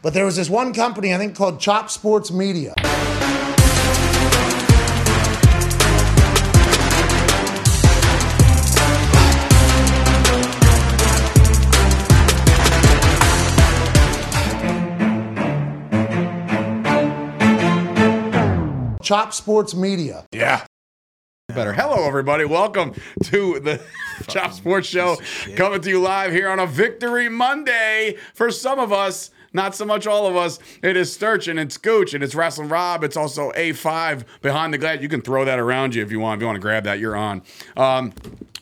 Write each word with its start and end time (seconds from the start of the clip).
But 0.00 0.14
there 0.14 0.24
was 0.24 0.36
this 0.36 0.48
one 0.48 0.72
company, 0.72 1.12
I 1.12 1.18
think 1.18 1.34
called 1.34 1.58
Chop 1.58 1.90
Sports 1.90 2.30
Media. 2.30 2.72
Chop 19.02 19.34
Sports 19.34 19.74
Media. 19.74 20.26
Yeah. 20.30 20.64
Better. 21.48 21.72
Hello, 21.72 22.06
everybody. 22.06 22.44
Welcome 22.44 22.94
to 23.24 23.58
the 23.58 23.82
Chop 24.28 24.52
Sports 24.52 24.86
Show, 24.86 25.16
coming 25.56 25.80
to 25.80 25.90
you 25.90 26.00
live 26.00 26.30
here 26.30 26.50
on 26.50 26.60
a 26.60 26.66
Victory 26.68 27.28
Monday. 27.28 28.16
For 28.34 28.52
some 28.52 28.78
of 28.78 28.92
us, 28.92 29.32
not 29.52 29.74
so 29.74 29.84
much 29.84 30.06
all 30.06 30.26
of 30.26 30.36
us. 30.36 30.58
It 30.82 30.96
is 30.96 31.12
Sturch 31.12 31.48
and 31.48 31.58
it's 31.58 31.76
Gooch 31.76 32.14
and 32.14 32.22
it's 32.22 32.34
Wrestling 32.34 32.68
Rob. 32.68 33.04
It's 33.04 33.16
also 33.16 33.50
A5 33.52 34.24
behind 34.42 34.74
the 34.74 34.78
glass. 34.78 35.00
You 35.00 35.08
can 35.08 35.22
throw 35.22 35.44
that 35.44 35.58
around 35.58 35.94
you 35.94 36.02
if 36.02 36.10
you 36.10 36.20
want. 36.20 36.38
If 36.38 36.42
you 36.42 36.46
want 36.46 36.56
to 36.56 36.60
grab 36.60 36.84
that, 36.84 36.98
you're 36.98 37.16
on. 37.16 37.42
Um, 37.76 38.12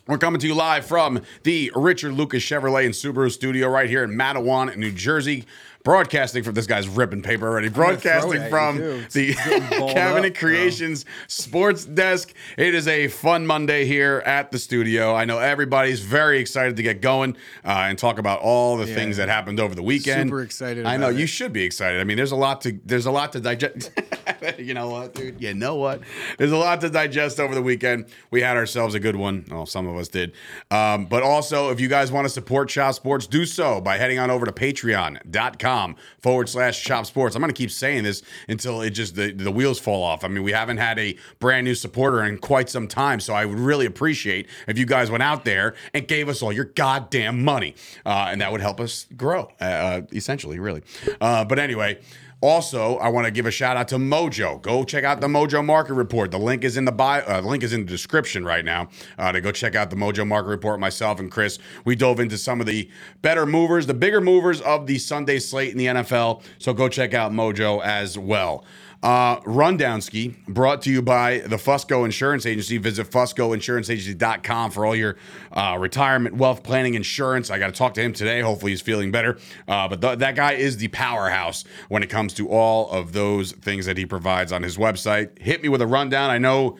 we're 0.07 0.19
coming 0.19 0.41
to 0.41 0.47
you 0.47 0.55
live 0.55 0.87
from 0.87 1.21
the 1.43 1.73
Richard 1.75 2.13
Lucas 2.13 2.43
Chevrolet 2.43 2.85
and 2.85 2.95
Subaru 2.95 3.31
studio 3.31 3.69
right 3.69 3.89
here 3.89 4.05
in 4.05 4.11
Matawan, 4.11 4.77
New 4.77 4.93
Jersey. 4.93 5.45
Broadcasting 5.87 6.43
from 6.43 6.55
this 6.55 6.67
guy's 6.67 6.89
ripping 6.89 7.23
paper 7.23 7.47
already. 7.47 7.69
Broadcasting 7.69 8.49
from 8.49 8.75
you, 8.79 8.83
too. 8.83 9.03
It's 9.05 9.15
the 9.15 9.35
Cabinet 9.35 9.95
up, 9.95 9.95
bro. 9.95 10.31
Creations 10.33 11.05
Sports 11.29 11.85
Desk. 11.85 12.35
It 12.59 12.75
is 12.75 12.89
a 12.89 13.07
fun 13.07 13.47
Monday 13.47 13.85
here 13.85 14.21
at 14.27 14.51
the 14.51 14.59
studio. 14.59 15.15
I 15.15 15.27
know 15.27 15.39
everybody's 15.39 16.01
very 16.01 16.41
excited 16.41 16.75
to 16.79 16.83
get 16.83 17.01
going 17.01 17.37
uh, 17.65 17.87
and 17.87 17.97
talk 17.97 18.19
about 18.19 18.41
all 18.41 18.77
the 18.77 18.87
things 18.87 19.19
that 19.19 19.29
happened 19.29 19.61
over 19.61 19.77
the 19.77 19.83
weekend. 19.83 20.29
Super 20.29 20.43
excited 20.43 20.87
I 20.87 20.97
know 20.97 21.11
about 21.11 21.21
you 21.21 21.27
should 21.29 21.53
be 21.53 21.63
excited. 21.63 22.01
I 22.01 22.05
mean, 22.05 22.17
there's 22.17 22.33
a 22.33 22.37
lot 22.37 22.63
to 22.63 22.81
there's 22.85 23.07
a 23.07 23.13
lot 23.13 23.31
to 23.35 23.41
digest. 23.41 23.93
you 24.59 24.75
know 24.75 24.89
what, 24.91 25.15
dude? 25.15 25.41
You 25.41 25.55
know 25.55 25.77
what? 25.77 26.01
There's 26.37 26.51
a 26.51 26.57
lot 26.57 26.81
to 26.81 26.91
digest 26.91 27.39
over 27.39 27.55
the 27.55 27.63
weekend. 27.63 28.07
We 28.33 28.43
had 28.43 28.57
ourselves 28.57 28.97
a 28.97 29.01
good 29.01 29.15
one. 29.15 29.45
Well, 29.49 29.67
some 29.67 29.87
of 29.87 29.97
us 29.97 30.09
did. 30.09 30.33
Um, 30.69 31.07
but 31.07 31.23
also, 31.23 31.71
if 31.71 31.79
you 31.79 31.87
guys 31.87 32.11
want 32.11 32.25
to 32.25 32.29
support 32.29 32.71
Chop 32.71 32.97
Sports, 32.97 33.29
do 33.29 33.47
so 33.47 33.81
by 33.81 33.99
heading 33.99 34.19
on 34.19 34.33
over 34.33 34.47
to 34.47 34.53
patreon.com 34.53 35.76
forward 36.21 36.49
slash 36.49 36.83
chop 36.83 37.07
sports. 37.07 37.37
I'm 37.37 37.43
going 37.43 37.53
to 37.53 37.57
keep 37.57 37.71
saying 37.71 38.05
this 38.05 38.23
until 38.49 38.81
it 38.81 38.91
just, 38.91 39.15
the, 39.15 39.33
the 39.33 39.51
wheels 39.51 39.79
fall 39.79 40.03
off. 40.03 40.25
I 40.25 40.29
mean, 40.29 40.43
we 40.43 40.53
haven't 40.53 40.79
had 40.79 40.99
a 40.99 41.17
brand 41.39 41.65
new 41.65 41.75
supporter 41.75 42.23
in 42.25 42.39
quite 42.39 42.69
some 42.69 42.89
time. 42.89 43.21
So 43.21 43.35
I 43.35 43.45
would 43.45 43.59
really 43.59 43.87
appreciate 43.87 44.49
if 44.67 44.79
you 44.79 44.87
guys 44.87 45.11
went 45.11 45.23
out 45.23 45.45
there 45.45 45.75
and 45.95 46.09
gave 46.09 46.29
us 46.29 46.43
all 46.43 46.53
your 46.53 46.65
goddamn 46.65 47.45
money. 47.45 47.75
Uh, 48.05 48.29
and 48.31 48.41
that 48.41 48.53
would 48.53 48.61
help 48.61 48.81
us 48.81 49.07
grow, 49.17 49.51
uh, 49.61 49.65
uh, 49.65 50.01
essentially, 50.13 50.59
really. 50.59 50.83
Uh, 51.21 51.45
but 51.45 51.59
anyway, 51.59 51.99
also, 52.43 52.97
I 52.99 53.09
want 53.09 53.25
to 53.25 53.31
give 53.31 53.47
a 53.47 53.51
shout 53.51 53.79
out 53.79 53.89
to 53.89 53.97
Mojo. 53.97 54.61
Go 54.61 54.85
check 54.85 55.05
out 55.05 55.23
the 55.23 55.27
Mojo 55.27 55.65
Market 55.65 55.95
Report. 55.95 56.31
The 56.31 56.39
link 56.39 56.65
is 56.65 56.77
in 56.77 56.85
the 56.85 56.93
bio. 56.93 57.23
Uh, 57.23 57.41
the 57.41 57.49
link 57.49 57.63
is 57.63 57.73
in 57.73 57.87
the 57.87 57.91
description 57.91 58.45
right 58.45 58.65
now 58.65 58.89
uh, 59.17 59.33
to 59.33 59.41
go 59.41 59.51
check 59.51 59.75
out 59.75 59.89
the 59.89 59.97
Mojo 59.97 60.27
Market 60.27 60.51
Report. 60.51 60.79
Myself 60.79 61.19
and 61.19 61.31
Chris, 61.31 61.59
we 61.87 61.97
dove 61.97 62.21
into 62.21 62.37
some 62.37 62.61
of 62.61 62.67
the 62.67 62.91
better 63.23 63.47
movers, 63.47 63.87
the 63.87 63.95
bigger 63.95 64.21
movers 64.21 64.61
of 64.61 64.87
the 64.87 64.99
Sunday 64.99 65.39
slate 65.39 65.73
in 65.73 65.79
the 65.79 65.87
NFL. 65.87 66.43
So 66.59 66.75
go 66.75 66.89
check 66.89 67.15
out 67.15 67.33
Mojo 67.33 67.83
as 67.83 68.19
well. 68.19 68.65
Uh, 69.07 69.39
Rundownski 69.43 70.35
brought 70.49 70.83
to 70.83 70.91
you 70.91 71.01
by 71.01 71.39
the 71.39 71.55
Fusco 71.55 72.05
Insurance 72.05 72.45
Agency. 72.45 72.77
Visit 72.79 73.09
FuscoInsuranceAgency.com 73.09 74.73
for 74.73 74.85
all 74.85 74.97
your 74.97 75.17
uh, 75.53 75.77
retirement, 75.79 76.35
wealth 76.35 76.65
planning, 76.65 76.95
insurance. 76.95 77.49
I 77.49 77.61
got 77.61 77.69
to 77.69 77.73
talk 77.73 77.95
to 77.95 78.03
him 78.03 78.13
today. 78.13 78.41
Hopefully, 78.41 78.73
he's 78.73 78.81
feeling 78.81 79.13
better. 79.13 79.39
Uh, 79.69 79.87
but 79.87 80.01
th- 80.01 80.19
that 80.19 80.35
guy 80.35 80.55
is 80.55 80.79
the 80.79 80.89
powerhouse 80.89 81.63
when 81.89 82.03
it 82.03 82.09
comes 82.11 82.35
to 82.35 82.49
all 82.49 82.91
of 82.91 83.13
those 83.13 83.53
things 83.53 83.87
that 83.87 83.97
he 83.97 84.07
provides 84.07 84.51
on 84.51 84.65
his 84.65 84.77
website. 84.77 85.39
Hit 85.41 85.63
me 85.63 85.69
with 85.69 85.83
a 85.83 85.87
rundown. 85.87 86.29
I 86.31 86.39
know 86.39 86.77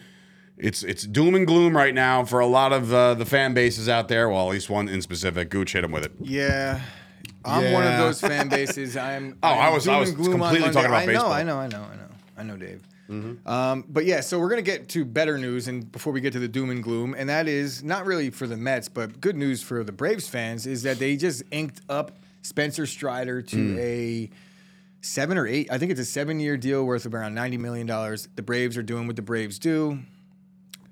it's 0.59 0.83
it's 0.83 1.05
doom 1.05 1.37
and 1.37 1.47
gloom 1.47 1.77
right 1.77 1.95
now 1.95 2.25
for 2.25 2.41
a 2.41 2.47
lot 2.47 2.73
of 2.73 2.93
uh, 2.93 3.15
the 3.15 3.25
fan 3.27 3.55
bases 3.55 3.89
out 3.89 4.09
there. 4.09 4.29
Well, 4.29 4.49
at 4.49 4.51
least 4.53 4.69
one 4.69 4.89
in 4.89 5.01
specific. 5.01 5.49
Gooch 5.49 5.75
hit 5.75 5.85
him 5.85 5.93
with 5.93 6.05
it. 6.05 6.13
Yeah. 6.21 6.81
I'm 7.45 7.73
one 7.73 7.87
of 7.87 7.97
those 7.99 8.21
fan 8.21 8.49
bases. 8.49 8.97
I'm. 8.97 9.39
Oh, 9.45 9.49
I'm 9.49 9.59
I 9.59 9.71
was- 9.71 9.85
doom 9.85 9.95
I 9.95 10.01
was 10.01 10.09
and 10.09 10.19
gloom 10.19 10.43
on 10.43 10.49
completely 10.53 10.61
Monday. 10.67 10.75
talking 10.75 10.91
about 10.91 11.03
I 11.03 11.07
baseball. 11.07 11.29
Know, 11.29 11.35
I 11.37 11.43
know, 11.45 11.59
I 11.59 11.67
know, 11.69 11.83
I 11.93 11.95
know, 11.95 12.03
I 12.37 12.43
know, 12.43 12.57
Dave. 12.57 12.83
Um, 13.47 13.85
but 13.89 14.05
yeah, 14.05 14.21
so 14.21 14.39
we're 14.41 14.49
gonna 14.49 14.63
get 14.63 14.89
to 14.91 15.05
better 15.05 15.39
news, 15.39 15.69
and 15.69 15.91
before 15.93 16.13
we 16.13 16.21
get 16.21 16.33
to 16.33 16.41
the 16.41 16.49
doom 16.49 16.71
and 16.71 16.83
gloom, 16.83 17.15
and 17.17 17.29
that 17.29 17.47
is 17.47 17.85
not 17.85 18.05
really 18.05 18.31
for 18.31 18.47
the 18.49 18.57
Mets, 18.57 18.89
but 18.89 19.21
good 19.21 19.37
news 19.37 19.63
for 19.63 19.85
the 19.85 19.93
Braves 19.93 20.29
fans 20.29 20.67
is 20.67 20.83
that 20.83 20.99
they 20.99 21.17
just 21.17 21.43
inked 21.53 21.81
up 21.89 22.19
Spencer 22.43 22.85
Strider 22.85 23.43
to 23.43 23.57
Mm. 23.57 23.79
a 23.79 24.31
seven 25.03 25.39
or 25.39 25.47
eight. 25.47 25.69
I 25.71 25.79
think 25.79 25.93
it's 25.93 26.01
a 26.01 26.05
seven-year 26.05 26.57
deal 26.57 26.85
worth 26.85 27.07
of 27.07 27.15
around 27.15 27.35
ninety 27.35 27.57
million 27.59 27.87
dollars. 27.87 28.29
The 28.35 28.43
Braves 28.43 28.77
are 28.77 28.83
doing 28.83 29.07
what 29.07 29.15
the 29.17 29.23
Braves 29.23 29.59
do. 29.61 30.01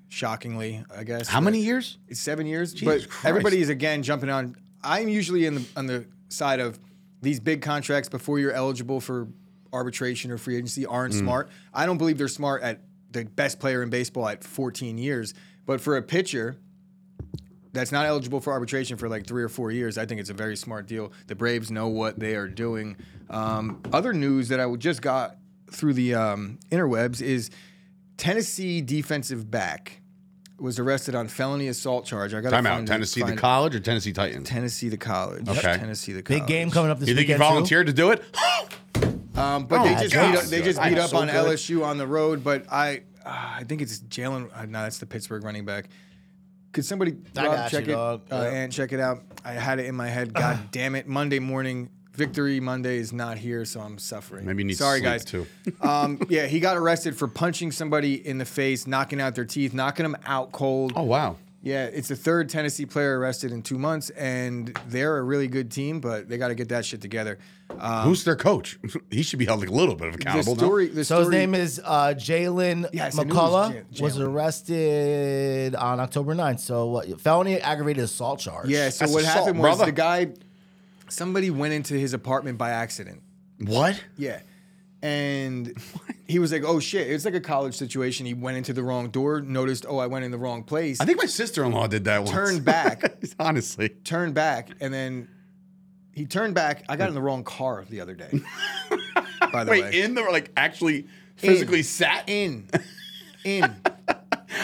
Shockingly, 0.09 0.85
I 0.95 1.03
guess. 1.03 1.27
How 1.27 1.41
many 1.41 1.59
years? 1.59 1.97
it's 2.07 2.19
seven 2.21 2.45
years, 2.47 2.73
Jesus 2.73 3.03
but 3.03 3.09
Christ. 3.09 3.25
everybody 3.25 3.59
is 3.59 3.67
again 3.69 4.01
jumping 4.03 4.29
on. 4.29 4.55
I'm 4.83 5.09
usually 5.09 5.45
in 5.45 5.55
the 5.55 5.65
on 5.75 5.87
the 5.87 6.05
side 6.29 6.59
of 6.61 6.79
these 7.21 7.39
big 7.41 7.61
contracts 7.61 8.07
before 8.07 8.39
you're 8.39 8.53
eligible 8.53 9.01
for 9.01 9.27
arbitration 9.75 10.31
or 10.31 10.37
free 10.39 10.55
agency 10.55 10.85
aren't 10.85 11.13
Mm. 11.13 11.19
smart. 11.19 11.49
I 11.73 11.85
don't 11.85 11.97
believe 11.99 12.17
they're 12.17 12.27
smart 12.27 12.63
at 12.63 12.81
the 13.11 13.25
best 13.25 13.59
player 13.59 13.83
in 13.83 13.89
baseball 13.89 14.27
at 14.27 14.43
14 14.43 14.97
years, 14.97 15.33
but 15.65 15.79
for 15.81 15.95
a 15.97 16.01
pitcher 16.01 16.57
that's 17.73 17.91
not 17.91 18.05
eligible 18.05 18.39
for 18.39 18.53
arbitration 18.53 18.95
for 18.97 19.09
like 19.09 19.27
three 19.27 19.43
or 19.43 19.49
four 19.49 19.69
years, 19.71 19.97
I 19.97 20.05
think 20.05 20.21
it's 20.21 20.29
a 20.29 20.33
very 20.33 20.55
smart 20.55 20.87
deal. 20.87 21.11
The 21.27 21.35
Braves 21.35 21.69
know 21.69 21.87
what 21.89 22.17
they 22.19 22.35
are 22.35 22.47
doing. 22.47 22.95
Um, 23.29 23.81
other 23.91 24.13
news 24.13 24.47
that 24.49 24.59
I 24.61 24.75
just 24.77 25.01
got 25.01 25.35
through 25.71 25.93
the 25.93 26.15
um, 26.15 26.57
interwebs 26.71 27.21
is 27.21 27.49
Tennessee 28.17 28.79
defensive 28.81 29.51
back 29.51 29.99
was 30.57 30.79
arrested 30.79 31.15
on 31.15 31.27
felony 31.27 31.67
assault 31.67 32.05
charge. 32.05 32.33
I 32.33 32.39
got 32.39 32.51
Time 32.51 32.65
out. 32.65 32.87
Tennessee 32.87 33.21
the 33.23 33.35
college 33.35 33.75
or 33.75 33.81
Tennessee 33.81 34.13
Titans? 34.13 34.47
Tennessee 34.47 34.87
the 34.87 34.95
college. 34.95 35.49
Okay. 35.49 35.59
Tennessee 35.77 36.13
the 36.13 36.23
college. 36.23 36.43
Big 36.43 36.47
game 36.47 36.71
coming 36.71 36.91
up 36.91 36.99
this 36.99 37.09
You 37.09 37.15
think 37.15 37.27
he 37.27 37.33
weekend. 37.33 37.43
too. 37.43 37.49
volunteered 37.49 37.87
to 37.87 37.93
do 37.93 38.11
it? 38.11 38.23
Um, 39.37 39.65
but 39.65 39.81
Oh, 39.81 39.83
they 39.83 39.95
just 39.95 40.13
beat 40.13 40.35
up, 40.37 40.43
they 40.45 40.61
just 40.61 40.79
I'm 40.79 40.93
beat 40.93 40.99
up 40.99 41.09
so 41.09 41.17
on 41.17 41.27
good. 41.27 41.35
LSU 41.35 41.83
on 41.85 41.97
the 41.97 42.07
road. 42.07 42.43
But 42.43 42.65
I 42.71 43.03
uh, 43.25 43.29
I 43.59 43.63
think 43.67 43.81
it's 43.81 43.99
Jalen. 43.99 44.49
Uh, 44.55 44.65
no, 44.65 44.83
that's 44.83 44.97
the 44.99 45.05
Pittsburgh 45.05 45.43
running 45.43 45.65
back. 45.65 45.89
Could 46.71 46.85
somebody 46.85 47.15
I 47.37 47.45
Rob, 47.47 47.69
check 47.71 47.85
you, 47.87 47.93
it 47.93 47.95
dog. 47.95 48.21
uh, 48.31 48.35
Yeah. 48.35 48.43
and 48.57 48.71
check 48.73 48.91
it 48.93 48.99
out? 48.99 49.23
I 49.43 49.53
had 49.53 49.79
it 49.79 49.85
in 49.85 49.95
my 49.95 50.07
head. 50.09 50.33
God 50.33 50.59
damn 50.71 50.95
it! 50.95 51.07
Monday 51.07 51.39
morning. 51.39 51.89
Victory 52.13 52.61
Monday 52.61 52.95
is 52.97 53.11
not 53.11 53.37
here, 53.37 53.65
so 53.65 53.81
I'm 53.81 53.97
suffering. 53.97 54.45
Maybe 54.45 54.63
you 54.63 54.67
need 54.67 54.77
Sorry, 54.77 54.99
sleep, 54.99 55.03
guys. 55.11 55.25
too. 55.25 55.45
um, 55.81 56.17
yeah, 56.29 56.45
he 56.45 56.61
got 56.61 56.77
arrested 56.77 57.13
for 57.17 57.27
punching 57.27 57.73
somebody 57.73 58.25
in 58.25 58.37
the 58.37 58.45
face, 58.45 58.87
knocking 58.87 59.19
out 59.19 59.35
their 59.35 59.43
teeth, 59.43 59.73
knocking 59.73 60.03
them 60.03 60.15
out 60.25 60.53
cold. 60.53 60.93
Oh 60.95 61.03
wow. 61.03 61.35
Yeah, 61.65 61.85
it's 61.85 62.09
the 62.09 62.15
third 62.15 62.47
Tennessee 62.47 62.85
player 62.85 63.17
arrested 63.17 63.51
in 63.51 63.63
two 63.63 63.79
months, 63.79 64.11
and 64.11 64.77
they're 64.87 65.17
a 65.17 65.23
really 65.23 65.47
good 65.47 65.71
team, 65.71 65.99
but 65.99 66.29
they 66.29 66.37
got 66.37 66.49
to 66.49 66.55
get 66.55 66.69
that 66.69 66.85
shit 66.85 67.01
together. 67.01 67.39
Um, 67.79 68.03
Who's 68.03 68.23
their 68.23 68.35
coach? 68.35 68.77
He 69.09 69.23
should 69.23 69.39
be 69.39 69.45
held 69.45 69.63
a 69.63 69.71
little 69.71 69.95
bit 69.95 70.09
of 70.09 70.13
the 70.13 70.19
accountable. 70.19 70.53
no? 70.53 70.59
story, 70.59 70.87
the 70.89 71.03
So 71.03 71.21
his 71.21 71.29
name 71.29 71.55
is 71.55 71.81
uh, 71.83 72.13
Jaylen 72.15 72.87
Yes, 72.93 73.17
I 73.17 73.23
knew 73.23 73.31
it 73.31 73.33
was 73.33 73.71
McCollough. 73.71 74.01
Was 74.01 74.19
arrested 74.19 75.75
on 75.75 75.99
October 75.99 76.35
9th. 76.35 76.59
So 76.59 76.85
what? 76.85 77.19
Felony 77.19 77.59
aggravated 77.59 78.03
assault 78.03 78.41
charge. 78.41 78.69
Yeah, 78.69 78.89
so 78.89 78.99
That's 79.05 79.13
what 79.13 79.23
assault, 79.23 79.45
happened 79.45 79.59
was 79.59 79.77
brother. 79.77 79.85
the 79.85 79.91
guy, 79.91 80.33
somebody 81.09 81.49
went 81.49 81.73
into 81.73 81.95
his 81.95 82.13
apartment 82.13 82.59
by 82.59 82.69
accident. 82.69 83.23
What? 83.59 83.99
Yeah. 84.17 84.41
And 85.01 85.77
he 86.27 86.39
was 86.39 86.51
like, 86.51 86.63
oh 86.63 86.79
shit. 86.79 87.09
It's 87.09 87.25
like 87.25 87.33
a 87.35 87.39
college 87.41 87.75
situation. 87.75 88.25
He 88.25 88.33
went 88.33 88.57
into 88.57 88.73
the 88.73 88.83
wrong 88.83 89.09
door, 89.09 89.41
noticed, 89.41 89.85
oh, 89.87 89.97
I 89.97 90.07
went 90.07 90.25
in 90.25 90.31
the 90.31 90.37
wrong 90.37 90.63
place, 90.63 90.99
I 91.01 91.05
think 91.05 91.17
my 91.19 91.25
sister-in-law 91.27 91.87
did 91.87 92.05
that 92.05 92.19
once. 92.19 92.31
turned 92.31 92.65
back, 92.65 93.03
Honestly. 93.39 93.89
turned 93.89 94.33
back, 94.33 94.69
and 94.81 94.93
then 94.93 95.27
he 96.13 96.25
turned 96.25 96.55
back. 96.55 96.83
I 96.89 96.95
got 96.95 97.09
in 97.09 97.15
the 97.15 97.21
wrong 97.21 97.43
car 97.43 97.85
the 97.89 98.01
other 98.01 98.15
day. 98.15 98.29
by 99.51 99.63
the 99.63 99.71
Wait, 99.71 99.83
way. 99.83 100.01
in 100.01 100.15
the 100.15 100.21
like 100.23 100.51
actually 100.57 101.07
physically 101.35 101.79
In. 101.79 101.83
sat 101.83 102.29
In. 102.29 102.67
In. 103.43 103.75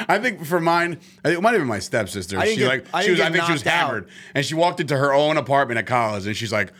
I 0.07 0.17
think 0.19 0.45
for 0.45 0.59
mine, 0.61 0.97
I 1.23 1.27
think 1.27 1.37
it 1.39 1.41
might 1.41 1.51
have 1.51 1.59
been 1.59 1.67
my 1.67 1.79
stepsister. 1.79 2.39
She 2.45 2.55
get- 2.55 2.67
like 2.67 2.85
I 2.93 3.03
she 3.03 3.11
was. 3.11 3.19
I 3.19 3.29
think 3.29 3.43
she 3.43 3.51
was 3.51 3.65
knocked 3.65 3.75
out. 3.77 3.85
hammered, 3.87 4.09
and 4.33 4.45
she 4.45 4.55
walked 4.55 4.79
into 4.79 4.97
her 4.97 5.13
own 5.13 5.35
apartment 5.37 5.77
at 5.77 5.85
college, 5.85 6.25
and 6.25 6.35
she's 6.35 6.51
like, 6.53 6.71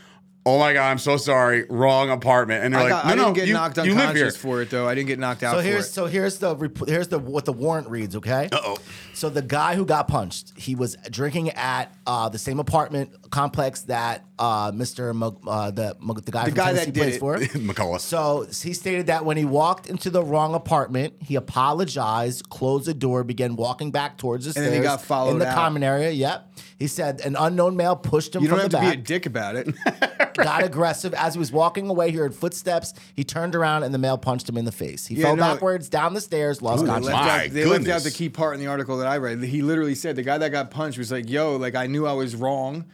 "Oh 0.46 0.60
my 0.60 0.74
god, 0.74 0.90
I'm 0.90 0.98
so 0.98 1.18
sorry, 1.18 1.66
wrong 1.70 2.10
apartment." 2.10 2.64
And 2.64 2.74
they're 2.74 2.82
I, 2.82 2.84
like, 2.84 2.92
got, 2.92 3.06
"No, 3.06 3.12
I 3.12 3.16
didn't 3.16 3.28
no, 3.28 3.34
get 3.34 3.48
you, 3.48 3.54
knocked 3.54 3.78
you 3.78 3.84
live 3.84 3.92
here." 3.94 4.00
unconscious 4.02 4.38
for 4.38 4.62
it 4.62 4.70
though. 4.70 4.88
I 4.88 4.96
didn't 4.96 5.08
get 5.08 5.20
knocked 5.20 5.44
out 5.44 5.52
So 5.54 5.58
for 5.58 5.64
here's 5.64 5.86
it. 5.88 5.94
so 5.94 6.06
here's 6.08 6.38
the 6.40 6.56
rep- 6.56 6.88
here's 6.88 7.08
the 7.10 7.20
what 7.20 7.46
the 7.46 7.54
warrant 7.54 7.90
reads. 7.90 8.16
Okay. 8.16 8.50
Uh-oh. 8.52 8.78
So 9.14 9.30
the 9.30 9.42
guy 9.42 9.76
who 9.76 9.86
got 9.86 10.08
punched, 10.08 10.54
he 10.58 10.76
was 10.76 10.96
drinking 11.10 11.52
at 11.52 11.94
uh, 12.08 12.30
the 12.30 12.40
same 12.40 12.60
apartment 12.60 13.14
complex 13.32 13.82
that 13.84 14.26
uh, 14.38 14.72
Mr. 14.72 15.16
Mo, 15.16 15.40
uh, 15.48 15.72
the 15.72 15.96
Mo- 16.00 16.14
the 16.14 16.32
guy 16.32 16.44
The 16.46 16.50
from 16.52 16.56
guy 16.56 16.66
Tennessee 16.74 16.86
that 16.86 16.94
did 16.94 17.00
plays 17.02 17.16
it. 17.16 17.20
for. 17.20 17.38
McCollough. 17.60 18.00
So 18.00 18.46
he 18.68 18.74
stated 18.74 19.08
that 19.08 19.24
when 19.26 19.38
he 19.38 19.46
walked 19.46 19.88
into 19.88 20.10
the 20.10 20.24
wrong 20.24 20.54
apartment, 20.56 21.14
he 21.22 21.36
apologized, 21.36 22.50
closed 22.50 22.86
the 22.88 22.94
door, 22.94 23.24
began 23.24 23.56
walking 23.56 23.92
back 23.92 24.18
towards 24.18 24.46
the 24.46 24.50
And 24.50 24.54
stairs 24.56 24.70
then 24.72 24.82
he 24.82 24.84
got 24.84 25.02
followed 25.02 25.32
in 25.34 25.40
the 25.40 25.48
out. 25.48 25.56
common 25.56 25.84
area. 25.84 26.12
Yep. 26.12 26.48
He 26.78 26.88
said 26.88 27.22
an 27.22 27.36
unknown 27.38 27.76
male 27.78 27.96
pushed 27.96 28.36
him 28.36 28.42
You 28.44 28.50
from 28.50 28.58
don't 28.60 28.64
have 28.64 28.72
the 28.72 28.78
to 28.80 28.84
back, 28.84 28.96
be 28.98 29.00
a 29.02 29.04
dick 29.04 29.26
about 29.28 29.56
it. 29.56 29.68
got 30.34 30.64
aggressive. 30.64 31.14
As 31.14 31.34
he 31.36 31.40
was 31.40 31.52
walking 31.52 31.88
away, 31.90 32.12
he 32.12 32.18
heard 32.18 32.34
footsteps. 32.36 32.94
He 33.16 33.24
turned 33.24 33.56
around 33.56 33.84
and 33.84 33.94
the 33.94 33.98
male 34.00 34.18
punched 34.18 34.50
him 34.50 34.58
in 34.58 34.66
the 34.66 34.72
face. 34.72 35.06
He 35.08 35.16
Yeah, 35.16 35.28
fell 35.28 35.36
no. 35.36 35.44
backwards 35.44 35.88
down 35.90 36.14
the 36.14 36.22
stairs, 36.22 36.62
lost 36.62 36.84
They 36.84 36.90
consciousness. 36.90 37.14
left, 37.16 37.26
My 37.28 37.46
out, 37.46 37.50
they 37.52 37.66
left 37.66 37.82
out 37.82 37.86
goodness. 37.86 38.04
the 38.04 38.12
key 38.12 38.30
part 38.30 38.56
in 38.56 38.60
the 38.60 38.68
article 38.68 38.98
that 38.98 39.08
I 39.08 39.18
read. 39.18 39.44
He 39.44 39.62
literally 39.62 39.96
said 39.96 40.16
the 40.16 40.24
guy 40.24 40.38
that 40.40 40.50
got 40.50 40.72
punched 40.72 40.98
was 40.98 41.12
like, 41.12 41.30
"Yo, 41.30 41.56
like 41.58 41.76
I 41.76 41.88
knew 41.88 42.06
I 42.08 42.14
was 42.14 42.36
wrong. 42.36 42.86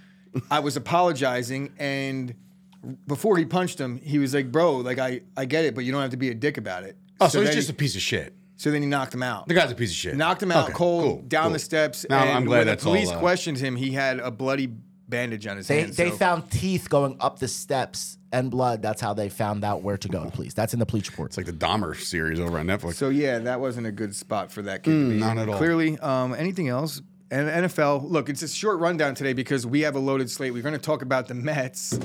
I 0.52 0.60
was 0.60 0.76
apologizing, 0.78 1.74
and 1.78 2.34
before 3.08 3.38
he 3.38 3.46
punched 3.46 3.80
him, 3.80 3.98
he 3.98 4.20
was 4.20 4.34
like, 4.34 4.52
"Bro, 4.52 4.78
like 4.78 5.00
I 5.00 5.22
I 5.36 5.46
get 5.46 5.66
it, 5.66 5.76
but 5.76 5.84
you 5.84 5.92
don't 5.92 6.02
have 6.02 6.12
to 6.12 6.18
be 6.18 6.30
a 6.30 6.34
dick 6.36 6.58
about 6.58 6.84
it." 6.84 6.98
Oh, 7.20 7.28
so, 7.28 7.40
he's 7.40 7.50
then 7.50 7.56
just 7.56 7.68
he- 7.70 7.74
a 7.74 7.76
piece 7.76 7.96
of 7.96 8.02
shit. 8.02 8.34
so 8.58 8.70
then 8.72 8.82
he 8.82 8.88
knocked 8.88 9.14
him 9.14 9.24
out. 9.24 9.48
The 9.48 9.54
guy's 9.56 9.72
a 9.72 9.76
piece 9.76 9.90
of 9.92 9.96
shit. 9.98 10.16
knocked 10.16 10.42
him 10.44 10.52
out 10.52 10.66
Okay, 10.66 10.74
cold 10.74 11.04
cool, 11.04 11.22
down 11.28 11.46
cool. 11.46 11.54
the 11.54 11.60
steps. 11.60 12.06
No, 12.10 12.16
and 12.18 12.30
I'm 12.30 12.46
glad 12.46 12.60
when 12.60 12.68
that's 12.68 12.84
the 12.84 12.90
police 12.90 13.10
all. 13.10 13.16
uh, 13.16 13.20
questioned 13.20 13.58
him, 13.58 13.76
he 13.76 13.92
had 13.92 14.20
a 14.20 14.30
bloody 14.32 14.68
bandage 15.10 15.48
on 15.48 15.58
his 15.58 15.68
They 15.68 15.82
hand. 15.82 15.94
they 15.94 16.10
so- 16.10 16.18
found 16.18 16.52
teeth 16.52 16.90
going 16.90 17.16
up 17.20 17.40
the 17.40 17.48
steps 17.48 18.18
and 18.34 18.52
blood. 18.52 18.82
That's 18.82 19.00
how 19.02 19.14
they 19.14 19.30
found 19.30 19.64
out 19.64 19.82
where 19.82 19.98
to 19.98 20.08
go 20.10 20.24
to 20.26 20.30
police. 20.30 20.54
That's 20.54 20.74
in 20.74 20.80
the 20.80 20.86
police 20.86 21.10
report. 21.10 21.30
It's 21.32 21.38
like 21.38 21.46
the 21.46 21.54
Dahmer 21.54 21.96
series 21.96 22.40
over 22.42 22.60
on 22.60 22.68
Netflix. 22.68 22.96
So 22.96 23.08
yeah, 23.10 23.40
that 23.40 23.60
wasn't 23.62 23.88
a 23.88 23.92
good 23.92 24.14
spot 24.16 24.52
for 24.52 24.62
that 24.64 24.84
kid. 24.84 24.92
to 24.92 25.10
be 25.10 25.16
Mm, 25.16 25.20
not 25.20 25.38
at 25.38 25.48
all. 25.50 25.58
Clearly, 25.58 25.98
um, 26.00 26.34
anything 26.36 26.68
else? 26.68 27.02
And 27.30 27.50
NFL. 27.50 28.10
Look, 28.10 28.30
it's 28.30 28.42
a 28.42 28.48
short 28.48 28.80
rundown 28.80 29.14
today 29.14 29.34
because 29.34 29.66
we 29.66 29.82
have 29.82 29.96
a 29.96 30.00
loaded 30.00 30.30
slate. 30.32 30.54
We're 30.54 30.62
going 30.62 30.76
to 30.76 30.80
talk 30.80 31.02
about 31.02 31.28
the 31.28 31.34
Mets. 31.34 32.00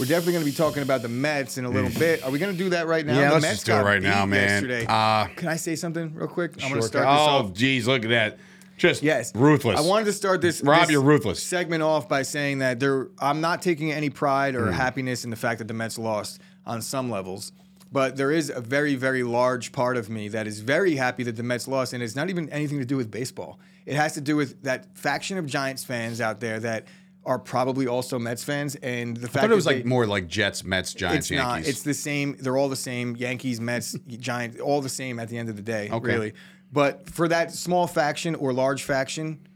We're 0.00 0.06
definitely 0.06 0.32
going 0.32 0.44
to 0.44 0.50
be 0.50 0.56
talking 0.56 0.82
about 0.82 1.02
the 1.02 1.08
Mets 1.08 1.58
in 1.58 1.64
a 1.64 1.68
little 1.70 1.90
bit. 1.96 2.24
Are 2.24 2.30
we 2.32 2.40
going 2.40 2.50
to 2.50 2.58
do 2.58 2.70
that 2.70 2.88
right 2.88 3.06
now? 3.06 3.14
Yeah, 3.16 3.28
the 3.28 3.34
let's 3.34 3.42
Mets 3.42 3.54
just 3.54 3.66
do 3.66 3.74
it 3.74 3.82
right 3.82 4.02
now, 4.02 4.26
man. 4.26 4.86
Uh, 4.88 5.28
Can 5.36 5.46
I 5.48 5.56
say 5.56 5.76
something 5.76 6.12
real 6.14 6.26
quick? 6.26 6.54
I'm 6.60 6.70
going 6.70 6.80
to 6.80 6.86
start 6.88 7.04
this 7.04 7.20
oh, 7.20 7.48
off. 7.48 7.52
geez, 7.52 7.86
look 7.86 8.02
at 8.02 8.10
that. 8.10 8.38
Just 8.76 9.04
Yes, 9.04 9.32
ruthless. 9.36 9.78
I 9.78 9.82
wanted 9.82 10.06
to 10.06 10.12
start 10.12 10.40
this. 10.40 10.60
Rob, 10.60 10.80
this 10.80 10.90
you're 10.90 11.00
ruthless. 11.02 11.40
Segment 11.40 11.82
off 11.84 12.08
by 12.08 12.22
saying 12.22 12.58
that 12.58 12.80
there, 12.80 13.06
I'm 13.20 13.40
not 13.40 13.62
taking 13.62 13.92
any 13.92 14.10
pride 14.10 14.54
Mm. 14.54 14.66
or 14.66 14.72
happiness 14.72 15.22
in 15.22 15.30
the 15.30 15.36
fact 15.36 15.58
that 15.60 15.68
the 15.68 15.74
Mets 15.74 15.96
lost 15.98 16.40
on 16.66 16.82
some 16.82 17.08
levels, 17.08 17.52
but 17.92 18.16
there 18.16 18.32
is 18.32 18.50
a 18.50 18.60
very, 18.60 18.96
very 18.96 19.22
large 19.22 19.70
part 19.70 19.96
of 19.96 20.10
me 20.10 20.26
that 20.28 20.48
is 20.48 20.58
very 20.58 20.96
happy 20.96 21.22
that 21.22 21.36
the 21.36 21.44
Mets 21.44 21.68
lost, 21.68 21.92
and 21.92 22.02
it's 22.02 22.16
not 22.16 22.28
even 22.28 22.50
anything 22.50 22.80
to 22.80 22.84
do 22.84 22.96
with 22.96 23.12
baseball. 23.12 23.60
It 23.86 23.96
has 23.96 24.14
to 24.14 24.20
do 24.20 24.36
with 24.36 24.62
that 24.62 24.96
faction 24.96 25.38
of 25.38 25.46
Giants 25.46 25.84
fans 25.84 26.20
out 26.20 26.40
there 26.40 26.58
that 26.60 26.86
are 27.26 27.38
probably 27.38 27.86
also 27.86 28.18
Mets 28.18 28.44
fans, 28.44 28.74
and 28.76 29.16
the 29.16 29.26
I 29.26 29.30
fact 29.30 29.42
thought 29.44 29.50
it 29.52 29.54
was 29.54 29.64
that 29.64 29.70
like 29.76 29.82
they- 29.84 29.88
more 29.88 30.06
like 30.06 30.26
Jets, 30.26 30.62
Mets, 30.62 30.92
Giants, 30.92 31.30
it's 31.30 31.36
not. 31.38 31.54
Yankees. 31.54 31.68
It's 31.70 31.82
the 31.82 31.94
same. 31.94 32.36
They're 32.38 32.56
all 32.56 32.68
the 32.68 32.76
same. 32.76 33.16
Yankees, 33.16 33.60
Mets, 33.60 33.92
Giants, 34.08 34.60
all 34.60 34.80
the 34.82 34.88
same 34.90 35.18
at 35.18 35.28
the 35.28 35.38
end 35.38 35.48
of 35.48 35.56
the 35.56 35.62
day. 35.62 35.88
Okay. 35.90 36.06
Really. 36.06 36.32
But 36.72 37.08
for 37.08 37.28
that 37.28 37.52
small 37.52 37.86
faction 37.86 38.34
or 38.34 38.52
large 38.52 38.82
faction, 38.82 39.46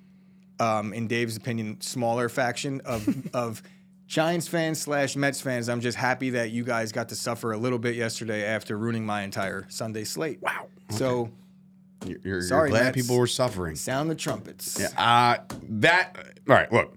um, 0.60 0.92
in 0.92 1.08
Dave's 1.08 1.36
opinion, 1.36 1.80
smaller 1.80 2.28
faction 2.28 2.80
of 2.84 3.06
of 3.34 3.62
Giants 4.06 4.48
fans 4.48 4.80
slash 4.80 5.14
Mets 5.16 5.40
fans, 5.42 5.68
I'm 5.68 5.80
just 5.82 5.98
happy 5.98 6.30
that 6.30 6.50
you 6.50 6.64
guys 6.64 6.90
got 6.92 7.10
to 7.10 7.14
suffer 7.14 7.52
a 7.52 7.58
little 7.58 7.78
bit 7.78 7.94
yesterday 7.96 8.44
after 8.46 8.78
ruining 8.78 9.04
my 9.04 9.22
entire 9.22 9.66
Sunday 9.68 10.04
slate. 10.04 10.40
Wow. 10.40 10.68
So 10.90 11.30
you're, 12.06 12.18
you're, 12.24 12.42
Sorry, 12.42 12.70
glad 12.70 12.84
Mets. 12.84 12.96
people 12.96 13.18
were 13.18 13.26
suffering. 13.26 13.74
sound 13.76 14.10
the 14.10 14.14
trumpets. 14.14 14.80
Uh, 14.96 15.38
that 15.68 16.16
all 16.48 16.54
right. 16.54 16.72
Look, 16.72 16.94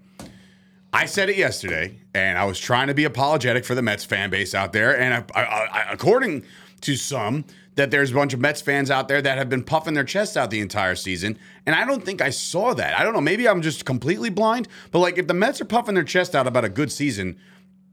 I 0.92 1.06
said 1.06 1.28
it 1.30 1.36
yesterday, 1.36 1.98
and 2.14 2.38
I 2.38 2.44
was 2.44 2.58
trying 2.58 2.88
to 2.88 2.94
be 2.94 3.04
apologetic 3.04 3.64
for 3.64 3.74
the 3.74 3.82
Mets 3.82 4.04
fan 4.04 4.30
base 4.30 4.54
out 4.54 4.72
there. 4.72 4.98
And 4.98 5.14
I, 5.14 5.24
I, 5.34 5.42
I, 5.42 5.86
according 5.92 6.44
to 6.82 6.96
some, 6.96 7.44
that 7.74 7.90
there's 7.90 8.10
a 8.10 8.14
bunch 8.14 8.34
of 8.34 8.40
Mets 8.40 8.60
fans 8.60 8.90
out 8.90 9.08
there 9.08 9.22
that 9.22 9.38
have 9.38 9.48
been 9.48 9.62
puffing 9.62 9.94
their 9.94 10.04
chests 10.04 10.36
out 10.36 10.50
the 10.50 10.60
entire 10.60 10.94
season, 10.94 11.38
and 11.64 11.74
I 11.74 11.86
don't 11.86 12.04
think 12.04 12.20
I 12.20 12.30
saw 12.30 12.74
that. 12.74 12.98
I 12.98 13.02
don't 13.02 13.14
know. 13.14 13.20
Maybe 13.20 13.48
I'm 13.48 13.62
just 13.62 13.84
completely 13.84 14.30
blind. 14.30 14.68
But 14.90 14.98
like, 14.98 15.18
if 15.18 15.26
the 15.26 15.34
Mets 15.34 15.60
are 15.60 15.64
puffing 15.66 15.94
their 15.94 16.04
chest 16.04 16.34
out 16.34 16.46
about 16.46 16.64
a 16.64 16.68
good 16.68 16.92
season, 16.92 17.38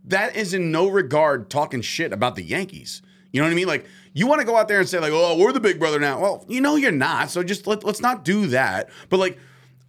that 0.03 0.35
is 0.35 0.53
in 0.53 0.71
no 0.71 0.87
regard 0.87 1.49
talking 1.49 1.81
shit 1.81 2.11
about 2.11 2.35
the 2.35 2.43
Yankees. 2.43 3.01
You 3.31 3.41
know 3.41 3.47
what 3.47 3.51
I 3.51 3.55
mean? 3.55 3.67
Like, 3.67 3.85
you 4.13 4.27
want 4.27 4.41
to 4.41 4.45
go 4.45 4.57
out 4.57 4.67
there 4.67 4.79
and 4.79 4.89
say 4.89 4.99
like, 4.99 5.11
"Oh, 5.13 5.37
we're 5.37 5.51
the 5.51 5.59
big 5.59 5.79
brother 5.79 5.99
now." 5.99 6.19
Well, 6.19 6.45
you 6.47 6.61
know 6.61 6.75
you're 6.75 6.91
not. 6.91 7.29
So 7.29 7.43
just 7.43 7.67
let, 7.67 7.83
let's 7.83 8.01
not 8.01 8.25
do 8.25 8.47
that. 8.47 8.89
But 9.09 9.19
like, 9.19 9.37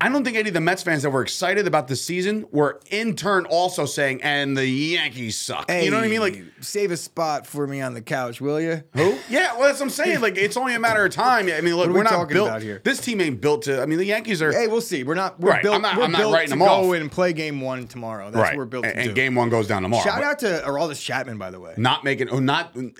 I 0.02 0.08
don't 0.08 0.24
think 0.24 0.36
any 0.36 0.48
of 0.48 0.54
the 0.54 0.60
Mets 0.62 0.82
fans 0.82 1.02
that 1.02 1.10
were 1.10 1.20
excited 1.22 1.66
about 1.66 1.86
the 1.86 1.94
season 1.96 2.46
were 2.50 2.80
in 2.90 3.14
turn 3.16 3.44
also 3.44 3.84
saying, 3.84 4.22
"And 4.22 4.56
the 4.56 4.66
Yankees 4.66 5.38
suck." 5.38 5.70
Hey, 5.70 5.84
you 5.84 5.90
know 5.90 5.98
what 5.98 6.04
I 6.04 6.08
mean? 6.08 6.20
Like, 6.20 6.42
save 6.60 6.90
a 6.90 6.96
spot 6.96 7.46
for 7.46 7.66
me 7.66 7.82
on 7.82 7.92
the 7.92 8.00
couch, 8.00 8.40
will 8.40 8.58
you? 8.60 8.82
who? 8.94 9.18
Yeah, 9.28 9.52
well, 9.58 9.64
that's 9.68 9.78
what 9.78 9.86
I'm 9.86 9.90
saying. 9.90 10.20
Like, 10.20 10.38
it's 10.38 10.56
only 10.56 10.74
a 10.74 10.78
matter 10.78 11.04
of 11.04 11.12
time. 11.12 11.48
I 11.50 11.60
mean, 11.60 11.76
look, 11.76 11.88
we 11.88 11.92
we're 11.94 12.02
not 12.02 12.28
built. 12.28 12.62
here? 12.62 12.80
This 12.82 13.00
team 13.00 13.20
ain't 13.20 13.40
built 13.42 13.62
to. 13.64 13.82
I 13.82 13.86
mean, 13.86 13.98
the 13.98 14.06
Yankees 14.06 14.40
are. 14.40 14.52
Hey, 14.52 14.68
we'll 14.68 14.80
see. 14.80 15.04
We're 15.04 15.14
not. 15.14 15.38
We're 15.38 15.50
Right, 15.50 15.62
built. 15.62 15.74
I'm 15.76 15.82
not- 15.82 15.96
we're 15.98 16.04
I'm 16.04 16.12
not 16.12 16.18
built 16.18 16.32
writing 16.34 16.46
to 16.46 16.50
them 16.52 16.58
go 16.60 16.90
off. 16.90 16.94
and 16.94 17.12
play 17.12 17.32
game 17.34 17.60
one 17.60 17.86
tomorrow. 17.86 18.30
That's 18.30 18.36
right. 18.42 18.52
what 18.52 18.58
we're 18.58 18.64
built 18.64 18.84
and, 18.86 18.94
to 18.94 19.00
and 19.00 19.08
do. 19.10 19.14
game 19.14 19.34
one 19.34 19.50
goes 19.50 19.68
down 19.68 19.82
tomorrow. 19.82 20.02
Shout 20.02 20.22
out 20.24 20.38
to 20.38 20.62
Aroldis 20.66 21.02
Chapman, 21.04 21.36
by 21.36 21.50
the 21.50 21.60
way. 21.60 21.74
Not 21.76 22.04
making, 22.04 22.30
oh, 22.30 22.38
not 22.38 22.74
an 22.74 22.94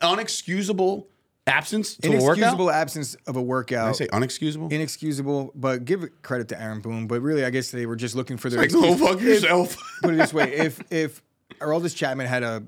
unexcusable 0.00 1.06
absence 1.48 1.96
to 1.96 2.08
a 2.08 2.12
workout. 2.12 2.36
Inexcusable 2.38 2.70
absence 2.70 3.14
of 3.26 3.36
a 3.36 3.40
Did 3.40 3.44
I 3.44 3.48
workout. 3.48 3.96
say 3.96 4.06
unexcusable? 4.08 4.70
Inexcusable, 4.72 5.52
but 5.54 5.84
give 5.84 6.04
credit 6.22 6.48
to 6.48 6.60
Aaron 6.60 6.80
Boone. 6.80 7.06
But 7.06 7.20
really, 7.22 7.44
I 7.44 7.50
guess 7.50 7.70
they 7.70 7.86
were 7.86 7.96
just 7.96 8.14
looking 8.14 8.36
for 8.36 8.50
their 8.50 8.60
like, 8.60 8.72
go 8.72 8.84
excuse. 8.84 9.00
fuck 9.08 9.20
yourself. 9.20 9.76
put 10.02 10.14
it 10.14 10.18
this 10.18 10.32
way: 10.32 10.52
if 10.54 10.80
if 10.92 11.22
Aroldis 11.60 11.94
Chapman 11.96 12.26
had 12.26 12.42
a 12.42 12.64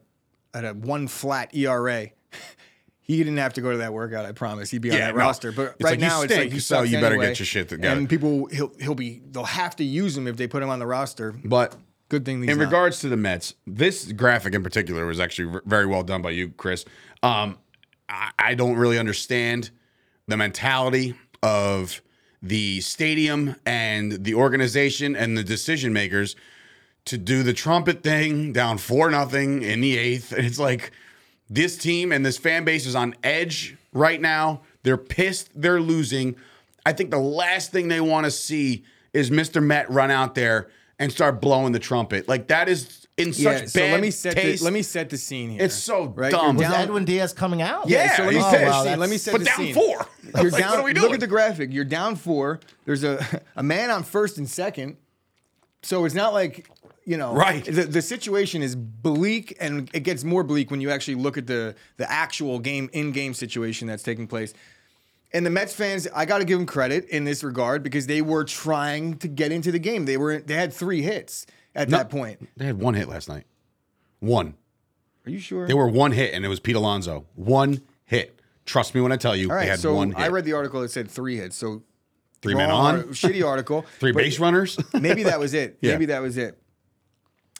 had 0.55 0.65
a 0.65 0.75
one 0.75 1.07
flat 1.09 1.55
ERA, 1.55 2.09
he 3.01 3.19
didn't 3.19 3.37
have 3.39 3.55
to 3.55 3.61
go 3.61 3.73
to 3.73 3.79
that 3.79 3.93
workout. 3.93 4.27
I 4.27 4.33
promise. 4.33 4.71
He'd 4.71 4.83
be 4.83 4.91
on 4.91 4.97
Yeah, 4.97 5.07
that 5.07 5.15
no. 5.17 5.21
roster. 5.21 5.53
But 5.53 5.75
It's 5.79 5.85
right 5.85 5.91
like, 5.93 6.01
you 6.01 6.07
now, 6.07 6.23
it's 6.23 6.33
like 6.33 6.41
stink, 6.41 6.53
he 6.53 6.61
so 6.61 6.77
sucks 6.77 6.91
you 6.91 6.97
better 7.01 7.15
anyway. 7.15 7.27
get 7.29 7.39
your 7.39 7.47
shit 7.47 7.69
together. 7.69 7.97
And 7.99 8.09
people, 8.09 8.47
he'll 8.47 8.73
he'll 8.81 8.95
be. 8.95 9.23
They'll 9.31 9.45
have 9.45 9.77
to 9.77 9.85
use 9.85 10.17
him 10.17 10.27
if 10.27 10.37
they 10.37 10.47
put 10.47 10.63
him 10.63 10.71
on 10.71 10.79
the 10.79 10.87
roster. 10.87 11.33
But 11.45 11.77
Good 12.09 12.25
thing. 12.25 12.43
He's 12.43 12.51
in 12.51 12.59
regards 12.59 12.99
to 13.03 13.09
the 13.09 13.17
Mets, 13.17 13.55
this 13.69 14.11
graphic 14.11 14.53
in 14.53 14.65
particular 14.65 15.07
was 15.07 15.21
actually 15.21 15.53
v- 15.53 15.59
very 15.65 15.87
well 15.87 16.03
done 16.03 16.23
by 16.23 16.31
you, 16.31 16.49
Chris. 16.57 16.85
Um, 17.23 17.57
I, 18.39 18.55
don't 18.55 18.77
really 18.77 18.99
understand 18.99 19.71
the 20.27 20.37
mentality 20.37 21.15
of 21.43 22.03
the 22.43 22.81
stadium 22.81 23.57
and 23.65 24.25
the 24.25 24.35
organization 24.35 25.15
and 25.15 25.37
the 25.37 25.45
decision 25.45 25.93
makers 25.93 26.37
to 27.07 27.19
do 27.19 27.43
the 27.43 27.53
trumpet 27.53 28.03
thing 28.03 28.53
down 28.53 28.79
four 28.79 29.11
nothing 29.11 29.63
in 29.63 29.81
the 29.81 29.97
eighth. 29.97 30.33
It's 30.33 30.59
like 30.59 30.93
this 31.49 31.77
team 31.77 32.13
and 32.13 32.25
this 32.25 32.39
fan 32.39 32.65
base 32.65 32.87
is 32.87 32.95
on 32.95 33.15
edge 33.23 33.77
right 33.93 34.21
now. 34.21 34.63
They're 34.83 34.97
pissed. 34.97 35.51
They're 35.55 35.81
losing. 35.81 36.37
I 36.87 36.93
think 36.93 37.11
the 37.11 37.19
last 37.19 37.73
thing 37.73 37.89
they 37.89 38.01
want 38.01 38.25
to 38.25 38.31
see 38.31 38.85
is 39.13 39.31
Mr. 39.31 39.63
Met 39.63 39.91
run 39.91 40.11
out 40.11 40.35
there 40.35 40.71
and 40.99 41.11
start 41.11 41.41
blowing 41.41 41.73
the 41.73 41.79
trumpet. 41.79 42.29
Like 42.29 42.49
that 42.49 42.69
is 42.69 43.00
in 43.21 43.33
such 43.33 43.45
yeah. 43.45 43.59
bad 43.61 43.71
So 43.71 43.81
let 43.81 44.01
me 44.01 44.11
set 44.11 44.37
the, 44.37 44.57
let 44.63 44.73
me 44.73 44.83
set 44.83 45.11
the 45.11 45.17
scene 45.19 45.51
here. 45.51 45.63
It's 45.63 45.75
so 45.75 46.07
right? 46.07 46.31
dumb. 46.31 46.43
You're 46.43 46.55
Was 46.55 46.63
Was 46.69 46.73
down- 46.73 46.83
Edwin 46.83 47.05
Diaz 47.05 47.33
coming 47.33 47.63
out? 47.63 47.89
Yeah, 47.89 48.17
so 48.17 48.23
let 48.25 48.31
me 48.31 48.37
he's 48.37 48.45
set 48.51 48.51
the 48.53 48.59
scene. 48.59 48.67
Wow, 48.71 48.83
Let 48.85 48.99
me 48.99 49.17
that's- 49.17 49.23
set 49.23 49.33
but 49.33 49.39
the 49.41 49.45
down 49.47 49.57
scene. 49.57 49.75
four. 49.75 50.07
You're 50.43 50.51
Like, 50.51 50.61
down. 50.63 50.71
what 50.71 50.79
are 50.81 50.83
we 50.85 50.93
Look 50.95 51.13
at 51.13 51.21
the 51.21 51.27
graphic. 51.27 51.73
You're 51.73 51.85
down 51.85 52.17
four. 52.17 52.61
There's 52.85 53.05
a 53.05 53.43
a 53.57 53.63
man 53.63 53.91
on 53.91 54.03
first 54.05 54.39
and 54.39 54.49
second. 54.49 54.97
So 55.83 56.05
it's 56.05 56.15
not 56.15 56.33
like 56.33 56.69
you 57.07 57.17
know. 57.17 57.33
Right. 57.35 57.65
The, 57.65 57.85
the 57.85 58.03
situation 58.03 58.63
is 58.63 58.77
bleak, 58.77 59.57
and 59.61 59.89
it 59.95 60.01
gets 60.01 60.23
more 60.23 60.45
bleak 60.45 60.71
when 60.71 60.81
you 60.81 60.91
actually 60.91 61.15
look 61.17 61.39
at 61.39 61.47
the 61.47 61.75
the 61.97 62.11
actual 62.11 62.59
game 62.59 62.91
in 62.93 63.13
game 63.13 63.35
situation 63.35 63.89
that's 63.89 64.03
taking 64.03 64.27
place. 64.27 64.53
And 65.33 65.47
the 65.47 65.51
Mets 65.51 65.73
fans, 65.73 66.09
I 66.15 66.25
got 66.25 66.39
to 66.39 66.45
give 66.45 66.59
them 66.59 66.67
credit 66.67 67.05
in 67.09 67.25
this 67.25 67.45
regard 67.45 67.83
because 67.85 68.07
they 68.09 68.21
were 68.21 68.45
trying 68.45 69.17
to 69.19 69.29
get 69.29 69.53
into 69.53 69.71
the 69.71 69.79
game. 69.79 70.05
They 70.05 70.17
were 70.17 70.39
they 70.41 70.55
had 70.55 70.73
three 70.73 71.03
hits 71.03 71.47
at 71.75 71.89
No. 71.89 71.99
that 71.99 72.11
point. 72.11 72.49
They 72.57 72.67
had 72.67 72.79
one 72.81 72.95
hit 72.95 73.09
last 73.09 73.29
night. 73.29 73.45
One. 74.19 74.55
Are 75.27 75.31
you 75.31 75.39
sure? 75.39 75.67
They 75.69 75.75
were 75.75 75.87
one 75.89 76.13
hit, 76.13 76.35
and 76.35 76.45
it 76.45 76.49
was 76.49 76.59
Pete 76.61 76.75
Alonso. 76.77 77.27
One 77.37 77.83
hit. 78.07 78.41
Trust 78.67 78.95
me 78.95 79.01
when 79.01 79.13
I 79.13 79.17
tell 79.17 79.37
you, 79.37 79.51
All 79.51 79.59
they 79.59 79.67
had 79.67 79.79
So 79.79 79.95
one 79.95 80.09
hit. 80.11 80.19
I 80.19 80.29
read 80.29 80.45
the 80.45 80.53
article 80.55 80.81
that 80.81 80.91
said 80.91 81.09
three 81.11 81.37
hits. 81.37 81.57
So 81.57 81.83
Three 82.43 82.55
men 82.55 82.71
on, 82.71 82.97
art- 82.97 83.09
shitty 83.11 83.45
article. 83.47 83.85
three 84.01 84.13
base 84.13 84.39
runners. 84.39 84.79
Maybe 84.95 85.23
that 85.25 85.39
was 85.39 85.53
it. 85.55 85.77
Yeah. 85.83 85.93
Maybe 85.93 86.07
that 86.07 86.23
was 86.23 86.37
it. 86.39 86.59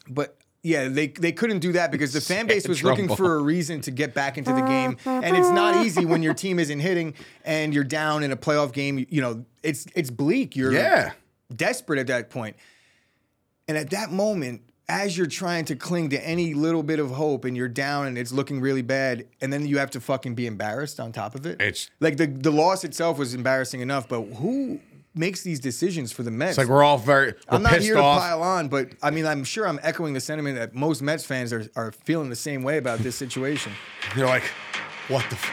But 0.09 0.35
yeah, 0.63 0.87
they 0.87 1.07
they 1.07 1.31
couldn't 1.31 1.59
do 1.59 1.71
that 1.73 1.91
because 1.91 2.13
the 2.13 2.21
fan 2.21 2.45
base 2.47 2.67
was 2.67 2.83
looking 2.83 3.13
for 3.15 3.35
a 3.35 3.41
reason 3.41 3.81
to 3.81 3.91
get 3.91 4.13
back 4.13 4.37
into 4.37 4.53
the 4.53 4.61
game, 4.61 4.97
and 5.05 5.35
it's 5.35 5.49
not 5.49 5.85
easy 5.85 6.05
when 6.05 6.21
your 6.21 6.33
team 6.33 6.59
isn't 6.59 6.79
hitting 6.79 7.13
and 7.43 7.73
you're 7.73 7.83
down 7.83 8.21
in 8.23 8.31
a 8.31 8.37
playoff 8.37 8.71
game. 8.71 8.99
You, 8.99 9.05
you 9.09 9.21
know, 9.21 9.45
it's 9.63 9.87
it's 9.95 10.09
bleak. 10.11 10.55
You're 10.55 10.71
Yeah. 10.73 11.11
desperate 11.55 11.99
at 11.99 12.07
that 12.07 12.29
point. 12.29 12.55
And 13.67 13.77
at 13.77 13.89
that 13.91 14.11
moment, 14.11 14.61
as 14.89 15.17
you're 15.17 15.25
trying 15.27 15.63
to 15.65 15.75
cling 15.75 16.09
to 16.09 16.27
any 16.27 16.53
little 16.53 16.83
bit 16.83 16.99
of 16.99 17.11
hope 17.11 17.45
and 17.45 17.55
you're 17.55 17.67
down 17.69 18.07
and 18.07 18.17
it's 18.17 18.31
looking 18.33 18.59
really 18.59 18.81
bad, 18.81 19.25
and 19.39 19.51
then 19.53 19.65
you 19.65 19.77
have 19.77 19.89
to 19.91 20.01
fucking 20.01 20.35
be 20.35 20.45
embarrassed 20.45 20.99
on 20.99 21.11
top 21.11 21.33
of 21.35 21.45
it. 21.45 21.53
It's- 21.61 21.89
like 21.99 22.17
the 22.17 22.27
the 22.27 22.51
loss 22.51 22.83
itself 22.83 23.17
was 23.17 23.33
embarrassing 23.33 23.79
enough, 23.81 24.07
but 24.07 24.21
who 24.23 24.79
makes 25.13 25.41
these 25.43 25.59
decisions 25.59 26.11
for 26.11 26.23
the 26.23 26.31
Mets? 26.31 26.51
It's 26.51 26.57
like 26.57 26.67
we're 26.67 26.83
all 26.83 26.97
very 26.97 27.33
we're 27.49 27.57
I'm 27.57 27.63
not 27.63 27.79
here 27.79 27.97
off. 27.97 28.17
to 28.17 28.21
pile 28.21 28.43
on, 28.43 28.67
but 28.67 28.89
I 29.01 29.11
mean, 29.11 29.25
I'm 29.25 29.43
sure 29.43 29.67
I'm 29.67 29.79
echoing 29.83 30.13
the 30.13 30.19
sentiment 30.19 30.57
that 30.57 30.73
most 30.73 31.01
Mets 31.01 31.25
fans 31.25 31.51
are, 31.53 31.69
are 31.75 31.91
feeling 31.91 32.29
the 32.29 32.35
same 32.35 32.63
way 32.63 32.77
about 32.77 32.99
this 32.99 33.15
situation. 33.15 33.73
They're 34.15 34.27
like, 34.27 34.43
what 35.07 35.25
the? 35.29 35.35
F-? 35.35 35.51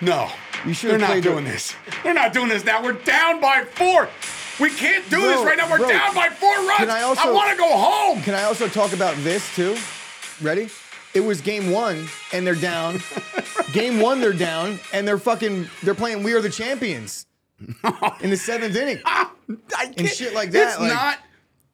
No, 0.00 0.28
You 0.66 0.74
should've 0.74 1.00
They're 1.00 1.08
not 1.08 1.22
doing 1.22 1.44
this. 1.44 1.74
They're 2.02 2.12
not 2.14 2.32
doing 2.32 2.48
this 2.48 2.64
now. 2.64 2.82
We're 2.82 2.92
down 2.92 3.40
by 3.40 3.64
four. 3.64 4.08
We 4.60 4.70
can't 4.70 5.08
do 5.10 5.20
this 5.20 5.44
right 5.44 5.56
now. 5.56 5.70
We're 5.70 5.78
bro, 5.78 5.88
down 5.88 6.14
by 6.14 6.28
four 6.28 6.54
runs. 6.54 6.76
can 6.78 6.90
I 6.90 7.02
also- 7.02 7.32
want 7.32 7.50
to 7.50 7.56
go 7.56 7.76
home. 7.76 8.22
Can 8.22 8.34
I 8.34 8.44
also 8.44 8.68
talk 8.68 8.92
about 8.92 9.16
this 9.18 9.54
too? 9.54 9.76
Ready? 10.42 10.68
It 11.14 11.20
was 11.20 11.40
game 11.40 11.70
one 11.70 12.08
and 12.34 12.46
they're 12.46 12.54
down. 12.54 13.00
game 13.72 14.00
one, 14.00 14.20
they're 14.20 14.32
down 14.34 14.78
and 14.92 15.08
they're 15.08 15.18
fucking, 15.18 15.66
they're 15.82 15.94
playing 15.94 16.22
We 16.22 16.34
Are 16.34 16.42
the 16.42 16.50
Champions 16.50 17.26
in 18.20 18.30
the 18.30 18.36
seventh 18.36 18.76
inning. 18.76 18.98
Can't- 19.68 20.08
shit 20.08 20.34
like 20.34 20.50
that, 20.52 20.68
It's 20.72 20.80
like- 20.80 20.92
not. 20.92 21.18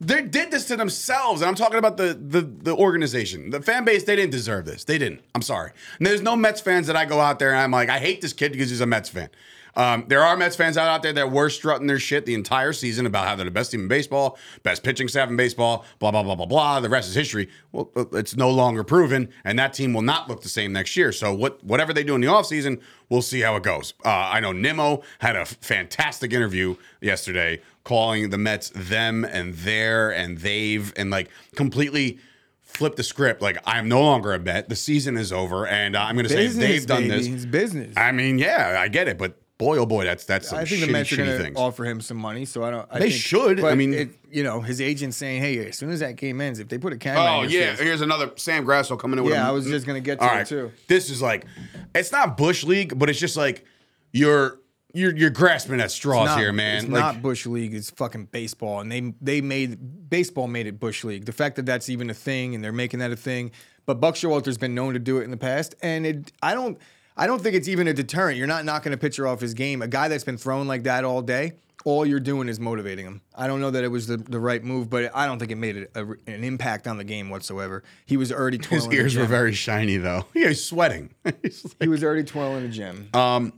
They 0.05 0.21
did 0.23 0.51
this 0.51 0.65
to 0.65 0.75
themselves, 0.77 1.43
and 1.43 1.49
I'm 1.49 1.55
talking 1.55 1.79
about 1.79 1.97
the, 1.97 2.13
the 2.15 2.41
the 2.41 2.75
organization, 2.75 3.51
the 3.51 3.63
fan 3.63 3.85
base. 3.85 4.03
They 4.03 4.17
didn't 4.17 4.33
deserve 4.33 4.65
this. 4.65 4.83
They 4.83 4.99
didn't. 4.99 5.21
I'm 5.33 5.43
sorry. 5.43 5.71
And 5.99 6.05
there's 6.09 6.23
no 6.23 6.35
Mets 6.35 6.61
fans 6.61 6.89
that 6.89 6.97
I 6.97 7.05
go 7.05 7.21
out 7.21 7.39
there 7.39 7.51
and 7.53 7.61
I'm 7.61 7.71
like, 7.71 7.89
I 7.89 8.01
hate 8.01 8.21
this 8.21 8.33
kid 8.33 8.51
because 8.51 8.69
he's 8.69 8.81
a 8.81 8.87
Mets 8.87 9.09
fan. 9.11 9.29
Um, 9.75 10.05
there 10.09 10.23
are 10.23 10.37
Mets 10.37 10.57
fans 10.57 10.77
out, 10.77 10.89
out 10.89 11.03
there 11.03 11.13
that 11.15 11.31
were 11.31 11.49
strutting 11.49 11.87
their 11.87 11.99
shit 11.99 12.27
the 12.27 12.35
entire 12.35 12.73
season 12.73 13.07
about 13.07 13.27
how 13.27 13.37
they're 13.37 13.45
the 13.45 13.51
best 13.51 13.71
team 13.71 13.81
in 13.81 13.89
baseball, 13.89 14.39
best 14.63 14.83
pitching 14.83 15.09
staff 15.09 15.29
in 15.29 15.37
baseball, 15.37 15.85
blah 15.99 16.11
blah 16.11 16.23
blah 16.23 16.35
blah 16.35 16.47
blah. 16.47 16.81
The 16.81 16.89
rest 16.89 17.09
is 17.09 17.15
history. 17.15 17.49
Well, 17.73 17.91
uh, 17.97 18.05
it's 18.13 18.37
no 18.37 18.51
longer 18.51 18.85
proven, 18.85 19.31
and 19.45 19.59
that 19.59 19.73
team 19.73 19.93
will 19.95 20.03
not 20.03 20.29
look 20.29 20.43
the 20.43 20.49
same 20.49 20.73
next 20.73 20.97
year. 20.97 21.13
So 21.13 21.33
what 21.35 21.63
whatever 21.65 21.93
they 21.93 22.05
do 22.05 22.15
in 22.15 22.21
the 22.21 22.27
offseason, 22.27 22.81
we'll 23.09 23.23
see 23.23 23.41
how 23.41 23.57
it 23.57 23.63
goes. 23.63 23.95
Uh, 24.05 24.11
I 24.11 24.41
know 24.41 24.53
Nimmo 24.53 25.03
had 25.21 25.37
a 25.37 25.45
fantastic 25.45 26.33
interview 26.33 26.77
yesterday 27.01 27.61
calling 27.85 28.31
the 28.31 28.39
Mets 28.39 28.71
them 28.71 29.25
and 29.25 29.55
their 29.55 30.11
and 30.11 30.39
they've 30.39 30.93
and 30.97 31.11
like 31.11 31.31
completely 31.57 32.19
flip 32.61 32.97
the 32.97 33.03
script. 33.03 33.43
Like 33.43 33.59
I'm 33.65 33.89
no 33.89 34.03
longer 34.03 34.33
a 34.33 34.39
bet. 34.39 34.69
The 34.69 34.77
season 34.77 35.17
is 35.17 35.33
over, 35.33 35.67
and 35.67 35.97
uh, 35.97 36.01
I'm 36.01 36.15
going 36.15 36.29
to 36.29 36.33
say 36.33 36.47
they've 36.49 36.87
done 36.87 37.09
baby. 37.09 37.17
this. 37.17 37.27
It's 37.29 37.45
business. 37.47 37.95
I 37.97 38.13
mean, 38.13 38.39
yeah, 38.39 38.77
I 38.79 38.89
get 38.89 39.09
it, 39.09 39.19
but 39.19 39.39
boy, 39.65 39.79
oh 39.79 39.87
boy, 39.87 40.05
that's 40.05 40.25
that's 40.25 40.49
some 40.49 40.59
I 40.59 40.65
think 40.65 40.83
shitty, 40.83 40.87
the 40.87 40.93
Mets 40.93 41.13
are 41.13 41.17
going 41.17 41.55
to 41.55 41.61
offer 41.61 41.85
him 41.85 42.01
some 42.01 42.17
money, 42.17 42.45
so 42.45 42.65
I 42.65 42.71
don't. 42.71 42.87
I 42.91 42.99
They 42.99 43.11
think- 43.11 43.23
should. 43.23 43.65
I 43.65 43.75
mean- 43.75 43.95
it, 43.95 44.09
you 44.31 44.43
know, 44.43 44.61
his 44.61 44.81
agent 44.81 45.15
saying, 45.15 45.41
"Hey, 45.43 45.67
as 45.69 45.77
soon 45.79 45.91
as 45.91 46.01
that 46.01 46.17
game 46.17 46.41
ends, 46.41 46.59
if 46.59 46.69
they 46.69 46.79
put 46.79 46.93
a 46.93 46.97
camera." 46.97 47.23
Oh 47.39 47.43
in 47.43 47.51
yeah, 47.51 47.71
face- 47.75 47.81
here's 47.81 48.01
another 48.01 48.31
Sam 48.37 48.65
Grasso 48.65 48.97
coming 48.97 49.19
in 49.19 49.25
with. 49.25 49.35
Yeah, 49.35 49.47
a- 49.47 49.49
I 49.49 49.53
was 49.53 49.67
just 49.67 49.87
gonna 49.87 50.01
get 50.01 50.19
to 50.21 50.29
All 50.31 50.39
it, 50.39 50.47
too. 50.47 50.73
This 50.89 51.11
is 51.11 51.21
like, 51.23 51.45
it's 51.95 52.13
not 52.13 52.37
bush 52.37 52.65
league, 52.65 52.99
but 52.99 53.09
it's 53.11 53.19
just 53.21 53.37
like 53.37 53.65
you're 54.13 54.59
you're 54.95 55.17
you're 55.17 55.31
grasping 55.31 55.81
at 55.81 55.91
straws 55.91 56.27
not- 56.29 56.39
here, 56.39 56.53
man. 56.53 56.77
It's 56.77 56.85
like, 56.89 57.01
not 57.15 57.23
bush 57.23 57.47
league. 57.47 57.75
It's 57.75 57.91
fucking 57.91 58.27
baseball, 58.27 58.81
and 58.81 58.91
they 58.91 59.13
they 59.21 59.41
made 59.41 60.09
baseball 60.11 60.49
made 60.49 60.67
it 60.67 60.79
bush 60.81 61.05
league. 61.05 61.25
The 61.27 61.33
fact 61.33 61.57
that 61.57 61.67
that's 61.67 61.89
even 61.89 62.11
a 62.11 62.15
thing, 62.15 62.55
and 62.55 62.63
they're 62.65 62.73
making 62.73 63.01
that 63.01 63.11
a 63.11 63.17
thing. 63.17 63.53
But 63.85 64.01
Buck 64.01 64.15
Showalter's 64.15 64.59
been 64.59 64.75
known 64.75 64.93
to 64.95 64.99
do 65.01 65.19
it 65.19 65.25
in 65.25 65.31
the 65.31 65.37
past, 65.37 65.75
and 65.83 66.07
it 66.07 66.33
I 66.43 66.55
don't 66.55 66.79
I 67.17 67.27
don't 67.27 67.43
think 67.43 67.55
it's 67.55 67.69
even 67.69 67.89
a 67.89 67.93
deterrent. 67.93 68.39
You're 68.39 68.47
not 68.47 68.65
knocking 68.65 68.93
a 68.93 68.97
pitcher 68.97 69.27
off 69.27 69.41
his 69.41 69.55
game. 69.55 69.83
A 69.83 69.89
guy 69.89 70.09
that's 70.09 70.25
been 70.25 70.39
thrown 70.39 70.67
like 70.67 70.85
that 70.85 71.05
all 71.05 71.23
day. 71.23 71.53
All 71.85 72.07
you're 72.07 72.21
doing 72.21 72.49
is 72.49 72.61
motivating 72.61 73.05
him. 73.05 73.23
I 73.35 73.49
don't 73.49 73.61
know 73.61 73.71
that 73.73 73.83
it 73.83 73.89
was 73.89 74.07
the, 74.07 74.17
the 74.17 74.39
right 74.39 74.63
move, 74.63 74.89
but 74.89 75.11
I 75.15 75.27
don't 75.27 75.39
think 75.41 75.51
it 75.51 75.57
made 75.57 75.89
a, 75.97 76.01
a- 76.01 76.17
an 76.31 76.45
impact 76.45 76.87
on 76.87 76.97
the 76.97 77.03
game 77.05 77.29
whatsoever. 77.29 77.83
He 78.07 78.17
was 78.17 78.31
already 78.31 78.59
twirling. 78.59 78.91
his 78.91 78.99
ears 79.01 79.17
were 79.17 79.25
very 79.27 79.53
shiny 79.53 79.97
though. 79.97 80.25
Yeah, 80.33 80.49
he's 80.49 80.65
sweating. 80.65 81.11
He's 81.43 81.65
like- 81.65 81.75
He 81.81 81.89
was 81.89 82.05
already 82.05 82.23
twirling 82.23 82.65
a 82.65 82.69
gym. 82.69 83.09
Um, 83.15 83.53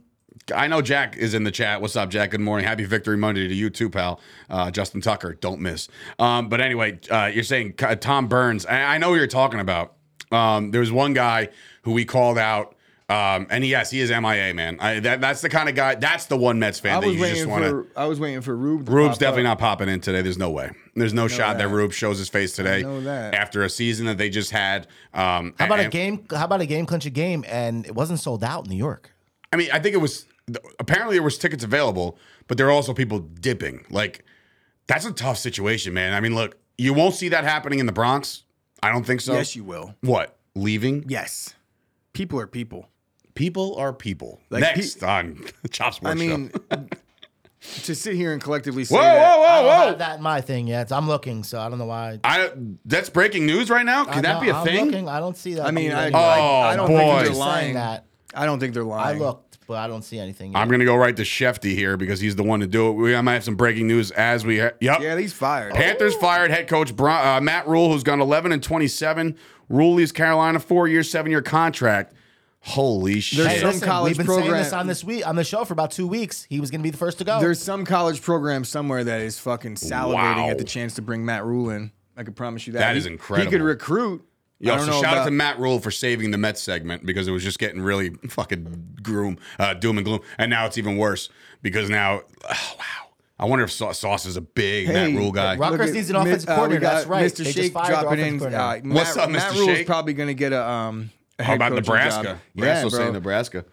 I 0.54 0.66
know 0.68 0.80
Jack 0.82 1.16
is 1.18 1.34
in 1.34 1.44
the 1.44 1.50
chat. 1.50 1.80
What's 1.82 1.96
up, 1.96 2.08
Jack? 2.10 2.30
Good 2.30 2.40
morning. 2.40 2.66
Happy 2.66 2.84
Victory 2.84 3.16
Monday 3.18 3.46
to 3.46 3.54
you 3.54 3.68
too, 3.70 3.88
pal. 3.90 4.20
Uh, 4.50 4.70
Justin 4.70 5.00
Tucker, 5.02 5.34
don't 5.34 5.60
miss. 5.60 5.88
Um, 6.18 6.48
but 6.48 6.60
anyway, 6.62 6.98
uh, 7.10 7.26
you're 7.32 7.44
saying 7.44 7.74
Tom 7.74 8.26
Burns. 8.28 8.64
I, 8.66 8.94
I 8.94 8.98
know 8.98 9.10
what 9.10 9.16
you're 9.16 9.26
talking 9.26 9.60
about. 9.60 9.94
Um, 10.32 10.70
there 10.70 10.80
was 10.80 10.90
one 10.92 11.12
guy 11.14 11.50
who 11.82 11.92
we 11.92 12.04
called 12.06 12.38
out, 12.38 12.73
um, 13.08 13.46
and 13.50 13.64
yes, 13.66 13.90
he 13.90 14.00
is 14.00 14.10
MIA, 14.10 14.54
man. 14.54 14.78
I, 14.80 14.98
that, 15.00 15.20
that's 15.20 15.42
the 15.42 15.50
kind 15.50 15.68
of 15.68 15.74
guy. 15.74 15.94
That's 15.94 16.24
the 16.24 16.38
one 16.38 16.58
Mets 16.58 16.80
fan 16.80 16.96
I 16.96 17.00
that 17.00 17.06
was 17.06 17.16
you 17.16 17.20
just 17.22 17.32
waiting 17.34 17.50
want 17.50 17.64
to. 17.64 17.70
for 17.92 18.00
I 18.00 18.06
was 18.06 18.18
waiting 18.18 18.40
for 18.40 18.56
Rube. 18.56 18.86
To 18.86 18.92
Rube's 18.92 19.10
pop 19.10 19.18
definitely 19.18 19.42
up. 19.42 19.58
not 19.58 19.58
popping 19.58 19.88
in 19.90 20.00
today. 20.00 20.22
There's 20.22 20.38
no 20.38 20.50
way. 20.50 20.70
There's 20.94 21.12
no 21.12 21.28
shot 21.28 21.58
that 21.58 21.68
that. 21.68 21.74
Rube 21.74 21.92
shows 21.92 22.18
his 22.18 22.30
face 22.30 22.56
today 22.56 22.82
know 22.82 23.02
that. 23.02 23.34
after 23.34 23.62
a 23.62 23.68
season 23.68 24.06
that 24.06 24.16
they 24.16 24.30
just 24.30 24.52
had. 24.52 24.86
Um, 25.12 25.54
How 25.58 25.66
about 25.66 25.80
a 25.80 25.88
game? 25.88 26.24
How 26.30 26.46
about 26.46 26.62
a 26.62 26.66
game 26.66 26.86
clinch 26.86 27.04
a 27.04 27.10
game 27.10 27.44
and 27.46 27.84
it 27.84 27.94
wasn't 27.94 28.20
sold 28.20 28.42
out 28.42 28.64
in 28.64 28.70
New 28.70 28.76
York? 28.76 29.12
I 29.52 29.56
mean, 29.56 29.68
I 29.70 29.80
think 29.80 29.94
it 29.94 29.98
was 29.98 30.24
apparently 30.78 31.16
there 31.16 31.22
was 31.22 31.36
tickets 31.36 31.62
available, 31.62 32.18
but 32.48 32.56
there 32.56 32.66
were 32.66 32.72
also 32.72 32.94
people 32.94 33.18
dipping. 33.18 33.84
Like 33.90 34.24
that's 34.86 35.04
a 35.04 35.12
tough 35.12 35.36
situation, 35.36 35.92
man. 35.92 36.14
I 36.14 36.20
mean, 36.20 36.34
look, 36.34 36.56
you 36.78 36.94
won't 36.94 37.14
see 37.14 37.28
that 37.28 37.44
happening 37.44 37.80
in 37.80 37.86
the 37.86 37.92
Bronx. 37.92 38.44
I 38.82 38.90
don't 38.90 39.04
think 39.04 39.20
so. 39.20 39.34
Yes, 39.34 39.54
you 39.54 39.64
will. 39.64 39.94
What? 40.00 40.38
Leaving? 40.54 41.04
Yes. 41.06 41.54
People 42.14 42.40
are 42.40 42.46
people. 42.46 42.88
People 43.34 43.74
are 43.76 43.92
people. 43.92 44.40
Like, 44.50 44.60
Next 44.62 45.02
on 45.02 45.44
Chop 45.70 45.94
Sports 45.94 46.12
I 46.12 46.14
mean, 46.14 46.52
to 47.84 47.94
sit 47.94 48.14
here 48.14 48.32
and 48.32 48.42
collectively 48.42 48.84
say 48.84 48.94
Whoa, 48.94 49.02
that. 49.02 49.14
whoa, 49.38 49.42
I 49.42 49.56
whoa, 49.56 49.62
don't 49.62 49.66
whoa! 49.80 49.86
have 49.88 49.98
that 49.98 50.20
my 50.20 50.40
thing 50.40 50.66
yet. 50.66 50.92
I'm 50.92 51.08
looking, 51.08 51.42
so 51.44 51.58
I 51.60 51.68
don't 51.68 51.78
know 51.78 51.86
why. 51.86 52.20
I 52.22 52.50
that's 52.84 53.08
breaking 53.10 53.46
news 53.46 53.70
right 53.70 53.86
now. 53.86 54.04
Can 54.04 54.18
I 54.18 54.20
that 54.22 54.34
know- 54.34 54.40
be 54.40 54.48
a 54.50 54.54
I'm 54.54 54.66
thing? 54.66 54.86
Looking, 54.86 55.08
I 55.08 55.18
don't 55.18 55.36
see 55.36 55.54
that. 55.54 55.66
I 55.66 55.70
mean, 55.70 55.86
being 55.88 55.92
I, 55.92 56.04
anywhere. 56.06 56.22
I, 56.22 56.72
I 56.72 56.76
don't 56.76 56.88
boy. 56.88 56.98
think 56.98 57.26
they're 57.28 57.34
lying. 57.36 57.74
that. 57.74 58.06
I 58.34 58.46
don't 58.46 58.60
think 58.60 58.74
they're 58.74 58.84
lying. 58.84 59.16
I 59.16 59.18
looked, 59.18 59.58
but 59.66 59.78
I 59.78 59.86
don't 59.88 60.02
see 60.02 60.18
anything. 60.18 60.52
Yet. 60.52 60.58
I'm 60.58 60.68
gonna 60.68 60.84
go 60.84 60.94
right 60.96 61.16
to 61.16 61.22
Shefty 61.22 61.74
here 61.74 61.96
because 61.96 62.20
he's 62.20 62.36
the 62.36 62.42
one 62.42 62.60
to 62.60 62.66
do 62.66 62.88
it. 62.90 62.92
We 62.92 63.16
I 63.16 63.20
might 63.22 63.34
have 63.34 63.44
some 63.44 63.56
breaking 63.56 63.86
news 63.88 64.10
as 64.12 64.44
we. 64.44 64.58
Ha- 64.60 64.72
yep. 64.80 65.00
Yeah, 65.00 65.16
he's 65.18 65.32
fired. 65.32 65.72
Panthers 65.74 66.14
fired 66.16 66.50
head 66.50 66.68
coach 66.68 66.94
Bron- 66.94 67.26
uh, 67.26 67.40
Matt 67.40 67.66
Rhule, 67.66 67.90
who's 67.92 68.02
gone 68.02 68.20
11 68.20 68.52
and 68.52 68.62
27. 68.62 69.36
Rhule 69.70 69.94
leaves 69.94 70.12
Carolina 70.12 70.60
four 70.60 70.86
year, 70.86 71.02
seven 71.02 71.30
year 71.30 71.42
contract. 71.42 72.12
Holy 72.66 73.20
shit! 73.20 73.38
There's 73.40 73.50
Hey, 73.52 73.58
some 73.60 73.68
listen, 73.72 73.86
college 73.88 74.16
we've 74.18 74.26
been 74.26 74.36
saying 74.36 74.50
this 74.52 74.72
on 74.72 74.86
this 74.86 75.04
week 75.04 75.26
on 75.26 75.36
the 75.36 75.44
show 75.44 75.64
for 75.66 75.74
about 75.74 75.90
two 75.90 76.06
weeks. 76.06 76.44
He 76.48 76.60
was 76.60 76.70
going 76.70 76.80
to 76.80 76.82
be 76.82 76.90
the 76.90 76.96
first 76.96 77.18
to 77.18 77.24
go. 77.24 77.38
There's 77.38 77.60
some 77.60 77.84
college 77.84 78.22
program 78.22 78.64
somewhere 78.64 79.04
that 79.04 79.20
is 79.20 79.38
fucking 79.38 79.74
salivating 79.74 80.14
Wow. 80.14 80.48
at 80.50 80.56
the 80.58 80.64
chance 80.64 80.94
to 80.94 81.02
bring 81.02 81.24
Matt 81.26 81.44
Rhule 81.44 81.68
in. 81.70 81.92
I 82.16 82.22
can 82.22 82.32
promise 82.32 82.66
you 82.66 82.72
that. 82.72 82.78
That 82.78 82.92
He- 82.92 82.98
is 83.00 83.06
incredible. 83.06 83.50
He 83.50 83.56
could 83.58 83.62
recruit. 83.64 84.24
Yo, 84.60 84.76
don't 84.76 84.86
so 84.86 84.92
know 84.92 85.02
shout 85.02 85.04
out 85.04 85.12
about- 85.18 85.24
to 85.26 85.30
Matt 85.32 85.58
Rhule 85.58 85.78
for 85.78 85.90
saving 85.90 86.30
the 86.30 86.38
Mets 86.38 86.62
segment 86.62 87.04
because 87.04 87.28
it 87.28 87.32
was 87.32 87.42
just 87.42 87.58
getting 87.58 87.82
really 87.82 88.10
fucking 88.30 88.96
groom, 89.02 89.36
uh, 89.58 89.74
doom 89.74 89.98
and 89.98 90.04
gloom, 90.06 90.20
and 90.38 90.48
now 90.48 90.64
it's 90.64 90.78
even 90.78 90.96
worse 90.96 91.28
because 91.60 91.90
now, 91.90 92.22
oh, 92.48 92.48
wow. 92.78 92.84
I 93.38 93.46
wonder 93.46 93.64
if 93.64 93.72
Sau- 93.72 93.92
Sauce 93.92 94.24
is 94.26 94.36
a 94.36 94.40
big 94.40 94.88
Matt 94.88 95.10
Rhule 95.10 95.32
guy. 95.32 95.56
Rock- 95.56 95.72
Rutgers 95.72 95.92
needs 95.92 96.08
an 96.08 96.16
offensive 96.16 96.48
Mi- 96.48 96.52
uh, 96.52 96.56
coordinator, 96.56 96.80
got 96.80 96.94
that's 96.94 97.06
right. 97.08 97.24
Mr. 97.30 97.36
They 97.38 97.44
just 97.44 97.56
Shake 97.58 97.72
fired 97.72 97.92
their 97.94 98.00
dropping 98.02 98.20
offensive 98.20 98.46
in. 98.48 98.54
Uh, 98.54 98.58
coordinator. 98.58 98.86
Matt, 98.88 98.94
What's 98.96 99.16
up, 99.18 99.30
Matt 99.30 99.42
Mr. 99.52 99.54
Rhule's 99.56 99.66
Shake? 99.76 99.86
probably 99.86 100.14
going 100.14 100.28
to 100.28 100.34
get 100.34 100.52
a 100.52 100.64
um. 100.66 101.10
How 101.38 101.54
about 101.54 101.72
Nebraska? 101.72 102.22
Job. 102.22 102.38
Yeah, 102.54 102.64
Yeah, 102.64 102.82
so 102.82 102.90
bro. 102.90 102.98
saying 102.98 103.12
Nebraska. 103.12 103.64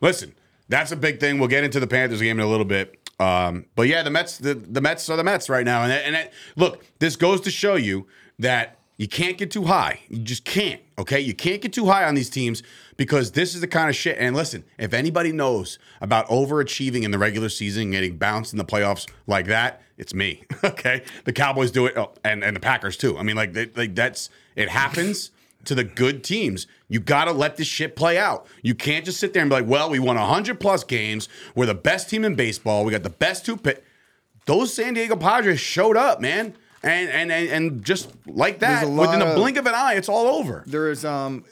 Listen, 0.00 0.34
that's 0.68 0.92
a 0.92 0.96
big 0.96 1.20
thing. 1.20 1.38
We'll 1.38 1.48
get 1.48 1.64
into 1.64 1.80
the 1.80 1.86
Panthers 1.86 2.20
game 2.20 2.38
in 2.40 2.46
a 2.46 2.48
little 2.50 2.64
bit. 2.64 2.96
Um, 3.18 3.66
but 3.76 3.88
yeah, 3.88 4.02
the 4.02 4.10
Mets, 4.10 4.38
the, 4.38 4.54
the 4.54 4.80
Mets 4.80 5.08
are 5.10 5.16
the 5.16 5.24
Mets 5.24 5.48
right 5.50 5.64
now. 5.64 5.82
And, 5.82 5.92
and 5.92 6.14
that- 6.14 6.32
look, 6.56 6.84
this 6.98 7.16
goes 7.16 7.40
to 7.42 7.50
show 7.50 7.74
you 7.74 8.06
that 8.38 8.78
you 8.96 9.08
can't 9.08 9.36
get 9.38 9.50
too 9.50 9.64
high. 9.64 10.00
You 10.08 10.18
just 10.18 10.44
can't. 10.44 10.80
Okay, 10.98 11.20
you 11.20 11.34
can't 11.34 11.60
get 11.62 11.72
too 11.72 11.86
high 11.86 12.04
on 12.04 12.14
these 12.14 12.28
teams 12.30 12.62
because 12.98 13.32
this 13.32 13.54
is 13.54 13.60
the 13.62 13.66
kind 13.66 13.88
of 13.88 13.96
shit. 13.96 14.16
And 14.18 14.36
listen, 14.36 14.64
if 14.78 14.92
anybody 14.92 15.32
knows 15.32 15.78
about 16.02 16.28
overachieving 16.28 17.02
in 17.02 17.10
the 17.10 17.18
regular 17.18 17.48
season, 17.48 17.84
and 17.84 17.92
getting 17.92 18.16
bounced 18.18 18.52
in 18.52 18.58
the 18.58 18.64
playoffs 18.64 19.08
like 19.26 19.46
that, 19.46 19.82
it's 19.98 20.14
me. 20.14 20.44
Okay, 20.64 21.02
the 21.24 21.32
Cowboys 21.32 21.70
do 21.70 21.86
it, 21.86 21.96
oh, 21.96 22.12
and 22.22 22.44
and 22.44 22.54
the 22.54 22.60
Packers 22.60 22.98
too. 22.98 23.16
I 23.16 23.22
mean, 23.22 23.36
like, 23.36 23.54
they, 23.54 23.66
like 23.74 23.94
that's 23.94 24.28
it 24.54 24.68
happens 24.68 25.30
to 25.64 25.74
the 25.74 25.84
good 25.84 26.24
teams. 26.24 26.66
You 26.88 27.00
got 27.00 27.26
to 27.26 27.32
let 27.32 27.56
this 27.56 27.66
shit 27.66 27.96
play 27.96 28.18
out. 28.18 28.46
You 28.62 28.74
can't 28.74 29.04
just 29.04 29.20
sit 29.20 29.32
there 29.32 29.42
and 29.42 29.50
be 29.50 29.56
like, 29.56 29.66
well, 29.66 29.90
we 29.90 29.98
won 29.98 30.16
100 30.16 30.58
plus 30.58 30.84
games. 30.84 31.28
We're 31.54 31.66
the 31.66 31.74
best 31.74 32.08
team 32.10 32.24
in 32.24 32.34
baseball. 32.34 32.84
We 32.84 32.92
got 32.92 33.02
the 33.02 33.10
best 33.10 33.44
two 33.44 33.56
pit. 33.56 33.84
Those 34.46 34.72
San 34.72 34.94
Diego 34.94 35.16
Padres 35.16 35.60
showed 35.60 35.96
up, 35.96 36.20
man. 36.20 36.54
And 36.82 37.10
and 37.10 37.30
and, 37.30 37.48
and 37.50 37.84
just 37.84 38.10
like 38.26 38.60
that, 38.60 38.88
within 38.88 39.20
a 39.20 39.26
of- 39.26 39.36
blink 39.36 39.58
of 39.58 39.66
an 39.66 39.74
eye, 39.74 39.94
it's 39.94 40.08
all 40.08 40.26
over. 40.26 40.64
There 40.66 40.90
is 40.90 41.04
um. 41.04 41.44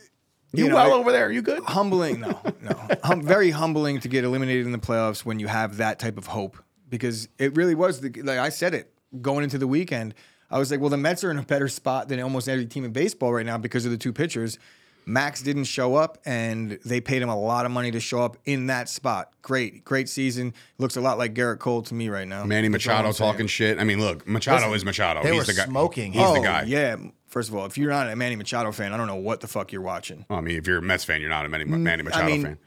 You, 0.54 0.70
know, 0.70 0.76
well 0.76 0.94
over 0.94 1.12
there? 1.12 1.30
You 1.30 1.42
good? 1.42 1.62
humbling 1.62 2.20
no 2.20 2.40
no 2.62 2.88
hum, 3.04 3.20
very 3.20 3.50
humbling 3.50 4.00
to 4.00 4.08
get 4.08 4.24
eliminated 4.24 4.64
in 4.64 4.72
the 4.72 4.78
playoffs 4.78 5.22
when 5.22 5.38
you 5.38 5.46
have 5.46 5.76
that 5.76 5.98
type 5.98 6.16
of 6.16 6.26
hope 6.28 6.56
because 6.88 7.28
it 7.38 7.54
really 7.54 7.74
was 7.74 8.00
the 8.00 8.08
like 8.22 8.38
i 8.38 8.48
said 8.48 8.72
it 8.72 8.90
going 9.20 9.44
into 9.44 9.58
the 9.58 9.66
weekend 9.66 10.14
i 10.50 10.58
was 10.58 10.70
like 10.70 10.80
well 10.80 10.90
the 10.90 10.96
mets 10.96 11.22
are 11.24 11.30
in 11.30 11.38
a 11.38 11.42
better 11.42 11.68
spot 11.68 12.08
than 12.08 12.20
almost 12.20 12.48
every 12.48 12.66
team 12.66 12.84
in 12.84 12.92
baseball 12.92 13.32
right 13.32 13.46
now 13.46 13.58
because 13.58 13.84
of 13.84 13.90
the 13.90 13.96
two 13.98 14.12
pitchers 14.12 14.58
max 15.06 15.40
didn't 15.40 15.64
show 15.64 15.94
up 15.94 16.18
and 16.26 16.78
they 16.84 17.00
paid 17.00 17.22
him 17.22 17.30
a 17.30 17.38
lot 17.38 17.64
of 17.64 17.72
money 17.72 17.90
to 17.90 17.98
show 18.00 18.20
up 18.22 18.36
in 18.44 18.66
that 18.66 18.88
spot 18.88 19.32
great 19.40 19.82
great 19.84 20.08
season 20.08 20.52
looks 20.76 20.96
a 20.96 21.00
lot 21.00 21.16
like 21.16 21.32
gerrit 21.34 21.58
cole 21.58 21.80
to 21.80 21.94
me 21.94 22.08
right 22.10 22.28
now 22.28 22.44
Manny 22.44 22.68
That's 22.68 22.84
Machado 22.86 23.12
talking 23.12 23.46
shit. 23.46 23.78
I 23.78 23.84
mean, 23.84 24.00
look, 24.00 24.26
Machado 24.28 24.66
Listen, 24.66 24.74
is 24.74 24.84
Machado. 24.84 25.22
they 25.22 25.30
He's 25.30 25.38
were 25.38 25.44
the 25.44 25.54
guy. 25.54 25.64
smoking 25.64 26.12
He's 26.12 26.20
him. 26.22 26.34
the 26.34 26.40
Oh, 26.40 26.42
guy. 26.42 26.64
yeah 26.64 26.96
first 27.26 27.48
of 27.48 27.54
all 27.56 27.64
if 27.64 27.78
you're 27.78 27.90
not 27.90 28.08
a 28.10 28.16
manny 28.16 28.36
machado 28.36 28.70
fan 28.72 28.92
i 28.92 28.96
don't 28.98 29.06
know 29.06 29.14
what 29.16 29.40
the 29.40 29.46
fuck 29.46 29.72
you're 29.72 29.80
watching 29.82 30.24
Well, 30.28 30.38
I 30.38 30.42
mean, 30.42 30.56
if 30.58 30.66
you're 30.66 30.78
a 30.78 30.82
Mets 30.82 31.04
fan, 31.04 31.20
you're 31.22 31.30
not 31.30 31.46
a 31.46 31.48
Manny, 31.48 31.64
mm, 31.64 31.78
Manny 31.80 32.02
Machado 32.02 32.26
mean, 32.26 32.42
fan. 32.42 32.58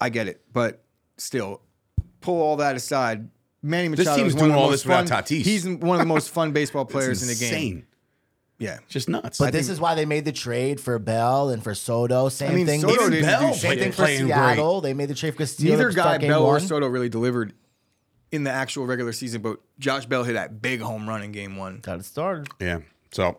I 0.00 0.08
get 0.08 0.28
it, 0.28 0.40
but 0.52 0.82
still, 1.18 1.62
pull 2.20 2.40
all 2.40 2.56
that 2.56 2.74
aside. 2.76 3.28
Manny 3.62 3.88
This 3.88 4.00
Machado 4.06 4.16
team's 4.22 4.34
is 4.34 4.34
one 4.34 4.40
doing 4.40 4.50
of 4.52 4.56
the 4.56 4.60
all 4.62 4.70
most 4.70 4.78
this 4.80 4.84
without 4.86 5.08
fun, 5.08 5.22
Tatis. 5.24 5.42
He's 5.44 5.68
one 5.68 5.96
of 5.96 5.98
the 6.00 6.06
most 6.06 6.30
fun 6.30 6.52
baseball 6.52 6.82
It's 6.82 6.92
players 6.92 7.22
in 7.22 7.28
the 7.28 7.34
game. 7.34 7.52
insane. 7.54 7.86
Yeah. 8.58 8.78
Just 8.88 9.08
nuts. 9.08 9.38
But 9.38 9.52
this 9.52 9.68
is 9.68 9.80
why 9.80 9.94
they 9.94 10.04
made 10.04 10.24
the 10.24 10.32
trade 10.32 10.80
for 10.80 10.98
Bell 10.98 11.50
and 11.50 11.62
for 11.62 11.74
Soto. 11.74 12.28
Same 12.28 12.54
mean, 12.54 12.66
thing. 12.66 12.80
Soto 12.80 13.08
didn't 13.10 13.24
Bell 13.26 13.40
do 13.40 13.46
played- 13.46 13.56
Same 13.60 13.78
thing 13.78 13.90
for 13.92 13.96
playing 14.02 14.18
great. 14.26 14.28
Seattle. 14.34 14.80
They 14.80 14.94
made 14.94 15.08
the 15.08 15.14
trade 15.14 15.32
for 15.32 15.38
Castillo. 15.38 15.70
Neither 15.76 15.90
to 15.90 15.96
guy, 15.96 16.02
start 16.02 16.20
game 16.20 16.30
Bell 16.30 16.42
or 16.44 16.52
one. 16.52 16.60
Soto, 16.60 16.86
really 16.86 17.08
delivered 17.08 17.52
in 18.30 18.44
the 18.44 18.50
actual 18.50 18.86
regular 18.86 19.12
season, 19.12 19.42
but 19.42 19.58
Josh 19.78 20.06
Bell 20.06 20.22
hit 20.24 20.34
that 20.34 20.62
big 20.62 20.80
home 20.80 21.08
run 21.08 21.22
in 21.22 21.32
game 21.32 21.56
one. 21.56 21.78
Got 21.82 21.98
it 22.00 22.04
started. 22.04 22.48
Yeah. 22.60 22.80
So 23.10 23.38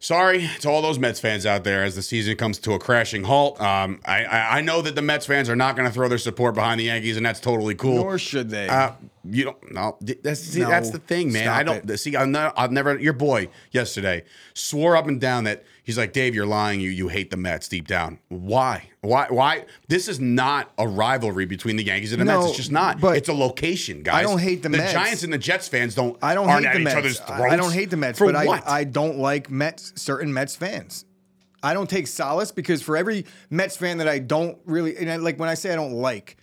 sorry 0.00 0.48
to 0.60 0.68
all 0.68 0.82
those 0.82 0.98
Mets 0.98 1.20
fans 1.20 1.46
out 1.46 1.62
there 1.62 1.84
as 1.84 1.94
the 1.94 2.02
season 2.02 2.36
comes 2.36 2.58
to 2.60 2.72
a 2.72 2.78
crashing 2.78 3.22
halt. 3.22 3.60
Um, 3.60 4.00
I, 4.04 4.24
I 4.24 4.58
I 4.58 4.60
know 4.62 4.82
that 4.82 4.94
the 4.96 5.02
Mets 5.02 5.26
fans 5.26 5.48
are 5.48 5.54
not 5.56 5.76
going 5.76 5.86
to 5.86 5.94
throw 5.94 6.08
their 6.08 6.18
support 6.18 6.54
behind 6.54 6.80
the 6.80 6.84
Yankees, 6.84 7.16
and 7.16 7.24
that's 7.24 7.40
totally 7.40 7.74
cool. 7.74 7.96
Nor 7.96 8.18
should 8.18 8.50
they. 8.50 8.68
Uh, 8.68 8.92
you 9.24 9.44
don't. 9.44 9.72
No, 9.72 9.96
that's 10.22 10.40
see, 10.40 10.60
No. 10.62 10.68
that's 10.70 10.90
the 10.90 10.98
thing, 10.98 11.30
man. 11.32 11.48
I 11.48 11.62
don't 11.62 11.88
it. 11.88 11.98
see. 11.98 12.16
I'm 12.16 12.32
not. 12.32 12.54
I've 12.56 12.72
never. 12.72 12.98
Your 12.98 13.12
boy 13.12 13.48
yesterday 13.70 14.24
swore 14.54 14.96
up 14.96 15.06
and 15.06 15.20
down 15.20 15.44
that 15.44 15.64
he's 15.90 15.98
like 15.98 16.12
Dave. 16.12 16.34
You're 16.34 16.46
lying. 16.46 16.80
You 16.80 16.90
you 16.90 17.08
hate 17.08 17.30
the 17.30 17.36
Mets 17.36 17.66
deep 17.68 17.88
down. 17.88 18.18
Why? 18.28 18.90
Why? 19.00 19.26
Why? 19.28 19.64
This 19.88 20.06
is 20.06 20.20
not 20.20 20.70
a 20.78 20.86
rivalry 20.86 21.46
between 21.46 21.74
the 21.76 21.82
Yankees 21.84 22.12
and 22.12 22.20
the 22.20 22.24
Mets. 22.24 22.46
It's 22.48 22.56
just 22.56 22.70
not. 22.70 23.00
but 23.00 23.16
it's 23.16 23.28
a 23.28 23.32
location, 23.32 24.02
guys. 24.02 24.14
I 24.14 24.22
don't 24.22 24.38
hate 24.38 24.62
the 24.62 24.68
the 24.68 24.78
Mets. 24.78 24.92
The 24.92 24.98
Giants 24.98 25.22
and 25.24 25.32
the 25.32 25.38
Jets 25.38 25.66
fans 25.68 25.94
don't. 25.94 26.16
I 26.22 26.34
don't 26.34 26.48
aren't 26.48 26.64
hate 26.64 26.68
at 26.68 26.74
the 26.74 26.78
each 26.80 26.84
Mets. 26.84 26.96
other's 26.96 27.20
I- 27.20 27.36
throats. 27.36 27.52
I 27.52 27.56
don't 27.56 27.72
hate 27.72 27.90
the 27.90 27.96
Mets, 27.96 28.18
For 28.18 28.32
but 28.32 28.46
what? 28.46 28.68
I, 28.68 28.80
I 28.80 28.84
don't 28.84 29.18
like 29.18 29.50
Mets 29.50 29.92
certain 30.00 30.32
Mets 30.32 30.54
fans. 30.54 31.04
I 31.62 31.74
don't 31.74 31.90
take 31.90 32.06
solace 32.06 32.52
because 32.52 32.80
for 32.82 32.96
every 32.96 33.26
Mets 33.50 33.76
fan 33.76 33.98
that 33.98 34.08
I 34.08 34.18
don't 34.20 34.56
really 34.64 34.96
and 34.96 35.10
I, 35.10 35.16
like 35.16 35.38
when 35.38 35.48
I 35.48 35.54
say 35.54 35.72
I 35.72 35.76
don't 35.76 35.92
like, 35.92 36.36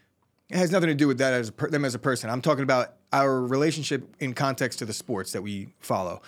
it 0.50 0.58
has 0.58 0.72
nothing 0.72 0.90
to 0.90 0.96
do 0.96 1.08
with 1.08 1.18
that 1.20 1.34
as 1.34 1.50
a 1.50 1.52
per, 1.52 1.70
them 1.70 1.86
as 1.86 1.96
a 1.96 2.00
person. 2.00 2.30
I'm 2.30 2.42
talking 2.42 2.64
about 2.64 2.94
our 3.14 3.42
relationship 3.42 4.16
in 4.20 4.34
context 4.34 4.80
to 4.80 4.86
the 4.86 4.94
sports 4.94 5.32
that 5.32 5.42
we 5.42 5.70
follow. 5.80 6.22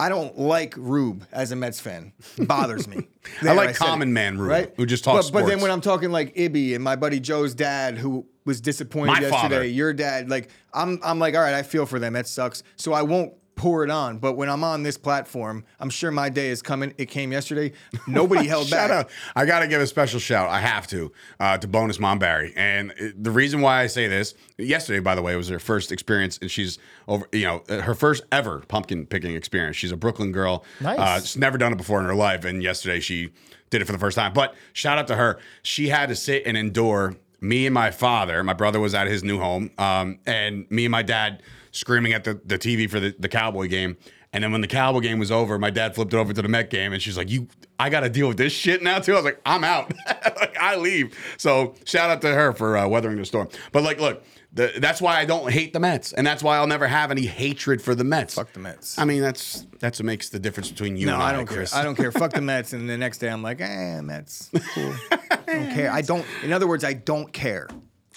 I 0.00 0.08
don't 0.08 0.38
like 0.38 0.74
Rube 0.76 1.24
as 1.32 1.52
a 1.52 1.56
Mets 1.56 1.80
fan. 1.80 2.12
It 2.36 2.48
bothers 2.48 2.88
me. 2.88 3.06
There, 3.40 3.54
like 3.54 3.76
said 3.76 3.76
common 3.76 4.08
it, 4.08 4.12
man 4.12 4.36
Rube, 4.36 4.50
right? 4.50 4.72
who 4.76 4.84
just 4.84 5.04
talks 5.04 5.30
But, 5.30 5.42
but 5.42 5.46
then 5.48 5.60
when 5.60 5.70
I'm 5.70 5.80
talking 5.80 6.10
like 6.10 6.34
Ibby 6.34 6.74
and 6.74 6.82
my 6.82 6.96
buddy 6.96 7.20
Joe's 7.20 7.54
dad, 7.54 7.96
who 7.96 8.26
was 8.44 8.60
disappointed 8.60 9.12
My 9.12 9.20
yesterday, 9.20 9.30
father. 9.40 9.64
your 9.64 9.92
dad, 9.92 10.28
like 10.28 10.48
I'm, 10.74 10.98
I'm 11.04 11.20
like, 11.20 11.36
all 11.36 11.40
right, 11.40 11.54
I 11.54 11.62
feel 11.62 11.86
for 11.86 12.00
them. 12.00 12.14
That 12.14 12.26
sucks. 12.26 12.64
So 12.74 12.92
I 12.92 13.02
won't 13.02 13.32
pour 13.54 13.84
it 13.84 13.90
on. 13.90 14.18
But 14.18 14.32
when 14.34 14.48
I'm 14.48 14.64
on 14.64 14.82
this 14.82 14.96
platform, 14.96 15.64
I'm 15.78 15.90
sure 15.90 16.10
my 16.10 16.28
day 16.28 16.48
is 16.48 16.62
coming. 16.62 16.94
It 16.98 17.06
came 17.06 17.32
yesterday. 17.32 17.72
Nobody 18.06 18.46
held 18.48 18.66
Shout 18.68 18.88
back. 18.88 19.06
out. 19.06 19.10
I 19.36 19.44
got 19.46 19.60
to 19.60 19.68
give 19.68 19.80
a 19.80 19.86
special 19.86 20.18
shout. 20.20 20.48
I 20.48 20.60
have 20.60 20.86
to 20.88 21.12
uh, 21.40 21.58
to 21.58 21.68
Bonus 21.68 21.98
Mom 21.98 22.18
Barry, 22.18 22.52
and 22.56 22.92
the 23.16 23.30
reason 23.30 23.60
why 23.60 23.80
I 23.82 23.86
say 23.86 24.06
this 24.08 24.34
yesterday, 24.58 25.00
by 25.00 25.14
the 25.14 25.22
way, 25.22 25.36
was 25.36 25.48
her 25.48 25.58
first 25.58 25.92
experience, 25.92 26.38
and 26.40 26.50
she's 26.50 26.78
over. 27.08 27.26
You 27.32 27.44
know, 27.44 27.64
uh, 27.68 27.80
her 27.82 27.94
first 27.94 28.24
ever 28.32 28.60
pumpkin 28.60 29.06
picking 29.06 29.34
experience. 29.34 29.76
She's 29.76 29.92
a 29.92 29.96
Brooklyn 29.96 30.32
girl. 30.32 30.64
Nice. 30.80 30.98
Uh, 30.98 31.20
she's 31.20 31.36
never 31.36 31.58
done 31.58 31.72
it 31.72 31.76
before 31.76 32.00
in 32.00 32.06
her 32.06 32.14
life, 32.14 32.44
and 32.44 32.62
yesterday 32.62 33.00
she 33.00 33.32
did 33.70 33.80
it 33.82 33.84
for 33.86 33.92
the 33.92 33.98
first 33.98 34.16
time. 34.16 34.32
But 34.32 34.54
shout 34.72 34.98
out 34.98 35.06
to 35.08 35.16
her. 35.16 35.38
She 35.62 35.88
had 35.88 36.08
to 36.08 36.16
sit 36.16 36.42
and 36.46 36.56
endure 36.56 37.16
me 37.40 37.66
and 37.66 37.74
my 37.74 37.90
father. 37.90 38.42
My 38.44 38.52
brother 38.52 38.78
was 38.78 38.94
at 38.94 39.06
his 39.08 39.24
new 39.24 39.38
home, 39.38 39.70
um, 39.78 40.18
and 40.26 40.70
me 40.70 40.84
and 40.84 40.92
my 40.92 41.02
dad 41.02 41.42
screaming 41.72 42.12
at 42.12 42.22
the, 42.24 42.40
the 42.44 42.58
TV 42.58 42.88
for 42.88 43.00
the, 43.00 43.14
the 43.18 43.28
Cowboy 43.28 43.66
game. 43.68 43.96
And 44.34 44.42
then 44.42 44.50
when 44.50 44.62
the 44.62 44.66
Cowboy 44.66 45.00
game 45.00 45.18
was 45.18 45.30
over, 45.30 45.58
my 45.58 45.68
dad 45.68 45.94
flipped 45.94 46.14
it 46.14 46.16
over 46.16 46.32
to 46.32 46.40
the 46.40 46.48
Met 46.48 46.70
game, 46.70 46.94
and 46.94 47.02
she's 47.02 47.18
like, 47.18 47.28
"You, 47.30 47.48
I 47.78 47.90
got 47.90 48.00
to 48.00 48.08
deal 48.08 48.28
with 48.28 48.38
this 48.38 48.50
shit 48.54 48.82
now 48.82 48.98
too." 48.98 49.12
I 49.12 49.16
was 49.16 49.26
like, 49.26 49.38
"I'm 49.44 49.62
out, 49.62 49.92
like 50.08 50.56
I 50.58 50.76
leave." 50.76 51.14
So 51.36 51.74
shout 51.84 52.08
out 52.08 52.22
to 52.22 52.28
her 52.32 52.54
for 52.54 52.78
uh, 52.78 52.88
weathering 52.88 53.18
the 53.18 53.26
storm. 53.26 53.50
But 53.72 53.82
like, 53.82 54.00
look, 54.00 54.24
the, 54.54 54.72
that's 54.78 55.02
why 55.02 55.18
I 55.18 55.26
don't 55.26 55.52
hate 55.52 55.74
the 55.74 55.80
Mets, 55.80 56.14
and 56.14 56.26
that's 56.26 56.42
why 56.42 56.56
I'll 56.56 56.66
never 56.66 56.86
have 56.86 57.10
any 57.10 57.26
hatred 57.26 57.82
for 57.82 57.94
the 57.94 58.04
Mets. 58.04 58.32
Fuck 58.36 58.54
the 58.54 58.60
Mets. 58.60 58.98
I 58.98 59.04
mean, 59.04 59.20
that's 59.20 59.66
that's 59.80 59.98
what 59.98 60.06
makes 60.06 60.30
the 60.30 60.38
difference 60.38 60.70
between 60.70 60.96
you 60.96 61.08
No, 61.08 61.12
and 61.12 61.22
I, 61.22 61.28
I 61.28 61.32
don't 61.32 61.44
Chris. 61.44 61.70
care. 61.74 61.80
I 61.82 61.84
don't 61.84 61.94
care. 61.96 62.10
Fuck 62.10 62.32
the 62.32 62.40
Mets. 62.52 62.72
And 62.72 62.88
the 62.88 62.96
next 62.96 63.18
day, 63.18 63.28
I'm 63.28 63.42
like, 63.42 63.60
eh, 63.60 64.00
Mets, 64.00 64.50
cool. 64.72 64.94
I 65.10 65.18
don't 65.46 65.74
care. 65.74 65.92
I 65.92 66.00
don't. 66.00 66.24
In 66.42 66.54
other 66.54 66.66
words, 66.66 66.84
I 66.84 66.94
don't 66.94 67.30
care. 67.34 67.68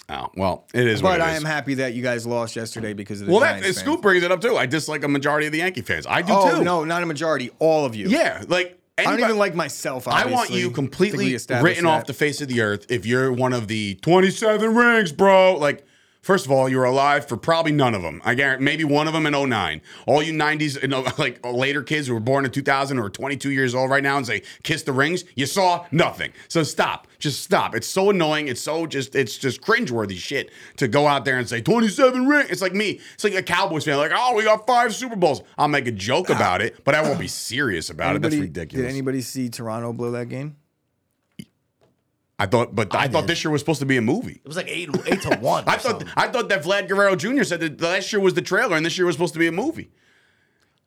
Oh, 0.08 0.28
well, 0.36 0.66
it 0.72 0.86
is. 0.86 1.02
what 1.02 1.10
But 1.18 1.20
it 1.20 1.24
I 1.24 1.30
is. 1.32 1.38
am 1.38 1.44
happy 1.44 1.74
that 1.74 1.94
you 1.94 2.02
guys 2.02 2.26
lost 2.26 2.54
yesterday 2.54 2.92
because 2.92 3.20
of 3.20 3.26
the 3.26 3.32
Well, 3.32 3.40
that 3.40 3.60
Giants 3.60 3.80
Scoop 3.80 4.02
brings 4.02 4.22
it 4.22 4.30
up 4.30 4.40
too. 4.40 4.56
I 4.56 4.66
dislike 4.66 5.02
a 5.02 5.08
majority 5.08 5.46
of 5.46 5.52
the 5.52 5.58
Yankee 5.58 5.82
fans. 5.82 6.06
I 6.06 6.22
do 6.22 6.32
Oh 6.32 6.58
too. 6.58 6.64
no, 6.64 6.84
not 6.84 7.02
a 7.02 7.06
majority. 7.06 7.50
All 7.58 7.84
of 7.84 7.96
you. 7.96 8.08
Yeah, 8.08 8.44
like 8.46 8.78
I 8.98 9.02
don't 9.04 9.18
even 9.20 9.36
like 9.36 9.54
myself. 9.54 10.06
I 10.08 10.26
want 10.26 10.50
you 10.50 10.56
I 10.56 10.60
think 10.62 10.68
we 10.70 10.74
completely 10.74 11.38
written 11.60 11.86
off 11.86 12.06
the 12.06 12.14
face 12.14 12.40
of 12.40 12.48
the 12.48 12.60
earth 12.60 12.86
if 12.88 13.04
you're 13.04 13.32
one 13.32 13.52
of 13.52 13.66
the 13.68 13.96
27 13.96 14.74
rings, 14.74 15.12
bro. 15.12 15.56
Like, 15.58 15.84
first 16.26 16.44
of 16.44 16.50
all, 16.50 16.68
you 16.68 16.76
were 16.76 16.84
alive 16.84 17.28
for 17.28 17.36
probably 17.36 17.70
none 17.70 17.94
of 17.94 18.02
them. 18.02 18.20
I 18.24 18.34
guarantee 18.34 18.64
maybe 18.64 18.82
one 18.82 19.06
of 19.06 19.12
them 19.12 19.26
in 19.26 19.48
09. 19.48 19.80
All 20.06 20.20
you 20.20 20.32
90s, 20.32 20.82
you 20.82 20.88
know, 20.88 21.06
like 21.18 21.44
later 21.46 21.84
kids 21.84 22.08
who 22.08 22.14
were 22.14 22.20
born 22.20 22.44
in 22.44 22.50
2000 22.50 22.98
or 22.98 23.08
22 23.08 23.52
years 23.52 23.76
old 23.76 23.90
right 23.90 24.02
now 24.02 24.16
and 24.16 24.26
say, 24.26 24.42
kiss 24.64 24.82
the 24.82 24.92
rings, 24.92 25.24
you 25.36 25.46
saw 25.46 25.86
nothing. 25.92 26.32
So 26.48 26.64
stop. 26.64 27.06
Just 27.20 27.44
stop. 27.44 27.76
It's 27.76 27.86
so 27.86 28.10
annoying. 28.10 28.48
It's 28.48 28.60
so 28.60 28.86
just, 28.86 29.14
it's 29.14 29.38
just 29.38 29.60
cringeworthy 29.60 30.16
shit 30.16 30.50
to 30.78 30.88
go 30.88 31.06
out 31.06 31.24
there 31.24 31.38
and 31.38 31.48
say 31.48 31.60
27 31.60 32.26
rings. 32.26 32.50
It's 32.50 32.60
like 32.60 32.74
me. 32.74 33.00
It's 33.14 33.22
like 33.22 33.34
a 33.34 33.42
Cowboys 33.42 33.84
fan, 33.84 33.96
like, 33.96 34.12
oh, 34.12 34.34
we 34.34 34.42
got 34.42 34.66
five 34.66 34.94
Super 34.94 35.16
Bowls. 35.16 35.42
I'll 35.56 35.68
make 35.68 35.86
a 35.86 35.92
joke 35.92 36.28
about 36.28 36.60
it, 36.60 36.84
but 36.84 36.96
I 36.96 37.02
won't 37.02 37.20
be 37.20 37.28
serious 37.28 37.88
about 37.88 38.16
it. 38.16 38.22
That's 38.22 38.34
ridiculous. 38.34 38.84
Did 38.84 38.90
anybody 38.90 39.20
see 39.20 39.48
Toronto 39.48 39.92
blow 39.92 40.10
that 40.10 40.28
game? 40.28 40.56
I 42.38 42.46
thought, 42.46 42.74
but 42.74 42.94
I, 42.94 43.04
I 43.04 43.08
thought 43.08 43.26
this 43.26 43.42
year 43.42 43.50
was 43.50 43.62
supposed 43.62 43.80
to 43.80 43.86
be 43.86 43.96
a 43.96 44.02
movie. 44.02 44.40
It 44.44 44.46
was 44.46 44.56
like 44.56 44.68
eight, 44.68 44.90
eight 45.06 45.22
to 45.22 45.36
one. 45.38 45.64
I 45.66 45.76
thought 45.76 45.82
something. 45.82 46.08
I 46.16 46.28
thought 46.28 46.48
that 46.50 46.62
Vlad 46.62 46.88
Guerrero 46.88 47.16
Jr. 47.16 47.44
said 47.44 47.60
that 47.60 47.80
last 47.80 48.12
year 48.12 48.20
was 48.20 48.34
the 48.34 48.42
trailer 48.42 48.76
and 48.76 48.84
this 48.84 48.98
year 48.98 49.06
was 49.06 49.14
supposed 49.14 49.32
to 49.34 49.38
be 49.38 49.46
a 49.46 49.52
movie. 49.52 49.88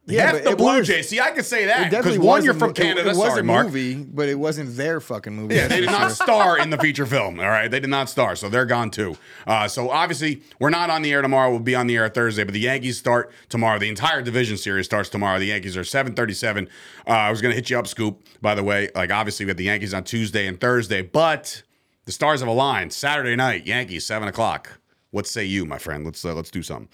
Yeah, 0.05 0.39
the 0.39 0.55
Blue 0.55 0.79
was- 0.79 0.88
Jays. 0.88 1.07
See, 1.07 1.19
I 1.19 1.29
could 1.31 1.45
say 1.45 1.65
that 1.65 1.91
because 1.91 2.17
one, 2.17 2.43
you're 2.43 2.55
from 2.55 2.73
Canada. 2.73 3.01
It, 3.01 3.05
it 3.05 3.09
was 3.09 3.17
Sorry, 3.19 3.41
a 3.41 3.43
Mark. 3.43 3.67
movie, 3.67 3.93
but 3.95 4.27
it 4.27 4.33
wasn't 4.39 4.75
their 4.75 4.99
fucking 4.99 5.35
movie. 5.35 5.53
Yeah, 5.53 5.67
they 5.67 5.81
did 5.81 5.91
not 5.91 6.12
star 6.12 6.57
in 6.57 6.71
the 6.71 6.79
feature 6.79 7.05
film. 7.05 7.39
All 7.39 7.47
right, 7.47 7.69
they 7.69 7.79
did 7.79 7.91
not 7.91 8.09
star, 8.09 8.35
so 8.35 8.49
they're 8.49 8.65
gone 8.65 8.89
too. 8.89 9.15
Uh, 9.45 9.67
so 9.67 9.91
obviously, 9.91 10.41
we're 10.59 10.71
not 10.71 10.89
on 10.89 11.03
the 11.03 11.12
air 11.13 11.21
tomorrow. 11.21 11.51
We'll 11.51 11.59
be 11.59 11.75
on 11.75 11.85
the 11.85 11.95
air 11.95 12.09
Thursday, 12.09 12.43
but 12.43 12.53
the 12.55 12.59
Yankees 12.62 12.97
start 12.97 13.31
tomorrow. 13.49 13.77
The 13.77 13.89
entire 13.89 14.23
division 14.23 14.57
series 14.57 14.88
starts 14.88 15.09
tomorrow. 15.09 15.38
The 15.38 15.45
Yankees 15.45 15.77
are 15.77 15.83
seven 15.83 16.15
thirty-seven. 16.15 16.69
Uh, 17.07 17.12
I 17.12 17.29
was 17.29 17.39
going 17.41 17.51
to 17.51 17.55
hit 17.55 17.69
you 17.69 17.77
up, 17.77 17.85
Scoop. 17.85 18.23
By 18.41 18.55
the 18.55 18.63
way, 18.63 18.89
like 18.95 19.12
obviously 19.12 19.45
we 19.45 19.49
have 19.51 19.57
the 19.57 19.65
Yankees 19.65 19.93
on 19.93 20.03
Tuesday 20.05 20.47
and 20.47 20.59
Thursday, 20.59 21.03
but 21.03 21.62
the 22.05 22.12
stars 22.12 22.39
have 22.39 22.49
aligned. 22.49 22.93
Saturday 22.93 23.35
night, 23.35 23.67
Yankees 23.67 24.07
seven 24.07 24.27
o'clock. 24.27 24.79
What 25.12 25.26
say 25.26 25.43
you, 25.45 25.65
my 25.65 25.78
friend? 25.80 26.06
Let's 26.06 26.24
uh, 26.24 26.34
let's 26.36 26.52
do 26.52 26.62
something. 26.62 26.88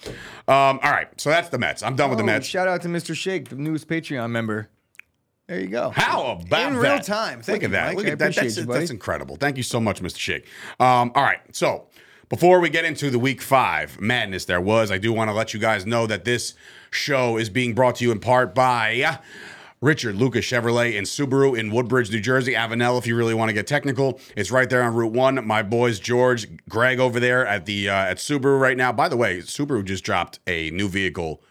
Um, 0.48 0.80
all 0.84 0.92
right, 0.92 1.08
so 1.20 1.30
that's 1.30 1.50
the 1.50 1.58
Mets. 1.58 1.84
I'm 1.84 1.96
done 1.96 2.10
with 2.10 2.18
the 2.18 2.24
Oh, 2.24 2.28
Mets. 2.28 2.48
Shout 2.48 2.68
out 2.68 2.82
to 2.84 2.88
Mr. 2.88 3.16
Shake, 3.16 3.50
the 3.50 3.56
newest 3.58 3.88
Patreon 3.90 4.30
member. 4.32 4.70
There 5.48 5.60
you 5.60 5.68
go. 5.68 5.92
How 5.92 6.40
about 6.42 6.68
in 6.70 6.74
that? 6.76 6.80
real 6.80 7.00
time? 7.00 7.42
Thank 7.42 7.62
Look 7.62 7.72
you, 7.72 7.76
at 7.78 7.80
that. 7.84 7.88
Mike. 7.90 7.98
Look 7.98 8.08
I 8.08 8.10
at 8.12 8.20
that. 8.20 8.36
That's, 8.36 8.58
you, 8.58 8.66
that's 8.66 8.90
incredible. 8.90 9.36
Thank 9.36 9.58
you 9.58 9.64
so 9.64 9.80
much, 9.80 10.02
Mr. 10.02 10.18
Shake. 10.18 10.48
Um, 10.80 11.12
all 11.14 11.24
right. 11.24 11.40
So 11.56 11.88
before 12.30 12.60
we 12.60 12.70
get 12.70 12.84
into 12.86 13.12
the 13.12 13.20
week 13.20 13.42
five 13.42 14.00
madness 14.02 14.46
there 14.46 14.62
was, 14.62 14.92
I 14.92 14.98
do 14.98 15.14
want 15.14 15.30
to 15.30 15.34
let 15.34 15.54
you 15.54 15.60
guys 15.60 15.86
know 15.86 16.08
that 16.08 16.26
this 16.26 16.56
show 16.90 17.38
is 17.38 17.50
being 17.50 17.76
brought 17.76 17.96
to 17.98 18.06
you 18.06 18.12
in 18.12 18.20
part 18.20 18.56
by 18.56 19.20
Richard 19.86 20.16
Lucas 20.16 20.44
Chevrolet 20.44 20.98
and 20.98 21.06
Subaru 21.06 21.56
in 21.56 21.70
Woodbridge, 21.70 22.10
New 22.10 22.20
Jersey, 22.20 22.54
Avenel. 22.54 22.98
If 22.98 23.06
you 23.06 23.16
really 23.16 23.36
want 23.36 23.50
to 23.50 23.54
get 23.54 23.68
technical, 23.68 24.20
it's 24.36 24.50
right 24.50 24.68
there 24.68 24.82
on 24.82 24.96
Route 24.96 25.12
One. 25.12 25.46
My 25.46 25.62
boys 25.62 26.00
George, 26.00 26.48
Greg 26.68 27.00
over 27.00 27.20
there 27.20 27.46
at 27.46 27.68
the 27.68 27.90
uh, 27.90 27.94
at 27.94 28.18
Subaru 28.18 28.60
right 28.60 28.76
now. 28.76 28.92
By 28.92 29.10
the 29.10 29.16
way, 29.16 29.42
Subaru 29.42 29.86
just 29.86 30.04
dropped 30.04 30.40
a 30.48 30.72
new 30.72 30.90
vehicle 30.90 31.44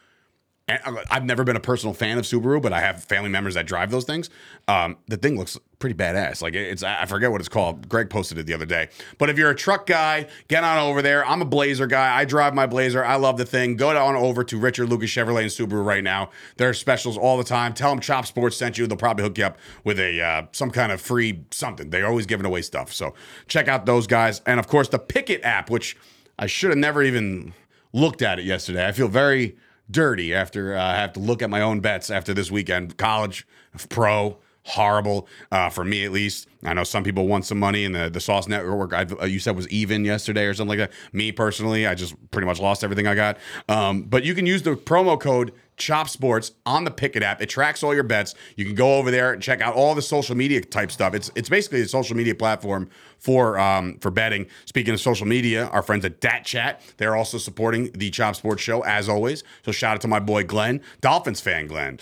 and 0.67 0.81
uh, 0.85 1.03
I've 1.11 1.25
never 1.25 1.45
been 1.45 1.57
a 1.57 1.61
personal 1.61 1.93
fan 1.93 2.19
of 2.19 2.25
Subaru, 2.25 2.61
but 2.61 2.73
I 2.73 2.81
have 2.81 3.05
family 3.05 3.29
members 3.29 3.55
that 3.55 3.67
drive 3.67 3.91
those 3.91 4.05
things. 4.05 4.31
Um, 4.67 4.97
the 5.09 5.17
thing 5.17 5.37
looks 5.37 5.59
pretty 5.79 5.95
badass. 5.95 6.41
Like 6.41 6.55
it's, 6.55 6.83
I 6.83 7.05
forget 7.05 7.31
what 7.31 7.41
it's 7.43 7.51
called. 7.51 7.87
Greg 7.89 8.09
posted 8.09 8.39
it 8.39 8.47
the 8.47 8.55
other 8.55 8.65
day. 8.65 8.89
But 9.19 9.29
if 9.29 9.37
you're 9.37 9.51
a 9.51 9.55
truck 9.55 9.87
guy, 9.87 10.27
get 10.49 10.65
on 10.65 10.79
over 10.79 11.03
there. 11.03 11.27
I'm 11.27 11.43
a 11.43 11.45
Blazer 11.45 11.87
guy. 11.87 12.17
I 12.17 12.25
drive 12.25 12.55
my 12.55 12.67
Blazer. 12.67 13.05
I 13.05 13.17
love 13.17 13.37
the 13.37 13.45
thing. 13.45 13.77
Go 13.77 13.95
on 13.95 14.17
over 14.17 14.43
to 14.45 14.59
Richard 14.59 14.89
Lucas 14.89 15.11
Chevrolet 15.11 15.43
and 15.43 15.51
Subaru 15.51 15.85
right 15.85 16.03
now. 16.03 16.31
There 16.57 16.71
are 16.71 16.75
specials 16.75 17.19
all 17.19 17.37
the 17.37 17.45
time. 17.45 17.75
Tell 17.75 17.91
them 17.91 18.01
Chop 18.01 18.25
Sports 18.25 18.57
sent 18.57 18.79
you. 18.79 18.87
They'll 18.87 18.97
probably 18.97 19.25
hook 19.25 19.37
you 19.37 19.45
up 19.45 19.59
with 19.85 20.01
a 20.01 20.23
uh, 20.23 20.47
some 20.53 20.71
kind 20.71 20.93
of 20.93 21.01
free 21.01 21.45
something. 21.51 21.91
They're 21.91 22.07
always 22.07 22.25
giving 22.25 22.47
away 22.47 22.63
stuff. 22.63 22.91
So 22.91 23.15
check 23.49 23.69
out 23.69 23.85
those 23.85 24.07
guys. 24.07 24.41
And 24.47 24.59
of 24.59 24.67
course, 24.67 24.89
the 24.89 24.99
Pikkit 24.99 25.45
app, 25.45 25.69
which 25.69 25.95
I 26.39 26.47
should 26.47 26.71
have 26.71 26.79
never 26.79 27.03
even 27.03 27.53
looked 27.93 28.23
at 28.23 28.39
it 28.39 28.47
yesterday. 28.47 28.87
I 28.87 28.93
feel 28.93 29.09
very 29.09 29.57
dirty 29.91 30.35
after 30.35 30.77
uh, 30.77 30.83
I 30.83 30.97
have 30.97 31.13
to 31.15 31.21
look 31.21 31.43
at 31.43 31.51
my 31.51 31.61
own 31.61 31.81
bets 31.81 32.11
after 32.11 32.35
this 32.35 32.51
weekend. 32.51 32.97
College, 32.97 33.47
pro, 33.89 34.39
horrible 34.65 35.29
uh, 35.53 35.71
for 35.71 35.85
me 35.85 36.05
at 36.05 36.13
least. 36.13 36.49
I 36.65 36.73
know 36.73 36.85
some 36.85 37.05
people 37.05 37.27
want 37.27 37.45
some 37.45 37.59
money, 37.59 37.85
and 37.85 37.95
the 37.95 38.09
the 38.09 38.21
Sauce 38.21 38.49
Network 38.49 38.93
I've, 38.93 39.21
uh, 39.21 39.27
you 39.27 39.39
said 39.39 39.55
was 39.55 39.69
even 39.69 40.05
yesterday 40.05 40.47
or 40.47 40.55
something 40.55 40.79
like 40.79 40.91
that. 40.91 40.97
Me 41.13 41.33
personally, 41.33 41.87
I 41.87 41.95
just 41.95 42.15
pretty 42.31 42.47
much 42.47 42.61
lost 42.61 42.83
everything 42.83 43.07
I 43.07 43.15
got. 43.15 43.37
Um, 43.69 44.03
but 44.03 44.25
you 44.25 44.35
can 44.35 44.47
use 44.47 44.63
the 44.63 44.75
promo 44.75 45.21
code 45.21 45.53
Chop 45.77 46.09
Sports 46.09 46.53
on 46.65 46.85
the 46.85 46.91
Pikkit 46.91 47.23
app. 47.23 47.43
It 47.43 47.49
tracks 47.49 47.83
all 47.83 47.95
your 47.95 48.05
bets. 48.05 48.35
You 48.57 48.65
can 48.65 48.75
go 48.75 48.97
over 48.97 49.11
there 49.11 49.33
and 49.33 49.43
check 49.43 49.61
out 49.61 49.75
all 49.75 49.95
the 49.95 50.03
social 50.03 50.37
media 50.37 50.61
type 50.61 50.91
stuff. 50.91 51.15
It's 51.15 51.31
it's 51.35 51.49
basically 51.49 51.83
a 51.83 51.89
social 51.89 52.17
media 52.17 52.35
platform 52.35 52.89
for 53.19 53.59
um, 53.59 53.99
for 53.99 54.11
betting. 54.11 54.47
Speaking 54.65 54.95
of 54.95 55.01
social 55.01 55.27
media, 55.27 55.67
our 55.67 55.83
friends 55.83 56.05
at 56.05 56.21
DatChat, 56.21 56.97
they're 56.97 57.17
also 57.17 57.39
supporting 57.39 57.91
the 57.93 58.11
Chop 58.11 58.37
Sports 58.37 58.63
show 58.63 58.83
as 58.83 59.09
always. 59.09 59.45
So 59.65 59.73
shout 59.73 59.97
out 59.97 60.01
to 60.03 60.09
my 60.09 60.21
boy 60.21 60.45
Glenn, 60.45 60.81
Dolphins 61.01 61.41
fan 61.41 61.67
Glenn. 61.67 61.99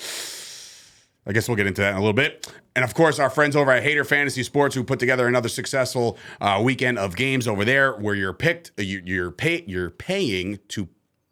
I 1.27 1.33
guess 1.33 1.49
we'll 1.49 1.57
get 1.57 1.67
into 1.67 1.81
that 1.81 1.91
in 1.91 1.97
a 1.97 2.01
little 2.01 2.13
bit. 2.13 2.51
And 2.75 2.85
of 2.85 2.95
course, 2.95 3.19
our 3.19 3.31
friends 3.31 3.55
over 3.55 3.71
at 3.71 3.83
Hater 3.83 4.05
Fantasy 4.05 4.43
Sports 4.43 4.75
who 4.75 4.83
put 4.83 4.99
together 4.99 5.27
another 5.27 5.49
successful 5.49 6.19
uh, 6.41 6.61
weekend 6.63 6.99
of 6.99 7.17
games 7.17 7.47
over 7.47 7.65
there 7.65 7.93
where 7.93 8.15
you're 8.15 8.33
picked, 8.33 8.73
uh, 8.79 8.83
you, 8.83 9.03
you're 9.05 9.31
pay, 9.31 9.65
you're 9.67 9.91
paying 9.91 10.59
to 10.69 10.89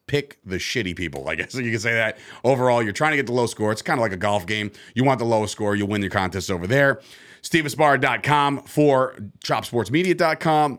pick 0.07 0.38
the 0.44 0.57
shitty 0.57 0.94
people. 0.94 1.29
I 1.29 1.35
guess 1.37 1.55
you 1.55 1.70
can 1.70 1.81
say 1.81 1.94
that. 1.94 2.18
Overall, 2.44 2.83
you're 2.83 2.92
trying 2.92 3.12
to 3.12 3.16
get 3.16 3.26
the 3.26 3.33
low 3.33 3.46
score. 3.46 3.72
It's 3.72 3.83
kind 3.83 3.98
of 3.98 4.03
like 4.03 4.12
a 4.12 4.16
golf 4.16 4.46
game. 4.46 4.70
You 4.94 5.05
want 5.05 5.18
the 5.18 5.24
lowest 5.24 5.53
score, 5.53 5.74
you'll 5.74 5.88
win 5.88 6.03
your 6.03 6.11
contest 6.11 6.50
over 6.50 6.66
there. 6.66 7.00
SteveAspar.com 7.42 8.64
for 8.64 9.16
ChopSportsMedia.com. 9.42 10.79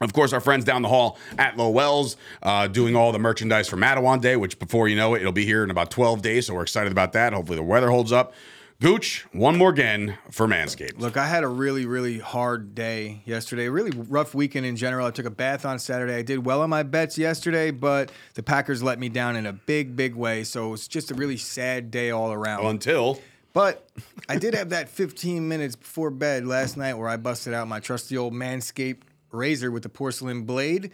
Of 0.00 0.12
course, 0.12 0.32
our 0.32 0.40
friends 0.40 0.64
down 0.64 0.82
the 0.82 0.88
hall 0.88 1.18
at 1.38 1.56
Lowell's 1.56 2.16
uh, 2.42 2.66
doing 2.66 2.96
all 2.96 3.12
the 3.12 3.18
merchandise 3.18 3.68
for 3.68 3.76
Matawan 3.76 4.20
Day, 4.20 4.36
which 4.36 4.58
before 4.58 4.88
you 4.88 4.96
know 4.96 5.14
it, 5.14 5.20
it'll 5.20 5.32
be 5.32 5.44
here 5.44 5.62
in 5.62 5.70
about 5.70 5.90
12 5.90 6.20
days. 6.20 6.46
So 6.46 6.54
we're 6.54 6.62
excited 6.62 6.90
about 6.90 7.12
that. 7.12 7.32
Hopefully, 7.32 7.56
the 7.56 7.62
weather 7.62 7.90
holds 7.90 8.10
up. 8.10 8.34
Gooch, 8.80 9.24
one 9.32 9.56
more 9.56 9.70
again 9.70 10.18
for 10.32 10.48
Manscaped. 10.48 10.98
Look, 10.98 11.16
I 11.16 11.26
had 11.26 11.44
a 11.44 11.48
really, 11.48 11.86
really 11.86 12.18
hard 12.18 12.74
day 12.74 13.22
yesterday. 13.24 13.68
Really 13.68 13.92
rough 13.92 14.34
weekend 14.34 14.66
in 14.66 14.74
general. 14.74 15.06
I 15.06 15.12
took 15.12 15.26
a 15.26 15.30
bath 15.30 15.64
on 15.64 15.78
Saturday. 15.78 16.16
I 16.16 16.22
did 16.22 16.44
well 16.44 16.60
on 16.60 16.70
my 16.70 16.82
bets 16.82 17.16
yesterday, 17.16 17.70
but 17.70 18.10
the 18.34 18.42
Packers 18.42 18.82
let 18.82 18.98
me 18.98 19.08
down 19.08 19.36
in 19.36 19.46
a 19.46 19.52
big, 19.52 19.94
big 19.94 20.16
way. 20.16 20.42
So 20.42 20.66
it 20.66 20.70
was 20.72 20.88
just 20.88 21.12
a 21.12 21.14
really 21.14 21.36
sad 21.36 21.92
day 21.92 22.10
all 22.10 22.32
around. 22.32 22.66
Until 22.66 23.20
But 23.52 23.88
I 24.28 24.36
did 24.36 24.54
have 24.54 24.70
that 24.70 24.88
15 24.88 25.48
minutes 25.48 25.76
before 25.76 26.10
bed 26.10 26.44
last 26.44 26.76
night 26.76 26.94
where 26.94 27.08
I 27.08 27.16
busted 27.16 27.54
out 27.54 27.68
my 27.68 27.78
trusty 27.78 28.18
old 28.18 28.34
Manscaped 28.34 29.02
razor 29.34 29.70
with 29.70 29.82
the 29.82 29.88
porcelain 29.88 30.42
blade. 30.44 30.90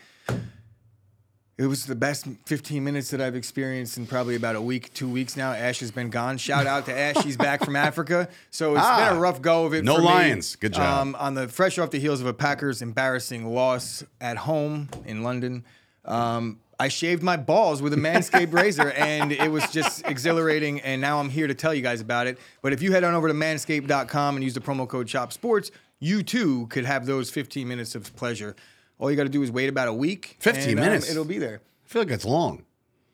It 1.58 1.66
was 1.66 1.84
the 1.84 1.94
best 1.94 2.26
15 2.46 2.82
minutes 2.82 3.10
that 3.10 3.20
I've 3.20 3.36
experienced 3.36 3.98
in 3.98 4.06
probably 4.06 4.34
about 4.34 4.56
a 4.56 4.62
week, 4.62 4.94
two 4.94 5.06
weeks 5.08 5.36
now. 5.36 5.52
Ash 5.52 5.80
has 5.80 5.90
been 5.90 6.08
gone. 6.08 6.38
Shout 6.38 6.66
out 6.66 6.86
to 6.86 6.98
Ash. 6.98 7.22
He's 7.22 7.36
back 7.36 7.62
from 7.62 7.76
Africa. 7.76 8.30
So 8.50 8.76
it's 8.76 8.82
Ah, 8.82 9.08
been 9.10 9.18
a 9.18 9.20
rough 9.20 9.42
go 9.42 9.66
of 9.66 9.74
it. 9.74 9.84
no 9.84 9.96
for 9.96 10.00
me. 10.00 10.06
Lions. 10.06 10.56
Good 10.56 10.72
job. 10.72 11.00
Um, 11.02 11.14
on 11.16 11.34
the 11.34 11.48
fresh 11.48 11.78
off 11.78 11.90
the 11.90 12.00
heels 12.00 12.22
of 12.22 12.26
a 12.26 12.32
Packers 12.32 12.80
embarrassing 12.80 13.46
loss 13.54 14.02
at 14.22 14.38
home 14.38 14.88
in 15.04 15.22
London. 15.22 15.64
Um, 16.06 16.60
I 16.78 16.88
shaved 16.88 17.22
my 17.22 17.36
balls 17.36 17.82
with 17.82 17.92
a 17.92 17.96
Manscaped 17.96 18.54
razor, 18.54 18.90
and 18.96 19.30
it 19.30 19.50
was 19.50 19.70
just 19.70 20.06
exhilarating. 20.06 20.80
And 20.80 21.02
now 21.02 21.20
I'm 21.20 21.28
here 21.28 21.46
to 21.46 21.52
tell 21.54 21.74
you 21.74 21.82
guys 21.82 22.00
about 22.00 22.26
it. 22.26 22.38
But 22.62 22.72
if 22.72 22.80
you 22.80 22.92
head 22.92 23.04
on 23.04 23.12
over 23.12 23.28
to 23.28 23.34
manscaped.com 23.34 24.34
and 24.36 24.42
use 24.42 24.54
the 24.54 24.60
promo 24.60 24.88
code 24.88 25.08
Chop 25.08 25.30
Sports, 25.30 25.70
you 26.00 26.22
too 26.22 26.66
could 26.68 26.84
have 26.84 27.06
those 27.06 27.30
15 27.30 27.68
minutes 27.68 27.94
of 27.94 28.14
pleasure. 28.16 28.56
All 28.98 29.10
you 29.10 29.16
got 29.16 29.24
to 29.24 29.28
do 29.28 29.42
is 29.42 29.50
wait 29.52 29.68
about 29.68 29.88
a 29.88 29.92
week. 29.92 30.36
15 30.40 30.70
and, 30.70 30.78
um, 30.78 30.84
minutes? 30.84 31.10
it'll 31.10 31.24
be 31.24 31.38
there, 31.38 31.60
I 31.84 31.88
feel 31.88 32.02
like 32.02 32.08
that's 32.08 32.24
long. 32.24 32.64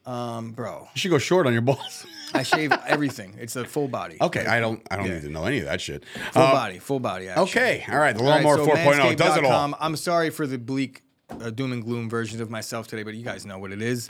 um, 0.07 0.53
bro. 0.53 0.89
You 0.95 0.99
should 1.01 1.11
go 1.11 1.19
short 1.19 1.47
on 1.47 1.53
your 1.53 1.63
balls. 1.63 2.07
I 2.35 2.43
shave 2.43 2.73
everything. 2.87 3.35
It's 3.41 3.57
a 3.57 3.65
full 3.65 3.89
body. 3.89 4.17
okay, 4.21 4.45
I 4.47 4.61
don't 4.61 4.83
I 4.91 4.97
don't 4.97 5.07
Yeah. 5.07 5.15
need 5.15 5.23
to 5.23 5.29
know 5.31 5.45
any 5.45 5.59
of 5.61 5.65
that 5.67 5.81
shit. 5.81 6.05
Full 6.33 6.43
Uh, 6.43 6.53
body, 6.53 6.79
full 6.79 7.01
body. 7.01 7.29
Action. 7.29 7.43
Okay, 7.45 7.85
all 7.91 7.99
right. 7.99 8.17
The 8.17 8.23
All 8.23 8.29
right, 8.29 8.45
Lawnmower 8.45 8.65
so 8.65 8.67
4.0 8.67 9.17
does 9.17 9.37
it 9.37 9.45
all. 9.45 9.75
I'm 9.81 9.97
sorry 9.97 10.31
for 10.31 10.47
the 10.47 10.59
bleak 10.59 11.03
uh, 11.31 11.51
doom 11.51 11.73
and 11.73 11.83
gloom 11.85 12.09
versions 12.11 12.41
of 12.41 12.51
myself 12.51 12.87
today, 12.89 13.03
but 13.05 13.15
you 13.15 13.25
guys 13.25 13.47
know 13.47 13.59
what 13.59 13.73
it 13.73 13.81
is. 13.83 14.09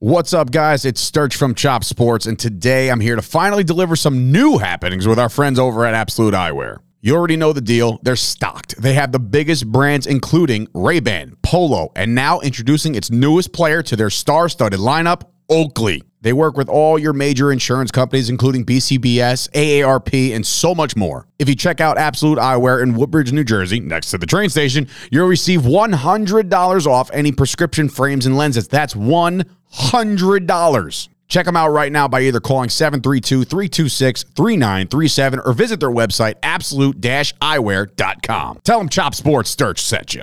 What's 0.00 0.34
up, 0.34 0.50
guys? 0.50 0.84
It's 0.84 1.00
Sturch 1.00 1.34
from 1.36 1.54
Chop 1.54 1.82
Sports, 1.84 2.26
and 2.26 2.38
today 2.38 2.90
I'm 2.90 3.00
here 3.00 3.16
to 3.16 3.22
finally 3.22 3.64
deliver 3.64 3.96
some 3.96 4.30
new 4.32 4.58
happenings 4.58 5.06
with 5.06 5.18
our 5.18 5.28
friends 5.28 5.58
over 5.58 5.84
at 5.86 5.94
Absolute 5.94 6.34
Eyewear. 6.34 6.78
You 7.04 7.14
already 7.16 7.36
know 7.36 7.52
the 7.52 7.60
deal. 7.60 8.00
They're 8.02 8.16
stocked. 8.16 8.80
They 8.80 8.94
have 8.94 9.12
the 9.12 9.18
biggest 9.18 9.70
brands, 9.70 10.06
including 10.06 10.68
Ray-Ban, 10.72 11.36
Polo, 11.42 11.92
and 11.94 12.14
now 12.14 12.40
introducing 12.40 12.94
its 12.94 13.10
newest 13.10 13.52
player 13.52 13.82
to 13.82 13.94
their 13.94 14.08
star-studded 14.08 14.80
lineup, 14.80 15.24
Oakley. 15.50 16.02
They 16.22 16.32
work 16.32 16.56
with 16.56 16.70
all 16.70 16.98
your 16.98 17.12
major 17.12 17.52
insurance 17.52 17.90
companies, 17.90 18.30
including 18.30 18.64
BCBS, 18.64 19.50
AARP, 19.50 20.34
and 20.34 20.46
so 20.46 20.74
much 20.74 20.96
more. 20.96 21.28
If 21.38 21.46
you 21.46 21.54
check 21.54 21.82
out 21.82 21.98
Absolute 21.98 22.38
Eyewear 22.38 22.82
in 22.82 22.94
Woodbridge, 22.94 23.34
New 23.34 23.44
Jersey, 23.44 23.80
next 23.80 24.10
to 24.12 24.16
the 24.16 24.24
train 24.24 24.48
station, 24.48 24.88
you'll 25.10 25.28
receive 25.28 25.60
$100 25.60 26.86
off 26.86 27.10
any 27.12 27.32
prescription 27.32 27.90
frames 27.90 28.24
and 28.24 28.38
lenses. 28.38 28.66
That's 28.66 28.94
$100. 28.94 31.08
Check 31.28 31.46
them 31.46 31.56
out 31.56 31.70
right 31.70 31.90
now 31.90 32.06
by 32.06 32.20
either 32.22 32.40
calling 32.40 32.68
732 32.68 33.44
326 33.44 34.22
3937 34.22 35.40
or 35.40 35.52
visit 35.52 35.80
their 35.80 35.90
website, 35.90 36.34
absolute 36.42 37.00
eyewear.com. 37.00 38.60
Tell 38.64 38.78
them 38.78 38.88
Chop 38.88 39.14
Sports 39.14 39.50
Sturch 39.50 39.82
sent 39.82 40.14
you. 40.14 40.22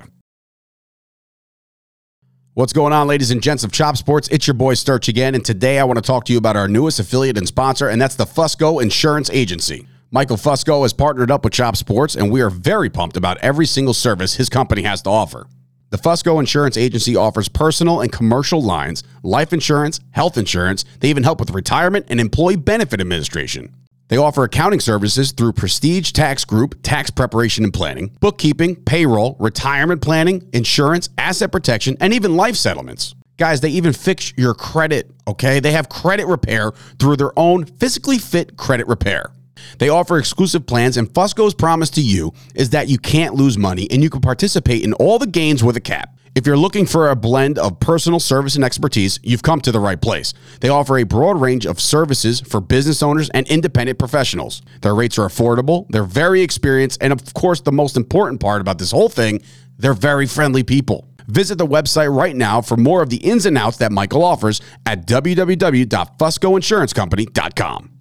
What's 2.54 2.74
going 2.74 2.92
on, 2.92 3.08
ladies 3.08 3.32
and 3.32 3.42
gents 3.42 3.64
of 3.64 3.72
Chop 3.72 3.96
Sports? 3.96 4.28
It's 4.28 4.46
your 4.46 4.54
boy 4.54 4.74
Sturch 4.74 5.08
again, 5.08 5.36
and 5.36 5.44
today 5.44 5.80
I 5.80 5.86
want 5.86 5.98
to 5.98 6.02
talk 6.02 6.26
to 6.26 6.34
you 6.34 6.38
about 6.38 6.58
our 6.58 6.68
newest 6.68 7.00
affiliate 7.00 7.38
and 7.38 7.48
sponsor, 7.48 7.88
and 7.88 8.02
that's 8.02 8.16
the 8.16 8.26
Fusco 8.26 8.82
Insurance 8.82 9.30
Agency. 9.30 9.88
Michael 10.12 10.36
Fusco 10.36 10.82
has 10.82 10.92
partnered 10.92 11.32
up 11.32 11.46
with 11.46 11.54
Chop 11.54 11.78
Sports, 11.78 12.16
and 12.16 12.30
we 12.30 12.42
are 12.42 12.50
very 12.50 12.90
pumped 12.90 13.16
about 13.16 13.38
every 13.38 13.66
single 13.66 13.94
service 13.94 14.36
his 14.36 14.50
company 14.50 14.82
has 14.82 15.02
to 15.04 15.10
offer. 15.10 15.48
The 15.92 15.98
Fusco 15.98 16.40
Insurance 16.40 16.78
Agency 16.78 17.18
offers 17.18 17.50
personal 17.50 18.00
and 18.00 18.10
commercial 18.10 18.64
lines, 18.64 19.04
life 19.24 19.52
insurance, 19.52 20.00
health 20.12 20.38
insurance. 20.38 20.86
They 21.02 21.10
even 21.10 21.24
help 21.24 21.42
with 21.42 21.50
retirement 21.50 22.06
and 22.08 22.18
employee 22.18 22.56
benefit 22.56 23.02
administration. 23.02 23.76
They 24.08 24.16
offer 24.16 24.46
accounting 24.46 24.80
services 24.80 25.34
through 25.34 25.52
Prestige 25.52 26.14
Tax 26.14 26.46
Group, 26.46 26.80
tax 26.82 27.10
preparation 27.12 27.66
and 27.66 27.74
planning, 27.74 28.16
bookkeeping, 28.22 28.78
payroll, 28.78 29.36
retirement 29.38 30.02
planning, 30.02 30.50
insurance, 30.54 31.10
asset 31.18 31.52
protection, 31.52 31.98
and 32.00 32.14
even 32.14 32.38
life 32.38 32.56
settlements. 32.56 33.14
Guys, 33.36 33.60
they 33.60 33.70
even 33.72 33.92
fix 33.92 34.32
your 34.38 34.54
credit, 34.54 35.12
okay? 35.28 35.60
They 35.60 35.72
have 35.74 35.90
credit 35.90 36.28
repair 36.28 36.72
through 37.00 37.18
their 37.18 37.38
own 37.38 37.66
physically 37.66 38.18
fit 38.18 38.56
credit 38.56 38.88
repair. 38.88 39.34
They 39.78 39.90
offer 39.90 40.18
exclusive 40.18 40.66
plans, 40.66 40.98
and 40.98 41.14
Fusco's 41.14 41.54
promise 41.54 41.90
to 41.92 42.02
you 42.02 42.34
is 42.56 42.72
that 42.72 42.88
you 42.88 42.98
can't 42.98 43.36
lose 43.36 43.58
money 43.58 43.88
and 43.92 44.04
you 44.04 44.10
can 44.10 44.22
participate 44.22 44.84
in 44.84 44.94
all 44.94 45.20
the 45.20 45.28
gains 45.28 45.64
with 45.64 45.78
a 45.78 45.82
cap. 45.82 46.18
If 46.34 46.48
you're 46.48 46.56
looking 46.56 46.86
for 46.86 47.10
a 47.10 47.16
blend 47.16 47.60
of 47.60 47.82
personal 47.82 48.22
service 48.22 48.56
and 48.56 48.64
expertise, 48.64 49.20
you've 49.22 49.44
come 49.44 49.60
to 49.62 49.72
the 49.72 49.82
right 49.82 50.02
place. 50.02 50.34
They 50.62 50.70
offer 50.70 50.98
a 50.98 51.04
broad 51.04 51.42
range 51.42 51.66
of 51.66 51.82
services 51.82 52.40
for 52.40 52.62
business 52.62 53.04
owners 53.04 53.30
and 53.32 53.46
independent 53.48 54.00
professionals. 54.00 54.62
Their 54.82 54.96
rates 54.96 55.20
are 55.20 55.28
affordable, 55.28 55.88
they're 55.90 56.06
very 56.06 56.40
experienced, 56.42 57.00
and 57.02 57.12
of 57.12 57.34
course, 57.34 57.60
the 57.60 57.74
most 57.74 57.98
important 57.98 58.40
part 58.40 58.62
about 58.62 58.78
this 58.78 58.92
whole 58.92 59.10
thing, 59.10 59.42
they're 59.78 59.94
very 59.94 60.26
friendly 60.26 60.64
people. 60.64 61.06
Visit 61.28 61.58
the 61.58 61.68
website 61.68 62.16
right 62.16 62.36
now 62.36 62.62
for 62.62 62.78
more 62.78 63.04
of 63.04 63.10
the 63.10 63.18
ins 63.18 63.46
and 63.46 63.58
outs 63.58 63.76
that 63.78 63.92
Michael 63.92 64.24
offers 64.24 64.62
at 64.86 65.06
www.fuscoinsurancecompany.com. 65.06 68.01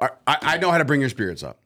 I, 0.00 0.08
I 0.26 0.58
know 0.58 0.70
how 0.70 0.78
to 0.78 0.84
bring 0.84 1.00
your 1.00 1.10
spirits 1.10 1.42
up. 1.42 1.58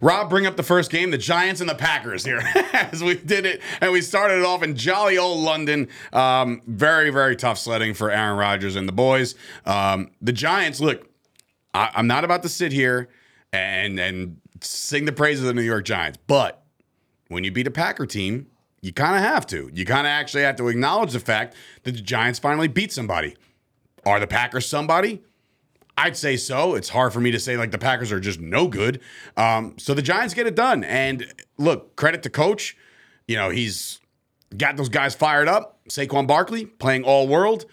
Rob, 0.00 0.28
bring 0.28 0.46
up 0.46 0.56
the 0.56 0.62
first 0.62 0.90
game, 0.90 1.10
the 1.10 1.18
Giants 1.18 1.60
and 1.60 1.68
the 1.68 1.74
Packers 1.74 2.24
here, 2.24 2.40
as 2.72 3.02
we 3.02 3.14
did 3.14 3.46
it, 3.46 3.60
and 3.80 3.90
we 3.92 4.00
started 4.00 4.38
it 4.38 4.44
off 4.44 4.62
in 4.62 4.76
jolly 4.76 5.18
old 5.18 5.40
London. 5.40 5.88
Um, 6.12 6.62
very, 6.66 7.10
very 7.10 7.36
tough 7.36 7.58
sledding 7.58 7.94
for 7.94 8.10
Aaron 8.10 8.36
Rodgers 8.36 8.76
and 8.76 8.86
the 8.86 8.92
boys. 8.92 9.34
Um, 9.64 10.10
the 10.20 10.32
Giants, 10.32 10.80
look, 10.80 11.08
I, 11.74 11.90
I'm 11.94 12.06
not 12.06 12.24
about 12.24 12.42
to 12.42 12.48
sit 12.48 12.72
here 12.72 13.08
and 13.52 13.98
and 13.98 14.40
sing 14.60 15.04
the 15.04 15.12
praises 15.12 15.42
of 15.42 15.46
the 15.46 15.54
New 15.54 15.62
York 15.66 15.84
Giants, 15.84 16.18
but 16.26 16.62
when 17.28 17.44
you 17.44 17.50
beat 17.50 17.66
a 17.66 17.70
Packer 17.70 18.06
team, 18.06 18.48
you 18.80 18.92
kind 18.92 19.16
of 19.16 19.22
have 19.22 19.46
to. 19.48 19.70
You 19.72 19.84
kind 19.84 20.06
of 20.06 20.10
actually 20.10 20.42
have 20.42 20.56
to 20.56 20.68
acknowledge 20.68 21.12
the 21.12 21.20
fact 21.20 21.54
that 21.84 21.92
the 21.92 22.00
Giants 22.00 22.38
finally 22.38 22.68
beat 22.68 22.92
somebody. 22.92 23.36
Are 24.06 24.20
the 24.20 24.26
Packers 24.26 24.66
somebody? 24.66 25.22
I'd 25.98 26.16
say 26.16 26.36
so. 26.36 26.74
It's 26.76 26.88
hard 26.88 27.12
for 27.12 27.20
me 27.20 27.30
to 27.32 27.40
say 27.40 27.56
like 27.56 27.72
the 27.72 27.78
Packers 27.78 28.12
are 28.12 28.20
just 28.20 28.38
no 28.40 28.68
good. 28.68 29.00
Um, 29.36 29.74
so 29.78 29.94
the 29.94 30.02
Giants 30.02 30.32
get 30.32 30.46
it 30.46 30.54
done. 30.54 30.84
And 30.84 31.26
look, 31.58 31.96
credit 31.96 32.22
to 32.22 32.30
coach. 32.30 32.76
You 33.26 33.36
know, 33.36 33.50
he's 33.50 34.00
got 34.56 34.76
those 34.76 34.88
guys 34.88 35.14
fired 35.14 35.48
up. 35.48 35.80
Saquon 35.88 36.26
Barkley 36.26 36.66
playing 36.66 37.02
all 37.04 37.26
world. 37.26 37.66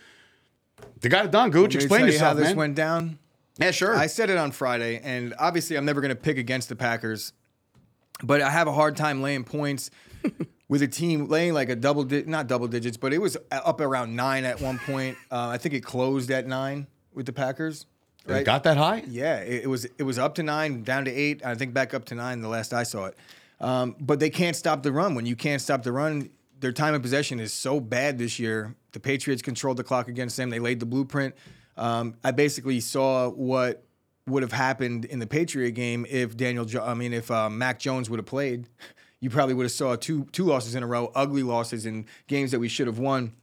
They 1.02 1.10
got 1.10 1.26
it 1.26 1.32
done, 1.32 1.52
Gooch. 1.52 1.62
Want 1.62 1.74
me 1.76 1.80
to 1.80 1.86
Explain 1.86 2.00
tell 2.00 2.08
you 2.08 2.14
yourself, 2.14 2.28
how 2.30 2.40
this 2.40 2.48
man. 2.50 2.56
went 2.58 2.76
down. 2.76 3.20
yeah, 3.60 3.72
sure. 3.72 3.96
I 3.96 4.08
said 4.08 4.30
it 4.30 4.38
on 4.38 4.52
Friday, 4.52 5.00
and 5.04 5.34
obviously 5.38 5.76
I'm 5.78 5.86
never 5.86 6.02
going 6.02 6.10
to 6.10 6.16
pick 6.20 6.38
against 6.38 6.68
the 6.70 6.76
Packers, 6.76 7.32
but 8.24 8.42
I 8.42 8.50
have 8.50 8.68
a 8.68 8.74
hard 8.74 8.98
time 8.98 9.22
laying 9.22 9.44
points 9.44 9.92
with 10.68 10.82
a 10.82 10.88
team 10.88 11.28
laying 11.28 11.54
like 11.54 11.70
a 11.70 11.76
double, 11.76 12.04
di- 12.06 12.24
not 12.24 12.48
double 12.48 12.68
digits, 12.68 12.98
but 12.98 13.14
it 13.14 13.20
was 13.20 13.38
up 13.52 13.80
around 13.82 14.16
nine 14.16 14.46
at 14.46 14.60
one 14.62 14.80
point. 14.80 15.16
Uh, 15.32 15.50
I 15.50 15.58
think 15.60 15.76
it 15.76 15.82
closed 15.82 16.32
at 16.32 16.48
nine 16.48 16.88
with 17.14 17.28
the 17.28 17.34
Packers. 17.34 17.86
It 18.28 18.44
got 18.44 18.64
that 18.64 18.78
high? 18.78 19.04
Yeah, 19.08 19.38
it, 19.38 19.64
it 19.64 19.68
was 19.68 19.86
it 19.86 20.04
was 20.04 20.18
up 20.18 20.36
to 20.36 20.44
nine, 20.44 20.84
down 20.84 21.06
to 21.06 21.12
eight. 21.12 21.46
I 21.46 21.56
think 21.56 21.74
back 21.74 21.94
up 21.94 22.06
to 22.06 22.16
nine 22.16 22.42
the 22.42 22.50
last 22.50 22.74
I 22.74 22.84
saw 22.84 23.06
it. 23.06 23.18
Um, 23.60 23.96
but 24.00 24.20
they 24.20 24.30
can't 24.30 24.56
stop 24.56 24.84
the 24.84 24.92
run. 24.92 25.16
When 25.16 25.26
you 25.26 25.36
can't 25.36 25.62
stop 25.62 25.84
the 25.84 25.92
run, 25.92 26.30
their 26.60 26.72
time 26.72 26.94
of 26.94 27.02
possession 27.02 27.40
is 27.40 27.54
so 27.54 27.80
bad 27.80 28.18
this 28.18 28.40
year. 28.40 28.76
The 28.92 29.00
Patriots 29.00 29.42
controlled 29.42 29.78
the 29.78 29.84
clock 29.84 30.08
against 30.08 30.38
them. 30.38 30.50
They 30.50 30.60
laid 30.60 30.80
the 30.80 30.86
blueprint. 30.86 31.36
Um, 31.78 32.16
I 32.24 32.32
basically 32.32 32.80
saw 32.80 33.30
what 33.30 33.84
would 34.28 34.42
have 34.44 34.52
happened 34.52 35.06
in 35.06 35.20
the 35.20 35.28
Patriot 35.28 35.72
game 35.72 36.06
if 36.10 36.36
Daniel, 36.36 36.66
jo- 36.66 36.84
I 36.84 36.94
mean, 36.96 37.14
if 37.14 37.30
uh, 37.30 37.50
Mac 37.50 37.80
Jones 37.80 38.10
would 38.10 38.18
have 38.18 38.26
played. 38.26 38.68
You 39.20 39.30
probably 39.30 39.54
would 39.54 39.64
have 39.64 39.72
saw 39.72 39.96
two 39.96 40.26
two 40.32 40.44
losses 40.44 40.76
in 40.76 40.84
a 40.84 40.88
row, 40.88 41.12
ugly 41.16 41.44
losses 41.44 41.86
in 41.86 42.06
games 42.28 42.52
that 42.52 42.60
we 42.60 42.68
should 42.68 42.88
have 42.88 43.00
won. 43.00 43.34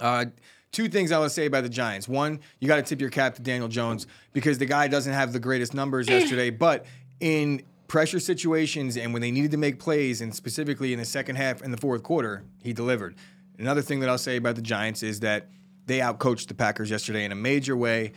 Uh, 0.00 0.26
two 0.72 0.88
things 0.88 1.12
I 1.12 1.18
would 1.18 1.30
say 1.30 1.46
about 1.46 1.62
the 1.62 1.68
Giants. 1.68 2.08
One, 2.08 2.40
you 2.60 2.68
got 2.68 2.76
to 2.76 2.82
tip 2.82 3.00
your 3.00 3.10
cap 3.10 3.34
to 3.36 3.42
Daniel 3.42 3.68
Jones 3.68 4.06
because 4.32 4.58
the 4.58 4.66
guy 4.66 4.88
doesn't 4.88 5.12
have 5.12 5.32
the 5.32 5.40
greatest 5.40 5.74
numbers 5.74 6.08
yesterday, 6.08 6.50
but 6.50 6.84
in 7.20 7.62
pressure 7.88 8.20
situations 8.20 8.96
and 8.98 9.12
when 9.12 9.22
they 9.22 9.30
needed 9.30 9.50
to 9.52 9.56
make 9.56 9.78
plays, 9.78 10.20
and 10.20 10.34
specifically 10.34 10.92
in 10.92 10.98
the 10.98 11.04
second 11.04 11.36
half 11.36 11.62
and 11.62 11.72
the 11.72 11.78
fourth 11.78 12.02
quarter, 12.02 12.44
he 12.62 12.72
delivered. 12.72 13.14
Another 13.58 13.82
thing 13.82 14.00
that 14.00 14.08
I'll 14.08 14.18
say 14.18 14.36
about 14.36 14.56
the 14.56 14.62
Giants 14.62 15.02
is 15.02 15.20
that 15.20 15.48
they 15.86 15.98
outcoached 16.00 16.48
the 16.48 16.54
Packers 16.54 16.90
yesterday 16.90 17.24
in 17.24 17.32
a 17.32 17.34
major 17.34 17.76
way. 17.76 18.12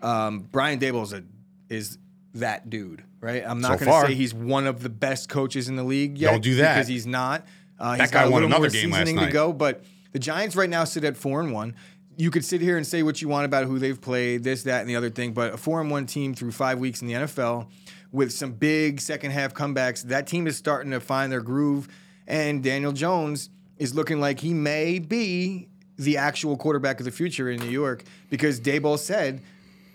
Um, 0.00 0.40
Brian 0.52 0.78
Daboll 0.78 1.02
is 1.02 1.12
a 1.12 1.24
is 1.68 1.98
that 2.34 2.70
dude, 2.70 3.02
right? 3.20 3.42
I'm 3.44 3.60
not 3.60 3.78
So 3.80 3.86
going 3.86 4.02
to 4.02 4.08
say 4.08 4.14
he's 4.14 4.32
one 4.32 4.66
of 4.66 4.82
the 4.82 4.88
best 4.88 5.28
coaches 5.28 5.68
in 5.68 5.74
the 5.76 5.82
league 5.82 6.16
yet. 6.18 6.30
Don't 6.30 6.42
do 6.42 6.54
that. 6.56 6.74
because 6.76 6.86
he's 6.88 7.06
not. 7.06 7.44
Uh, 7.78 7.92
he's 7.94 7.98
That 7.98 8.12
guy 8.12 8.22
got 8.22 8.28
a 8.28 8.30
won 8.30 8.44
another 8.44 8.60
more 8.60 8.68
game 8.70 8.90
last 8.90 9.00
seasoning 9.00 9.16
to 9.16 9.22
night. 9.26 9.32
go, 9.32 9.52
but 9.52 9.82
the 10.12 10.18
Giants 10.20 10.54
right 10.54 10.70
now 10.70 10.84
sit 10.84 11.02
at 11.04 11.16
four 11.16 11.40
and 11.40 11.52
one. 11.52 11.74
You 12.16 12.30
could 12.30 12.44
sit 12.44 12.60
here 12.60 12.76
and 12.76 12.86
say 12.86 13.02
what 13.02 13.20
you 13.20 13.28
want 13.28 13.44
about 13.44 13.66
who 13.66 13.78
they've 13.78 14.00
played, 14.00 14.42
this, 14.42 14.62
that, 14.62 14.80
and 14.80 14.88
the 14.88 14.96
other 14.96 15.10
thing, 15.10 15.32
but 15.32 15.54
a 15.54 15.56
four 15.56 15.80
and 15.80 15.90
one 15.90 16.06
team 16.06 16.34
through 16.34 16.52
five 16.52 16.78
weeks 16.78 17.02
in 17.02 17.08
the 17.08 17.14
NFL 17.14 17.68
with 18.12 18.32
some 18.32 18.52
big 18.52 19.00
second 19.00 19.32
half 19.32 19.52
comebacks, 19.52 20.02
that 20.04 20.26
team 20.26 20.46
is 20.46 20.56
starting 20.56 20.90
to 20.92 21.00
find 21.00 21.30
their 21.30 21.42
groove. 21.42 21.88
And 22.26 22.62
Daniel 22.62 22.92
Jones 22.92 23.50
is 23.78 23.94
looking 23.94 24.20
like 24.20 24.40
he 24.40 24.54
may 24.54 24.98
be 24.98 25.68
the 25.98 26.16
actual 26.16 26.56
quarterback 26.56 26.98
of 26.98 27.04
the 27.04 27.10
future 27.10 27.50
in 27.50 27.60
New 27.60 27.70
York 27.70 28.04
because 28.30 28.60
Daboll 28.60 28.98
said, 28.98 29.42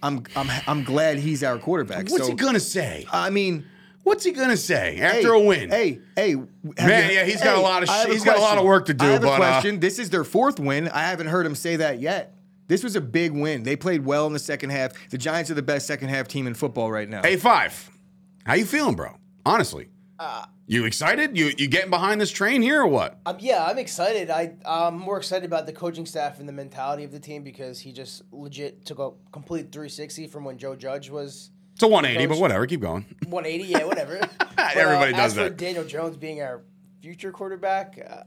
"I'm 0.02 0.24
I'm 0.36 0.50
I'm 0.68 0.84
glad 0.84 1.18
he's 1.18 1.44
our 1.44 1.58
quarterback." 1.58 2.10
What's 2.10 2.26
so, 2.26 2.30
he 2.30 2.34
gonna 2.36 2.60
say? 2.60 3.06
I 3.12 3.30
mean, 3.30 3.66
What's 4.04 4.24
he 4.24 4.32
gonna 4.32 4.58
say 4.58 5.00
after 5.00 5.34
hey, 5.34 5.42
a 5.42 5.46
win? 5.46 5.70
Hey, 5.70 6.00
hey, 6.16 6.32
have 6.32 6.48
Man, 6.88 7.12
yeah, 7.14 7.24
he's 7.24 7.42
got 7.42 7.58
a 7.58 7.62
lot 7.62 7.84
of 7.84 7.90
sh- 7.90 7.92
have 7.92 8.10
he's 8.12 8.24
got 8.24 8.38
a 8.38 8.42
lot 8.42 8.58
of 8.58 8.66
work 8.66 8.86
to 8.88 8.94
do, 8.94 9.06
I 9.06 9.10
have 9.10 9.22
but, 9.22 9.30
uh, 9.30 9.34
a 9.34 9.38
question. 9.38 9.80
this 9.80 10.00
is 10.00 10.10
their 10.10 10.24
fourth 10.24 10.60
win. 10.60 10.88
I 10.90 11.04
haven't 11.04 11.28
heard 11.28 11.46
him 11.46 11.56
say 11.56 11.76
that 11.78 12.00
yet. 12.00 12.36
This 12.68 12.84
was 12.84 12.96
a 12.96 13.02
big 13.02 13.32
win. 13.34 13.64
They 13.64 13.76
played 13.76 14.06
well 14.06 14.26
in 14.28 14.34
the 14.34 14.40
second 14.40 14.70
half. 14.70 14.94
The 15.10 15.18
Giants 15.18 15.52
are 15.52 15.56
the 15.56 15.62
best 15.62 15.86
second 15.88 16.10
half 16.10 16.28
team 16.28 16.48
in 16.48 16.54
football 16.54 16.90
right 16.92 17.08
now. 17.08 17.22
A 17.24 17.36
five. 17.38 17.90
How 18.46 18.54
you 18.56 18.66
feeling, 18.66 18.96
bro? 18.96 19.18
Honestly, 19.46 19.90
Uh, 20.18 20.46
you 20.68 20.86
excited? 20.86 21.38
You 21.38 21.52
you 21.58 21.68
getting 21.68 21.90
behind 21.90 22.22
this 22.22 22.32
train 22.32 22.62
here 22.62 22.82
or 22.82 22.88
what? 22.88 23.20
Um, 23.26 23.38
yeah, 23.40 23.66
I'm 23.66 23.78
excited. 23.78 24.30
I 24.30 24.54
I'm 24.66 24.98
more 24.98 25.18
excited 25.18 25.46
about 25.46 25.66
the 25.66 25.74
coaching 25.74 26.06
staff 26.06 26.40
and 26.40 26.48
the 26.48 26.54
mentality 26.54 27.04
of 27.04 27.12
the 27.12 27.20
team 27.20 27.44
because 27.44 27.80
he 27.80 27.92
just 27.92 28.24
legit 28.32 28.86
took 28.86 29.00
a 29.00 29.12
complete 29.32 29.72
360 29.72 30.28
from 30.28 30.44
when 30.46 30.58
Joe 30.58 30.76
Judge 30.76 31.10
was 31.10 31.50
It's 31.82 31.88
a 31.88 31.88
180, 31.88 32.28
but 32.28 32.40
whatever. 32.40 32.68
Keep 32.68 32.82
going. 32.82 33.06
180. 33.28 33.64
Yeah, 33.72 33.86
whatever. 33.86 34.20
But, 34.56 34.78
Everybody 34.78 35.14
uh, 35.14 35.18
does 35.18 35.32
as 35.32 35.34
for 35.34 35.44
that. 35.46 35.58
Daniel 35.58 35.84
Jones 35.84 36.16
being 36.18 36.40
our 36.44 36.62
future 37.02 37.32
quarterback, 37.32 37.98
uh, 38.08 38.22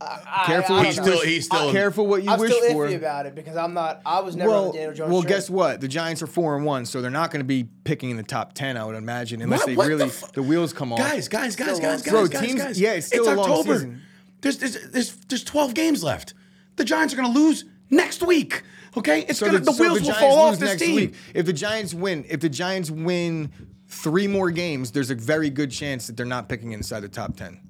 I, 0.00 0.44
Careful 0.46 0.76
I, 0.76 0.80
I 0.82 0.84
He's 0.84 0.96
know. 0.98 1.02
still 1.02 1.20
he's 1.22 1.46
still 1.46 1.72
Careful 1.72 2.06
what 2.06 2.22
you 2.22 2.30
I'm 2.30 2.38
wish 2.38 2.54
still 2.54 2.72
for. 2.72 2.86
iffy 2.86 2.94
about 2.94 3.26
it 3.26 3.34
because 3.34 3.56
I'm 3.56 3.74
not. 3.74 4.00
I 4.06 4.20
was 4.20 4.36
never 4.36 4.50
well, 4.50 4.68
on 4.68 4.74
Daniel 4.74 4.94
Jones. 4.94 5.10
well, 5.10 5.22
train. 5.22 5.34
guess 5.34 5.50
what? 5.50 5.80
The 5.80 5.88
Giants 5.88 6.22
are 6.22 6.28
four 6.28 6.54
and 6.56 6.64
one, 6.64 6.86
so 6.86 7.02
they're 7.02 7.10
not 7.10 7.32
going 7.32 7.40
to 7.40 7.44
be 7.44 7.64
picking 7.82 8.10
in 8.10 8.16
the 8.16 8.22
top 8.22 8.52
ten. 8.52 8.76
I 8.76 8.84
would 8.84 8.94
imagine, 8.94 9.42
unless 9.42 9.60
What- 9.62 9.66
they 9.66 9.74
what 9.76 9.84
the 9.88 9.96
really 9.96 10.10
the, 10.34 10.42
wheels 10.44 10.72
come 10.72 10.92
off. 10.92 11.00
Guys, 11.00 11.26
guys, 11.26 11.56
guys, 11.56 11.76
Still 11.78 11.80
guys, 11.80 12.06
long 12.12 12.26
guys, 12.28 12.30
season. 12.30 12.30
guys, 12.30 12.46
teams- 12.46 12.62
guys. 12.62 12.80
yeah, 12.80 12.92
it's 12.92 13.06
still 13.08 13.24
a 13.24 13.34
long 13.34 13.38
October. 13.50 13.74
season. 13.74 14.02
There's, 14.42 14.58
there's 14.58 14.90
there's 14.90 15.16
there's 15.26 15.44
12 15.44 15.74
games 15.74 16.04
left. 16.04 16.34
The 16.76 16.84
Giants 16.84 17.12
are 17.12 17.16
gonna 17.16 17.30
lose 17.34 17.64
next 17.90 18.22
week. 18.24 18.62
Okay, 18.98 19.24
it's 19.28 19.38
So 19.38 19.46
gonna 19.46 19.60
the, 19.60 19.72
so 19.72 19.82
wheels 19.82 20.02
will 20.02 20.12
fall 20.14 20.38
off 20.38 20.50
lose 20.52 20.58
this 20.60 20.80
team. 20.80 20.94
week. 20.96 21.14
If 21.34 21.46
the 21.46 21.52
Giants 21.52 21.94
win, 21.94 22.24
if 22.28 22.40
the 22.40 22.48
Giants 22.48 22.90
win 22.90 23.50
three 23.86 24.26
more 24.26 24.50
games, 24.50 24.90
there's 24.92 25.10
a 25.10 25.14
very 25.14 25.50
good 25.50 25.70
chance 25.70 26.06
that 26.06 26.16
they're 26.16 26.26
not 26.26 26.48
picking 26.48 26.72
inside 26.72 27.00
the 27.00 27.08
top 27.08 27.36
ten. 27.36 27.60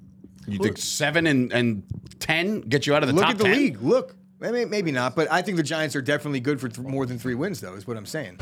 You 0.47 0.57
think 0.59 0.77
seven 0.77 1.27
and 1.27 1.51
and 1.53 1.83
ten 2.19 2.61
get 2.61 2.87
you 2.87 2.95
out 2.95 3.03
of 3.03 3.07
the 3.09 3.13
Look 3.15 3.23
top 3.23 3.31
at 3.31 3.37
the 3.37 3.43
10? 3.45 3.53
league. 3.57 3.81
Look, 3.81 4.15
maybe, 4.39 4.65
maybe 4.65 4.91
not, 4.91 5.15
but 5.15 5.31
I 5.31 5.41
think 5.41 5.57
the 5.57 5.63
Giants 5.63 5.95
are 5.95 6.01
definitely 6.01 6.39
good 6.39 6.59
for 6.59 6.67
th- 6.69 6.87
more 6.87 7.05
than 7.05 7.19
three 7.19 7.35
wins, 7.35 7.61
though. 7.61 7.73
Is 7.75 7.85
what 7.87 7.97
I'm 7.97 8.05
saying. 8.07 8.39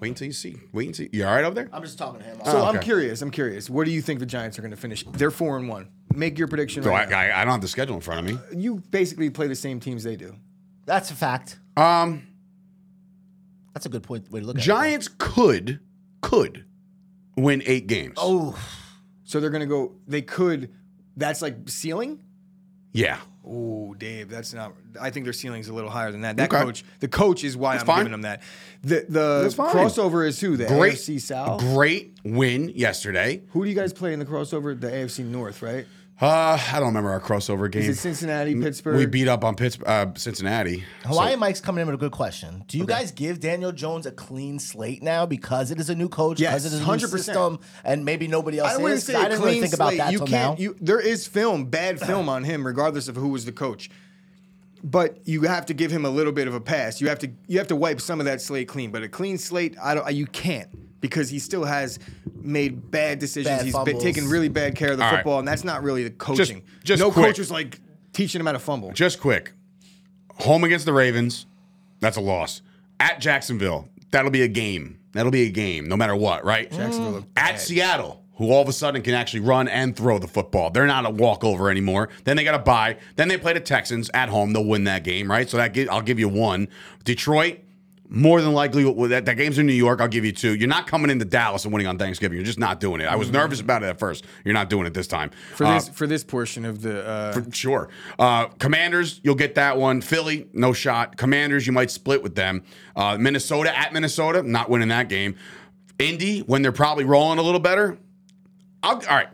Wait 0.00 0.08
until 0.08 0.26
you 0.26 0.32
see. 0.34 0.56
Wait 0.74 0.88
until 0.88 1.06
you 1.10 1.24
all 1.24 1.34
right 1.34 1.44
over 1.44 1.54
there. 1.54 1.70
I'm 1.72 1.82
just 1.82 1.96
talking 1.96 2.20
to 2.20 2.26
him. 2.26 2.36
So 2.44 2.58
Oh, 2.58 2.64
I'm 2.66 2.80
curious. 2.80 3.22
I'm 3.22 3.30
curious. 3.30 3.70
What 3.70 3.86
do 3.86 3.92
you 3.92 4.02
think 4.02 4.20
the 4.20 4.26
Giants 4.26 4.58
are 4.58 4.62
going 4.62 4.70
to 4.72 4.76
finish? 4.76 5.02
They're 5.12 5.30
four 5.30 5.56
and 5.56 5.70
one. 5.70 5.88
Make 6.14 6.38
your 6.38 6.48
prediction. 6.48 6.82
So 6.82 6.90
right 6.90 7.08
I, 7.08 7.10
now. 7.10 7.18
I 7.18 7.40
I 7.40 7.44
don't 7.46 7.52
have 7.52 7.60
the 7.62 7.68
schedule 7.68 7.94
in 7.94 8.02
front 8.02 8.28
of 8.28 8.34
me. 8.52 8.60
you 8.62 8.82
basically 8.90 9.30
play 9.30 9.46
the 9.48 9.54
same 9.54 9.80
teams 9.80 10.04
they 10.04 10.16
do. 10.16 10.34
That's 10.84 11.10
a 11.10 11.14
fact. 11.14 11.58
Um, 11.76 12.26
That's 13.74 13.86
a 13.86 13.88
good 13.88 14.02
point 14.02 14.30
way 14.30 14.40
to 14.40 14.46
look 14.46 14.56
at 14.56 14.62
it. 14.62 14.64
Giants 14.64 15.08
could 15.18 15.80
could 16.22 16.64
win 17.36 17.62
eight 17.66 17.86
games. 17.86 18.14
Oh, 18.16 18.58
So 19.24 19.40
they're 19.40 19.50
going 19.50 19.60
to 19.60 19.66
go. 19.66 19.92
They 20.06 20.22
could. 20.22 20.72
That's 21.16 21.42
like 21.42 21.68
ceiling. 21.68 22.20
yeah. 22.92 23.18
Oh, 23.48 23.94
Dave, 23.94 24.28
that's 24.28 24.52
not. 24.52 24.72
I 25.00 25.10
think 25.10 25.22
their 25.22 25.32
ceiling's 25.32 25.68
a 25.68 25.72
little 25.72 25.88
higher 25.88 26.10
than 26.10 26.22
that. 26.22 26.36
That 26.36 26.52
Okay. 26.52 26.64
coach, 26.64 26.84
the 26.98 27.06
coach, 27.06 27.44
is 27.44 27.56
why 27.56 27.76
I'm 27.76 27.86
fine. 27.86 27.98
giving 27.98 28.10
them 28.10 28.22
that. 28.22 28.42
The 28.82 29.06
the 29.08 29.42
That's 29.42 29.54
fine. 29.54 29.72
crossover 29.72 30.26
is 30.26 30.40
who 30.40 30.56
the 30.56 30.66
Great 30.66 30.94
AFC 30.94 31.20
South. 31.20 31.60
Great 31.60 32.18
win 32.24 32.70
yesterday. 32.70 33.42
Who 33.50 33.62
do 33.62 33.70
you 33.70 33.76
guys 33.76 33.92
play 33.92 34.12
in 34.12 34.18
the 34.18 34.24
crossover? 34.24 34.78
The 34.78 34.88
AFC 34.90 35.24
North, 35.24 35.62
right? 35.62 35.86
Uh, 36.18 36.58
I 36.72 36.78
don't 36.78 36.88
remember 36.88 37.10
our 37.10 37.20
crossover 37.20 37.70
game. 37.70 37.82
Is 37.82 37.88
it 37.90 38.00
Cincinnati, 38.00 38.54
Pittsburgh? 38.58 38.96
We 38.96 39.04
beat 39.04 39.28
up 39.28 39.44
on 39.44 39.54
Pittsburgh, 39.54 39.86
uh, 39.86 40.06
Cincinnati. 40.16 40.82
Hawaii 41.04 41.32
So- 41.32 41.36
Mike's 41.36 41.60
coming 41.60 41.82
in 41.82 41.86
with 41.88 41.94
a 41.94 41.98
good 41.98 42.12
question. 42.12 42.64
Do 42.68 42.78
you 42.78 42.86
guys 42.86 43.12
give 43.12 43.38
Daniel 43.38 43.70
Jones 43.70 44.06
a 44.06 44.10
clean 44.12 44.58
slate 44.58 45.02
now 45.02 45.26
because 45.26 45.70
it 45.70 45.78
is 45.78 45.90
a 45.90 45.94
new 45.94 46.08
coach, 46.08 46.40
Yes, 46.40 46.52
because 46.62 46.64
it 46.64 46.68
is 46.68 46.74
a 46.80 46.84
new 46.84 46.86
100%. 46.90 47.10
system, 47.24 47.58
and 47.84 48.06
maybe 48.06 48.28
nobody 48.28 48.58
else 48.58 48.70
I 48.72 48.76
wouldn't 48.78 48.98
is? 48.98 49.04
say 49.04 49.12
'Cause 49.12 49.22
I 49.22 49.26
a 49.26 49.28
didn't 49.28 49.40
clean 49.42 49.48
really 49.56 49.60
think 49.68 49.74
about 49.74 49.88
slate. 49.88 49.98
that 49.98 50.12
you 50.12 50.18
till 50.18 50.26
can't. 50.26 50.58
now. 50.58 50.62
You 50.62 50.76
there 50.80 51.00
is 51.00 51.26
film, 51.26 51.66
bad 51.66 52.00
film 52.06 52.30
on 52.30 52.44
him, 52.44 52.66
regardless 52.66 53.08
of 53.08 53.16
who 53.16 53.28
was 53.28 53.44
the 53.44 53.52
coach. 53.52 53.90
But 54.82 55.18
you 55.28 55.42
have 55.42 55.66
to 55.66 55.74
give 55.74 55.90
him 55.90 56.06
a 56.06 56.10
little 56.10 56.32
bit 56.32 56.48
of 56.48 56.54
a 56.54 56.60
pass. 56.60 56.98
You 57.00 57.08
have 57.08 57.18
to 57.18 57.30
you 57.46 57.58
have 57.58 57.66
to 57.68 57.76
wipe 57.76 58.00
some 58.00 58.20
of 58.20 58.26
that 58.26 58.40
slate 58.40 58.68
clean. 58.68 58.90
But 58.90 59.02
a 59.02 59.08
clean 59.08 59.36
slate, 59.36 59.76
I 59.82 59.94
don't. 59.94 60.14
You 60.14 60.26
can't 60.26 60.68
because 61.00 61.28
he 61.28 61.38
still 61.38 61.64
has 61.64 61.98
made 62.34 62.90
bad 62.90 63.18
decisions. 63.18 63.56
Bad 63.56 63.64
He's 63.64 63.74
been 63.74 63.84
fumbles. 63.84 64.02
taking 64.02 64.28
really 64.28 64.48
bad 64.48 64.74
care 64.74 64.92
of 64.92 64.98
the 64.98 65.04
All 65.04 65.10
right. 65.10 65.18
football, 65.18 65.38
and 65.38 65.48
that's 65.48 65.64
not 65.64 65.82
really 65.82 66.04
the 66.04 66.10
coaching. 66.10 66.62
just 66.84 67.00
no 67.00 67.10
quick. 67.10 67.26
coach 67.26 67.38
is 67.38 67.50
like 67.50 67.80
teaching 68.12 68.40
him 68.40 68.46
how 68.46 68.52
to 68.52 68.58
fumble. 68.58 68.92
Just 68.92 69.20
quick. 69.20 69.52
Home 70.40 70.64
against 70.64 70.86
the 70.86 70.92
Ravens. 70.92 71.46
That's 72.00 72.16
a 72.16 72.20
loss. 72.20 72.62
At 73.00 73.20
Jacksonville. 73.20 73.88
That'll 74.10 74.30
be 74.30 74.42
a 74.42 74.48
game. 74.48 75.00
That'll 75.12 75.32
be 75.32 75.46
a 75.46 75.50
game, 75.50 75.88
no 75.88 75.96
matter 75.96 76.14
what, 76.14 76.44
right? 76.44 76.70
Jacksonville 76.70 77.10
mm. 77.10 77.14
looked 77.14 77.38
At 77.38 77.52
bad. 77.52 77.60
Seattle, 77.60 78.22
who 78.34 78.52
all 78.52 78.62
of 78.62 78.68
a 78.68 78.72
sudden 78.72 79.02
can 79.02 79.14
actually 79.14 79.40
run 79.40 79.66
and 79.66 79.96
throw 79.96 80.18
the 80.18 80.28
football. 80.28 80.70
They're 80.70 80.86
not 80.86 81.06
a 81.06 81.10
walkover 81.10 81.70
anymore. 81.70 82.10
Then 82.24 82.36
they 82.36 82.44
got 82.44 82.52
to 82.52 82.58
buy. 82.58 82.98
Then 83.16 83.28
they 83.28 83.38
play 83.38 83.54
the 83.54 83.60
Texans 83.60 84.10
at 84.12 84.28
home. 84.28 84.52
They'll 84.52 84.64
win 84.64 84.84
that 84.84 85.04
game, 85.04 85.30
right? 85.30 85.48
So 85.48 85.56
that 85.56 85.72
gi- 85.72 85.88
I'll 85.88 86.02
give 86.02 86.18
you 86.18 86.28
one. 86.28 86.68
Detroit, 87.04 87.60
more 88.08 88.40
than 88.40 88.52
likely, 88.52 88.84
that, 89.08 89.24
that 89.24 89.34
game's 89.36 89.58
in 89.58 89.66
New 89.66 89.72
York. 89.72 90.00
I'll 90.00 90.08
give 90.08 90.24
you 90.24 90.32
two. 90.32 90.54
You're 90.54 90.68
not 90.68 90.86
coming 90.86 91.10
into 91.10 91.24
Dallas 91.24 91.64
and 91.64 91.72
winning 91.72 91.86
on 91.86 91.98
Thanksgiving. 91.98 92.36
You're 92.36 92.44
just 92.46 92.58
not 92.58 92.80
doing 92.80 93.00
it. 93.00 93.04
I 93.06 93.16
was 93.16 93.30
nervous 93.30 93.60
about 93.60 93.82
it 93.82 93.86
at 93.86 93.98
first. 93.98 94.24
You're 94.44 94.54
not 94.54 94.70
doing 94.70 94.86
it 94.86 94.94
this 94.94 95.06
time. 95.06 95.30
for 95.54 95.64
Uh, 95.64 95.74
this 95.74 95.88
for 95.88 96.06
this 96.06 96.24
portion 96.24 96.64
of 96.64 96.82
the 96.82 97.06
uh, 97.06 97.40
Sure. 97.52 97.88
Uh, 98.18 98.46
Commanders, 98.58 99.20
you'll 99.22 99.34
get 99.34 99.54
that 99.56 99.76
one. 99.78 100.00
Philly, 100.00 100.46
no 100.52 100.72
shot. 100.72 101.16
Commanders, 101.16 101.66
you 101.66 101.72
might 101.72 101.90
split 101.90 102.22
with 102.22 102.34
them. 102.34 102.62
Uh, 102.94 103.16
Minnesota 103.18 103.76
at 103.76 103.92
Minnesota, 103.92 104.42
not 104.42 104.70
winning 104.70 104.88
that 104.88 105.08
game. 105.08 105.36
Indy, 105.98 106.40
when 106.40 106.62
they're 106.62 106.72
probably 106.72 107.04
rolling 107.04 107.38
a 107.38 107.42
little 107.42 107.60
better. 107.60 107.98
I'll, 108.82 108.96
all 108.96 109.00
right. 109.16 109.28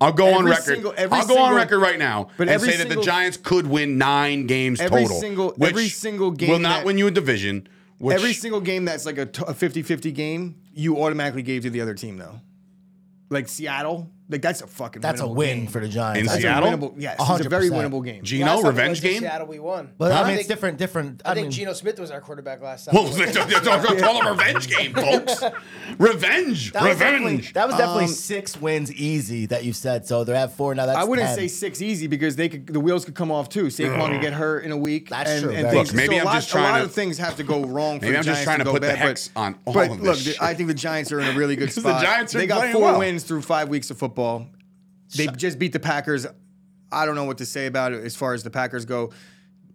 I'll 0.00 0.12
go 0.12 0.34
on 0.34 0.44
record. 0.44 0.62
single- 0.64 0.94
every 0.96 1.18
I'll 1.18 1.26
go 1.26 1.38
on 1.38 1.54
record 1.54 1.80
right 1.80 1.98
now 1.98 2.28
but 2.36 2.44
and 2.44 2.50
every 2.50 2.70
say 2.70 2.76
that 2.84 2.88
the 2.94 3.02
Giants 3.02 3.36
could 3.36 3.66
win 3.66 3.98
nine 3.98 4.46
games 4.46 4.80
Every 4.80 5.02
total. 5.02 5.20
single- 5.20 5.54
every 5.60 5.88
single 5.88 6.30
game 6.30 6.50
will 6.50 6.58
not 6.60 6.78
that- 6.78 6.86
win 6.86 6.98
you 6.98 7.06
a 7.08 7.10
division. 7.10 7.68
Which, 7.98 8.14
every 8.14 8.32
single 8.32 8.60
game 8.60 8.84
that's 8.84 9.04
like 9.04 9.18
a, 9.18 9.26
t- 9.26 9.42
a 9.48 9.52
50-50 9.52 10.14
game, 10.14 10.54
you 10.72 11.02
automatically 11.02 11.42
gave 11.42 11.62
to 11.62 11.70
the 11.70 11.80
other 11.80 11.94
team 11.94 12.16
though. 12.16 12.40
Like 13.28 13.48
Seattle, 13.48 14.08
like 14.30 14.42
that's 14.42 14.60
a 14.62 14.66
fucking 14.66 15.00
That's 15.02 15.20
a 15.20 15.24
winnable 15.24 15.34
win 15.36 15.58
game. 15.60 15.66
for 15.68 15.80
the 15.80 15.88
Giants. 15.88 16.20
In 16.20 16.26
That's 16.26 16.38
a- 16.38 16.42
Seattle? 16.42 16.68
Winnable, 16.70 16.94
yes, 16.98 17.16
it's 17.18 17.46
a 17.46 17.48
very 17.48 17.70
100%. 17.70 17.72
winnable 17.90 18.04
game. 18.04 18.22
Geno, 18.22 18.44
Last 18.46 18.54
time 18.56 18.62
we 18.64 18.68
revenge 18.70 18.88
went 18.88 18.96
to 19.02 19.08
game? 19.08 19.20
Seattle, 19.20 19.46
we 19.46 19.58
won. 19.58 19.90
But 19.96 20.12
I 20.12 20.14
I 20.14 20.18
mean, 20.18 20.26
think- 20.28 20.40
it's 20.40 20.48
different. 20.48 20.78
Different. 20.78 21.22
I, 21.24 21.30
I, 21.30 21.34
think 21.34 21.44
mean, 21.46 21.50
Geno 21.52 21.72
Smith 21.72 21.98
was 21.98 22.10
our 22.10 22.20
quarterback 22.20 22.60
last 22.62 22.84
time. 22.86 22.94
Well, 22.94 23.06
it's 23.08 23.18
a, 23.18 23.22
it's 23.48 23.66
a, 23.66 24.04
a 24.04 24.30
revenge 24.30 24.68
game, 24.68 24.92
folks. 24.94 25.42
Revenge, 25.98 26.72
that 26.72 26.82
was 26.82 26.98
definitely, 26.98 27.26
revenge. 27.36 27.52
that 27.54 27.66
was 27.66 27.76
definitely 27.76 28.04
Um, 28.04 28.10
six 28.10 28.60
wins 28.60 28.92
easy 28.92 29.46
that 29.46 29.64
you 29.64 29.72
said. 29.72 30.06
So 30.06 30.24
they're 30.24 30.36
at 30.36 30.52
four 30.52 30.74
now. 30.74 30.86
That's 30.86 30.98
I 30.98 31.04
wouldn't 31.04 31.26
10. 31.28 31.36
say 31.36 31.48
six 31.48 31.80
easy 31.82 32.06
because 32.06 32.36
they 32.36 32.48
could 32.48 32.66
the 32.66 32.80
wheels 32.80 33.04
could 33.04 33.14
come 33.14 33.30
off 33.30 33.48
too. 33.48 33.64
Saquon 33.66 34.12
could 34.12 34.20
get 34.20 34.32
hurt 34.32 34.64
in 34.64 34.72
a 34.72 34.76
week. 34.76 35.08
That's 35.08 35.30
and, 35.30 35.42
true, 35.44 35.52
And 35.52 35.62
very 35.62 35.74
things, 35.76 35.88
true. 35.90 35.98
Look, 36.00 36.08
maybe 36.10 36.14
so 36.14 36.18
a 36.18 36.20
I'm 36.20 36.24
lot, 36.26 36.34
just 36.34 36.48
trying 36.50 36.64
a 36.64 36.70
lot 36.72 36.78
to- 36.78 36.84
of 36.84 36.92
things 36.92 37.18
have 37.18 37.36
to 37.36 37.42
go 37.44 37.64
wrong. 37.64 37.98
For 37.98 38.04
Maybe 38.06 38.12
the 38.12 38.18
I'm 38.18 38.24
just 38.24 38.26
Giants 38.26 38.44
trying 38.44 38.58
to 38.58 38.64
go 38.64 38.72
put 38.72 38.82
the 38.82 38.88
bad, 38.88 38.98
hex 38.98 39.28
but, 39.28 39.40
on 39.40 39.58
all 39.64 39.74
but 39.74 39.90
of 39.90 39.98
this 39.98 40.06
look, 40.06 40.16
shit. 40.18 40.42
I 40.42 40.54
think 40.54 40.68
the 40.68 40.74
Giants 40.74 41.10
are 41.12 41.20
in 41.20 41.26
a 41.34 41.38
really 41.38 41.56
good 41.56 41.68
the 41.70 41.80
spot. 41.80 42.02
Giants 42.02 42.34
are 42.34 42.38
they 42.38 42.46
got 42.46 42.58
playing 42.58 42.72
four 42.74 42.82
well. 42.82 42.98
wins 42.98 43.24
through 43.24 43.42
five 43.42 43.68
weeks 43.68 43.90
of 43.90 43.98
football. 44.18 44.46
They 45.16 45.26
just 45.28 45.58
beat 45.58 45.72
the 45.72 45.80
Packers. 45.80 46.26
I 46.90 47.06
don't 47.06 47.14
know 47.14 47.24
what 47.24 47.38
to 47.38 47.46
say 47.46 47.66
about 47.66 47.92
it 47.92 48.04
as 48.04 48.16
far 48.16 48.34
as 48.34 48.42
the 48.42 48.50
Packers 48.50 48.84
go. 48.84 49.10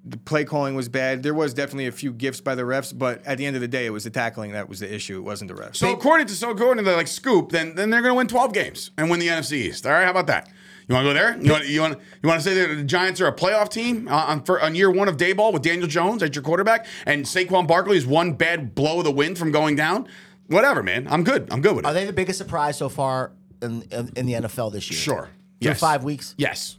The 0.06 0.18
play 0.18 0.44
calling 0.44 0.76
was 0.76 0.90
bad. 0.90 1.24
There 1.24 1.34
was 1.34 1.54
definitely 1.54 1.88
a 1.88 1.92
few 1.94 2.12
gifts 2.12 2.42
by 2.42 2.56
the 2.56 2.64
refs, 2.64 2.96
but 2.96 3.26
at 3.26 3.38
the 3.38 3.46
end 3.46 3.56
of 3.56 3.62
the 3.62 3.70
day, 3.70 3.86
it 3.86 3.92
was 3.92 4.04
the 4.04 4.10
tackling 4.10 4.52
that 4.52 4.68
was 4.68 4.82
the 4.82 4.94
issue. 4.94 5.18
It 5.18 5.22
wasn't 5.22 5.48
the 5.48 5.56
refs. 5.56 5.78
So 5.78 5.94
according 5.94 6.28
to 6.28 6.34
so 6.34 6.50
according 6.52 6.84
to 6.84 6.92
the 6.92 6.98
like 6.98 7.08
scoop, 7.08 7.52
then 7.52 7.76
then 7.76 7.90
they're 7.90 8.02
going 8.02 8.12
to 8.12 8.18
win 8.18 8.28
12 8.28 8.54
games 8.54 8.92
and 8.98 9.10
win 9.10 9.22
the 9.22 9.30
NFC 9.30 9.54
East. 9.54 9.86
All 9.86 9.94
right, 9.94 10.04
how 10.04 10.12
about 10.12 10.28
that? 10.28 10.50
You 10.90 10.96
want 10.96 11.06
to 11.06 11.10
go 11.10 11.14
there? 11.14 11.42
You 11.42 11.52
want 11.52 11.68
you 11.68 11.82
want 11.82 12.00
you 12.22 12.28
want 12.28 12.44
to 12.44 12.50
say 12.50 12.54
that 12.54 12.76
the 12.76 12.84
Giants 12.84 13.22
are 13.22 13.28
a 13.28 13.36
playoff 13.36 13.70
team 13.70 14.10
uh, 14.10 14.12
on 14.12 14.44
for, 14.44 14.62
on 14.62 14.76
year 14.76 14.92
one 14.92 15.08
of 15.08 15.16
Daboll 15.16 15.54
with 15.54 15.62
Daniel 15.62 15.88
Jones 15.88 16.22
at 16.22 16.36
your 16.36 16.44
quarterback 16.44 16.86
and 17.06 17.24
Saquon 17.24 17.66
Barkley 17.66 17.96
is 17.96 18.06
one 18.06 18.34
bad 18.34 18.76
blow 18.76 18.98
of 18.98 19.06
the 19.06 19.12
wind 19.12 19.38
from 19.38 19.52
going 19.52 19.78
down? 19.78 20.10
Whatever, 20.48 20.84
man. 20.84 21.08
I'm 21.10 21.24
good. 21.24 21.48
I'm 21.50 21.62
good 21.62 21.78
with 21.78 21.86
it. 21.86 21.88
Are 21.88 21.94
they 21.94 22.04
the 22.04 22.12
biggest 22.12 22.38
surprise 22.38 22.78
so 22.78 22.90
far 22.90 23.32
in 23.64 23.82
in, 23.92 24.12
in 24.16 24.26
the 24.26 24.34
NFL 24.34 24.72
this 24.74 24.90
year? 24.92 25.00
Sure. 25.00 25.30
Through 25.62 25.70
Yes. 25.72 25.80
five 25.80 26.04
weeks. 26.04 26.36
Yes. 26.38 26.78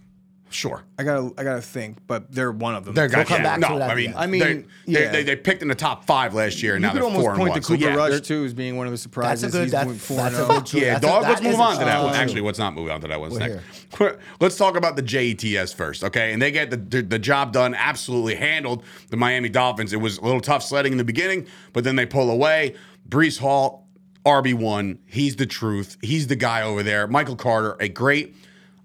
Sure. 0.50 0.84
I 0.96 1.02
gotta, 1.02 1.32
I 1.36 1.42
gotta 1.42 1.60
think, 1.62 1.98
but 2.06 2.30
they're 2.30 2.52
one 2.52 2.76
of 2.76 2.84
them. 2.84 2.94
They're 2.94 3.08
We'll 3.12 3.24
come 3.24 3.38
yeah, 3.38 3.56
back 3.56 3.58
no, 3.58 3.70
to 3.72 3.78
that 3.80 3.90
I 3.90 3.94
mean, 3.96 4.04
again. 4.10 4.14
I 4.16 4.26
mean, 4.28 4.40
they, 4.40 4.54
they, 4.54 5.02
yeah. 5.04 5.10
they, 5.10 5.22
they 5.24 5.34
picked 5.34 5.62
in 5.62 5.68
the 5.68 5.74
top 5.74 6.04
five 6.04 6.32
last 6.32 6.62
year, 6.62 6.76
and 6.76 6.82
You 6.82 6.86
now 6.86 6.92
could 6.92 6.98
they're 6.98 7.04
almost 7.06 7.22
four 7.24 7.30
and 7.32 7.38
point 7.40 7.50
one. 7.50 7.58
to 7.60 7.64
So, 7.66 7.74
Cooper 7.74 7.84
yeah, 7.90 7.94
Rush 7.96 8.10
they're- 8.10 8.20
too 8.20 8.44
as 8.44 8.54
being 8.54 8.76
one 8.76 8.86
of 8.86 8.92
the 8.92 8.94
That's 8.94 9.02
surprises. 9.02 9.44
a 9.48 9.50
good. 9.50 9.62
He's 9.64 9.72
That's, 9.72 9.84
going 9.86 9.98
four 9.98 10.16
that's 10.18 10.36
and 10.38 10.44
a 10.44 10.54
good. 10.54 10.66
true- 10.66 10.80
Yeah, 10.80 10.86
that's 10.98 11.04
dog. 11.06 11.22
that 11.24 11.28
let's 11.30 11.42
move 11.42 11.58
on 11.58 11.78
to 11.80 11.84
that 11.84 11.96
true- 11.96 12.04
one. 12.04 12.14
Actually, 12.14 12.40
let's 12.42 12.58
not 12.60 12.74
move 12.74 12.88
on 12.88 13.00
to 13.00 13.08
that 13.08 13.18
one 13.20 13.30
We're 13.32 13.38
next. 13.40 14.18
Let's 14.38 14.56
talk 14.56 14.76
about 14.76 14.94
the 14.94 15.02
JETS 15.02 15.74
first, 15.74 16.04
okay? 16.04 16.32
And 16.32 16.40
they 16.40 16.52
get 16.52 16.70
the, 16.70 16.76
the 16.76 17.02
the 17.02 17.18
job 17.18 17.52
done. 17.52 17.74
Absolutely 17.74 18.36
handled 18.36 18.84
the 19.10 19.16
Miami 19.16 19.48
Dolphins. 19.48 19.92
It 19.92 19.96
was 20.00 20.18
a 20.18 20.22
little 20.22 20.40
tough 20.40 20.62
sledding 20.62 20.92
in 20.92 20.98
the 20.98 21.04
beginning, 21.04 21.48
but 21.72 21.82
then 21.82 21.96
they 21.96 22.06
pull 22.06 22.30
away. 22.30 22.74
Breece 23.08 23.38
Hall, 23.40 23.83
RB 24.24 24.54
one. 24.54 24.98
He's 25.06 25.36
the 25.36 25.46
truth. 25.46 25.96
He's 26.00 26.26
the 26.26 26.36
guy 26.36 26.62
over 26.62 26.82
there. 26.82 27.06
Michael 27.06 27.36
Carter, 27.36 27.76
a 27.80 27.88
great. 27.88 28.34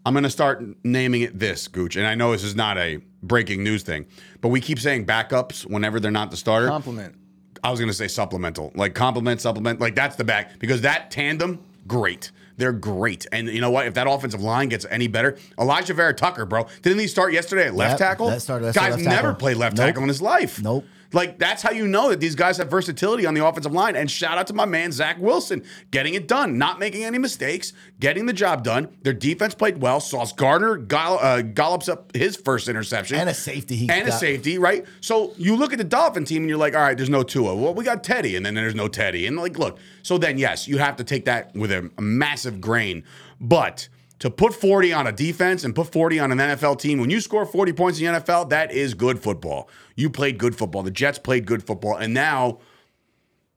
I'm 0.05 0.13
going 0.13 0.23
to 0.23 0.29
start 0.29 0.63
naming 0.83 1.21
it 1.21 1.37
this, 1.39 1.67
Gooch. 1.67 1.95
And 1.95 2.05
I 2.07 2.15
know 2.15 2.31
this 2.31 2.43
is 2.43 2.55
not 2.55 2.77
a 2.77 2.99
breaking 3.21 3.63
news 3.63 3.83
thing, 3.83 4.05
but 4.41 4.49
we 4.49 4.61
keep 4.61 4.79
saying 4.79 5.05
backups 5.05 5.65
whenever 5.69 5.99
they're 5.99 6.11
not 6.11 6.31
the 6.31 6.37
starter. 6.37 6.67
compliment. 6.67 7.15
I 7.61 7.69
was 7.71 7.77
gonna 7.81 7.91
say 7.91 8.07
supplemental, 8.07 8.71
like 8.73 8.93
compliment, 8.95 9.41
supplement, 9.41 9.81
like 9.81 9.93
that's 9.93 10.15
the 10.15 10.23
back 10.23 10.59
because 10.59 10.79
that 10.81 11.11
tandem, 11.11 11.59
great. 11.87 12.31
They're 12.55 12.71
great, 12.71 13.25
and 13.33 13.49
you 13.49 13.59
know 13.59 13.69
what? 13.71 13.85
If 13.87 13.95
that 13.95 14.07
offensive 14.09 14.41
line 14.41 14.69
gets 14.69 14.85
any 14.89 15.07
better, 15.07 15.33
Alijah 15.57 15.93
Vera-Tucker, 15.93 16.45
bro, 16.45 16.67
didn't 16.81 16.99
he 16.99 17.07
start 17.07 17.33
yesterday 17.33 17.67
at 17.67 17.75
left 17.75 17.99
Yep, 17.99 18.09
tackle? 18.09 18.29
that 18.29 18.41
started- 18.41 18.65
that 18.67 18.75
Guy's 18.75 18.91
left 18.91 19.03
never 19.03 19.15
tackle. 19.27 19.33
played 19.35 19.57
left 19.57 19.75
Nope. 19.75 19.85
tackle 19.87 20.03
in 20.03 20.07
his 20.07 20.21
life. 20.21 20.61
Nope. 20.63 20.85
Like 21.11 21.39
that's 21.39 21.61
how 21.63 21.71
you 21.71 21.87
know 21.87 22.09
that 22.09 22.19
these 22.19 22.35
guys 22.35 22.57
have 22.57 22.69
versatility 22.69 23.25
on 23.25 23.33
the 23.33 23.45
offensive 23.45 23.71
line. 23.71 23.95
And 23.95 24.09
shout 24.09 24.37
out 24.37 24.47
to 24.47 24.53
my 24.53 24.65
man 24.65 24.91
Zach 24.91 25.17
Wilson, 25.19 25.63
getting 25.91 26.13
it 26.13 26.27
done, 26.27 26.57
not 26.57 26.79
making 26.79 27.03
any 27.03 27.17
mistakes, 27.17 27.73
getting 27.99 28.25
the 28.25 28.33
job 28.33 28.63
done. 28.63 28.95
Their 29.01 29.13
defense 29.13 29.55
played 29.55 29.81
well. 29.81 29.99
Sauce 29.99 30.33
Gardner 30.33 30.77
gall- 30.77 31.19
uh, 31.19 31.41
gallops 31.41 31.89
up 31.89 32.15
his 32.15 32.35
first 32.35 32.67
interception 32.67 33.17
And 33.17 33.29
a 33.29 33.33
safety 33.33 33.75
he 33.75 33.89
and 33.89 34.07
a 34.07 34.11
safety, 34.11 34.57
right? 34.57 34.85
So 35.01 35.33
you 35.37 35.55
look 35.55 35.71
at 35.71 35.77
the 35.79 35.83
Dolphin 35.83 36.25
team 36.25 36.43
and 36.43 36.49
you're 36.49 36.59
like, 36.59 36.75
all 36.75 36.81
right, 36.81 36.95
there's 36.95 37.09
no 37.09 37.23
Tua. 37.23 37.55
Well, 37.55 37.73
we 37.73 37.83
got 37.83 38.03
Teddy, 38.03 38.35
and 38.35 38.45
then 38.45 38.53
there's 38.53 38.75
no 38.75 38.87
Teddy. 38.87 39.25
And 39.25 39.35
like, 39.37 39.57
look, 39.57 39.79
so 40.03 40.17
then 40.17 40.37
yes, 40.37 40.67
you 40.67 40.77
have 40.77 40.95
to 40.97 41.03
take 41.03 41.25
that 41.25 41.55
with 41.55 41.71
a, 41.71 41.89
a 41.97 42.01
massive 42.01 42.61
grain. 42.61 43.03
But 43.41 43.89
to 44.19 44.29
put 44.29 44.53
40 44.53 44.93
on 44.93 45.07
a 45.07 45.11
defense 45.11 45.63
and 45.63 45.73
put 45.73 45.91
40 45.91 46.19
on 46.19 46.31
an 46.31 46.37
NFL 46.37 46.79
team, 46.79 46.99
when 46.99 47.09
you 47.09 47.21
score 47.21 47.45
40 47.45 47.73
points 47.73 47.99
in 47.99 48.13
the 48.13 48.19
NFL, 48.19 48.49
that 48.49 48.71
is 48.71 48.93
good 48.93 49.19
football. 49.19 49.69
You 49.95 50.09
played 50.09 50.37
good 50.37 50.55
football. 50.55 50.83
The 50.83 50.91
Jets 50.91 51.17
played 51.17 51.45
good 51.45 51.63
football. 51.63 51.95
And 51.95 52.13
now, 52.13 52.59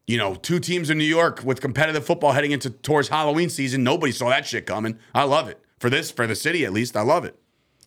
you 0.06 0.16
know, 0.16 0.36
two 0.36 0.60
teams 0.60 0.88
in 0.88 0.98
New 0.98 1.04
York 1.04 1.42
with 1.44 1.60
competitive 1.60 2.06
football 2.06 2.32
heading 2.32 2.52
into 2.52 2.70
towards 2.70 3.08
Halloween 3.08 3.50
season. 3.50 3.82
Nobody 3.82 4.12
saw 4.12 4.28
that 4.28 4.46
shit 4.46 4.66
coming. 4.66 4.98
I 5.14 5.24
love 5.24 5.48
it. 5.48 5.60
For 5.78 5.90
this, 5.90 6.12
for 6.12 6.28
the 6.28 6.36
city 6.36 6.64
at 6.64 6.72
least, 6.72 6.96
I 6.96 7.02
love 7.02 7.24
it. 7.24 7.36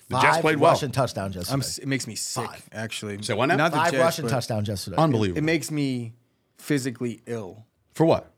The 0.10 0.20
Jets 0.20 0.40
played 0.40 0.58
well. 0.58 0.72
rushing 0.72 0.92
touchdowns 0.92 1.36
yesterday. 1.36 1.54
I'm, 1.54 1.62
it 1.62 1.88
makes 1.88 2.06
me 2.06 2.16
sick, 2.16 2.46
Five. 2.46 2.70
actually. 2.72 3.22
Say 3.24 3.34
what 3.34 3.48
now? 3.48 3.56
Not 3.56 3.72
the 3.72 3.78
Five 3.78 3.92
Jets, 3.92 4.04
rushing 4.04 4.26
but 4.26 4.32
touchdowns 4.32 4.68
yesterday. 4.68 4.98
Unbelievable. 4.98 5.40
It 5.40 5.44
makes 5.44 5.72
me 5.72 6.14
physically 6.58 7.22
ill 7.26 7.66
For 7.94 8.06
what? 8.06 8.35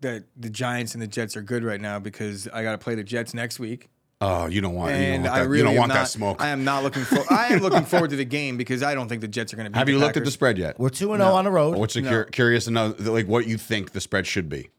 That 0.00 0.24
the 0.36 0.50
Giants 0.50 0.94
and 0.94 1.02
the 1.02 1.06
Jets 1.06 1.36
are 1.36 1.42
good 1.42 1.64
right 1.64 1.80
now 1.80 1.98
because 1.98 2.46
I 2.48 2.62
got 2.62 2.72
to 2.72 2.78
play 2.78 2.94
the 2.94 3.04
Jets 3.04 3.32
next 3.34 3.58
week. 3.58 3.88
Oh, 4.20 4.46
you 4.46 4.62
don't 4.62 4.74
want, 4.74 4.92
you 4.92 4.96
don't 4.98 5.04
And 5.06 5.22
want 5.24 5.34
I 5.34 5.40
that, 5.42 5.48
really 5.48 5.58
you 5.58 5.64
don't 5.64 5.76
want 5.76 5.88
not, 5.90 5.94
that 5.96 6.08
smoke. 6.08 6.40
I 6.42 6.48
am 6.48 6.64
not 6.64 6.82
looking 6.82 7.04
for. 7.04 7.22
I 7.30 7.48
am 7.48 7.60
looking 7.60 7.84
forward 7.86 8.10
to 8.10 8.16
the 8.16 8.24
game 8.24 8.56
because 8.56 8.82
I 8.82 8.94
don't 8.94 9.08
think 9.08 9.20
the 9.20 9.28
Jets 9.28 9.52
are 9.52 9.56
going 9.56 9.66
to. 9.66 9.70
Be. 9.70 9.78
Have 9.78 9.88
you 9.90 9.98
looked 9.98 10.16
at 10.16 10.24
the 10.24 10.30
spread 10.30 10.56
yet? 10.56 10.78
We're 10.78 10.88
two 10.88 11.12
and 11.12 11.22
zero 11.22 11.34
on 11.34 11.44
the 11.44 11.50
road. 11.50 11.76
What's 11.76 11.94
the 11.94 12.02
cur- 12.02 12.24
curious 12.24 12.64
to 12.64 12.70
know, 12.70 12.94
like 12.98 13.26
what 13.26 13.46
you 13.46 13.58
think 13.58 13.92
the 13.92 14.00
spread 14.00 14.26
should 14.26 14.48
be? 14.48 14.70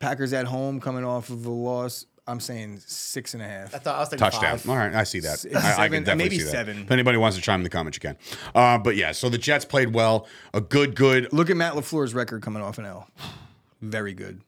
Packers 0.00 0.32
at 0.32 0.46
home 0.46 0.80
coming 0.80 1.04
off 1.04 1.30
of 1.30 1.44
a 1.46 1.50
loss? 1.50 2.04
I'm 2.26 2.40
saying 2.40 2.80
six 2.84 3.32
and 3.32 3.42
a 3.42 3.46
half. 3.46 3.74
I 3.74 3.78
thought 3.78 3.96
I 3.96 4.00
was 4.00 4.10
thinking 4.10 4.30
Touchdown. 4.30 4.58
five. 4.58 4.68
All 4.68 4.76
right, 4.76 4.94
I 4.94 5.04
see 5.04 5.20
that. 5.20 5.30
I 5.30 5.34
seven, 5.36 5.54
can 5.54 6.02
definitely 6.04 6.14
maybe 6.24 6.38
see 6.38 6.44
that. 6.44 6.50
seven. 6.50 6.82
If 6.82 6.90
anybody 6.90 7.16
wants 7.16 7.38
to 7.38 7.42
chime 7.42 7.60
in 7.60 7.64
the 7.64 7.70
comments, 7.70 7.96
you 7.96 8.00
can. 8.00 8.18
Uh, 8.54 8.76
but 8.76 8.96
yeah, 8.96 9.12
so 9.12 9.30
the 9.30 9.38
Jets 9.38 9.64
played 9.64 9.94
well. 9.94 10.26
A 10.52 10.60
good, 10.60 10.94
good. 10.94 11.32
Look 11.32 11.48
at 11.48 11.56
Matt 11.56 11.72
LaFleur's 11.72 12.12
record 12.12 12.42
coming 12.42 12.62
off 12.62 12.76
an 12.76 12.84
L. 12.84 13.08
Very 13.80 14.14
good. 14.14 14.40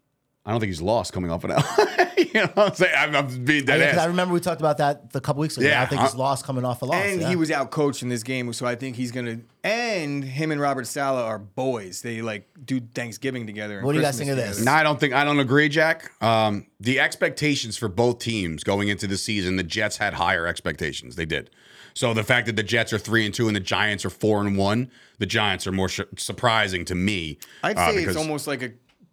I 0.46 0.52
don't 0.52 0.60
think 0.60 0.70
he's 0.70 0.80
lost 0.82 1.12
coming 1.12 1.30
off 1.30 1.44
an 1.44 1.50
L. 1.52 1.62
you 2.16 2.30
know 2.34 2.46
what 2.54 2.68
I'm 2.70 2.74
saying? 2.74 2.94
I'm, 2.96 3.14
I'm 3.14 3.44
being 3.44 3.66
dead 3.66 3.78
Yeah, 3.78 3.90
'cause 3.90 3.98
I 3.98 4.02
ass. 4.04 4.08
remember 4.08 4.32
we 4.32 4.40
talked 4.40 4.60
about 4.62 4.78
that 4.78 5.10
a 5.12 5.20
couple 5.20 5.42
weeks 5.42 5.56
ago. 5.58 5.66
Yeah, 5.66 5.82
I 5.82 5.86
think 5.86 6.00
he's 6.00 6.14
lost 6.14 6.46
coming 6.46 6.64
off 6.64 6.80
a 6.80 6.86
loss. 6.86 7.04
And 7.04 7.20
yeah. 7.20 7.28
he 7.28 7.36
was 7.36 7.50
out 7.50 7.70
coached 7.70 8.02
in 8.02 8.08
this 8.08 8.22
game, 8.22 8.50
so 8.54 8.64
I 8.64 8.74
think 8.74 8.96
he's 8.96 9.12
gonna. 9.12 9.40
And 9.62 10.24
him 10.24 10.50
and 10.50 10.58
Robert 10.60 10.86
Saleh 10.86 11.22
are 11.22 11.38
boys. 11.38 12.00
They 12.00 12.22
like 12.22 12.48
do 12.64 12.80
Thanksgiving 12.80 13.46
together. 13.46 13.82
What 13.82 13.92
do 13.92 13.98
you 13.98 14.02
guys 14.02 14.16
Christmas 14.16 14.28
think 14.28 14.30
of 14.30 14.36
this? 14.48 14.56
together. 14.58 14.74
No, 14.76 14.80
I 14.80 14.82
don't 14.82 14.98
think 14.98 15.12
I 15.12 15.24
don't 15.24 15.40
agree, 15.40 15.68
Jack. 15.68 16.10
Um, 16.22 16.66
the 16.80 16.98
expectations 17.00 17.76
for 17.76 17.88
both 17.88 18.18
teams 18.18 18.64
going 18.64 18.88
into 18.88 19.06
the 19.06 19.18
season, 19.18 19.56
the 19.56 19.62
Jets 19.62 19.98
had 19.98 20.14
higher 20.14 20.46
expectations. 20.46 21.16
They 21.16 21.26
did. 21.26 21.50
So 21.92 22.14
the 22.14 22.24
fact 22.24 22.46
that 22.46 22.56
the 22.56 22.62
Jets 22.62 22.92
are 22.94 22.98
three 22.98 23.26
and 23.26 23.34
two 23.34 23.46
and 23.46 23.54
the 23.54 23.60
Giants 23.60 24.04
are 24.06 24.10
four 24.10 24.40
and 24.40 24.56
one, 24.56 24.90
the 25.18 25.26
Giants 25.26 25.66
are 25.66 25.72
more 25.72 25.88
sh- 25.88 26.00
surprising 26.16 26.84
to 26.86 26.94
me. 26.94 27.38
I'd 27.62 27.76
uh, 27.76 27.90
say 27.92 28.04
it's 28.04 28.16
almost 28.16 28.46
like 28.46 28.62
a 28.62 28.70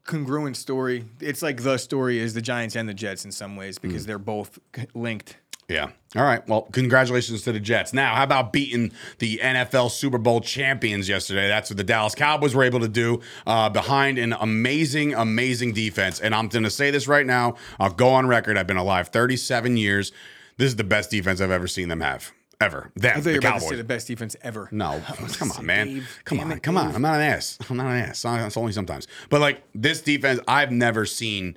congruent 0.08 0.58
story. 0.58 1.06
It's 1.20 1.44
like 1.44 1.62
the 1.62 1.78
story 1.78 2.18
is 2.18 2.34
the 2.34 2.42
Giants 2.42 2.76
and 2.76 2.90
the 2.90 2.94
Jets 2.96 3.24
in 3.26 3.32
some 3.32 3.56
ways 3.56 3.78
because 3.78 4.04
Hmm. 4.04 4.08
they're 4.08 4.20
both 4.20 4.58
linked. 4.96 5.38
Yeah. 5.70 5.90
All 6.16 6.24
right. 6.24 6.48
Well, 6.48 6.62
congratulations 6.72 7.42
to 7.42 7.52
the 7.52 7.60
Jets. 7.60 7.94
Now, 7.94 8.16
how 8.16 8.24
about 8.24 8.54
beating 8.54 8.94
the 9.20 9.40
NFL 9.44 9.92
Super 9.92 10.18
Bowl 10.18 10.40
champions 10.40 11.10
yesterday? 11.10 11.50
That's 11.50 11.70
what 11.70 11.76
the 11.76 11.84
Dallas 11.84 12.16
Cowboys 12.16 12.56
were 12.56 12.64
able 12.64 12.80
to 12.80 12.88
do 12.88 13.20
uh, 13.46 13.68
behind 13.70 14.18
an 14.18 14.32
amazing, 14.40 15.14
amazing 15.14 15.74
defense. 15.74 16.22
And 16.22 16.34
I'm 16.34 16.48
going 16.48 16.64
to 16.64 16.70
say 16.70 16.90
this 16.90 17.06
right 17.10 17.26
now. 17.26 17.56
I'll 17.82 17.90
go 17.92 18.08
on 18.10 18.28
record. 18.28 18.58
I've 18.58 18.66
been 18.66 18.78
alive 18.78 19.10
37 19.10 19.76
years. 19.76 20.14
This 20.56 20.68
is 20.68 20.78
the 20.78 20.86
best 20.86 21.12
defense 21.12 21.42
I've 21.42 21.52
ever 21.52 21.68
seen 21.68 21.90
them 21.90 22.00
have. 22.00 22.32
Ever. 22.60 22.92
Them, 22.96 23.12
I 23.12 23.14
thought 23.16 23.24
the 23.24 23.30
you 23.30 23.36
were 23.36 23.40
about 23.40 23.48
to 23.48 23.60
Cowboys. 23.60 23.70
say 23.70 23.76
the 23.76 23.84
best 23.84 24.08
defense 24.08 24.36
ever. 24.42 24.68
No, 24.72 25.02
come 25.34 25.52
on, 25.52 25.66
man. 25.66 25.88
Dave. 25.88 26.20
Come 26.26 26.38
Damn 26.40 26.48
on, 26.52 26.58
it, 26.58 26.64
come 26.64 26.78
on. 26.78 26.88
Dave. 26.88 26.96
I'm 26.96 27.02
not 27.04 27.16
an 27.16 27.22
ass. 27.22 27.58
I'm 27.70 27.78
not 27.78 27.86
an 27.88 27.98
ass. 27.98 28.26
It's 28.26 28.58
only 28.58 28.72
sometimes. 28.72 29.08
But 29.30 29.42
like 29.42 29.62
this 29.76 30.02
defense, 30.02 30.40
I've 30.48 30.72
never 30.72 31.06
seen 31.06 31.56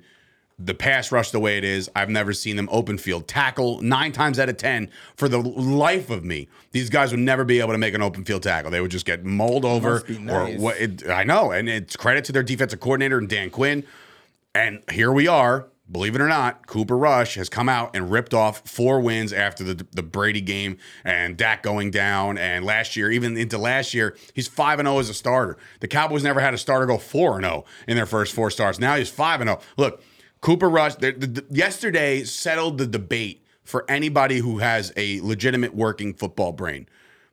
the 0.59 0.75
pass 0.75 1.11
rush 1.11 1.31
the 1.31 1.39
way 1.39 1.57
it 1.57 1.63
is. 1.63 1.89
I've 1.95 2.09
never 2.09 2.33
seen 2.33 2.55
them 2.55 2.69
open 2.71 2.99
field 2.99 3.27
tackle 3.27 3.81
nine 3.81 4.11
times 4.11 4.37
out 4.37 4.47
of 4.47 4.57
ten. 4.57 4.91
For 5.15 5.27
the 5.27 5.39
life 5.39 6.11
of 6.11 6.23
me, 6.23 6.47
these 6.71 6.91
guys 6.91 7.09
would 7.09 7.19
never 7.19 7.43
be 7.43 7.59
able 7.59 7.71
to 7.71 7.79
make 7.79 7.95
an 7.95 8.03
open 8.03 8.23
field 8.23 8.43
tackle. 8.43 8.69
They 8.69 8.79
would 8.79 8.91
just 8.91 9.07
get 9.07 9.25
mulled 9.25 9.65
over. 9.65 10.01
Be 10.01 10.29
Or 10.29 10.45
what? 10.57 10.77
It, 10.77 11.09
I 11.09 11.23
know, 11.23 11.51
and 11.51 11.67
it's 11.67 11.95
credit 11.95 12.25
to 12.25 12.31
their 12.31 12.43
defensive 12.43 12.79
coordinator 12.79 13.17
and 13.17 13.27
Dan 13.27 13.49
Quinn. 13.49 13.83
And 14.53 14.83
here 14.91 15.11
we 15.11 15.27
are. 15.27 15.65
Believe 15.91 16.15
it 16.15 16.21
or 16.21 16.27
not, 16.27 16.67
Cooper 16.67 16.97
Rush 16.97 17.35
has 17.35 17.49
come 17.49 17.67
out 17.67 17.95
and 17.95 18.09
ripped 18.09 18.33
off 18.33 18.67
four 18.67 19.01
wins 19.01 19.33
after 19.33 19.63
the 19.63 19.85
the 19.91 20.03
Brady 20.03 20.39
game 20.39 20.77
and 21.03 21.35
Dak 21.35 21.63
going 21.63 21.91
down. 21.91 22.37
And 22.37 22.63
last 22.63 22.95
year, 22.95 23.11
even 23.11 23.35
into 23.35 23.57
last 23.57 23.93
year, 23.93 24.15
he's 24.33 24.47
five 24.47 24.79
and 24.79 24.87
zero 24.87 24.99
as 24.99 25.09
a 25.09 25.13
starter. 25.13 25.57
The 25.81 25.87
Cowboys 25.89 26.23
never 26.23 26.39
had 26.39 26.53
a 26.53 26.57
starter 26.57 26.85
go 26.85 26.97
four 26.97 27.35
and 27.35 27.43
zero 27.43 27.65
in 27.87 27.97
their 27.97 28.05
first 28.05 28.33
four 28.33 28.49
starts. 28.49 28.79
Now 28.79 28.95
he's 28.95 29.09
five 29.09 29.41
and 29.41 29.49
zero. 29.49 29.59
Look, 29.75 30.01
Cooper 30.39 30.69
Rush. 30.69 30.95
The, 30.95 31.11
the- 31.11 31.45
yesterday 31.49 32.23
settled 32.23 32.77
the 32.77 32.87
debate 32.87 33.45
for 33.63 33.83
anybody 33.89 34.37
who 34.37 34.59
has 34.59 34.93
a 34.95 35.19
legitimate 35.21 35.75
working 35.75 36.13
football 36.13 36.53
brain. 36.53 36.87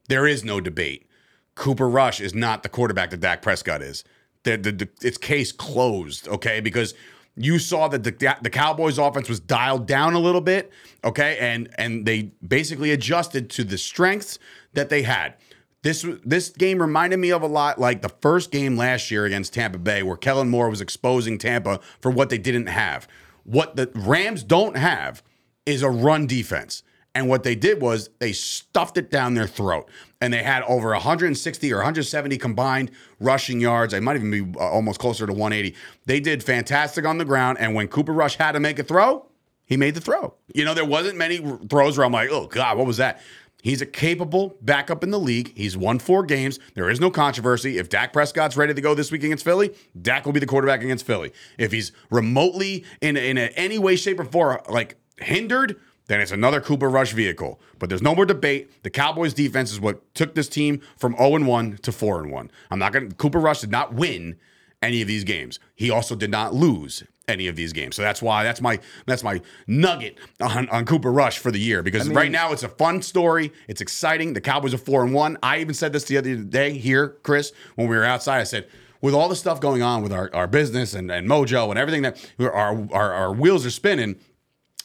There 0.09 0.27
is 0.27 0.43
no 0.45 0.61
debate. 0.61 1.07
Cooper 1.55 1.89
Rush 1.89 2.21
is 2.21 2.35
not 2.35 2.63
the 2.63 2.69
quarterback 2.69 3.11
that 3.11 3.21
Dak 3.21 3.43
Prescott 3.43 3.83
is. 3.83 4.05
The, 4.45 4.57
the, 4.57 4.73
the, 4.73 4.89
it's 5.03 5.19
case 5.19 5.53
closed, 5.53 6.29
okay? 6.29 6.61
Because 6.61 6.95
you 7.39 7.59
saw 7.59 7.89
that 7.89 8.05
the 8.05 8.37
the 8.43 8.51
Cowboys 8.51 8.99
offense 8.99 9.29
was 9.29 9.41
dialed 9.41 9.87
down 9.87 10.15
a 10.15 10.19
little 10.19 10.41
bit, 10.41 10.71
okay? 11.05 11.39
And 11.39 11.69
and 11.79 12.05
they 12.07 12.33
basically 12.47 12.91
adjusted 12.91 13.51
to 13.51 13.65
the 13.65 13.79
strengths 13.79 14.39
that 14.75 14.89
they 14.89 15.03
had. 15.03 15.35
This 15.83 16.05
this 16.25 16.51
game 16.51 16.81
reminded 16.81 17.19
me 17.19 17.31
of 17.31 17.43
a 17.43 17.47
lot 17.47 17.79
like 17.79 18.03
the 18.03 18.09
first 18.09 18.51
game 18.51 18.77
last 18.77 19.11
year 19.11 19.25
against 19.25 19.55
Tampa 19.55 19.79
Bay 19.79 20.03
where 20.03 20.17
Kellen 20.17 20.49
Moore 20.49 20.69
was 20.69 20.81
exposing 20.81 21.39
Tampa 21.39 21.81
for 22.01 22.11
what 22.11 22.31
they 22.31 22.39
didn't 22.39 22.67
have. 22.67 23.07
What 23.45 23.77
the 23.77 23.91
Rams 23.95 24.43
don't 24.43 24.77
have 24.77 25.23
is 25.65 25.83
a 25.83 25.91
run 25.91 26.27
defense. 26.27 26.83
And 27.15 27.29
what 27.29 27.43
they 27.43 27.55
did 27.55 27.81
was 27.81 28.11
they 28.19 28.33
stuffed 28.33 28.97
it 28.97 29.11
down 29.11 29.35
their 29.35 29.47
throat. 29.47 29.89
And 30.21 30.33
they 30.33 30.43
had 30.43 30.63
over 30.65 30.91
160 30.91 31.73
or 31.73 31.77
170 31.77 32.37
combined 32.39 32.91
rushing 33.19 33.61
yards. 33.61 33.93
They 33.93 34.01
might 34.01 34.17
even 34.17 34.31
be 34.31 34.59
uh, 34.59 34.63
almost 34.63 35.01
closer 35.01 35.27
to 35.27 35.33
180. 35.33 35.77
They 36.07 36.21
did 36.21 36.43
fantastic 36.43 37.05
on 37.05 37.19
the 37.19 37.25
ground. 37.25 37.59
And 37.61 37.75
when 37.75 37.89
Cooper 37.89 38.13
Rush 38.13 38.37
had 38.37 38.53
to 38.53 38.61
make 38.61 38.79
a 38.79 38.85
throw, 38.85 39.27
he 39.65 39.77
made 39.77 39.95
the 39.95 40.01
throw. 40.01 40.35
You 40.55 40.65
know, 40.65 40.75
there 40.75 40.85
wasn't 40.85 41.17
many 41.17 41.39
throws 41.69 41.99
where 41.99 42.07
I'm 42.07 42.13
like, 42.13 42.31
oh, 42.31 42.47
God, 42.47 42.79
what 42.79 42.87
was 42.87 42.99
that? 42.99 43.21
He's 43.63 43.83
a 43.83 43.87
capable 43.87 44.57
backup 44.63 45.03
in 45.03 45.11
the 45.11 45.19
league. 45.19 45.53
He's 45.57 45.77
won 45.77 45.99
four 45.99 46.23
games. 46.23 46.61
There 46.75 46.89
is 46.89 47.01
no 47.01 47.11
controversy. 47.11 47.79
If 47.79 47.89
Dak 47.89 48.13
Prescott's 48.13 48.57
ready 48.57 48.73
to 48.73 48.81
go 48.81 48.95
this 48.95 49.11
week 49.11 49.25
against 49.25 49.45
Philly, 49.45 49.75
Dak 50.01 50.25
will 50.25 50.33
be 50.33 50.41
the 50.41 50.47
quarterback 50.47 50.83
against 50.83 51.05
Philly. 51.05 51.33
If 51.59 51.73
he's 51.73 51.91
remotely 52.11 52.85
in, 53.01 53.17
in 53.17 53.37
any 53.37 53.79
way, 53.79 53.97
shape, 53.97 54.21
or 54.21 54.25
form 54.25 54.61
like 54.69 54.97
hindered, 55.19 55.81
then 56.09 56.21
it's 56.21 56.33
another 56.33 56.61
Cooper 56.61 56.91
Rush 56.91 57.13
vehicle. 57.13 57.61
But 57.79 57.89
there's 57.89 58.03
no 58.03 58.15
more 58.15 58.27
debate. 58.27 58.83
The 58.83 58.91
Cowboys 58.91 59.33
defense 59.33 59.71
is 59.71 59.81
what 59.81 60.15
took 60.15 60.35
this 60.35 60.49
team 60.49 60.81
from 60.97 61.15
0 61.17 61.45
1 61.45 61.79
to 61.79 61.93
4 61.93 62.27
1. 62.27 62.51
I'm 62.71 62.79
not 62.79 62.93
going 62.93 63.11
to, 63.11 63.15
Cooper 63.15 63.39
Rush 63.39 63.61
did 63.61 63.71
not 63.71 63.95
win 63.95 64.37
any 64.83 65.01
of 65.03 65.09
these 65.09 65.25
games. 65.25 65.59
He 65.75 65.91
also 65.91 66.15
did 66.15 66.31
not 66.31 66.55
lose 66.55 67.05
any 67.29 67.47
of 67.47 67.57
these 67.57 67.75
games. 67.75 67.95
So 67.95 68.03
that's 68.03 68.23
why 68.23 68.43
that's 68.43 68.61
my 68.61 68.81
that's 69.07 69.23
my 69.23 69.41
nugget 69.67 70.19
on, 70.41 70.69
on 70.71 70.87
Cooper 70.87 71.13
Rush 71.13 71.39
for 71.39 71.51
the 71.51 71.61
year 71.61 71.83
because 71.83 72.09
right 72.09 72.31
now 72.31 72.53
it's 72.53 72.63
a 72.63 72.69
fun 72.69 73.03
story. 73.03 73.53
It's 73.69 73.83
exciting. 73.83 74.33
The 74.33 74.41
Cowboys 74.41 74.73
are 74.73 74.79
4 74.79 75.05
and 75.05 75.15
1. 75.15 75.39
I 75.43 75.59
even 75.59 75.75
said 75.75 75.93
this 75.93 76.05
the 76.05 76.17
other 76.17 76.37
day 76.37 76.73
here, 76.73 77.19
Chris, 77.23 77.53
when 77.77 77.89
we 77.89 77.97
were 77.97 78.05
outside. 78.05 78.41
I 78.41 78.45
said, 78.45 78.67
with 79.01 79.15
all 79.15 79.29
the 79.29 79.37
stuff 79.37 79.61
going 79.61 79.83
on 79.83 80.03
with 80.03 80.13
our, 80.13 80.31
our 80.35 80.47
business 80.47 80.95
and, 80.95 81.11
and 81.11 81.29
mojo 81.29 81.71
and 81.71 81.79
everything 81.79 82.03
that 82.03 82.33
our, 82.41 82.89
our, 82.93 83.13
our 83.13 83.33
wheels 83.33 83.65
are 83.65 83.71
spinning, 83.71 84.17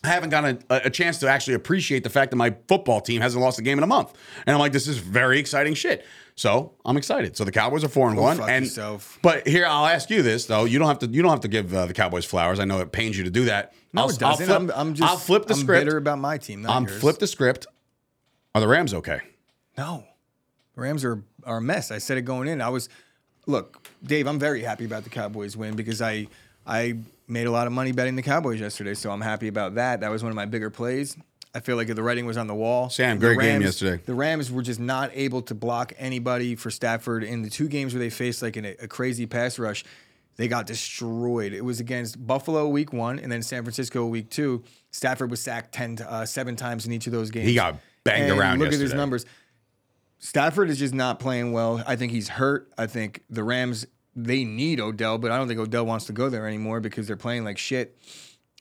I 0.03 0.09
haven't 0.09 0.31
gotten 0.31 0.63
a, 0.69 0.81
a, 0.85 0.89
chance 0.89 1.19
to 1.19 1.29
actually 1.29 1.53
appreciate 1.53 2.03
the 2.03 2.09
fact 2.09 2.31
that 2.31 2.35
my 2.35 2.53
football 2.67 2.99
team 2.99 3.21
hasn't 3.21 3.41
lost 3.41 3.57
a 3.57 3.61
game 3.61 3.77
in 3.77 3.85
a 3.85 3.87
month. 3.87 4.13
And 4.45 4.53
I'm 4.53 4.59
like, 4.59 4.73
this 4.73 4.87
is 4.87 4.97
very 4.97 5.39
exciting 5.39 5.75
shit. 5.75 6.05
So 6.35 6.73
I'm 6.83 6.97
excited. 6.97 7.37
So 7.37 7.45
the 7.45 7.51
Cowboys 7.51 7.83
are 7.83 7.89
four 7.89 8.09
and 8.09 8.17
one. 8.17 8.41
and 8.41 8.65
yourself. 8.65 9.19
but 9.21 9.47
here 9.47 9.65
I'll 9.65 9.85
ask 9.85 10.09
you 10.09 10.21
this 10.21 10.45
though. 10.45 10.65
You 10.65 10.79
don't 10.79 10.87
have 10.87 10.99
to. 10.99 11.07
You 11.07 11.21
don't 11.21 11.31
have 11.31 11.41
to 11.41 11.47
give 11.47 11.73
uh, 11.73 11.85
the 11.85 11.93
Cowboys 11.93 12.25
flowers. 12.25 12.59
I 12.59 12.65
know 12.65 12.79
it 12.79 12.91
pains 12.91 13.17
you 13.17 13.23
to 13.23 13.29
do 13.29 13.45
that. 13.45 13.73
No, 13.93 14.03
I'll, 14.03 14.09
it 14.09 14.19
doesn't. 14.19 14.49
I'll 14.49 14.55
I'm, 14.55 14.65
flip, 14.65 14.77
I'm 14.77 14.93
just. 14.95 15.11
I'll 15.11 15.17
flip 15.17 15.45
the 15.45 15.53
I'm 15.53 15.59
script. 15.59 15.85
bitter 15.85 15.97
about 15.97 16.17
my 16.17 16.37
team. 16.37 16.65
I'm 16.67 16.85
yours. 16.85 16.99
flip 16.99 17.19
the 17.19 17.27
script. 17.27 17.67
Are 18.55 18.61
the 18.61 18.67
Rams 18.67 18.93
okay? 18.95 19.21
No, 19.77 20.05
Rams 20.75 21.05
are 21.05 21.23
are 21.43 21.57
a 21.57 21.61
mess. 21.61 21.91
I 21.91 21.99
said 21.99 22.17
it 22.17 22.23
going 22.23 22.47
in. 22.47 22.61
I 22.61 22.69
was, 22.69 22.89
look, 23.45 23.87
Dave. 24.03 24.25
I'm 24.25 24.39
very 24.39 24.63
happy 24.63 24.85
about 24.85 25.03
the 25.03 25.11
Cowboys 25.11 25.55
win 25.55 25.75
because 25.75 26.01
I 26.01 26.27
I 26.65 26.97
made 27.27 27.47
a 27.47 27.51
lot 27.51 27.67
of 27.67 27.73
money 27.73 27.91
betting 27.91 28.15
the 28.15 28.21
Cowboys 28.21 28.59
yesterday, 28.59 28.93
so 28.93 29.11
I'm 29.11 29.21
happy 29.21 29.47
about 29.47 29.75
that. 29.75 30.01
That 30.01 30.11
was 30.11 30.23
one 30.23 30.29
of 30.31 30.35
my 30.35 30.45
bigger 30.45 30.69
plays. 30.69 31.17
I 31.55 31.59
feel 31.59 31.75
like 31.75 31.87
the 31.87 32.01
writing 32.01 32.25
was 32.25 32.35
on 32.37 32.47
the 32.47 32.55
wall. 32.55 32.89
Sam, 32.89 33.19
The 33.19 33.27
great 33.27 33.39
game 33.39 33.53
Rams- 33.53 33.65
yesterday. 33.65 34.01
The 34.03 34.15
Rams 34.15 34.51
were 34.51 34.63
just 34.63 34.79
not 34.79 35.11
able 35.13 35.43
to 35.43 35.53
block 35.53 35.93
anybody 35.99 36.55
for 36.55 36.71
Stafford 36.71 37.23
in 37.23 37.43
the 37.43 37.49
two 37.49 37.67
games 37.67 37.93
where 37.93 37.99
they 37.99 38.09
faced 38.09 38.41
like 38.41 38.55
an, 38.55 38.65
a 38.65 38.87
crazy 38.87 39.27
pass 39.27 39.59
rush. 39.59 39.83
They 40.35 40.47
got 40.47 40.65
destroyed. 40.65 41.53
It 41.53 41.63
was 41.63 41.79
against 41.79 42.25
Buffalo 42.25 42.67
week 42.67 42.91
one 42.91 43.19
and 43.19 43.31
then 43.31 43.43
San 43.43 43.61
Francisco 43.61 44.05
week 44.07 44.31
two. 44.31 44.63
Stafford 44.89 45.29
was 45.29 45.41
sacked 45.41 45.73
10 45.75 45.97
to, 45.97 46.11
uh, 46.11 46.25
seven 46.25 46.55
times 46.55 46.87
in 46.87 46.91
each 46.91 47.05
of 47.05 47.13
those 47.13 47.29
games. 47.29 47.47
He 47.47 47.53
got 47.53 47.75
banged 48.03 48.31
And 48.31 48.39
around 48.39 48.59
Look 48.59 48.73
at 48.73 48.79
his 48.79 48.95
numbers. 48.95 49.25
Stafford 50.17 50.69
is 50.69 50.79
just 50.79 50.93
not 50.93 51.19
playing 51.19 51.51
well. 51.51 51.83
I 51.85 51.97
think 51.97 52.11
he's 52.11 52.29
hurt. 52.29 52.71
I 52.77 52.87
think 52.87 53.21
the 53.29 53.43
Rams 53.43 53.85
they 54.15 54.43
need 54.43 54.79
Odell, 54.79 55.17
but 55.17 55.31
I 55.31 55.37
don't 55.37 55.47
think 55.47 55.59
Odell 55.59 55.85
wants 55.85 56.05
to 56.05 56.13
go 56.13 56.29
there 56.29 56.47
anymore 56.47 56.79
because 56.79 57.07
they're 57.07 57.15
playing 57.15 57.43
like 57.43 57.57
shit. 57.57 57.97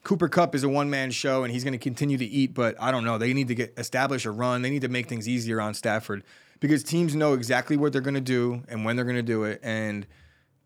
Cooper 0.02 0.28
Kupp 0.28 0.54
is 0.54 0.64
a 0.64 0.68
one 0.68 0.90
man 0.90 1.10
show 1.10 1.44
and 1.44 1.52
he's 1.52 1.62
going 1.62 1.72
to 1.72 1.78
continue 1.78 2.18
to 2.18 2.24
eat, 2.24 2.54
but 2.54 2.74
I 2.80 2.90
don't 2.90 3.04
know. 3.04 3.18
They 3.18 3.32
need 3.32 3.48
to 3.48 3.54
get 3.54 3.74
establish 3.76 4.24
a 4.24 4.30
run. 4.30 4.62
They 4.62 4.70
need 4.70 4.82
to 4.82 4.88
make 4.88 5.08
things 5.08 5.28
easier 5.28 5.60
on 5.60 5.74
Stafford 5.74 6.24
because 6.60 6.82
teams 6.82 7.14
know 7.14 7.34
exactly 7.34 7.76
what 7.76 7.92
they're 7.92 8.00
going 8.00 8.14
to 8.14 8.20
do 8.20 8.62
and 8.68 8.84
when 8.84 8.96
they're 8.96 9.04
going 9.04 9.16
to 9.16 9.22
do 9.22 9.44
it, 9.44 9.60
and 9.62 10.06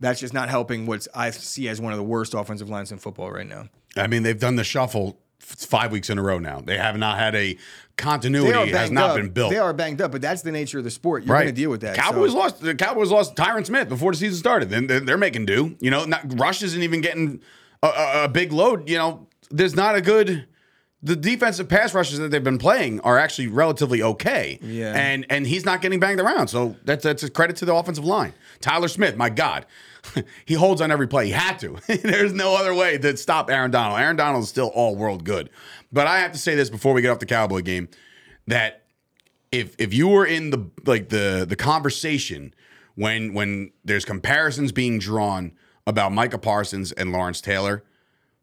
that's 0.00 0.20
just 0.20 0.34
not 0.34 0.48
helping 0.48 0.86
what 0.86 1.06
I 1.14 1.30
see 1.30 1.68
as 1.68 1.80
one 1.80 1.92
of 1.92 1.98
the 1.98 2.04
worst 2.04 2.34
offensive 2.34 2.68
lines 2.68 2.92
in 2.92 2.98
football 2.98 3.30
right 3.30 3.48
now. 3.48 3.68
I 3.96 4.06
mean, 4.06 4.22
they've 4.22 4.38
done 4.38 4.56
the 4.56 4.64
shuffle 4.64 5.18
five 5.46 5.92
weeks 5.92 6.10
in 6.10 6.18
a 6.18 6.22
row 6.22 6.38
now. 6.38 6.60
They 6.60 6.76
have 6.76 6.96
not 6.96 7.18
had 7.18 7.34
a 7.34 7.56
continuity. 7.96 8.70
has 8.72 8.90
not 8.90 9.10
up. 9.10 9.16
been 9.16 9.30
built. 9.30 9.50
They 9.50 9.58
are 9.58 9.72
banged 9.72 10.00
up, 10.02 10.12
but 10.12 10.20
that's 10.20 10.42
the 10.42 10.52
nature 10.52 10.78
of 10.78 10.84
the 10.84 10.90
sport. 10.90 11.24
You're 11.24 11.36
going 11.36 11.46
to 11.46 11.52
deal 11.52 11.70
with 11.70 11.80
that. 11.82 11.96
Cowboys 11.96 12.32
So- 12.32 12.38
lost. 12.38 12.60
The 12.60 12.74
Cowboys 12.74 13.10
lost 13.10 13.36
Tyron 13.36 13.64
Smith 13.64 13.88
before 13.88 14.12
the 14.12 14.18
season 14.18 14.38
started. 14.38 14.70
Then 14.70 14.86
they're, 14.86 15.00
they're 15.00 15.18
making 15.18 15.46
do. 15.46 15.76
You 15.80 15.90
know, 15.90 16.04
not, 16.04 16.38
Rush 16.38 16.62
isn't 16.62 16.82
even 16.82 17.00
getting 17.00 17.40
a, 17.82 17.86
a, 17.86 18.24
a 18.24 18.28
big 18.28 18.52
load. 18.52 18.88
You 18.88 18.98
know, 18.98 19.28
there's 19.50 19.74
not 19.76 19.94
a 19.94 20.00
good. 20.00 20.46
The 21.02 21.14
defensive 21.14 21.68
pass 21.68 21.94
rushes 21.94 22.18
that 22.18 22.30
they've 22.30 22.42
been 22.42 22.58
playing 22.58 23.00
are 23.00 23.16
actually 23.16 23.46
relatively 23.46 24.02
okay. 24.02 24.58
Yeah. 24.60 24.92
And 24.96 25.24
and 25.30 25.46
he's 25.46 25.64
not 25.64 25.80
getting 25.80 26.00
banged 26.00 26.20
around. 26.20 26.48
So 26.48 26.74
that's 26.84 27.04
that's 27.04 27.22
a 27.22 27.30
credit 27.30 27.56
to 27.56 27.64
the 27.64 27.74
offensive 27.74 28.04
line. 28.04 28.32
Tyler 28.60 28.88
Smith, 28.88 29.16
my 29.16 29.28
God. 29.28 29.66
he 30.44 30.54
holds 30.54 30.80
on 30.80 30.90
every 30.90 31.08
play. 31.08 31.26
He 31.26 31.32
had 31.32 31.58
to. 31.60 31.76
There's 31.86 32.32
no 32.32 32.56
other 32.56 32.74
way 32.74 32.98
to 32.98 33.16
stop 33.16 33.50
Aaron 33.50 33.70
Donald. 33.70 33.98
Aaron 34.00 34.16
Donald 34.16 34.44
is 34.44 34.48
still 34.48 34.68
all 34.68 34.96
world 34.96 35.24
good. 35.24 35.50
But 35.92 36.06
I 36.06 36.18
have 36.18 36.32
to 36.32 36.38
say 36.38 36.54
this 36.54 36.70
before 36.70 36.92
we 36.92 37.02
get 37.02 37.10
off 37.10 37.18
the 37.18 37.26
Cowboy 37.26 37.62
game 37.62 37.88
that 38.46 38.86
if 39.52 39.74
if 39.78 39.94
you 39.94 40.08
were 40.08 40.26
in 40.26 40.50
the 40.50 40.70
like 40.84 41.08
the 41.08 41.46
the 41.48 41.56
conversation 41.56 42.54
when 42.94 43.32
when 43.34 43.72
there's 43.84 44.04
comparisons 44.04 44.72
being 44.72 44.98
drawn 44.98 45.52
about 45.86 46.12
Micah 46.12 46.38
Parsons 46.38 46.92
and 46.92 47.12
Lawrence 47.12 47.40
Taylor, 47.40 47.84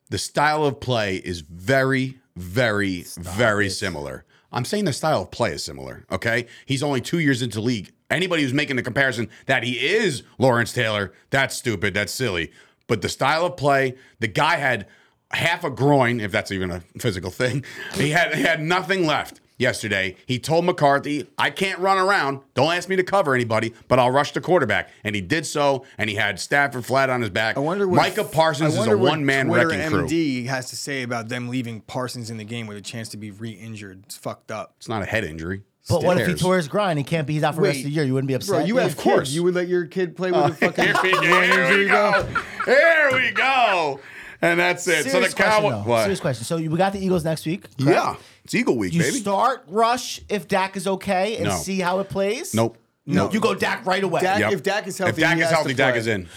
the 0.09 0.17
style 0.17 0.65
of 0.65 0.79
play 0.79 1.17
is 1.17 1.41
very 1.41 2.19
very 2.35 3.03
very 3.17 3.69
similar. 3.69 4.25
I'm 4.51 4.65
saying 4.65 4.85
the 4.85 4.93
style 4.93 5.23
of 5.23 5.31
play 5.31 5.53
is 5.53 5.63
similar, 5.63 6.05
okay? 6.11 6.45
He's 6.67 6.83
only 6.83 7.01
2 7.01 7.17
years 7.17 7.41
into 7.41 7.59
league. 7.59 7.91
Anybody 8.13 8.43
who's 8.43 8.53
making 8.53 8.75
the 8.75 8.83
comparison 8.83 9.29
that 9.47 9.63
he 9.63 9.73
is 9.73 10.23
Lawrence 10.37 10.71
Taylor, 10.71 11.11
that's 11.31 11.55
stupid, 11.55 11.93
that's 11.93 12.13
silly. 12.13 12.51
But 12.87 13.01
the 13.01 13.09
style 13.09 13.45
of 13.45 13.57
play, 13.57 13.95
the 14.19 14.27
guy 14.27 14.57
had 14.57 14.87
half 15.31 15.63
a 15.63 15.71
groin, 15.71 16.19
if 16.19 16.31
that's 16.31 16.51
even 16.51 16.69
a 16.69 16.81
physical 16.99 17.31
thing. 17.31 17.65
He 17.95 18.11
had 18.11 18.35
he 18.35 18.43
had 18.43 18.61
nothing 18.61 19.05
left 19.07 19.39
yesterday. 19.57 20.15
He 20.27 20.37
told 20.37 20.65
McCarthy, 20.65 21.27
"I 21.37 21.49
can't 21.49 21.79
run 21.79 21.97
around. 21.97 22.41
Don't 22.53 22.71
ask 22.73 22.87
me 22.87 22.95
to 22.97 23.03
cover 23.03 23.33
anybody, 23.33 23.73
but 23.87 23.97
I'll 23.97 24.11
rush 24.11 24.31
the 24.31 24.41
quarterback." 24.41 24.89
And 25.03 25.15
he 25.15 25.21
did 25.21 25.45
so, 25.47 25.85
and 25.97 26.09
he 26.09 26.15
had 26.15 26.39
Stafford 26.39 26.85
flat 26.85 27.09
on 27.09 27.21
his 27.21 27.29
back. 27.31 27.57
I 27.57 27.61
wonder 27.61 27.87
what 27.87 27.97
Micah 27.97 28.25
Parsons 28.25 28.75
is 28.75 28.85
a 28.85 28.97
one-man 28.97 29.47
Twitter 29.47 29.69
wrecking 29.69 29.89
crew. 29.89 30.05
MD 30.05 30.45
has 30.47 30.69
to 30.69 30.75
say 30.75 31.01
about 31.01 31.29
them 31.29 31.49
leaving 31.49 31.81
Parsons 31.81 32.29
in 32.29 32.37
the 32.37 32.43
game 32.45 32.67
with 32.67 32.77
a 32.77 32.81
chance 32.81 33.09
to 33.09 33.17
be 33.17 33.31
re-injured. 33.31 34.03
It's 34.05 34.17
fucked 34.17 34.51
up. 34.51 34.75
It's 34.77 34.89
not 34.89 35.01
a 35.01 35.05
head 35.05 35.23
injury. 35.23 35.63
But 35.89 36.03
what 36.03 36.17
if 36.17 36.27
he 36.27 36.31
Stairs. 36.33 36.41
tore 36.41 36.57
his 36.57 36.67
grind? 36.67 36.97
He 36.97 37.03
can't 37.03 37.27
be. 37.27 37.33
He's 37.33 37.43
out 37.43 37.55
for 37.55 37.61
the 37.61 37.67
rest 37.67 37.79
of 37.79 37.83
the 37.83 37.89
Wait, 37.89 37.95
year. 37.95 38.03
You 38.05 38.13
wouldn't 38.13 38.27
be 38.29 38.33
upset. 38.35 38.49
Bro, 38.55 38.65
you 38.65 38.77
have 38.77 38.91
of 38.91 38.97
course. 38.97 39.19
kids. 39.29 39.35
You 39.35 39.43
would 39.43 39.53
let 39.53 39.67
your 39.67 39.85
kid 39.85 40.15
play 40.15 40.31
with 40.31 40.39
a 40.39 40.43
uh, 40.45 40.51
fucking 40.53 40.83
Here 40.85 40.95
we, 41.03 41.11
groin 41.11 41.43
here 41.43 41.77
we 41.77 41.87
go. 41.87 42.27
Here 42.65 43.09
we 43.11 43.31
go. 43.31 43.99
And 44.41 44.59
that's 44.59 44.87
it. 44.87 45.03
Serious 45.05 45.11
so 45.11 45.19
the 45.19 45.25
question, 45.27 45.35
Cowboys. 45.45 45.71
though. 45.71 45.89
What? 45.89 46.01
Serious 46.03 46.19
question. 46.19 46.43
So 46.45 46.57
we 46.57 46.67
got 46.77 46.93
the 46.93 46.99
Eagles 46.99 47.23
next 47.25 47.45
week. 47.45 47.63
correct? 47.77 47.95
Yeah, 47.97 48.15
it's 48.43 48.53
Eagle 48.53 48.77
Week, 48.77 48.93
You 48.93 49.01
baby. 49.01 49.17
start 49.17 49.63
Rush 49.67 50.19
if 50.29 50.47
Dak 50.47 50.75
is 50.77 50.87
okay 50.87 51.35
and 51.37 51.45
No. 51.45 51.55
see 51.57 51.79
how 51.79 51.99
it 51.99 52.09
plays. 52.09 52.53
nope. 52.53 52.77
No, 53.05 53.29
you 53.31 53.41
go 53.41 53.53
Dak 53.53 53.85
right 53.85 54.01
away. 54.03 54.21
Dak- 54.21 54.39
Yep. 54.39 54.51
If 54.53 54.63
Dak 54.63 54.87
is 54.87 54.97
healthy, 54.97 55.09
if 55.11 55.17
Dak 55.17 55.35
he 55.35 55.41
is 55.41 55.49
has 55.49 55.49
to 55.51 55.55
healthy, 55.57 55.73
Dak 55.73 55.93
play. 55.93 55.99
is 55.99 56.07
in. 56.07 56.29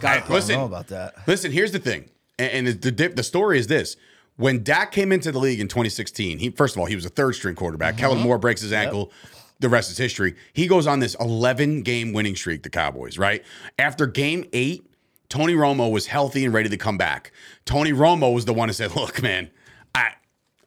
God, 0.00 0.22
Hey, 0.22 0.32
listen, 0.34 0.54
I 0.56 0.58
don't 0.58 0.70
know 0.70 0.76
about 0.76 0.88
that. 0.88 1.14
Listen, 1.28 1.52
here's 1.52 1.70
the 1.70 1.78
thing, 1.78 2.10
and, 2.40 2.66
and 2.68 2.80
the, 2.82 2.90
the 2.90 3.08
the 3.08 3.22
story 3.22 3.58
is 3.60 3.68
this: 3.68 3.96
when 4.36 4.62
Dak 4.62 4.92
came 4.92 5.12
into 5.12 5.32
the 5.32 5.38
league 5.38 5.60
in 5.60 5.68
2016, 5.68 6.38
he 6.38 6.50
first 6.50 6.76
of 6.76 6.80
all 6.80 6.86
he 6.86 6.94
was 6.94 7.04
a 7.04 7.10
third 7.10 7.34
string 7.34 7.54
quarterback. 7.54 7.94
Mm-hmm. 7.94 8.00
Kellen 8.00 8.20
Moore 8.20 8.38
breaks 8.38 8.60
his 8.60 8.72
ankle. 8.72 9.12
The 9.58 9.68
rest 9.70 9.90
is 9.90 9.96
history. 9.96 10.34
He 10.52 10.66
goes 10.66 10.86
on 10.86 11.00
this 11.00 11.16
11 11.18 11.82
game 11.82 12.12
winning 12.12 12.36
streak. 12.36 12.62
The 12.62 12.70
Cowboys, 12.70 13.16
right 13.16 13.42
after 13.78 14.06
game 14.06 14.44
eight, 14.52 14.86
Tony 15.28 15.54
Romo 15.54 15.90
was 15.90 16.06
healthy 16.06 16.44
and 16.44 16.52
ready 16.52 16.68
to 16.68 16.76
come 16.76 16.98
back. 16.98 17.32
Tony 17.64 17.92
Romo 17.92 18.34
was 18.34 18.44
the 18.44 18.52
one 18.52 18.68
who 18.68 18.74
said, 18.74 18.94
"Look, 18.94 19.22
man, 19.22 19.50
I 19.94 20.12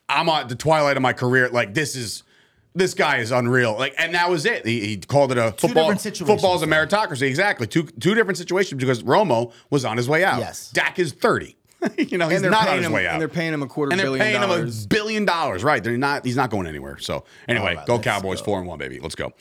I'm 0.07 0.27
at 0.29 0.49
the 0.49 0.55
twilight 0.55 0.97
of 0.97 1.03
my 1.03 1.13
career. 1.13 1.49
Like 1.49 1.73
this 1.73 1.95
is." 1.95 2.23
This 2.75 2.93
guy 2.93 3.17
is 3.17 3.31
unreal. 3.31 3.75
Like, 3.75 3.95
and 3.97 4.13
that 4.13 4.29
was 4.29 4.45
it. 4.45 4.63
He, 4.63 4.85
he 4.85 4.97
called 4.97 5.31
it 5.31 5.39
a 5.39 5.51
football. 5.51 5.85
different 5.85 6.01
situations, 6.01 6.29
Football's 6.29 6.61
a 6.61 6.67
meritocracy. 6.67 7.23
Exactly. 7.23 7.65
Two 7.65 7.83
two 7.83 8.13
different 8.13 8.37
situations 8.37 8.79
because 8.79 9.01
Romo 9.01 9.51
was 9.71 9.85
on 9.85 9.97
his 9.97 10.07
way 10.07 10.23
out. 10.23 10.37
Yes. 10.37 10.69
Dak 10.69 10.99
is 10.99 11.11
30. 11.11 11.57
you 11.97 12.17
know, 12.17 12.27
he's 12.27 12.37
And 12.37 12.43
they're 12.43 12.51
not 12.51 12.61
on 12.61 12.65
paying 12.67 12.77
his 12.79 12.85
him, 12.87 12.91
way 12.93 13.07
out. 13.07 13.13
and 13.13 13.21
they're 13.21 13.27
paying 13.27 13.53
him 13.53 13.63
a 13.63 13.67
quarter 13.67 13.91
And 13.91 13.99
they're 13.99 14.05
billion 14.07 14.25
paying 14.25 14.41
dollars. 14.41 14.79
him 14.81 14.85
a 14.85 14.87
billion 14.87 15.25
dollars. 15.25 15.63
Right. 15.63 15.83
They're 15.83 15.97
not 15.97 16.25
he's 16.25 16.35
not 16.35 16.49
going 16.49 16.67
anywhere. 16.67 16.97
So 16.99 17.23
anyway, 17.47 17.77
go 17.85 17.99
Cowboys 17.99 18.39
go. 18.39 18.45
four 18.45 18.59
and 18.59 18.67
one, 18.67 18.77
baby. 18.79 18.99
Let's 18.99 19.15
go. 19.15 19.31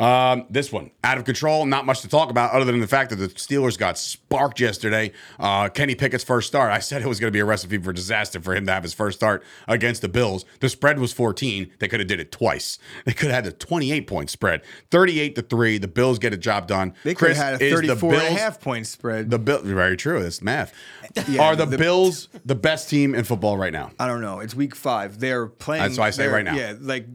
Um, 0.00 0.46
this 0.48 0.72
one 0.72 0.90
out 1.04 1.18
of 1.18 1.24
control. 1.24 1.66
Not 1.66 1.84
much 1.84 2.00
to 2.00 2.08
talk 2.08 2.30
about 2.30 2.52
other 2.52 2.64
than 2.64 2.80
the 2.80 2.86
fact 2.86 3.10
that 3.10 3.16
the 3.16 3.28
Steelers 3.28 3.78
got 3.78 3.98
sparked 3.98 4.58
yesterday. 4.58 5.12
Uh, 5.38 5.68
Kenny 5.68 5.94
Pickett's 5.94 6.24
first 6.24 6.48
start. 6.48 6.72
I 6.72 6.78
said 6.78 7.02
it 7.02 7.06
was 7.06 7.20
going 7.20 7.28
to 7.30 7.36
be 7.36 7.40
a 7.40 7.44
recipe 7.44 7.76
for 7.76 7.92
disaster 7.92 8.40
for 8.40 8.54
him 8.54 8.64
to 8.64 8.72
have 8.72 8.82
his 8.82 8.94
first 8.94 9.18
start 9.18 9.44
against 9.68 10.00
the 10.00 10.08
Bills. 10.08 10.46
The 10.60 10.70
spread 10.70 10.98
was 10.98 11.12
14. 11.12 11.70
They 11.78 11.86
could 11.86 12.00
have 12.00 12.08
did 12.08 12.18
it 12.18 12.32
twice. 12.32 12.78
They 13.04 13.12
could 13.14 13.30
have 13.30 13.44
had 13.44 13.52
a 13.52 13.56
28 13.56 14.06
point 14.06 14.30
spread, 14.30 14.62
38 14.90 15.34
to 15.34 15.42
three. 15.42 15.78
The 15.78 15.88
Bills 15.88 16.18
get 16.18 16.32
a 16.32 16.36
job 16.36 16.66
done. 16.66 16.94
They 17.02 17.10
could 17.14 17.26
Chris, 17.26 17.38
have 17.38 17.60
had 17.60 17.62
a 17.62 17.64
is 17.64 17.80
the 17.80 17.96
34 17.96 18.14
and 18.14 18.22
a 18.22 18.30
half 18.38 18.60
point 18.60 18.86
spread. 18.86 19.30
The 19.30 19.38
Bill, 19.38 19.60
very 19.62 19.96
true. 19.96 20.20
It's 20.20 20.40
math. 20.40 20.72
Yeah, 21.28 21.42
Are 21.42 21.56
the, 21.56 21.66
the- 21.66 21.76
Bills 21.76 22.28
the 22.44 22.54
best 22.54 22.88
team 22.88 23.14
in 23.16 23.24
football 23.24 23.58
right 23.58 23.72
now? 23.72 23.90
I 23.98 24.06
don't 24.06 24.20
know. 24.20 24.38
It's 24.40 24.54
week 24.54 24.76
five. 24.76 25.18
They're 25.18 25.46
playing. 25.46 25.82
That's 25.82 25.98
why 25.98 26.06
I 26.06 26.10
say 26.10 26.28
right 26.28 26.44
now. 26.44 26.54
Yeah, 26.54 26.74
like 26.80 27.06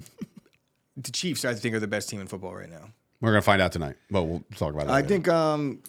the 0.98 1.12
Chiefs, 1.12 1.46
I 1.46 1.54
think, 1.54 1.76
are 1.76 1.80
the 1.80 1.88
best 1.88 2.10
team 2.10 2.22
in 2.22 2.28
football 2.28 2.56
right 2.56 2.70
now. 2.70 2.90
We're 3.22 3.32
gonna 3.32 3.42
find 3.42 3.62
out 3.62 3.72
tonight, 3.72 3.96
but 4.12 4.24
we'll 4.24 4.44
talk 4.56 4.74
about 4.74 4.88
it. 4.88 4.90
I 4.90 4.96
later. 4.96 5.08
think 5.08 5.28
um, 5.28 5.82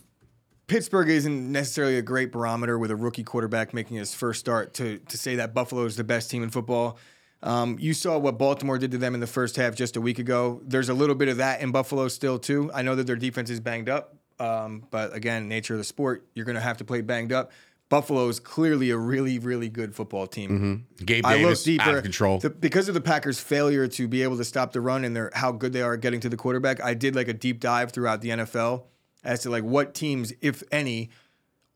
Pittsburgh 0.66 1.08
isn't 1.08 1.52
necessarily 1.52 1.98
a 1.98 2.02
great 2.02 2.32
barometer 2.32 2.78
with 2.78 2.90
a 2.90 2.96
rookie 2.96 3.24
quarterback 3.24 3.74
making 3.74 3.96
his 3.96 4.14
first 4.14 4.40
start 4.40 4.74
to 4.74 4.98
to 4.98 5.18
say 5.18 5.36
that 5.36 5.54
Buffalo 5.54 5.84
is 5.84 5.96
the 5.96 6.04
best 6.04 6.30
team 6.30 6.42
in 6.42 6.50
football. 6.50 6.98
Um, 7.42 7.76
you 7.78 7.94
saw 7.94 8.18
what 8.18 8.38
Baltimore 8.38 8.78
did 8.78 8.90
to 8.92 8.98
them 8.98 9.14
in 9.14 9.20
the 9.20 9.26
first 9.26 9.56
half 9.56 9.74
just 9.74 9.96
a 9.96 10.00
week 10.00 10.18
ago. 10.18 10.60
There's 10.64 10.88
a 10.88 10.94
little 10.94 11.14
bit 11.14 11.28
of 11.28 11.36
that 11.36 11.60
in 11.60 11.70
Buffalo 11.70 12.08
still 12.08 12.38
too. 12.38 12.70
I 12.74 12.82
know 12.82 12.94
that 12.94 13.06
their 13.06 13.16
defense 13.16 13.50
is 13.50 13.60
banged 13.60 13.88
up, 13.88 14.16
um, 14.40 14.84
but 14.90 15.14
again, 15.14 15.48
nature 15.48 15.74
of 15.74 15.78
the 15.78 15.84
sport, 15.84 16.26
you're 16.34 16.46
going 16.46 16.56
to 16.56 16.62
have 16.62 16.78
to 16.78 16.84
play 16.84 17.02
banged 17.02 17.32
up. 17.32 17.52
Buffalo 17.88 18.28
is 18.28 18.40
clearly 18.40 18.90
a 18.90 18.96
really, 18.98 19.38
really 19.38 19.68
good 19.68 19.94
football 19.94 20.26
team. 20.26 20.86
Gabe 21.04 21.24
I 21.24 21.34
look 21.34 21.42
Davis 21.42 21.62
deeper 21.62 21.82
out 21.84 21.94
of 21.96 22.02
control. 22.02 22.38
the- 22.40 22.50
because 22.50 22.88
of 22.88 22.94
the 22.94 23.00
Packers' 23.00 23.38
failure 23.38 23.86
to 23.86 24.08
be 24.08 24.22
able 24.22 24.36
to 24.38 24.44
stop 24.44 24.72
the 24.72 24.80
run 24.80 25.04
and 25.04 25.14
their 25.14 25.30
how 25.34 25.52
good 25.52 25.72
they 25.72 25.82
are 25.82 25.94
at 25.94 26.00
getting 26.00 26.18
to 26.20 26.28
the 26.28 26.36
quarterback. 26.36 26.82
I 26.82 26.94
did 26.94 27.14
like 27.14 27.28
a 27.28 27.32
deep 27.32 27.60
dive 27.60 27.92
throughout 27.92 28.22
the 28.22 28.30
NFL 28.30 28.84
as 29.22 29.40
to 29.42 29.50
like 29.50 29.62
what 29.62 29.94
teams, 29.94 30.32
if 30.40 30.64
any, 30.72 31.10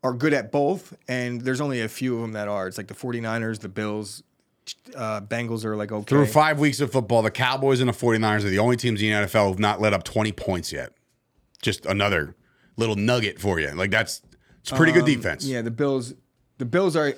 are 0.03 0.13
good 0.13 0.33
at 0.33 0.51
both. 0.51 0.93
And 1.07 1.41
there's 1.41 1.61
only 1.61 1.79
a 1.81 1.87
few 1.87 2.15
of 2.15 2.21
them 2.21 2.33
that 2.33 2.47
are. 2.49 2.67
It's 2.67 2.77
like 2.77 2.87
the 2.87 2.93
49ers, 2.93 3.59
the 3.59 3.69
Bills, 3.69 4.21
uh, 4.95 5.21
Bengals 5.21 5.63
are 5.63 5.77
like 5.77 5.91
okay. 5.93 6.05
Through 6.09 6.25
five 6.25 6.59
weeks 6.59 6.81
of 6.81 6.91
football, 6.91 7.21
the 7.21 7.31
Cowboys 7.31 7.79
and 7.79 7.87
the 7.87 7.93
49ers 7.93 8.43
are 8.43 8.49
the 8.49 8.59
only 8.59 8.75
teams 8.75 9.01
in 9.01 9.09
the 9.11 9.27
NFL 9.27 9.47
who've 9.49 9.59
not 9.59 9.79
let 9.79 9.93
up 9.93 10.03
20 10.03 10.31
points 10.33 10.73
yet. 10.73 10.91
Just 11.61 11.85
another 11.85 12.35
little 12.75 12.95
nugget 12.95 13.39
for 13.39 13.59
you. 13.59 13.69
Like 13.71 13.91
that's 13.91 14.21
it's 14.61 14.71
pretty 14.71 14.91
good 14.91 15.05
defense. 15.05 15.43
Um, 15.45 15.51
Yeah, 15.51 15.61
the 15.61 15.71
Bills. 15.71 16.13
The 16.57 16.65
Bills 16.65 16.95
are. 16.95 17.13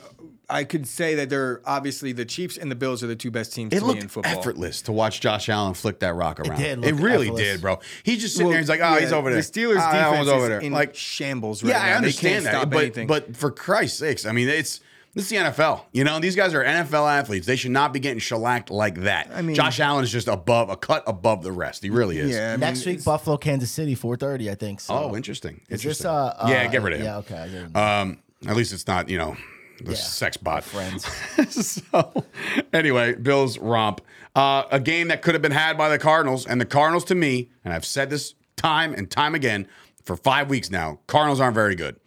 I 0.50 0.66
could 0.66 0.86
say 0.88 1.16
that 1.16 1.30
they're 1.30 1.62
obviously 1.66 2.12
the 2.12 2.26
Chiefs 2.26 2.58
and 2.58 2.70
the 2.70 2.76
Bills 2.76 3.02
are 3.02 3.08
the 3.08 3.16
two 3.16 3.32
best 3.32 3.54
teams 3.54 3.74
It 3.74 3.80
to 3.80 3.86
me 3.94 4.00
in 4.02 4.08
football. 4.10 4.32
effortless 4.38 4.82
to 4.84 4.91
watch 4.91 5.22
Josh 5.22 5.48
Allen 5.50 5.74
flick 5.74 6.00
that 6.00 6.14
rock 6.16 6.39
around. 6.39 6.60
did 6.60 6.84
It, 6.86 6.96
really 6.96 7.28
effortless. 7.28 7.41
did, 7.41 7.62
bro. 7.62 7.80
He's 8.04 8.20
just 8.22 8.34
sitting 8.34 8.48
Well, 8.48 8.52
there. 8.54 8.60
He's 8.60 8.70
like, 8.70 8.82
oh, 8.84 8.96
he's 9.00 9.14
over 9.14 9.30
there. 9.32 9.41
The 9.41 9.48
Steelers' 9.48 9.76
that 9.78 10.10
defense 10.12 10.28
over 10.30 10.44
is 10.44 10.50
there. 10.50 10.60
in 10.60 10.74
like, 10.74 10.96
shambles 10.96 11.64
right 11.64 11.70
yeah, 11.70 11.80
now. 11.80 11.86
I 11.86 11.94
understand 11.94 12.26
they 12.26 12.32
can't 12.34 12.44
that, 12.44 12.52
stop 12.60 12.70
but 12.72 12.82
anything. 12.84 13.08
but 13.08 13.36
for 13.38 13.52
Christ's 13.52 14.00
sakes, 14.00 14.26
I 14.26 14.32
mean, 14.34 14.50
it's 14.50 14.82
this 15.14 15.26
is 15.26 15.30
the 15.30 15.36
NFL. 15.38 15.82
You 15.91 16.03
know, 16.03 16.20
these 16.20 16.36
guys 16.36 16.53
are 16.53 16.64
NFL 16.64 17.09
athletes. 17.11 17.45
They 17.47 17.55
should 17.55 17.72
not 17.72 17.93
be 17.93 17.99
getting 17.99 18.20
shellacked 18.20 18.70
like 18.72 19.01
that. 19.01 19.30
I 19.34 19.41
mean- 19.41 19.55
Josh 19.55 19.80
Allen 19.80 20.03
is 20.03 20.11
just 20.11 20.28
above 20.28 20.70
a 20.70 20.76
cut 20.78 21.03
above 21.07 21.43
the 21.43 21.51
rest. 21.51 21.84
He 21.84 21.89
really 21.89 22.18
is. 22.18 22.32
yeah, 22.32 22.49
I 22.49 22.51
mean, 22.51 22.59
Next 22.61 22.86
week, 22.86 23.03
Buffalo, 23.03 23.38
Kansas 23.38 23.72
City, 23.72 23.95
4:30, 23.95 24.49
I 24.51 24.55
think. 24.55 24.80
So. 24.80 24.93
Oh, 24.93 25.16
interesting. 25.16 25.61
Is 25.70 25.84
this 25.84 25.86
interesting. 26.01 26.07
uh, 26.11 26.36
uh 26.39 26.47
yeah, 26.49 26.68
get 26.68 26.82
rid 26.82 26.93
of 26.93 26.99
him. 26.99 27.05
Yeah, 27.05 27.18
okay. 27.18 27.70
I 27.76 28.01
Um, 28.01 28.20
at 28.47 28.55
least 28.55 28.74
it's 28.74 28.88
not, 28.88 29.09
you 29.09 29.18
know, 29.18 29.38
the 29.84 29.91
Yeah. 29.91 29.97
sex 29.97 30.38
bot. 30.38 30.64
friends. 30.64 31.05
so, 31.49 32.24
anyway, 32.72 33.16
Bills 33.16 33.57
romp. 33.57 34.01
Uh, 34.36 34.64
a 34.72 34.80
game 34.80 35.09
that 35.09 35.22
could 35.22 35.36
have 35.36 35.41
been 35.41 35.51
had 35.51 35.78
by 35.78 35.89
the 35.89 35.99
Cardinals, 35.99 36.45
and 36.47 36.59
the 36.59 36.66
Cardinals, 36.66 37.03
to 37.05 37.16
me, 37.16 37.49
and 37.64 37.74
I've 37.74 37.86
said 37.86 38.09
this 38.09 38.34
time 38.55 38.93
and 38.93 39.09
time 39.09 39.36
again 39.36 39.68
for 40.03 40.16
five 40.16 40.49
weeks 40.49 40.70
now, 40.72 40.99
Cardinals 41.07 41.39
aren't 41.39 41.53
very 41.55 41.76
good. 41.76 41.97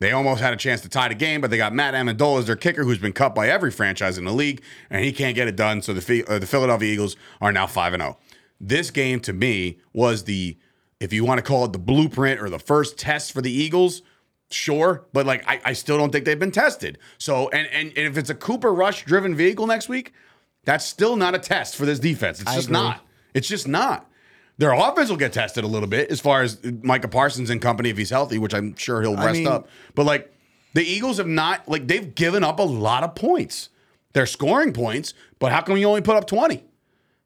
They 0.00 0.12
almost 0.12 0.40
had 0.40 0.52
a 0.52 0.56
chance 0.56 0.80
to 0.82 0.88
tie 0.88 1.08
the 1.08 1.14
game, 1.14 1.40
but 1.40 1.50
they 1.50 1.56
got 1.56 1.74
Matt 1.74 1.94
Ammendola 1.94 2.40
as 2.40 2.46
their 2.46 2.56
kicker, 2.56 2.84
who's 2.84 2.98
been 2.98 3.12
cut 3.12 3.34
by 3.34 3.48
every 3.48 3.72
franchise 3.72 4.16
in 4.16 4.24
the 4.24 4.32
league, 4.32 4.62
and 4.90 5.04
he 5.04 5.12
can't 5.12 5.34
get 5.34 5.48
it 5.48 5.56
done. 5.56 5.82
So 5.82 5.92
the 5.92 6.24
uh, 6.28 6.38
the 6.38 6.46
Philadelphia 6.46 6.92
Eagles 6.92 7.16
are 7.40 7.50
now 7.50 7.66
five 7.66 7.92
and 7.94 8.02
zero. 8.02 8.18
This 8.60 8.90
game 8.90 9.20
to 9.20 9.32
me 9.32 9.78
was 9.92 10.24
the, 10.24 10.56
if 11.00 11.12
you 11.12 11.24
want 11.24 11.38
to 11.38 11.42
call 11.42 11.64
it 11.64 11.72
the 11.72 11.78
blueprint 11.78 12.40
or 12.40 12.50
the 12.50 12.58
first 12.58 12.98
test 12.98 13.32
for 13.32 13.40
the 13.40 13.52
Eagles, 13.52 14.02
sure, 14.50 15.06
but 15.12 15.26
like 15.26 15.44
I, 15.48 15.60
I 15.64 15.72
still 15.72 15.98
don't 15.98 16.10
think 16.10 16.24
they've 16.24 16.38
been 16.38 16.52
tested. 16.52 16.98
So 17.18 17.48
and, 17.50 17.66
and 17.68 17.88
and 17.88 18.06
if 18.06 18.16
it's 18.16 18.30
a 18.30 18.34
Cooper 18.34 18.72
Rush 18.72 19.04
driven 19.04 19.34
vehicle 19.34 19.66
next 19.66 19.88
week, 19.88 20.12
that's 20.64 20.84
still 20.84 21.16
not 21.16 21.34
a 21.34 21.38
test 21.38 21.76
for 21.76 21.86
this 21.86 21.98
defense. 21.98 22.40
It's 22.40 22.50
I 22.50 22.54
just 22.54 22.68
agree. 22.68 22.80
not. 22.80 23.00
It's 23.34 23.48
just 23.48 23.66
not. 23.66 24.08
Their 24.58 24.72
offense 24.72 25.08
will 25.08 25.16
get 25.16 25.32
tested 25.32 25.64
a 25.64 25.68
little 25.68 25.88
bit 25.88 26.10
as 26.10 26.20
far 26.20 26.42
as 26.42 26.58
Micah 26.82 27.08
Parsons 27.08 27.48
and 27.48 27.62
company 27.62 27.90
if 27.90 27.96
he's 27.96 28.10
healthy, 28.10 28.38
which 28.38 28.54
I'm 28.54 28.74
sure 28.76 29.00
he'll 29.00 29.16
rest 29.16 29.38
mean- 29.38 29.46
up. 29.46 29.68
But 29.94 30.04
like 30.04 30.32
the 30.74 30.82
Eagles 30.82 31.18
have 31.18 31.26
not 31.28 31.68
like 31.68 31.86
they've 31.86 32.14
given 32.14 32.44
up 32.44 32.58
a 32.58 32.64
lot 32.64 33.04
of 33.04 33.14
points. 33.14 33.70
They're 34.12 34.26
scoring 34.26 34.72
points, 34.72 35.14
but 35.38 35.52
how 35.52 35.60
come 35.62 35.76
you 35.76 35.86
only 35.86 36.02
put 36.02 36.16
up 36.16 36.26
20? 36.26 36.64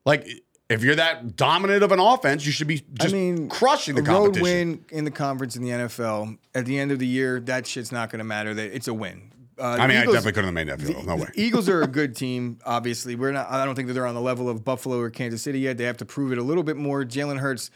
Like 0.05 0.29
if 0.69 0.83
you're 0.83 0.97
that 0.97 1.37
dominant 1.37 1.83
of 1.83 1.93
an 1.93 2.01
offense, 2.01 2.45
you 2.45 2.53
should 2.53 2.67
be 2.67 2.83
just 2.95 3.15
I 3.15 3.17
mean, 3.17 3.49
crushing 3.49 3.95
the 3.95 4.01
a 4.03 4.05
road 4.05 4.35
competition. 4.35 4.43
win 4.43 4.85
in 4.91 5.05
the 5.05 5.11
conference 5.11 5.57
in 5.57 5.63
the 5.63 5.71
NFL 5.71 6.39
at 6.55 6.67
the 6.67 6.79
end 6.79 6.93
of 6.93 6.99
the 6.99 7.07
year, 7.07 7.41
that 7.41 7.67
shit's 7.67 7.93
not 7.93 8.11
going 8.11 8.19
to 8.19 8.25
matter. 8.25 8.53
That 8.55 8.75
it's 8.75 8.89
a 8.89 8.95
win. 8.95 9.32
Uh, 9.59 9.63
I 9.81 9.87
mean, 9.87 9.97
I 9.99 10.05
definitely 10.05 10.33
couldn't 10.33 10.45
have 10.47 10.55
made 10.55 10.69
that 10.69 10.81
field. 10.81 11.07
No 11.07 11.17
way. 11.17 11.27
Eagles 11.35 11.69
are 11.69 11.83
a 11.83 11.87
good 12.01 12.17
team. 12.17 12.59
Obviously, 12.65 13.15
we're 13.17 13.33
not. 13.33 13.51
I 13.51 13.65
don't 13.65 13.75
think 13.75 13.89
that 13.89 13.95
they're 13.95 14.07
on 14.07 14.15
the 14.15 14.21
level 14.21 14.49
of 14.49 14.65
Buffalo 14.65 14.99
or 14.99 15.11
Kansas 15.11 15.43
City 15.43 15.61
yet. 15.61 15.77
They 15.79 15.85
have 15.85 15.99
to 15.99 16.05
prove 16.05 16.33
it 16.33 16.39
a 16.39 16.43
little 16.43 16.63
bit 16.63 16.77
more. 16.77 17.05
Jalen 17.05 17.39
Hurts, 17.39 17.71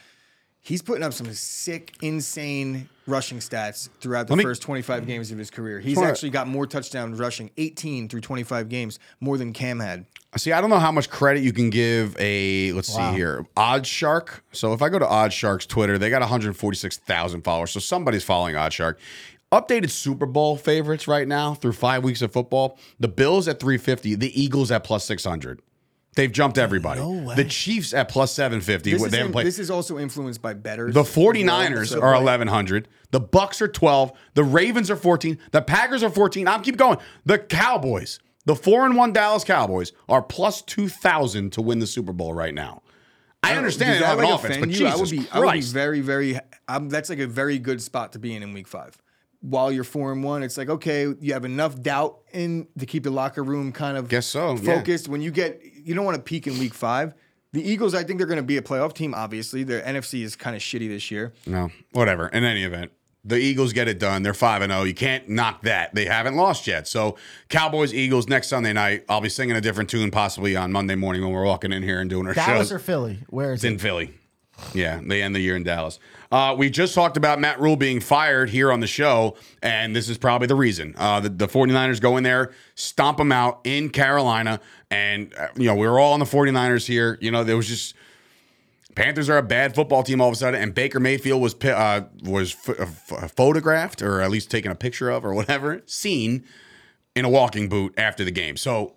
he's 0.61 0.83
putting 0.83 1.03
up 1.05 1.13
some 1.13 1.33
sick, 1.35 1.95
insane 2.03 2.89
rushing 3.07 3.39
stats 3.39 3.89
throughout 4.01 4.27
the 4.27 4.37
me- 4.37 4.43
first 4.43 4.63
25 4.63 5.07
games 5.07 5.31
of 5.31 5.39
his 5.39 5.51
career. 5.51 5.79
He's 5.81 5.99
actually 5.99 6.31
got 6.31 6.49
more 6.49 6.67
touchdowns 6.67 7.19
rushing, 7.21 7.51
18 7.57 8.09
through 8.09 8.23
25 8.23 8.69
games, 8.69 8.99
more 9.21 9.39
than 9.39 9.53
Cam 9.53 9.79
had. 9.79 10.07
See, 10.37 10.53
I 10.53 10.61
don't 10.61 10.69
know 10.71 10.79
how 10.81 10.93
much 10.93 11.09
credit 11.09 11.43
you 11.45 11.53
can 11.53 11.71
give 11.71 12.15
a 12.19 12.73
let's 12.73 12.95
Wow. 12.95 13.11
see 13.13 13.17
here, 13.17 13.47
OddsShark. 13.57 14.41
So 14.53 14.73
if 14.75 14.83
I 14.83 14.89
go 14.89 14.99
to 14.99 15.07
OddsShark's 15.07 15.67
Twitter, 15.67 15.97
they 15.99 16.11
got 16.11 16.21
146,000 16.21 17.43
followers. 17.43 17.71
So 17.71 17.81
somebody's 17.81 18.25
following 18.25 18.55
OddsShark. 18.55 18.97
Updated 19.61 19.91
Super 19.91 20.27
Bowl 20.27 20.57
favorites 20.57 21.09
right 21.09 21.27
now 21.27 21.55
through 21.55 21.73
five 21.73 22.05
weeks 22.05 22.23
of 22.23 22.33
football. 22.33 22.79
The 23.01 23.09
Bills 23.09 23.49
at 23.49 23.59
350, 23.61 24.15
the 24.17 24.41
Eagles 24.41 24.71
at 24.71 24.85
plus 24.85 25.05
600. 25.05 25.63
They've 26.15 26.33
jumped 26.33 26.57
everybody. 26.57 27.01
No. 27.01 27.35
The 27.35 27.45
Chiefs 27.45 27.93
at 27.93 28.09
plus 28.09 28.33
750. 28.33 28.91
This, 28.91 29.03
they 29.03 29.07
is, 29.21 29.27
in- 29.27 29.33
played. 29.33 29.47
this 29.47 29.59
is 29.59 29.71
also 29.71 29.99
influenced 29.99 30.41
by 30.41 30.55
bettors. 30.55 30.95
The 30.95 31.01
as 31.01 31.17
well. 31.17 31.33
49ers 31.33 32.03
are 32.03 32.13
1100. 32.15 32.89
The 33.11 33.21
Bucks 33.21 33.61
are 33.61 33.69
12. 33.69 34.13
The 34.35 34.45
Ravens 34.45 34.91
are 34.91 34.97
14. 34.97 35.39
The 35.53 35.63
Packers 35.63 36.03
are 36.03 36.11
14. 36.11 36.49
I'm 36.49 36.63
keep 36.63 36.79
going. 36.79 36.99
The 37.27 37.39
Cowboys, 37.39 38.19
the 38.47 38.57
4 38.57 38.87
and 38.87 38.97
1 38.97 39.13
Dallas 39.13 39.45
Cowboys 39.45 39.93
are 40.09 40.23
plus 40.23 40.63
2000 40.63 41.53
to 41.53 41.63
win 41.63 41.79
the 41.81 41.87
Super 41.87 42.13
Bowl 42.15 42.33
right 42.33 42.55
now. 42.55 42.83
I 43.43 43.55
understand 43.57 44.01
Does 44.01 44.17
they 44.17 44.23
don't 44.23 44.25
an 44.25 44.33
offense, 44.33 44.57
but? 44.57 44.69
Jesus 44.71 44.93
I 44.93 44.97
would 44.97 45.11
be, 45.11 45.17
Christ. 45.19 45.35
I 45.35 45.41
would 45.41 45.53
be 45.53 45.61
very, 45.61 46.01
very. 46.01 46.41
Um, 46.67 46.89
that's 46.89 47.11
like 47.11 47.21
a 47.21 47.27
very 47.27 47.59
good 47.59 47.81
spot 47.81 48.13
to 48.15 48.19
be 48.19 48.35
in 48.35 48.43
in 48.43 48.53
week 48.53 48.67
five. 48.67 48.97
While 49.41 49.71
you're 49.71 49.85
four 49.85 50.13
and 50.13 50.25
one, 50.25 50.43
it's 50.43 50.57
like 50.57 50.69
okay, 50.69 51.07
you 51.21 51.33
have 51.33 51.45
enough 51.45 51.81
doubt 51.81 52.19
in 52.33 52.67
to 52.79 52.87
keep 52.87 53.03
the 53.05 53.11
locker 53.11 53.43
room 53.45 53.73
kind 53.73 53.97
of 53.97 54.09
Guess 54.09 54.27
so, 54.27 54.55
yeah. 54.55 54.77
focused. 54.77 55.09
When 55.09 55.21
you 55.21 55.31
get, 55.31 55.61
you 55.85 55.95
don't 55.95 56.05
want 56.05 56.17
to 56.17 56.23
peak 56.23 56.47
in 56.47 56.59
week 56.59 56.75
five. 56.75 57.15
The 57.53 57.63
Eagles, 57.63 57.95
I 57.95 58.03
think 58.03 58.19
they're 58.19 58.27
going 58.27 58.37
to 58.39 58.43
be 58.43 58.57
a 58.59 58.63
playoff 58.63 58.93
team. 58.93 59.15
Obviously, 59.15 59.63
their 59.63 59.81
NFC 59.83 60.23
is 60.23 60.37
kind 60.37 60.55
of 60.57 60.61
shitty 60.61 60.89
this 60.89 61.11
year. 61.11 61.33
No, 61.47 61.71
whatever. 61.93 62.29
In 62.29 62.45
any 62.45 62.65
event, 62.65 62.93
the 63.25 63.37
Eagles 63.39 63.73
get 63.73 63.89
it 63.89 63.99
done. 63.99 64.23
They're 64.23 64.35
5 64.35 64.63
and 64.63 64.73
0. 64.73 64.83
You 64.85 64.95
can't 64.95 65.29
knock 65.29 65.63
that. 65.63 65.95
They 65.95 66.05
haven't 66.05 66.37
lost 66.37 66.67
yet. 66.67 66.87
So, 66.87 67.17
Cowboys, 67.49 67.95
Eagles 67.95 68.29
next 68.29 68.49
Sunday 68.49 68.73
night. 68.73 69.05
I'll 69.09 69.21
be 69.23 69.29
singing 69.31 69.57
a 69.57 69.61
different 69.61 69.89
tune 69.89 70.11
possibly 70.11 70.55
on 70.55 70.71
Monday 70.71 70.97
morning 70.97 71.23
when 71.23 71.33
we're 71.33 71.45
walking 71.47 71.73
in 71.73 71.83
here 71.83 72.01
and 72.01 72.11
doing 72.11 72.27
our 72.27 72.35
Dallas 72.35 72.69
shows. 72.69 72.73
or 72.73 72.79
Philly? 72.79 73.21
Where 73.29 73.53
is 73.53 73.65
It's 73.65 73.73
in? 73.73 73.79
Philly. 73.79 74.15
Yeah, 74.73 75.01
they 75.05 75.23
end 75.23 75.35
the 75.35 75.41
year 75.41 75.57
in 75.57 75.63
Dallas. 75.63 75.99
Uh, 76.31 76.55
we 76.59 76.71
just 76.71 76.95
talked 76.95 77.17
about 77.17 77.39
Matt 77.39 77.61
Rhule 77.61 77.77
being 77.77 78.01
fired 78.01 78.51
here 78.51 78.73
on 78.73 78.81
the 78.81 78.87
show, 78.87 79.37
and 79.63 79.95
this 79.95 80.09
is 80.09 80.19
probably 80.19 80.47
the 80.47 80.55
reason. 80.55 80.95
Uh, 80.99 81.21
the, 81.21 81.29
the 81.29 81.47
49ers 81.47 82.01
go 82.01 82.17
in 82.17 82.25
there, 82.25 82.53
stomp 82.75 83.19
them 83.19 83.33
out 83.33 83.61
in 83.65 83.91
Carolina, 83.91 84.61
and, 84.91 85.33
uh, 85.35 85.49
you 85.57 85.67
know, 85.67 85.75
we 85.75 85.87
were 85.87 85.99
all 85.99 86.15
on 86.15 86.21
the 86.21 86.27
49ers 86.27 86.87
here. 86.87 87.19
You 87.21 87.31
know, 87.31 87.45
there 87.45 87.57
was 87.57 87.69
just. 87.69 87.95
Panthers 88.95 89.29
are 89.29 89.37
a 89.37 89.43
bad 89.43 89.75
football 89.75 90.03
team 90.03 90.23
all 90.23 90.29
of 90.29 90.33
a 90.33 90.37
sudden, 90.37 90.59
and 90.59 90.75
Baker 90.75 90.99
Mayfield 90.99 91.43
was 91.43 91.55
uh, 91.63 92.07
was 92.23 92.55
ph- 92.55 92.79
uh, 92.81 92.87
photographed 93.29 94.01
or 94.01 94.23
at 94.23 94.31
least 94.31 94.51
taken 94.51 94.73
a 94.73 94.75
picture 94.75 95.11
of 95.11 95.23
or 95.23 95.35
whatever, 95.35 95.83
seen 95.85 96.45
in 97.15 97.27
a 97.27 97.29
walking 97.29 97.69
boot 97.69 97.93
after 97.99 98.25
the 98.25 98.31
game. 98.31 98.57
So 98.57 98.95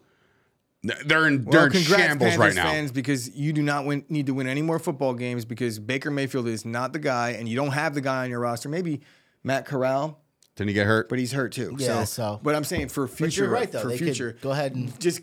they're 0.84 1.28
in 1.28 1.46
they're 1.46 1.66
in 1.66 1.72
congrats, 1.72 1.88
shambles 1.88 2.30
Panthers 2.32 2.38
right 2.38 2.56
now. 2.56 2.64
fans, 2.64 2.92
because 2.92 3.36
you 3.36 3.52
do 3.54 3.62
not 3.62 3.86
win, 3.86 4.06
need 4.10 4.28
to 4.28 4.34
win 4.34 4.48
any 4.48 4.62
more 4.62 4.80
football 4.80 5.14
games 5.14 5.44
because 5.46 5.78
Baker 5.80 6.10
Mayfield 6.12 6.48
is 6.48 6.66
not 6.66 6.94
the 6.94 7.00
guy, 7.00 7.32
and 7.32 7.48
you 7.50 7.56
don't 7.56 7.72
have 7.72 7.94
the 7.94 8.02
guy 8.02 8.24
on 8.24 8.30
your 8.30 8.40
roster. 8.40 8.70
Maybe 8.70 9.02
Matt 9.44 9.66
Corral, 9.66 10.22
Didn't 10.56 10.70
he 10.70 10.74
get 10.74 10.88
hurt? 10.88 11.10
but 11.10 11.20
he's 11.20 11.32
hurt 11.34 11.52
too. 11.52 11.76
Yeah, 11.78 12.04
so, 12.04 12.06
so- 12.06 12.40
but 12.44 12.56
I'm 12.56 12.64
saying 12.64 12.90
for 12.90 13.08
future, 13.08 13.26
But 13.26 13.36
you're 13.38 13.50
right 13.50 13.72
though. 13.72 13.82
for 13.82 13.88
They 13.90 13.98
future, 13.98 14.32
could 14.34 14.42
go 14.42 14.52
ahead 14.52 14.76
and 14.76 14.98
just 15.00 15.22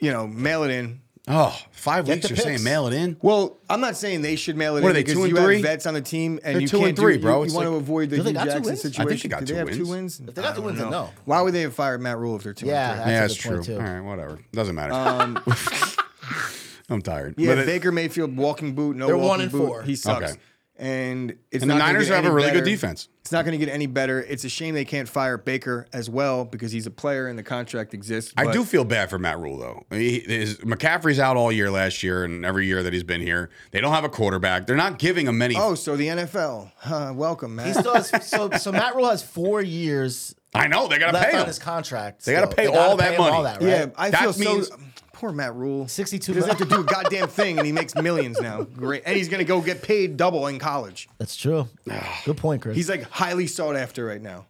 you 0.00 0.12
know 0.12 0.26
mail 0.26 0.62
it 0.64 0.70
in. 0.70 1.00
Oh, 1.26 1.58
five 1.70 2.04
Get 2.04 2.16
weeks. 2.16 2.28
You're 2.30 2.36
saying 2.36 2.62
mail 2.62 2.86
it 2.86 2.92
in? 2.92 3.16
Well, 3.22 3.56
I'm 3.70 3.80
not 3.80 3.96
saying 3.96 4.20
they 4.20 4.36
should 4.36 4.56
mail 4.58 4.76
it 4.76 4.82
What 4.82 4.88
in 4.88 4.90
are 4.90 4.92
they, 4.94 5.00
because 5.04 5.14
two 5.14 5.24
and 5.24 5.30
you 5.36 5.42
three? 5.42 5.54
have 5.56 5.62
vets 5.62 5.86
on 5.86 5.94
the 5.94 6.02
team 6.02 6.38
and 6.44 6.54
They're 6.56 6.60
you 6.62 6.68
two 6.68 6.76
can't 6.78 6.88
and 6.90 6.98
three, 6.98 7.16
do, 7.16 7.22
bro. 7.22 7.38
You, 7.38 7.44
It's 7.44 7.52
you 7.52 7.56
want 7.56 7.66
to 7.66 7.70
like- 7.70 7.80
avoid 7.80 8.10
the 8.10 8.16
Do 8.18 8.22
they 8.24 8.30
Hue 8.30 8.34
got 8.34 8.44
two 8.44 8.50
Jackson 8.50 8.62
wins? 8.64 8.78
I 8.78 8.82
situation. 8.82 9.08
think 9.08 9.22
they 9.22 9.28
got 9.28 9.40
do 9.40 9.46
two 9.46 9.52
they 9.54 9.58
have 9.58 9.66
wins. 9.68 9.78
two 9.78 9.86
wins? 9.88 10.20
If 10.20 10.34
they 10.34 10.42
got 10.42 10.44
I 10.44 10.50
two 10.50 10.56
don't 10.56 10.64
wins, 10.66 10.78
then 10.78 10.90
know. 10.90 11.04
no. 11.04 11.10
Why 11.24 11.40
would 11.40 11.54
they 11.54 11.62
have 11.62 11.72
fired 11.74 12.00
Matt 12.02 12.18
Rhule 12.18 12.36
if 12.36 12.42
they're 12.42 12.52
two? 12.52 12.66
Yeah, 12.66 12.90
and 12.90 12.98
that's 13.00 13.08
yeah, 13.08 13.16
a 13.16 13.20
that's 13.22 13.34
good 13.34 13.40
true. 13.40 13.54
point, 13.56 13.64
too. 13.66 13.74
All 13.76 13.80
right, 13.80 14.00
whatever. 14.00 14.38
Doesn't 14.52 14.74
matter. 14.74 14.92
Um, 14.92 15.42
I'm 16.90 17.00
tired. 17.00 17.34
yeah, 17.38 17.52
But 17.52 17.58
it- 17.60 17.66
Baker 17.66 17.90
Mayfield 17.92 18.36
walking 18.36 18.74
boot, 18.74 18.96
no 18.96 19.06
They're 19.06 19.16
walking 19.16 19.28
one 19.28 19.40
and 19.40 19.50
boot. 19.52 19.66
four. 19.66 19.82
He 19.82 19.96
sucks. 19.96 20.32
Okay. 20.32 20.40
And 20.76 21.30
it's 21.50 21.62
and 21.62 21.70
the 21.70 21.74
not 21.74 21.78
gonna 21.80 21.92
Niners 21.94 22.08
get 22.08 22.16
have 22.16 22.24
a 22.24 22.26
any 22.26 22.34
really 22.34 22.48
good 22.50 22.54
better. 22.58 22.64
defense. 22.66 23.08
It's 23.24 23.32
not 23.32 23.46
going 23.46 23.58
to 23.58 23.64
get 23.64 23.72
any 23.72 23.86
better. 23.86 24.20
It's 24.20 24.44
a 24.44 24.50
shame 24.50 24.74
they 24.74 24.84
can't 24.84 25.08
fire 25.08 25.38
Baker 25.38 25.86
as 25.94 26.10
well 26.10 26.44
because 26.44 26.72
he's 26.72 26.86
a 26.86 26.90
player 26.90 27.26
and 27.26 27.38
the 27.38 27.42
contract 27.42 27.94
exists. 27.94 28.34
I 28.36 28.52
do 28.52 28.64
feel 28.66 28.84
bad 28.84 29.08
for 29.08 29.18
Matt 29.18 29.38
Rhule 29.38 29.56
though. 29.56 29.86
He, 29.96 30.18
his, 30.20 30.58
McCaffrey's 30.58 31.18
out 31.18 31.38
all 31.38 31.50
year 31.50 31.70
last 31.70 32.02
year 32.02 32.24
and 32.24 32.44
every 32.44 32.66
year 32.66 32.82
that 32.82 32.92
he's 32.92 33.02
been 33.02 33.22
here. 33.22 33.48
They 33.70 33.80
don't 33.80 33.94
have 33.94 34.04
a 34.04 34.10
quarterback. 34.10 34.66
They're 34.66 34.76
not 34.76 34.98
giving 34.98 35.26
him 35.26 35.38
many. 35.38 35.56
Oh, 35.56 35.74
so 35.74 35.96
the 35.96 36.08
NFL. 36.08 36.70
Huh, 36.76 37.14
welcome, 37.16 37.54
man. 37.56 37.68
He 37.68 37.72
still 37.72 37.94
has 37.94 38.10
so 38.28 38.50
so 38.58 38.70
Matt 38.72 38.94
Rhule 38.94 39.08
has 39.08 39.22
four 39.22 39.62
years 39.62 40.34
I 40.54 40.68
know 40.68 40.86
they 40.86 40.98
got 40.98 41.06
to 41.08 41.12
left 41.14 41.30
pay 41.30 41.36
on 41.36 41.40
him. 41.42 41.46
his 41.48 41.58
contract. 41.58 42.26
They 42.26 42.34
gotta 42.34 42.46
still. 42.46 42.56
pay 42.56 42.66
gotta 42.66 42.78
all 42.90 42.96
that 42.98 43.12
him 43.14 43.18
money. 43.22 43.36
All 43.36 43.42
that, 43.44 43.60
right? 43.60 43.68
Yeah, 43.68 43.86
I 43.96 44.10
That 44.10 44.34
feel 44.34 44.54
means- 44.54 44.68
so. 44.68 44.76
Poor 45.24 45.32
Matt 45.32 45.54
Rhule. 45.54 45.88
62 45.88 46.32
He 46.32 46.38
doesn't 46.38 46.58
have 46.58 46.68
to 46.68 46.74
do 46.74 46.82
a 46.82 46.84
goddamn 46.92 47.28
thing, 47.28 47.56
and 47.56 47.64
he 47.64 47.72
makes 47.72 47.94
millions 47.94 48.38
now. 48.42 48.64
Great, 48.64 49.04
and 49.06 49.16
he's 49.16 49.30
gonna 49.30 49.42
go 49.42 49.62
get 49.62 49.80
paid 49.80 50.18
double 50.18 50.48
in 50.48 50.58
college. 50.58 51.08
That's 51.16 51.34
true. 51.34 51.66
Good 52.26 52.36
point, 52.36 52.60
Chris. 52.60 52.76
He's 52.76 52.90
like 52.90 53.04
highly 53.04 53.46
sought 53.46 53.74
after 53.74 54.04
right 54.04 54.20
now. 54.20 54.44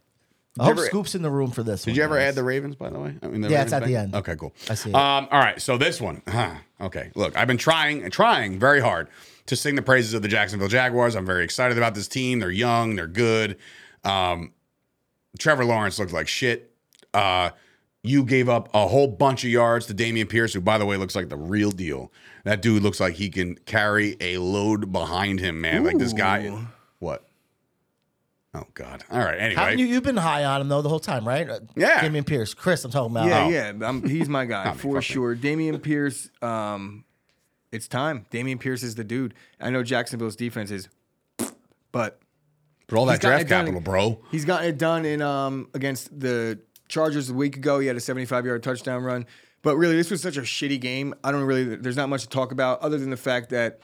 I 0.59 0.65
hope 0.65 0.71
ever- 0.71 0.85
Scoop's 0.87 1.15
in 1.15 1.21
the 1.21 1.29
room 1.29 1.51
for 1.51 1.63
this. 1.63 1.83
Did 1.83 1.95
you 1.95 2.03
ever 2.03 2.19
add 2.19 2.35
the 2.35 2.43
Ravens, 2.43 2.75
by 2.75 2.89
the 2.89 2.99
way? 2.99 3.15
I 3.23 3.27
mean, 3.27 3.39
the 3.39 3.49
Yeah, 3.49 3.61
it's 3.61 3.71
Ravens 3.71 3.73
at 3.73 3.87
the 3.87 3.95
end. 3.95 4.15
Okay, 4.15 4.35
cool. 4.35 4.53
I 4.69 4.73
see 4.73 4.89
it. 4.89 4.95
Um, 4.95 5.29
all 5.31 5.39
right, 5.39 5.61
so 5.61 5.77
this 5.77 6.01
one, 6.01 6.21
huh, 6.27 6.55
okay. 6.81 7.09
Look, 7.15 7.37
I've 7.37 7.47
been 7.47 7.57
trying, 7.57 8.03
and 8.03 8.11
trying 8.11 8.59
very 8.59 8.81
hard 8.81 9.07
to 9.45 9.55
sing 9.55 9.75
the 9.75 9.81
praises 9.81 10.13
of 10.13 10.23
the 10.23 10.27
Jacksonville 10.27 10.67
Jaguars. 10.67 11.15
I'm 11.15 11.25
very 11.25 11.45
excited 11.45 11.77
about 11.77 11.95
this 11.95 12.09
team. 12.09 12.41
They're 12.41 12.51
young, 12.51 12.97
they're 12.97 13.07
good. 13.07 13.55
Um, 14.03 14.51
Trevor 15.39 15.63
Lawrence 15.63 15.99
looked 15.99 16.11
like 16.11 16.27
shit. 16.27 16.73
Uh, 17.13 17.51
you 18.07 18.23
gave 18.23 18.47
up 18.49 18.69
a 18.73 18.87
whole 18.87 19.07
bunch 19.07 19.43
of 19.43 19.49
yards 19.49 19.85
to 19.87 19.93
Dameon 19.93 20.29
Pierce, 20.29 20.53
who, 20.53 20.61
by 20.61 20.77
the 20.77 20.85
way, 20.85 20.97
looks 20.97 21.15
like 21.15 21.29
the 21.29 21.37
real 21.37 21.71
deal. 21.71 22.11
That 22.43 22.61
dude 22.61 22.83
looks 22.83 22.99
like 22.99 23.15
he 23.15 23.29
can 23.29 23.55
carry 23.65 24.15
a 24.19 24.37
load 24.37 24.91
behind 24.91 25.39
him, 25.39 25.61
man. 25.61 25.83
Like 25.83 25.97
this 25.97 26.13
guy. 26.13 26.65
What? 26.99 27.25
Oh 28.53 28.63
God! 28.73 29.03
All 29.11 29.19
right. 29.19 29.37
Anyway, 29.37 29.59
Haven't 29.61 29.79
you, 29.79 29.85
you've 29.85 30.03
been 30.03 30.15
high 30.15 30.45
on 30.45 30.61
him 30.61 30.69
though 30.69 30.81
the 30.81 30.87
whole 30.87 30.99
time, 31.01 31.27
right? 31.27 31.49
Uh, 31.49 31.59
Yeah. 31.75 31.99
Dameon 32.01 32.25
Pierce, 32.25 32.53
Chris. 32.53 32.85
I'm 32.85 32.91
talking 32.91 33.11
about. 33.11 33.27
Yeah, 33.27 33.43
Oh. 33.43 33.49
yeah, 33.49 33.87
I'm, 33.89 34.07
he's 34.07 34.29
my 34.29 34.45
guy 34.45 34.71
for 34.75 34.77
fuck 34.77 34.95
me. 34.95 35.01
sure. 35.01 35.35
Dameon 35.35 35.81
Pierce. 35.81 36.29
Um, 36.41 37.03
it's 37.73 37.89
time. 37.89 38.25
Dameon 38.31 38.59
Pierce 38.61 38.81
is 38.81 38.95
the 38.95 39.03
dude. 39.03 39.33
I 39.59 39.71
know 39.71 39.83
Jacksonville's 39.83 40.37
defense 40.37 40.71
is, 40.71 40.87
but 41.91 42.19
but 42.87 42.97
all 42.97 43.05
that 43.07 43.19
draft 43.19 43.41
it 43.41 43.47
done. 43.49 43.65
capital, 43.65 43.81
bro. 43.81 44.21
He's 44.31 44.45
gotten 44.45 44.69
it 44.69 44.77
done 44.77 45.03
in 45.03 45.21
um 45.21 45.67
against 45.73 46.17
the 46.17 46.59
Chargers 46.87 47.29
a 47.29 47.33
week 47.33 47.57
ago. 47.57 47.79
He 47.79 47.87
had 47.87 47.95
a 47.95 47.99
75 48.01 48.45
yard 48.45 48.63
touchdown 48.63 49.03
run. 49.03 49.25
But 49.61 49.77
really, 49.77 49.95
this 49.95 50.11
was 50.11 50.21
such 50.21 50.37
a 50.37 50.41
shitty 50.41 50.79
game. 50.79 51.15
I 51.23 51.31
don't 51.31 51.43
really. 51.43 51.75
There's 51.75 51.97
not 51.97 52.09
much 52.09 52.21
to 52.23 52.29
talk 52.29 52.51
about 52.51 52.81
other 52.81 52.97
than 52.97 53.09
the 53.09 53.17
fact 53.17 53.49
that 53.49 53.79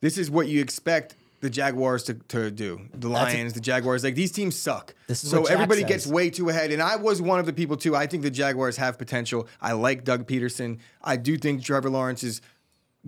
this 0.00 0.18
is 0.18 0.30
what 0.30 0.48
you 0.48 0.60
expect 0.60 1.16
the 1.40 1.50
Jaguars 1.50 2.04
to, 2.04 2.14
to 2.14 2.50
do. 2.50 2.80
The 2.92 3.08
That's 3.08 3.32
a- 3.32 3.36
Lions, 3.36 3.52
the 3.52 3.60
Jaguars, 3.60 4.02
like 4.02 4.14
these 4.14 4.32
teams 4.32 4.56
suck. 4.56 4.94
This 5.06 5.24
is 5.24 5.30
so 5.30 5.44
everybody 5.44 5.82
says. 5.82 5.88
gets 5.88 6.06
way 6.06 6.30
too 6.30 6.48
ahead. 6.48 6.72
And 6.72 6.80
I 6.82 6.96
was 6.96 7.20
one 7.20 7.38
of 7.38 7.44
the 7.46 7.52
people 7.52 7.76
too. 7.76 7.94
I 7.94 8.06
think 8.06 8.22
the 8.22 8.30
Jaguars 8.30 8.78
have 8.78 8.96
potential. 8.96 9.46
I 9.60 9.72
like 9.72 10.04
Doug 10.04 10.26
Pederson. 10.26 10.78
I 11.02 11.16
do 11.16 11.36
think 11.36 11.62
Trevor 11.62 11.90
Lawrence 11.90 12.24
is 12.24 12.40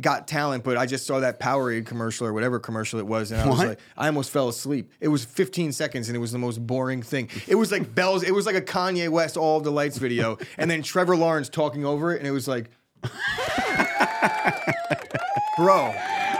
got 0.01 0.29
talent, 0.29 0.63
but 0.65 0.77
I 0.77 0.87
just 0.87 1.07
saw 1.07 1.21
that 1.21 1.41
Powerade 1.41 1.87
commercial 1.87 2.27
or 2.27 2.33
whatever 2.33 2.59
commercial 2.59 2.99
it 2.99 3.07
was, 3.07 3.33
and 3.33 3.41
I 3.41 3.47
was 3.49 3.59
What? 3.59 3.69
like, 3.69 3.79
I 3.97 4.07
almost 4.07 4.31
fell 4.31 4.49
asleep. 4.49 4.91
It 5.01 5.09
was 5.09 5.25
15 5.25 5.73
seconds, 5.73 6.09
and 6.09 6.17
it 6.17 6.21
was 6.21 6.33
the 6.33 6.39
most 6.39 6.67
boring 6.67 7.03
thing. 7.03 7.29
It 7.47 7.55
was 7.55 7.73
like 7.73 7.95
bells. 7.95 8.23
It 8.23 8.33
was 8.35 8.45
like 8.47 8.57
a 8.57 8.61
Kanye 8.63 9.09
West 9.09 9.37
All 9.37 9.57
of 9.59 9.65
the 9.65 9.73
Lights 9.73 9.99
video, 9.99 10.39
and 10.59 10.71
then 10.71 10.83
Trevor 10.83 11.17
Lawrence 11.17 11.49
talking 11.49 11.85
over 11.85 12.15
it, 12.15 12.19
and 12.19 12.27
it 12.27 12.33
was 12.33 12.47
like, 12.49 12.71
bro. 15.57 15.95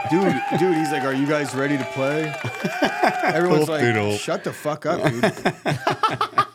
Dude, 0.09 0.59
dude, 0.59 0.75
he's 0.75 0.91
like, 0.91 1.03
"Are 1.03 1.13
you 1.13 1.27
guys 1.27 1.53
ready 1.53 1.77
to 1.77 1.83
play?" 1.93 2.33
Everyone's 3.23 3.69
like, 3.69 3.81
Doodle. 3.81 4.17
"Shut 4.17 4.43
the 4.43 4.53
fuck 4.53 4.85
up, 4.85 5.03
dude." 5.03 5.23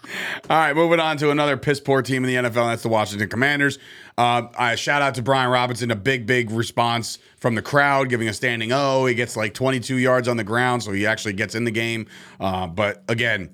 All 0.51 0.59
right, 0.59 0.74
moving 0.74 1.01
on 1.01 1.16
to 1.18 1.30
another 1.30 1.57
piss 1.57 1.80
poor 1.80 2.03
team 2.03 2.24
in 2.24 2.28
the 2.28 2.51
NFL. 2.51 2.62
And 2.62 2.70
that's 2.70 2.82
the 2.82 2.88
Washington 2.88 3.28
Commanders. 3.28 3.78
Uh, 4.18 4.49
I 4.59 4.74
shout 4.74 5.01
out 5.01 5.14
to 5.14 5.22
Brian 5.22 5.51
Robinson, 5.51 5.90
a 5.90 5.97
big, 5.97 6.26
big 6.26 6.51
response 6.51 7.18
from 7.38 7.55
the 7.55 7.62
crowd, 7.62 8.09
giving 8.09 8.28
a 8.28 8.32
standing 8.32 8.72
O. 8.72 9.07
He 9.07 9.14
gets 9.14 9.36
like 9.36 9.55
22 9.55 9.97
yards 9.97 10.28
on 10.28 10.36
the 10.36 10.45
ground, 10.45 10.82
so 10.82 10.93
he 10.93 11.07
actually 11.07 11.34
gets 11.34 11.55
in 11.55 11.64
the 11.64 11.70
game. 11.70 12.07
Uh, 12.40 12.66
but 12.66 13.05
again, 13.09 13.51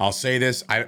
I'll 0.00 0.12
say 0.12 0.38
this: 0.38 0.64
I, 0.68 0.86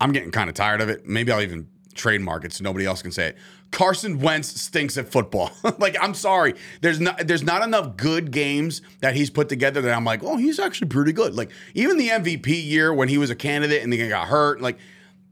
I'm 0.00 0.12
getting 0.12 0.30
kind 0.30 0.48
of 0.48 0.54
tired 0.54 0.80
of 0.80 0.88
it. 0.88 1.06
Maybe 1.06 1.32
I'll 1.32 1.42
even 1.42 1.68
trademark 1.94 2.44
it 2.44 2.52
so 2.52 2.64
nobody 2.64 2.86
else 2.86 3.02
can 3.02 3.12
say 3.12 3.28
it. 3.28 3.36
Carson 3.74 4.20
Wentz 4.20 4.60
stinks 4.60 4.96
at 4.96 5.10
football. 5.10 5.50
like 5.78 5.96
I'm 6.00 6.14
sorry, 6.14 6.54
there's 6.80 7.00
not 7.00 7.26
there's 7.26 7.42
not 7.42 7.62
enough 7.62 7.96
good 7.96 8.30
games 8.30 8.80
that 9.00 9.16
he's 9.16 9.30
put 9.30 9.48
together 9.48 9.82
that 9.82 9.92
I'm 9.92 10.04
like, 10.04 10.22
oh, 10.22 10.36
he's 10.36 10.60
actually 10.60 10.88
pretty 10.88 11.12
good. 11.12 11.34
Like 11.34 11.50
even 11.74 11.98
the 11.98 12.08
MVP 12.08 12.46
year 12.64 12.94
when 12.94 13.08
he 13.08 13.18
was 13.18 13.30
a 13.30 13.34
candidate 13.34 13.82
and 13.82 13.92
then 13.92 13.98
he 13.98 14.08
got 14.08 14.28
hurt, 14.28 14.60
like, 14.60 14.78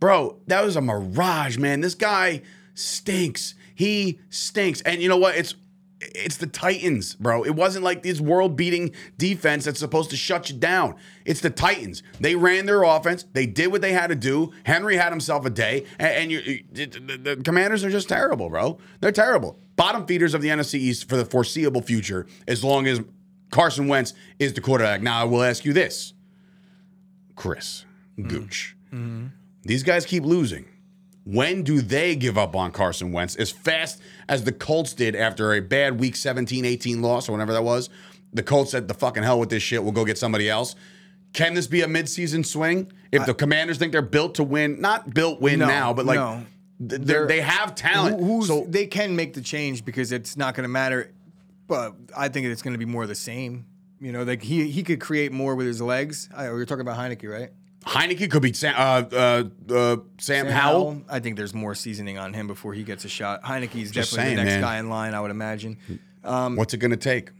bro, 0.00 0.38
that 0.48 0.64
was 0.64 0.74
a 0.74 0.80
mirage, 0.80 1.56
man. 1.56 1.80
This 1.80 1.94
guy 1.94 2.42
stinks. 2.74 3.54
He 3.76 4.18
stinks. 4.28 4.80
And 4.82 5.00
you 5.00 5.08
know 5.08 5.18
what? 5.18 5.36
It's 5.36 5.54
it's 6.14 6.36
the 6.36 6.46
Titans, 6.46 7.14
bro. 7.14 7.44
It 7.44 7.54
wasn't 7.54 7.84
like 7.84 8.02
this 8.02 8.20
world-beating 8.20 8.94
defense 9.18 9.64
that's 9.64 9.78
supposed 9.78 10.10
to 10.10 10.16
shut 10.16 10.50
you 10.50 10.56
down. 10.56 10.96
It's 11.24 11.40
the 11.40 11.50
Titans. 11.50 12.02
They 12.20 12.34
ran 12.34 12.66
their 12.66 12.82
offense. 12.82 13.24
They 13.32 13.46
did 13.46 13.72
what 13.72 13.80
they 13.80 13.92
had 13.92 14.08
to 14.08 14.14
do. 14.14 14.52
Henry 14.64 14.96
had 14.96 15.10
himself 15.10 15.44
a 15.46 15.50
day, 15.50 15.86
and, 15.98 16.08
and 16.08 16.32
you, 16.32 16.64
the, 16.72 16.86
the 17.22 17.42
Commanders 17.44 17.84
are 17.84 17.90
just 17.90 18.08
terrible, 18.08 18.48
bro. 18.48 18.78
They're 19.00 19.12
terrible. 19.12 19.58
Bottom 19.76 20.06
feeders 20.06 20.34
of 20.34 20.42
the 20.42 20.48
NFC 20.48 20.74
East 20.74 21.08
for 21.08 21.16
the 21.16 21.24
foreseeable 21.24 21.82
future, 21.82 22.26
as 22.46 22.62
long 22.62 22.86
as 22.86 23.00
Carson 23.50 23.88
Wentz 23.88 24.14
is 24.38 24.52
the 24.52 24.60
quarterback. 24.60 25.02
Now, 25.02 25.20
I 25.20 25.24
will 25.24 25.42
ask 25.42 25.64
you 25.64 25.72
this, 25.72 26.14
Chris 27.36 27.84
mm-hmm. 28.18 28.28
Gooch. 28.28 28.76
Mm-hmm. 28.92 29.26
These 29.62 29.82
guys 29.82 30.04
keep 30.06 30.24
losing. 30.24 30.66
When 31.24 31.62
do 31.62 31.80
they 31.80 32.16
give 32.16 32.36
up 32.36 32.56
on 32.56 32.72
Carson 32.72 33.12
Wentz 33.12 33.36
as 33.36 33.50
fast 33.50 34.00
as 34.28 34.44
the 34.44 34.52
Colts 34.52 34.92
did 34.92 35.14
after 35.14 35.52
a 35.54 35.60
bad 35.60 36.00
week 36.00 36.16
17, 36.16 36.64
18 36.64 37.00
loss 37.00 37.28
or 37.28 37.32
whenever 37.32 37.52
that 37.52 37.62
was? 37.62 37.90
The 38.32 38.42
Colts 38.42 38.70
said, 38.72 38.88
the 38.88 38.94
fucking 38.94 39.22
hell 39.22 39.38
with 39.38 39.50
this 39.50 39.62
shit. 39.62 39.82
We'll 39.82 39.92
go 39.92 40.04
get 40.04 40.18
somebody 40.18 40.48
else. 40.50 40.74
Can 41.32 41.54
this 41.54 41.66
be 41.66 41.82
a 41.82 41.86
midseason 41.86 42.44
swing? 42.44 42.90
If 43.12 43.26
the 43.26 43.34
commanders 43.34 43.78
think 43.78 43.92
they're 43.92 44.02
built 44.02 44.34
to 44.36 44.44
win, 44.44 44.80
not 44.80 45.12
built 45.14 45.40
win 45.40 45.58
No, 45.60 45.66
now, 45.66 45.92
but 45.92 46.06
like 46.06 46.16
no. 46.18 46.44
they 46.78 47.40
have 47.40 47.74
talent. 47.74 48.20
Who- 48.20 48.44
so 48.44 48.66
they 48.68 48.86
can 48.86 49.14
make 49.16 49.34
the 49.34 49.42
change 49.42 49.84
because 49.84 50.12
it's 50.12 50.36
not 50.36 50.54
going 50.54 50.64
to 50.64 50.68
matter. 50.68 51.12
But 51.68 51.94
I 52.16 52.28
think 52.28 52.46
it's 52.46 52.62
going 52.62 52.74
to 52.74 52.78
be 52.78 52.84
more 52.84 53.02
of 53.04 53.08
the 53.08 53.14
same. 53.14 53.66
You 54.00 54.12
know, 54.12 54.24
like 54.24 54.42
he 54.42 54.68
he 54.70 54.82
could 54.82 55.00
create 55.00 55.30
more 55.30 55.54
with 55.54 55.66
his 55.66 55.80
legs. 55.80 56.28
I, 56.34 56.48
we 56.48 56.54
were 56.54 56.66
talking 56.66 56.80
about 56.80 56.98
Heinicke, 56.98 57.30
right? 57.30 57.50
Heinicke 57.84 58.30
could 58.30 58.42
be 58.42 58.52
Sam, 58.52 58.74
uh, 58.76 59.04
uh, 59.12 59.44
uh, 59.74 59.96
Sam, 60.18 60.46
Howell. 60.46 61.02
I 61.08 61.18
think 61.20 61.36
there's 61.36 61.54
more 61.54 61.74
seasoning 61.74 62.18
on 62.18 62.32
him 62.32 62.46
before 62.46 62.74
he 62.74 62.84
gets 62.84 63.04
a 63.04 63.08
shot. 63.08 63.42
Heinicke's 63.42 63.90
Just 63.90 64.12
definitely 64.12 64.16
saying, 64.16 64.36
the 64.36 64.44
next 64.44 64.54
man. 64.54 64.60
guy 64.60 64.78
in 64.78 64.88
line, 64.88 65.14
I 65.14 65.20
would 65.20 65.30
imagine. 65.32 65.78
What's 66.22 66.74
it 66.74 66.78
going 66.78 66.92
to 66.92 66.96
take? 66.96 67.30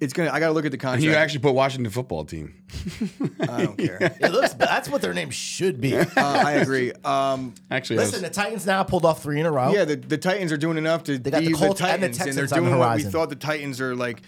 It's 0.00 0.14
gonna. 0.14 0.30
I 0.30 0.40
got 0.40 0.46
to 0.46 0.52
look 0.54 0.64
at 0.64 0.70
the 0.72 0.76
And 0.76 0.80
contract. 0.80 1.02
you 1.04 1.12
actually 1.12 1.40
put 1.40 1.52
Washington 1.52 1.92
football 1.92 2.24
team. 2.24 2.54
I 3.42 3.64
don't 3.64 3.76
care. 3.76 3.98
It 4.20 4.32
looks. 4.32 4.54
That's 4.54 4.88
what 4.88 5.02
their 5.02 5.12
name 5.12 5.28
should 5.28 5.78
be. 5.78 5.94
uh, 5.94 6.06
I 6.16 6.52
agree. 6.52 6.90
Um, 7.04 7.54
Actually, 7.70 7.98
I 7.98 8.02
was- 8.04 8.12
Listen, 8.12 8.22
the 8.22 8.30
Titans 8.30 8.64
now 8.64 8.82
pulled 8.82 9.04
off 9.04 9.22
three 9.22 9.38
in 9.40 9.44
a 9.44 9.50
row. 9.52 9.74
yeah, 9.74 9.84
the, 9.84 9.96
the 9.96 10.16
Titans 10.16 10.52
are 10.52 10.56
doing 10.56 10.78
enough 10.78 11.04
to 11.04 11.18
got 11.18 11.40
be 11.40 11.48
the 11.48 11.52
the, 11.52 11.58
Colts 11.58 11.82
and 11.82 12.02
the 12.02 12.08
Titans, 12.08 12.18
and, 12.20 12.28
they're 12.34 12.44
Texans 12.44 12.52
on 12.52 12.64
the 12.64 12.70
doing 12.70 12.78
what 12.78 12.86
we 12.86 12.92
horizon. 13.02 13.10
thought 13.10 13.28
the 13.28 13.36
Titans 13.36 13.78
are 13.82 13.94
like. 13.94 14.22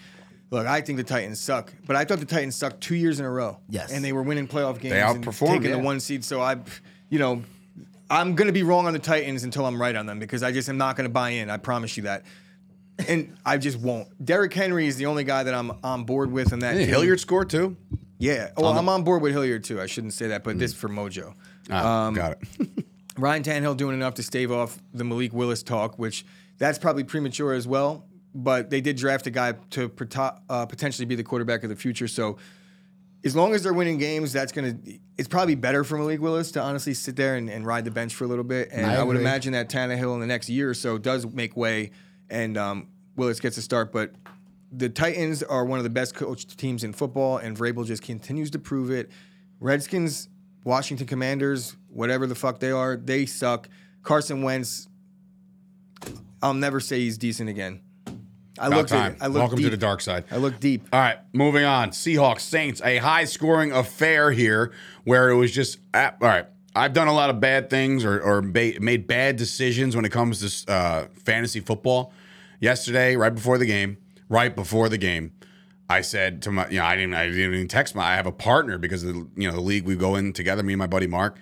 Look, 0.53 0.67
I 0.67 0.81
think 0.81 0.97
the 0.97 1.03
Titans 1.03 1.39
suck, 1.39 1.73
but 1.87 1.95
I 1.95 2.05
thought 2.05 2.19
the 2.19 2.25
Titans 2.27 2.55
sucked 2.55 2.79
two 2.79 2.93
years 2.93 3.19
in 3.19 3.25
a 3.25 3.29
row. 3.29 3.57
Yes. 3.69 3.91
and 3.91 4.05
they 4.05 4.13
were 4.13 4.21
winning 4.21 4.47
playoff 4.47 4.79
games. 4.79 4.93
and 4.93 5.25
outperformed, 5.25 5.47
taking 5.47 5.71
yeah. 5.71 5.77
the 5.77 5.79
one 5.79 5.99
seed. 5.99 6.23
So 6.23 6.41
I, 6.41 6.57
you 7.09 7.17
know, 7.17 7.41
I'm 8.07 8.35
gonna 8.35 8.51
be 8.51 8.61
wrong 8.61 8.85
on 8.85 8.93
the 8.93 8.99
Titans 8.99 9.43
until 9.43 9.65
I'm 9.65 9.81
right 9.81 9.95
on 9.95 10.05
them 10.05 10.19
because 10.19 10.43
I 10.43 10.51
just 10.51 10.69
am 10.69 10.77
not 10.77 10.95
gonna 10.95 11.09
buy 11.09 11.31
in. 11.31 11.49
I 11.49 11.57
promise 11.57 11.97
you 11.97 12.03
that. 12.03 12.23
And 13.07 13.35
I 13.43 13.57
just 13.57 13.79
won't. 13.79 14.07
Derrick 14.23 14.53
Henry 14.53 14.85
is 14.85 14.95
the 14.97 15.07
only 15.07 15.23
guy 15.23 15.41
that 15.41 15.55
I'm 15.55 15.71
on 15.83 16.03
board 16.03 16.31
with 16.31 16.53
in 16.53 16.59
that. 16.59 16.75
Team. 16.77 16.87
Hilliard 16.87 17.19
scored 17.19 17.49
too. 17.49 17.75
Yeah. 18.19 18.51
Well, 18.55 18.77
I'm 18.77 18.87
on 18.87 19.03
board 19.03 19.23
with 19.23 19.31
Hilliard 19.31 19.63
too. 19.63 19.81
I 19.81 19.87
shouldn't 19.87 20.13
say 20.13 20.27
that, 20.27 20.43
but 20.43 20.59
this 20.59 20.71
for 20.75 20.87
Mojo. 20.87 21.33
Ah, 21.71 22.05
Um, 22.05 22.13
got 22.13 22.33
it. 22.59 22.85
Ryan 23.17 23.41
Tannehill 23.41 23.75
doing 23.75 23.95
enough 23.95 24.13
to 24.15 24.23
stave 24.23 24.51
off 24.51 24.77
the 24.93 25.03
Malik 25.03 25.33
Willis 25.33 25.63
talk, 25.63 25.97
which 25.97 26.27
that's 26.59 26.77
probably 26.77 27.03
premature 27.03 27.53
as 27.53 27.67
well. 27.67 28.05
But 28.35 28.69
they 28.69 28.81
did 28.81 28.97
draft 28.97 29.27
a 29.27 29.31
guy 29.31 29.53
to 29.71 29.91
uh, 30.49 30.65
potentially 30.65 31.05
be 31.05 31.15
the 31.15 31.23
quarterback 31.23 31.63
of 31.63 31.69
the 31.69 31.75
future. 31.75 32.07
So 32.07 32.37
as 33.23 33.35
long 33.35 33.53
as 33.53 33.61
they're 33.63 33.73
winning 33.73 33.99
games, 33.99 34.33
that's 34.33 34.51
gonna. 34.51 34.75
It's 35.17 35.27
probably 35.27 35.55
better 35.55 35.83
for 35.83 35.97
Malik 35.97 36.19
Willis 36.19 36.51
to 36.53 36.61
honestly 36.61 36.93
sit 36.95 37.15
there 37.15 37.35
and, 37.35 37.49
and 37.49 37.65
ride 37.65 37.85
the 37.85 37.91
bench 37.91 38.15
for 38.15 38.23
a 38.23 38.27
little 38.27 38.43
bit. 38.43 38.69
And 38.71 38.87
I 38.87 38.95
I, 38.95 39.03
would 39.03 39.17
imagine 39.17 39.53
that 39.53 39.69
Tannehill 39.69 40.15
in 40.15 40.19
the 40.19 40.27
next 40.27 40.49
year 40.49 40.69
or 40.69 40.73
so 40.73 40.97
does 40.97 41.27
make 41.27 41.55
way 41.55 41.91
and 42.29 42.57
um, 42.57 42.87
Willis 43.15 43.39
gets 43.39 43.57
a 43.57 43.61
start, 43.61 43.91
but 43.91 44.11
the 44.71 44.89
Titans 44.89 45.43
are 45.43 45.65
one 45.65 45.77
of 45.77 45.83
the 45.83 45.89
best 45.89 46.15
coached 46.15 46.57
teams 46.57 46.83
in 46.83 46.93
football, 46.93 47.37
and 47.37 47.55
Vrabel 47.55 47.85
just 47.85 48.01
continues 48.01 48.49
to 48.51 48.59
prove 48.59 48.89
it. 48.89 49.11
Redskins, 49.59 50.29
Washington 50.63 51.05
Commanders, 51.05 51.75
whatever 51.89 52.25
the 52.25 52.35
fuck 52.35 52.59
they 52.59 52.71
are, 52.71 52.97
they 52.97 53.25
suck. 53.25 53.69
Carson 54.01 54.41
Wentz, 54.41 54.87
I'll 56.41 56.55
never 56.55 56.79
say 56.79 56.99
he's 56.99 57.17
decent 57.17 57.49
again. 57.49 57.81
I 58.59 58.67
About 58.67 58.77
looked 58.77 58.89
time. 58.89 59.13
At, 59.13 59.23
I 59.23 59.27
looked 59.27 59.37
Welcome 59.39 59.57
deep. 59.57 59.65
to 59.65 59.71
the 59.71 59.77
dark 59.77 60.01
side. 60.01 60.25
I 60.29 60.37
look 60.37 60.59
deep. 60.59 60.87
All 60.93 60.99
right, 60.99 61.17
moving 61.33 61.63
on. 61.65 61.89
Seahawks 61.89 62.41
Saints, 62.41 62.81
a 62.83 62.97
high 62.97 63.25
scoring 63.25 63.71
affair 63.71 64.31
here 64.31 64.71
where 65.05 65.29
it 65.29 65.35
was 65.35 65.51
just 65.51 65.79
ah, 65.93 66.13
all 66.21 66.27
right. 66.27 66.45
I've 66.75 66.93
done 66.93 67.07
a 67.07 67.13
lot 67.13 67.29
of 67.29 67.39
bad 67.39 67.69
things 67.69 68.03
or, 68.03 68.19
or 68.19 68.41
ba- 68.41 68.73
made 68.79 69.05
bad 69.05 69.35
decisions 69.35 69.95
when 69.95 70.05
it 70.05 70.11
comes 70.11 70.63
to 70.65 70.71
uh, 70.71 71.07
fantasy 71.23 71.59
football. 71.59 72.11
Yesterday, 72.59 73.15
right 73.15 73.33
before 73.33 73.57
the 73.59 73.65
game, 73.65 73.97
right 74.29 74.55
before 74.55 74.89
the 74.89 74.97
game, 74.97 75.33
I 75.89 76.01
said 76.01 76.41
to 76.43 76.51
my, 76.51 76.67
you 76.69 76.79
know, 76.79 76.85
I 76.85 76.95
didn't, 76.95 77.13
I 77.13 77.27
didn't 77.27 77.53
even 77.53 77.67
text 77.67 77.93
my. 77.93 78.03
I 78.03 78.15
have 78.15 78.25
a 78.25 78.31
partner 78.31 78.79
because 78.79 79.03
of 79.03 79.13
the, 79.13 79.27
you 79.35 79.47
know, 79.47 79.53
the 79.53 79.61
league 79.61 79.85
we 79.85 79.95
go 79.95 80.15
in 80.15 80.33
together, 80.33 80.63
me 80.63 80.73
and 80.73 80.79
my 80.79 80.87
buddy 80.87 81.05
Mark. 81.05 81.37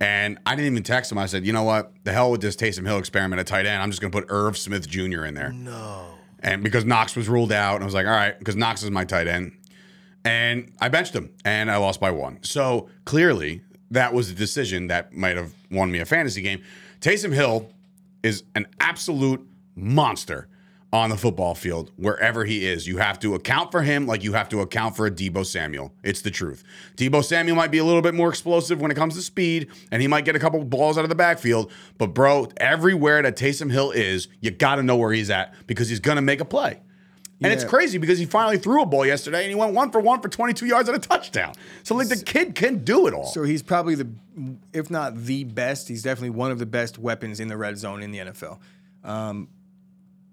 And 0.00 0.38
I 0.44 0.56
didn't 0.56 0.72
even 0.72 0.82
text 0.82 1.12
him. 1.12 1.18
I 1.18 1.26
said, 1.26 1.46
you 1.46 1.52
know 1.52 1.62
what? 1.62 1.92
The 2.02 2.12
hell 2.12 2.32
with 2.32 2.40
this 2.40 2.56
Taysom 2.56 2.84
Hill 2.84 2.98
experiment 2.98 3.38
at 3.38 3.46
tight 3.46 3.66
end. 3.66 3.80
I'm 3.80 3.90
just 3.90 4.00
going 4.00 4.10
to 4.10 4.18
put 4.20 4.26
Irv 4.30 4.58
Smith 4.58 4.88
Jr. 4.88 5.24
in 5.26 5.34
there. 5.34 5.52
No. 5.52 6.06
And 6.42 6.62
because 6.62 6.84
Knox 6.84 7.14
was 7.14 7.28
ruled 7.28 7.52
out, 7.52 7.76
and 7.76 7.84
I 7.84 7.86
was 7.86 7.94
like, 7.94 8.06
all 8.06 8.12
right, 8.12 8.36
because 8.38 8.56
Knox 8.56 8.82
is 8.82 8.90
my 8.90 9.04
tight 9.04 9.28
end. 9.28 9.52
And 10.24 10.72
I 10.80 10.88
benched 10.88 11.14
him 11.14 11.30
and 11.44 11.70
I 11.70 11.76
lost 11.76 12.00
by 12.00 12.10
one. 12.10 12.38
So 12.42 12.88
clearly, 13.04 13.62
that 13.90 14.12
was 14.14 14.30
a 14.30 14.34
decision 14.34 14.88
that 14.88 15.12
might 15.12 15.36
have 15.36 15.52
won 15.70 15.90
me 15.90 16.00
a 16.00 16.04
fantasy 16.04 16.42
game. 16.42 16.62
Taysom 17.00 17.32
Hill 17.32 17.70
is 18.22 18.44
an 18.54 18.66
absolute 18.80 19.46
monster 19.74 20.48
on 20.92 21.08
the 21.08 21.16
football 21.16 21.54
field 21.54 21.90
wherever 21.96 22.44
he 22.44 22.66
is. 22.66 22.86
You 22.86 22.98
have 22.98 23.18
to 23.20 23.34
account 23.34 23.72
for 23.72 23.82
him 23.82 24.06
like 24.06 24.22
you 24.22 24.34
have 24.34 24.48
to 24.50 24.60
account 24.60 24.94
for 24.94 25.06
a 25.06 25.10
Deebo 25.10 25.46
Samuel. 25.46 25.94
It's 26.02 26.20
the 26.20 26.30
truth. 26.30 26.62
Deebo 26.96 27.24
Samuel 27.24 27.56
might 27.56 27.70
be 27.70 27.78
a 27.78 27.84
little 27.84 28.02
bit 28.02 28.14
more 28.14 28.28
explosive 28.28 28.80
when 28.80 28.90
it 28.90 28.94
comes 28.94 29.14
to 29.14 29.22
speed, 29.22 29.68
and 29.90 30.02
he 30.02 30.08
might 30.08 30.24
get 30.24 30.36
a 30.36 30.38
couple 30.38 30.62
balls 30.64 30.98
out 30.98 31.04
of 31.04 31.08
the 31.08 31.14
backfield. 31.14 31.72
But 31.96 32.08
bro, 32.08 32.48
everywhere 32.58 33.22
that 33.22 33.36
Taysom 33.36 33.70
Hill 33.70 33.90
is, 33.90 34.28
you 34.40 34.50
got 34.50 34.76
to 34.76 34.82
know 34.82 34.96
where 34.96 35.12
he's 35.12 35.30
at 35.30 35.54
because 35.66 35.88
he's 35.88 36.00
gonna 36.00 36.22
make 36.22 36.40
a 36.40 36.44
play. 36.44 36.80
And 37.44 37.52
it's 37.52 37.64
crazy 37.64 37.98
because 37.98 38.18
he 38.20 38.26
finally 38.26 38.56
threw 38.56 38.82
a 38.82 38.86
ball 38.86 39.04
yesterday 39.04 39.42
and 39.42 39.48
he 39.48 39.54
went 39.56 39.74
one 39.74 39.90
for 39.90 40.00
one 40.00 40.20
for 40.20 40.28
22 40.28 40.66
yards 40.66 40.88
and 40.88 40.96
a 40.96 41.00
touchdown. 41.00 41.54
So 41.82 41.96
like 41.96 42.08
the 42.08 42.22
kid 42.22 42.54
can 42.54 42.84
do 42.84 43.08
it 43.08 43.14
all. 43.14 43.26
So 43.26 43.42
he's 43.42 43.64
probably 43.64 43.96
the, 43.96 44.08
if 44.72 44.90
not 44.90 45.16
the 45.16 45.42
best, 45.42 45.88
he's 45.88 46.04
definitely 46.04 46.30
one 46.30 46.52
of 46.52 46.60
the 46.60 46.66
best 46.66 46.98
weapons 46.98 47.40
in 47.40 47.48
the 47.48 47.56
red 47.56 47.78
zone 47.78 48.00
in 48.00 48.12
the 48.12 48.18
NFL. 48.18 48.60
And 49.02 49.10
um, 49.12 49.48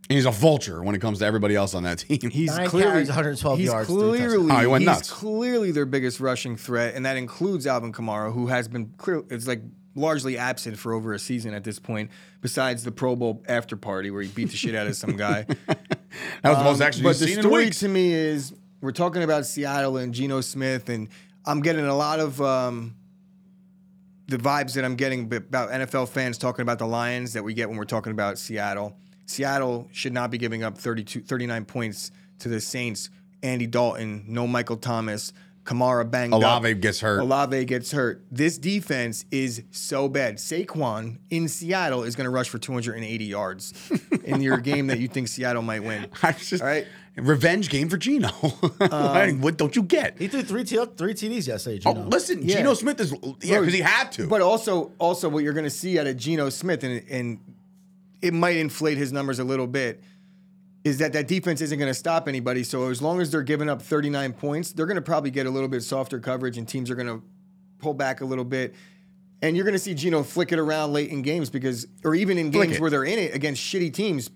he's 0.10 0.26
a 0.26 0.32
vulture 0.32 0.84
when 0.84 0.96
it 0.96 1.00
comes 1.00 1.20
to 1.20 1.26
everybody 1.26 1.56
else 1.56 1.74
on 1.74 1.84
that 1.84 2.00
team. 2.10 2.30
He's 2.30 2.56
Nine 2.56 2.68
clearly 2.68 2.92
carries, 2.92 3.08
112 3.08 3.58
he's 3.60 3.68
yards, 3.68 3.88
three 3.88 3.98
Clearly. 3.98 4.52
Oh, 4.52 4.60
he 4.60 4.68
went 4.68 4.82
he's 4.82 4.88
nuts. 4.88 5.12
clearly 5.12 5.72
their 5.72 5.86
biggest 5.86 6.20
rushing 6.20 6.58
threat, 6.58 6.96
and 6.96 7.06
that 7.06 7.18
includes 7.18 7.66
Alvin 7.68 7.94
Kamara, 7.94 8.34
who 8.34 8.48
has 8.48 8.68
been 8.68 8.94
clear. 8.98 9.24
It's 9.30 9.48
like 9.48 9.62
largely 9.96 10.38
absent 10.38 10.78
for 10.78 10.94
over 10.94 11.14
a 11.14 11.20
season 11.20 11.54
at 11.54 11.64
this 11.64 11.80
point. 11.80 12.10
Besides 12.42 12.84
the 12.84 12.92
Pro 12.92 13.16
Bowl 13.16 13.44
after 13.48 13.76
party 13.76 14.12
where 14.12 14.22
he 14.22 14.30
beat 14.30 14.50
the 14.50 14.58
shit 14.58 14.76
out 14.76 14.88
of 14.88 14.96
some 14.96 15.16
guy. 15.16 15.44
that 15.68 15.78
was 16.44 16.58
the 16.58 16.64
most 16.64 16.82
action 16.82 17.04
but 17.04 17.10
you've 17.10 17.20
the 17.20 17.28
seen 17.28 17.38
in 17.38 17.44
story 17.44 17.66
weeks. 17.66 17.80
to 17.80 17.88
me 17.88 18.14
is 18.14 18.54
we're 18.82 18.92
talking 18.92 19.24
about 19.24 19.46
Seattle 19.46 19.98
and 19.98 20.14
Geno 20.14 20.42
Smith, 20.42 20.90
and 20.90 21.10
I'm 21.46 21.62
getting 21.62 21.86
a 21.86 21.96
lot 21.96 22.20
of 22.20 22.42
um, 22.42 22.96
the 24.28 24.38
vibes 24.38 24.74
that 24.74 24.86
I'm 24.86 24.96
getting 24.96 25.26
about 25.34 25.70
NFL 25.70 26.10
fans 26.10 26.38
talking 26.38 26.62
about 26.62 26.80
the 26.80 26.88
Lions 26.88 27.34
that 27.34 27.44
we 27.44 27.54
get 27.54 27.68
when 27.68 27.78
we're 27.78 27.86
talking 27.86 28.12
about 28.12 28.38
Seattle. 28.38 28.96
Seattle 29.30 29.88
should 29.92 30.12
not 30.14 30.32
be 30.32 30.40
giving 30.40 30.64
up 30.64 30.78
32, 30.78 31.22
39 31.22 31.66
points 31.66 32.12
to 32.40 32.50
the 32.50 32.60
Saints. 32.60 33.12
Andy 33.44 33.68
Dalton, 33.68 34.26
no 34.28 34.48
Michael 34.48 34.76
Thomas, 34.76 35.32
Kamara 35.64 36.10
banged 36.10 36.34
up. 36.34 36.40
Olave 36.42 36.74
gets 36.76 37.00
hurt. 37.00 37.20
Olave 37.20 37.64
gets 37.66 37.92
hurt. 37.92 38.26
This 38.32 38.58
defense 38.58 39.26
is 39.30 39.64
so 39.70 40.10
bad. 40.10 40.38
Saquon 40.38 41.20
in 41.30 41.48
Seattle 41.48 42.04
is 42.04 42.16
going 42.16 42.26
to 42.26 42.32
rush 42.32 42.50
for 42.50 42.58
280 42.58 43.24
yards 43.24 43.74
in 44.24 44.42
your 44.42 44.58
game 44.72 44.88
that 44.88 45.00
you 45.00 45.08
think 45.08 45.28
Seattle 45.28 45.62
might 45.62 45.84
win. 45.84 46.08
I 46.24 46.32
just, 46.32 46.62
All 46.62 46.68
right. 46.68 46.88
Revenge 47.16 47.70
game 47.70 47.88
for 47.88 47.98
Geno. 47.98 48.30
Um, 48.92 49.42
what 49.42 49.58
don't 49.58 49.76
you 49.76 49.84
get? 49.84 50.18
He 50.18 50.28
threw 50.28 50.42
three, 50.42 50.64
T- 50.64 50.84
three 50.98 51.14
TDs 51.14 51.48
yesterday. 51.48 51.82
Oh, 51.86 51.92
listen, 51.92 52.42
Yeah. 52.42 52.58
Geno 52.58 52.74
Smith 52.74 53.00
is 53.00 53.14
yeah, 53.42 53.60
because 53.60 53.74
he 53.74 53.82
had 53.82 54.12
to. 54.14 54.26
But 54.28 54.42
also, 54.42 54.92
also 54.98 55.30
what 55.30 55.44
you're 55.44 55.54
going 55.54 55.66
to 55.66 55.70
see 55.70 56.00
out 56.00 56.08
of 56.08 56.18
Geno 56.18 56.50
Smith, 56.50 56.84
and, 56.84 57.04
and 57.10 57.40
it 58.22 58.34
might 58.34 58.58
inflate 58.58 58.98
his 58.98 59.12
numbers 59.14 59.40
a 59.40 59.44
little 59.44 59.68
bit, 59.68 60.04
is 60.84 60.98
that 61.00 61.14
that 61.14 61.28
defense 61.28 61.62
isn't 61.62 61.78
going 61.78 61.90
to 61.90 61.94
stop 61.94 62.28
anybody. 62.28 62.64
So 62.64 62.90
as 62.90 63.02
long 63.02 63.20
as 63.22 63.32
they're 63.32 63.42
giving 63.44 63.70
up 63.70 63.82
39 63.82 64.34
points, 64.34 64.72
they're 64.74 64.86
going 64.86 64.96
to 64.96 65.02
probably 65.02 65.32
get 65.32 65.46
a 65.46 65.50
little 65.50 65.70
bit 65.70 65.84
softer 65.84 66.20
coverage, 66.20 66.58
and 66.58 66.68
teams 66.68 66.90
are 66.90 66.96
going 66.96 67.08
to 67.08 67.22
pull 67.80 67.94
back 67.94 68.22
a 68.22 68.26
little 68.26 68.46
bit. 68.46 68.76
And 69.42 69.56
you're 69.56 69.64
going 69.66 69.74
to 69.74 69.80
see 69.80 69.94
Geno 69.94 70.22
flick 70.24 70.52
it 70.52 70.60
around 70.60 70.92
late 70.92 71.10
in 71.12 71.22
games 71.22 71.50
because, 71.50 71.88
or 72.04 72.14
even 72.14 72.38
in 72.38 72.52
Flick 72.52 72.68
games 72.70 72.78
it. 72.78 72.82
where 72.82 72.90
they're 72.90 73.06
in 73.06 73.18
it 73.20 73.34
against 73.34 73.62
shitty 73.64 73.94
teams. 73.94 74.30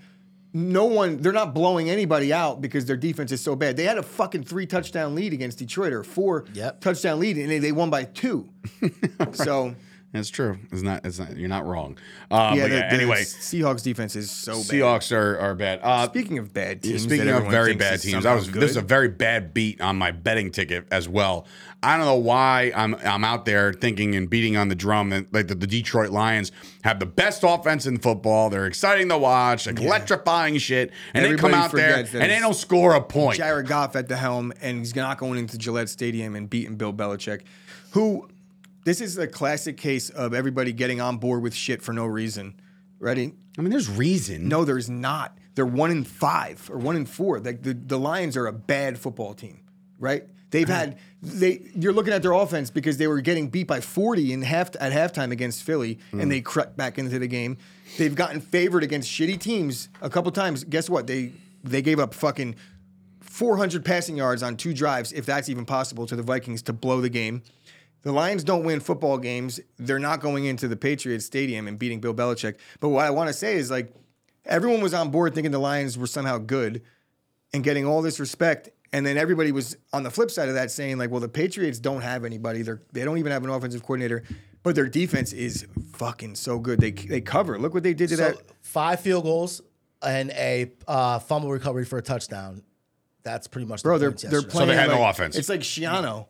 No 0.54 0.86
one, 0.86 1.18
they're 1.18 1.34
not 1.34 1.54
blowing 1.54 1.90
anybody 1.90 2.32
out 2.32 2.62
because 2.62 2.86
their 2.86 2.96
defense 2.96 3.32
is 3.32 3.42
so 3.42 3.56
bad. 3.56 3.76
They 3.76 3.86
had 3.86 3.98
a 3.98 4.04
fucking 4.04 4.44
three 4.44 4.66
touchdown 4.68 5.16
lead 5.16 5.34
against 5.34 5.58
Detroit 5.58 5.92
or 5.92 6.04
four 6.04 6.46
Yep. 6.54 6.80
touchdown 6.80 7.20
lead, 7.20 7.38
and 7.38 7.50
they, 7.50 7.58
they 7.60 7.72
won 7.72 7.90
by 7.90 8.04
two. 8.04 8.48
so 9.34 9.76
That's 10.14 10.30
true. 10.30 10.60
It's 10.72 10.84
not. 10.84 11.04
It's 11.04 11.18
not. 11.18 11.36
You're 11.36 11.50
not 11.50 11.66
wrong. 11.66 11.98
Um, 12.30 12.56
yeah, 12.56 12.64
but 12.64 12.70
the, 12.70 12.76
yeah, 12.76 12.90
the 12.90 12.96
anyway, 12.96 13.22
Seahawks 13.22 13.82
defense 13.82 14.16
is 14.16 14.30
so 14.30 14.54
bad. 14.54 14.66
Seahawks 14.66 15.12
are, 15.12 15.40
are 15.40 15.56
bad. 15.56 15.80
Uh, 15.82 16.06
Speaking 16.06 16.38
of 16.38 16.54
bad 16.54 16.84
teams, 16.84 17.02
Speaking 17.02 17.30
of 17.30 17.48
very 17.48 17.76
bad 17.76 18.00
teams, 18.00 18.24
I 18.24 18.36
was 18.36 18.52
this 18.52 18.70
is 18.70 18.78
a 18.78 18.82
very 18.82 19.08
bad 19.08 19.56
beat 19.56 19.82
on 19.82 19.98
my 19.98 20.12
betting 20.12 20.52
ticket 20.52 20.86
as 20.92 21.10
well. 21.10 21.48
I 21.82 21.98
don't 21.98 22.06
know 22.06 22.16
why 22.16 22.72
I'm 22.76 22.94
I'm 23.04 23.24
out 23.24 23.46
there 23.46 23.74
thinking 23.74 24.14
and 24.14 24.30
beating 24.30 24.56
on 24.56 24.70
the 24.70 24.76
drum 24.76 25.10
that 25.10 25.34
like 25.34 25.48
the, 25.48 25.56
the 25.56 25.66
Detroit 25.66 26.12
Lions 26.12 26.52
have 26.84 27.00
the 27.00 27.08
best 27.08 27.44
offense 27.44 27.88
in 27.88 27.98
football. 27.98 28.52
They're 28.52 28.68
exciting 28.68 29.10
to 29.10 29.18
watch, 29.18 29.66
like 29.66 29.82
electrifying 29.82 30.60
shit, 30.60 30.92
and 31.16 31.26
they 31.26 31.36
come 31.36 31.56
out 31.56 31.72
there 31.72 31.98
and 31.98 32.08
they 32.08 32.40
don't 32.40 32.54
score 32.54 32.94
a 32.94 33.02
point. 33.02 33.38
Jared 33.38 33.66
Goff 33.66 33.96
at 33.96 34.08
the 34.08 34.16
helm, 34.16 34.54
and 34.62 34.78
he's 34.78 34.96
not 34.96 35.18
going 35.18 35.40
into 35.40 35.58
Gillette 35.58 35.90
Stadium 35.90 36.36
and 36.36 36.48
beating 36.48 36.76
Bill 36.76 36.94
Belichick, 36.94 37.42
who 37.92 38.30
this 38.84 39.02
is 39.02 39.18
a 39.18 39.28
classic 39.28 39.78
case 39.78 40.10
of 40.10 40.34
everybody 40.34 40.74
getting 40.74 41.02
on 41.02 41.18
board 41.18 41.42
with 41.42 41.54
shit 41.54 41.82
for 41.82 41.94
no 41.94 42.06
reason. 42.06 42.60
Ready? 43.00 43.34
I 43.58 43.62
mean, 43.62 43.70
there's 43.70 43.90
reason. 43.90 44.48
No, 44.48 44.66
there's 44.66 44.90
not. 44.90 45.38
They're 45.56 45.66
one 45.66 45.92
in 45.92 46.04
five 46.04 46.70
or 46.72 46.78
one 46.78 46.96
in 46.96 47.06
four. 47.06 47.40
Like 47.40 47.62
the, 47.62 47.74
the 47.74 48.00
Lions 48.00 48.36
are 48.38 48.48
a 48.48 48.54
bad 48.54 48.98
football 48.98 49.34
team, 49.34 49.60
right? 50.00 50.24
They've 50.50 50.70
uh-huh. 50.70 50.80
had 50.80 50.98
they. 51.22 51.70
You're 51.76 51.94
looking 51.94 52.14
at 52.14 52.22
their 52.22 52.32
offense 52.32 52.70
because 52.70 52.98
they 52.98 53.08
were 53.08 53.22
getting 53.22 53.50
beat 53.50 53.68
by 53.68 53.82
40 53.82 54.34
in 54.34 54.42
half 54.42 54.70
at 54.80 54.92
halftime 54.92 55.32
against 55.32 55.64
Philly, 55.64 56.00
and 56.12 56.24
hmm. 56.24 56.30
they 56.30 56.42
crept 56.42 56.78
back 56.78 56.98
into 56.98 57.20
the 57.20 57.28
game. 57.28 57.58
They've 57.98 58.14
gotten 58.14 58.40
favored 58.40 58.84
against 58.84 59.10
shitty 59.10 59.40
teams 59.40 59.90
a 60.02 60.10
couple 60.10 60.32
times. 60.32 60.64
Guess 60.64 60.90
what? 60.90 61.08
They 61.08 61.32
they 61.64 61.82
gave 61.82 62.00
up 62.00 62.14
fucking 62.14 62.56
400 63.22 63.84
passing 63.84 64.16
yards 64.16 64.44
on 64.44 64.56
two 64.56 64.74
drives, 64.74 65.12
if 65.12 65.26
that's 65.26 65.50
even 65.50 65.66
possible, 65.66 66.06
to 66.06 66.16
the 66.16 66.22
Vikings 66.22 66.62
to 66.64 66.74
blow 66.74 67.02
the 67.02 67.10
game. 67.10 67.42
The 68.04 68.12
Lions 68.12 68.44
don't 68.44 68.64
win 68.64 68.80
football 68.80 69.18
games. 69.18 69.60
They're 69.78 70.00
not 70.00 70.20
going 70.20 70.46
into 70.46 70.68
the 70.68 70.76
Patriots 70.76 71.26
Stadium 71.26 71.68
and 71.68 71.80
beating 71.80 72.00
Bill 72.02 72.14
Belichick. 72.14 72.56
But 72.80 72.90
what 72.90 73.06
I 73.06 73.10
want 73.10 73.28
to 73.30 73.34
say 73.34 73.56
is 73.56 73.72
like 73.72 73.94
everyone 74.46 74.82
was 74.82 74.94
on 74.94 75.10
board 75.10 75.34
thinking 75.34 75.52
the 75.52 75.60
Lions 75.60 75.98
were 75.98 76.08
somehow 76.08 76.38
good 76.38 76.82
and 77.54 77.64
getting 77.64 77.86
all 77.86 78.02
this 78.02 78.20
respect. 78.20 78.70
And 78.92 79.06
then 79.06 79.18
everybody 79.18 79.52
was 79.52 79.76
on 79.94 80.04
the 80.04 80.12
flip 80.12 80.30
side 80.30 80.50
of 80.50 80.56
that 80.56 80.70
saying 80.70 80.98
like, 80.98 81.10
well, 81.10 81.22
the 81.22 81.30
Patriots 81.30 81.80
don't 81.80 82.02
have 82.02 82.26
anybody. 82.26 82.62
They're 82.62 82.82
they 82.92 83.04
don't 83.06 83.18
even 83.18 83.32
have 83.32 83.44
an 83.44 83.50
offensive 83.50 83.82
coordinator, 83.82 84.24
but 84.64 84.76
their 84.76 84.88
defense 84.88 85.32
is 85.34 85.66
fucking 85.94 86.36
so 86.36 86.60
good. 86.60 86.80
They 86.80 86.92
they 86.92 87.22
cover. 87.22 87.58
Look 87.58 87.74
what 87.74 87.84
they 87.84 87.94
did 87.94 88.10
to 88.10 88.18
So 88.18 88.24
that. 88.24 88.38
five 88.62 89.00
field 89.00 89.24
goals 89.24 89.62
and 90.02 90.30
a 90.32 90.72
uh, 90.88 91.20
fumble 91.20 91.50
recovery 91.52 91.86
for 91.86 91.98
a 91.98 92.02
touchdown. 92.04 92.62
That's 93.24 93.48
pretty 93.48 93.66
much 93.66 93.82
the 93.82 93.88
Bro, 93.88 94.00
they're 94.00 94.12
they're 94.12 94.32
yesterday. 94.32 94.50
playing. 94.52 94.70
they 94.70 94.76
had 94.76 94.90
no 94.90 95.00
like- 95.00 95.16
offense. 95.16 95.38
It's 95.38 95.48
like 95.50 95.62
Schiano 95.62 96.28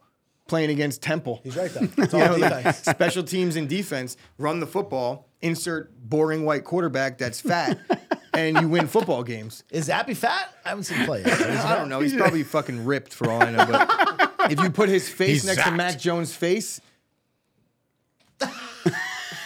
playing 0.47 0.69
against 0.69 1.01
Temple. 1.01 1.39
He's 1.43 1.55
right 1.55 1.71
though. 1.71 1.87
It's 2.03 2.13
all 2.13 2.19
You 2.19 2.27
know, 2.27 2.37
defense. 2.37 2.77
special 2.83 3.23
teams 3.23 3.55
and 3.55 3.67
defense 3.69 4.17
run 4.37 4.59
the 4.59 4.67
football. 4.67 5.27
Insert 5.41 5.91
boring 6.09 6.45
white 6.45 6.63
quarterback 6.63 7.17
that's 7.17 7.41
fat, 7.41 7.77
and 8.33 8.57
you 8.61 8.69
win 8.69 8.87
football 8.87 9.23
games. 9.23 9.65
Is 9.71 9.89
Zappe 9.89 10.15
fat? 10.15 10.53
I 10.63 10.69
haven't 10.69 10.85
seen 10.85 10.99
him 10.99 11.05
play. 11.05 11.21
Yet. 11.25 11.41
I 11.41 11.75
don't 11.75 11.89
know. 11.89 11.99
He's 11.99 12.15
probably 12.15 12.43
fucking 12.43 12.85
ripped 12.85 13.13
for 13.13 13.29
all 13.29 13.43
I 13.43 13.51
know. 13.51 13.65
But 13.65 14.51
if 14.51 14.61
you 14.61 14.69
put 14.69 14.87
his 14.87 15.09
face 15.09 15.29
He's 15.43 15.45
next 15.45 15.63
to 15.63 15.69
zapped. 15.71 15.75
Mac 15.75 15.99
Jones' 15.99 16.33
face, 16.33 16.79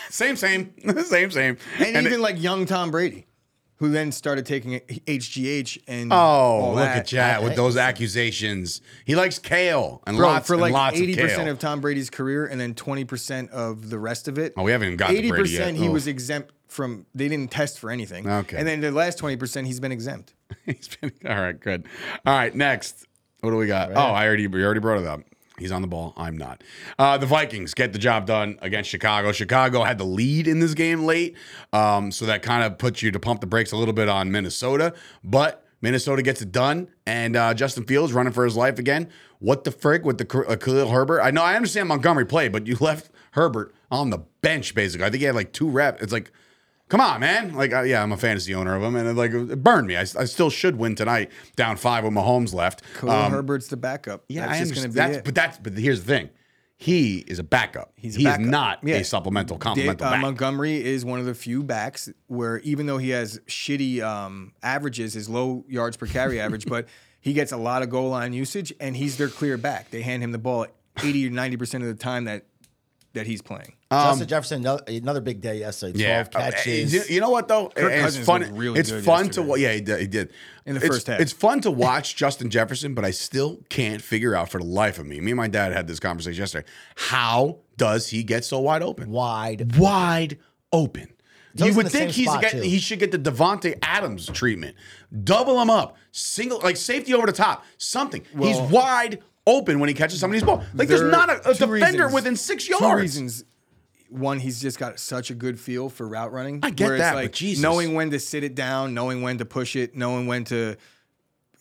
Same, 0.10 0.36
same, 0.36 0.74
same, 1.04 1.30
same. 1.32 1.58
and, 1.78 1.96
And 1.98 2.08
even 2.08 2.14
it- 2.20 2.24
like 2.24 2.42
young 2.42 2.66
Tom 2.66 2.90
Brady, 2.92 3.27
who 3.78 3.90
then 3.90 4.12
started 4.12 4.46
taking 4.46 4.80
HGH 4.80 5.84
and 5.88 6.12
oh, 6.12 6.16
all 6.16 6.70
look 6.76 6.84
that. 6.86 6.98
at 6.98 7.08
that 7.12 7.44
with 7.44 7.56
those 7.56 7.78
accusations. 7.78 8.82
He 9.06 9.16
likes 9.16 9.40
kale 9.40 10.02
and 10.08 10.18
Bro, 10.18 10.28
lots 10.28 10.48
for 10.48 10.54
and 10.54 10.62
like 10.62 10.74
lots 10.74 10.98
eighty 10.98 11.14
of 11.14 11.18
kale. 11.20 11.28
percent 11.28 11.50
of 11.50 11.60
Tom 11.60 11.82
Brady's 11.82 12.10
career, 12.10 12.46
and 12.46 12.60
then 12.60 12.74
twenty 12.74 13.06
percent 13.06 13.52
of 13.52 13.90
the 13.90 14.00
rest 14.00 14.28
of 14.28 14.38
it. 14.38 14.54
Oh, 14.58 14.64
we 14.64 14.72
haven't 14.72 14.88
even 14.88 14.98
gotten 14.98 15.16
to 15.16 15.20
eighty 15.20 15.30
Brady 15.30 15.50
yet. 15.50 15.60
percent 15.60 15.78
he 15.78 15.88
Oh. 15.88 15.92
was 15.92 16.08
exempt 16.08 16.52
from. 16.68 17.06
They 17.16 17.28
didn't 17.28 17.52
test 17.52 17.80
for 17.80 17.90
anything. 17.92 18.28
Okay. 18.30 18.58
and 18.58 18.68
then 18.68 18.82
the 18.82 18.92
last 18.92 19.18
twenty 19.18 19.38
percent 19.38 19.68
he's 19.68 19.80
been 19.80 19.92
exempt. 19.92 20.34
He's 20.66 20.88
been 20.88 21.12
all 21.28 21.36
right. 21.42 21.60
Good. 21.60 21.86
All 22.26 22.34
right. 22.34 22.56
Next, 22.56 23.06
what 23.42 23.50
do 23.52 23.58
we 23.58 23.68
got? 23.68 23.92
Oh, 23.92 24.00
I 24.00 24.26
already 24.26 24.48
we 24.48 24.64
already 24.64 24.80
brought 24.80 25.00
it 25.00 25.06
up. 25.06 25.22
He's 25.58 25.72
on 25.72 25.82
the 25.82 25.88
ball. 25.88 26.14
I'm 26.16 26.38
not. 26.38 26.64
Uh, 27.00 27.18
the 27.18 27.26
Vikings 27.26 27.74
get 27.74 27.92
the 27.92 27.98
job 27.98 28.28
done 28.28 28.60
against 28.62 28.92
Chicago. 28.92 29.32
Chicago 29.32 29.84
had 29.84 29.98
the 29.98 30.06
lead 30.06 30.48
in 30.48 30.60
this 30.60 30.76
game 30.76 31.04
late, 31.04 31.36
um, 31.74 32.12
so 32.12 32.26
that 32.28 32.44
kind 32.44 32.64
of 32.64 32.78
puts 32.78 33.02
you 33.02 33.10
to 33.10 33.20
pump 33.20 33.42
the 33.42 33.48
brakes 33.48 33.72
a 33.72 33.76
little 33.76 33.94
bit 33.94 34.08
on 34.08 34.32
Minnesota. 34.32 34.94
But 35.24 35.66
Minnesota 35.82 36.22
gets 36.22 36.44
it 36.44 36.52
done, 36.52 36.90
and 37.08 37.36
uh, 37.36 37.56
Justin 37.56 37.86
Fields 37.86 38.14
running 38.14 38.34
for 38.34 38.46
his 38.46 38.56
life 38.56 38.78
again. 38.78 39.10
What 39.40 39.64
the 39.64 39.72
frick 39.72 40.06
with 40.06 40.20
the 40.20 40.46
uh, 40.48 40.58
Khalil 40.58 40.90
Herbert? 40.92 41.22
I 41.22 41.32
know 41.32 41.42
I 41.42 41.56
understand 41.56 41.88
Montgomery 41.88 42.26
played, 42.26 42.52
but 42.52 42.68
you 42.68 42.78
left 42.80 43.10
Herbert 43.32 43.74
on 43.90 44.12
the 44.12 44.20
bench 44.42 44.76
basically. 44.76 45.08
I 45.08 45.10
think 45.10 45.22
he 45.22 45.26
had 45.26 45.36
like 45.36 45.54
two 45.54 45.70
reps. 45.70 46.04
It's 46.04 46.14
like 46.14 46.32
Come 46.90 47.02
on, 47.02 47.20
man. 47.20 47.54
Like, 47.54 47.74
uh, 47.74 47.82
yeah, 47.82 48.02
I'm 48.02 48.12
a 48.14 48.18
fantasy 48.18 48.56
owner 48.56 48.74
of 48.76 48.82
him, 48.82 48.96
and 48.96 49.10
it, 49.10 49.14
like 49.14 49.32
it 49.32 49.62
burned 49.64 49.88
me. 49.88 49.98
I, 49.98 50.02
I 50.02 50.26
still 50.26 50.50
should 50.50 50.78
win 50.78 50.96
tonight, 50.96 51.32
down 51.58 51.76
five 51.78 52.04
with 52.06 52.14
Mahomes 52.14 52.54
left. 52.54 52.82
Khalil 52.96 53.14
Um, 53.14 53.32
Herbert's 53.34 53.68
the 53.68 53.76
backup. 53.78 54.24
yeah, 54.30 54.48
that's 54.48 54.58
I 54.58 54.60
just 54.64 54.74
going 54.74 54.84
understand. 54.86 54.94
to 54.94 54.94
be 54.94 54.98
That's, 55.00 55.18
it. 55.18 55.26
but 55.26 55.36
that's 55.36 55.58
but 55.60 55.74
here's 55.78 56.02
the 56.04 56.08
thing. 56.08 56.30
He 56.80 57.18
is 57.28 57.40
a 57.40 57.44
backup. 57.44 57.92
He's 57.96 58.16
a 58.16 58.20
he 58.20 58.24
backup. 58.26 58.42
is 58.42 58.48
not 58.48 58.80
Yeah. 58.84 58.96
a 58.98 59.04
supplemental 59.04 59.58
complemental 59.58 60.06
uh, 60.08 60.12
back. 60.12 60.22
Montgomery 60.22 60.84
is 60.86 61.04
one 61.04 61.20
of 61.20 61.26
the 61.26 61.34
few 61.34 61.64
backs 61.64 62.08
where 62.28 62.60
even 62.60 62.86
though 62.86 63.00
he 63.00 63.10
has 63.10 63.40
shitty 63.48 64.02
um, 64.02 64.54
averages, 64.62 65.14
his 65.14 65.28
low 65.28 65.66
yards 65.68 65.98
per 65.98 66.06
carry 66.06 66.40
average, 66.40 66.68
but 66.68 66.88
he 67.20 67.34
gets 67.34 67.52
a 67.52 67.58
lot 67.58 67.82
of 67.82 67.90
goal 67.90 68.10
line 68.12 68.32
usage, 68.32 68.72
and 68.80 68.96
he's 68.96 69.18
their 69.18 69.28
clear 69.28 69.58
back. 69.58 69.90
They 69.90 70.04
hand 70.04 70.22
him 70.24 70.32
the 70.32 70.38
ball 70.38 70.68
eighty 71.04 71.28
or 71.28 71.32
ninety 71.32 71.58
percent 71.58 71.84
of 71.84 71.90
the 71.90 71.96
time 72.02 72.26
that 72.26 72.46
that 73.18 73.28
he's 73.28 73.42
playing. 73.42 73.74
Justin 73.92 74.28
Jefferson, 74.28 74.62
another, 74.62 74.84
another 74.88 75.22
big 75.22 75.40
day 75.42 75.60
yesterday. 75.60 76.00
yeah, 76.00 76.24
Twelve 76.24 76.48
Uh, 76.48 76.52
catches. 76.52 76.94
you- 76.94 77.04
You 77.10 77.22
know 77.22 77.30
what 77.30 77.48
though? 77.48 77.70
Kirk 77.70 77.92
it's 77.92 78.02
Cousins 78.02 78.26
fun. 78.26 78.56
really 78.56 78.80
it's 78.80 78.92
good 78.92 79.04
fun 79.04 79.24
to 79.30 79.42
yesterday. 79.42 79.48
wa- 79.48 79.56
yeah, 79.56 79.74
he 79.74 79.82
did. 79.82 80.00
He 80.02 80.08
did 80.08 80.32
In 80.66 80.74
the 80.74 80.80
It's- 80.80 80.92
first 80.96 81.08
half. 81.08 81.20
It's 81.22 81.32
fun 81.32 81.62
to 81.62 81.72
watch 81.72 82.16
Justin 82.18 82.50
Jefferson, 82.50 82.94
but 82.94 83.06
I 83.06 83.12
still 83.12 83.60
can't 83.70 84.02
figure 84.02 84.36
out 84.36 84.50
for 84.50 84.58
the 84.60 84.66
life 84.66 85.00
of 85.00 85.06
me. 85.06 85.22
Me 85.22 85.32
and 85.32 85.38
my 85.38 85.48
dad 85.48 85.72
had 85.72 85.88
this 85.88 86.00
conversation 86.00 86.40
yesterday. 86.40 86.68
How 86.96 87.60
does 87.78 88.10
he 88.10 88.24
get 88.24 88.44
so 88.44 88.60
wide 88.60 88.82
open? 88.84 89.10
Wide. 89.10 89.78
wide 89.78 90.38
open. 90.74 91.08
He's 91.54 91.62
always 91.62 91.76
You 91.76 91.78
would 91.84 91.92
think 91.92 92.12
he's 92.12 92.28
get, 92.42 92.54
he 92.64 92.78
should 92.80 93.00
get 93.00 93.12
the 93.12 93.18
Davante 93.18 93.80
Adams 93.82 94.28
treatment. 94.28 94.76
Double 95.24 95.60
him 95.62 95.70
up, 95.70 95.96
single 96.12 96.60
like 96.60 96.76
safety 96.78 97.14
over 97.14 97.26
the 97.26 97.32
top, 97.34 97.64
something. 97.78 98.22
he's 98.38 98.58
Well- 98.58 98.68
wide 98.68 99.20
open 99.48 99.80
when 99.80 99.90
he 99.90 99.96
catches 99.96 100.20
somebody's 100.20 100.44
ball. 100.44 100.64
Like 100.76 100.90
there's 100.90 101.02
not 101.02 101.30
a, 101.30 101.50
a 101.50 101.54
defender 101.54 101.74
reasons. 101.74 102.14
within 102.14 102.36
six 102.36 102.70
yards. 102.70 102.86
Two 102.86 102.94
reasons. 102.94 103.44
One, 104.10 104.40
he's 104.40 104.62
just 104.62 104.78
got 104.78 105.00
such 105.00 105.32
a 105.32 105.34
good 105.34 105.60
feel 105.60 105.90
for 105.90 106.08
route 106.08 106.32
running. 106.32 106.60
I 106.64 106.70
get 106.70 106.86
where 106.86 106.96
it's 106.96 107.02
that, 107.02 107.14
but 107.14 107.32
Jesus. 107.34 107.62
knowing 107.62 107.94
when 107.94 108.12
to 108.12 108.20
sit 108.20 108.44
it 108.44 108.54
down, 108.54 108.94
knowing 108.94 109.22
when 109.22 109.40
to 109.40 109.46
push 109.46 109.76
it, 109.76 109.96
knowing 109.96 110.28
when 110.28 110.44
to. 110.46 110.76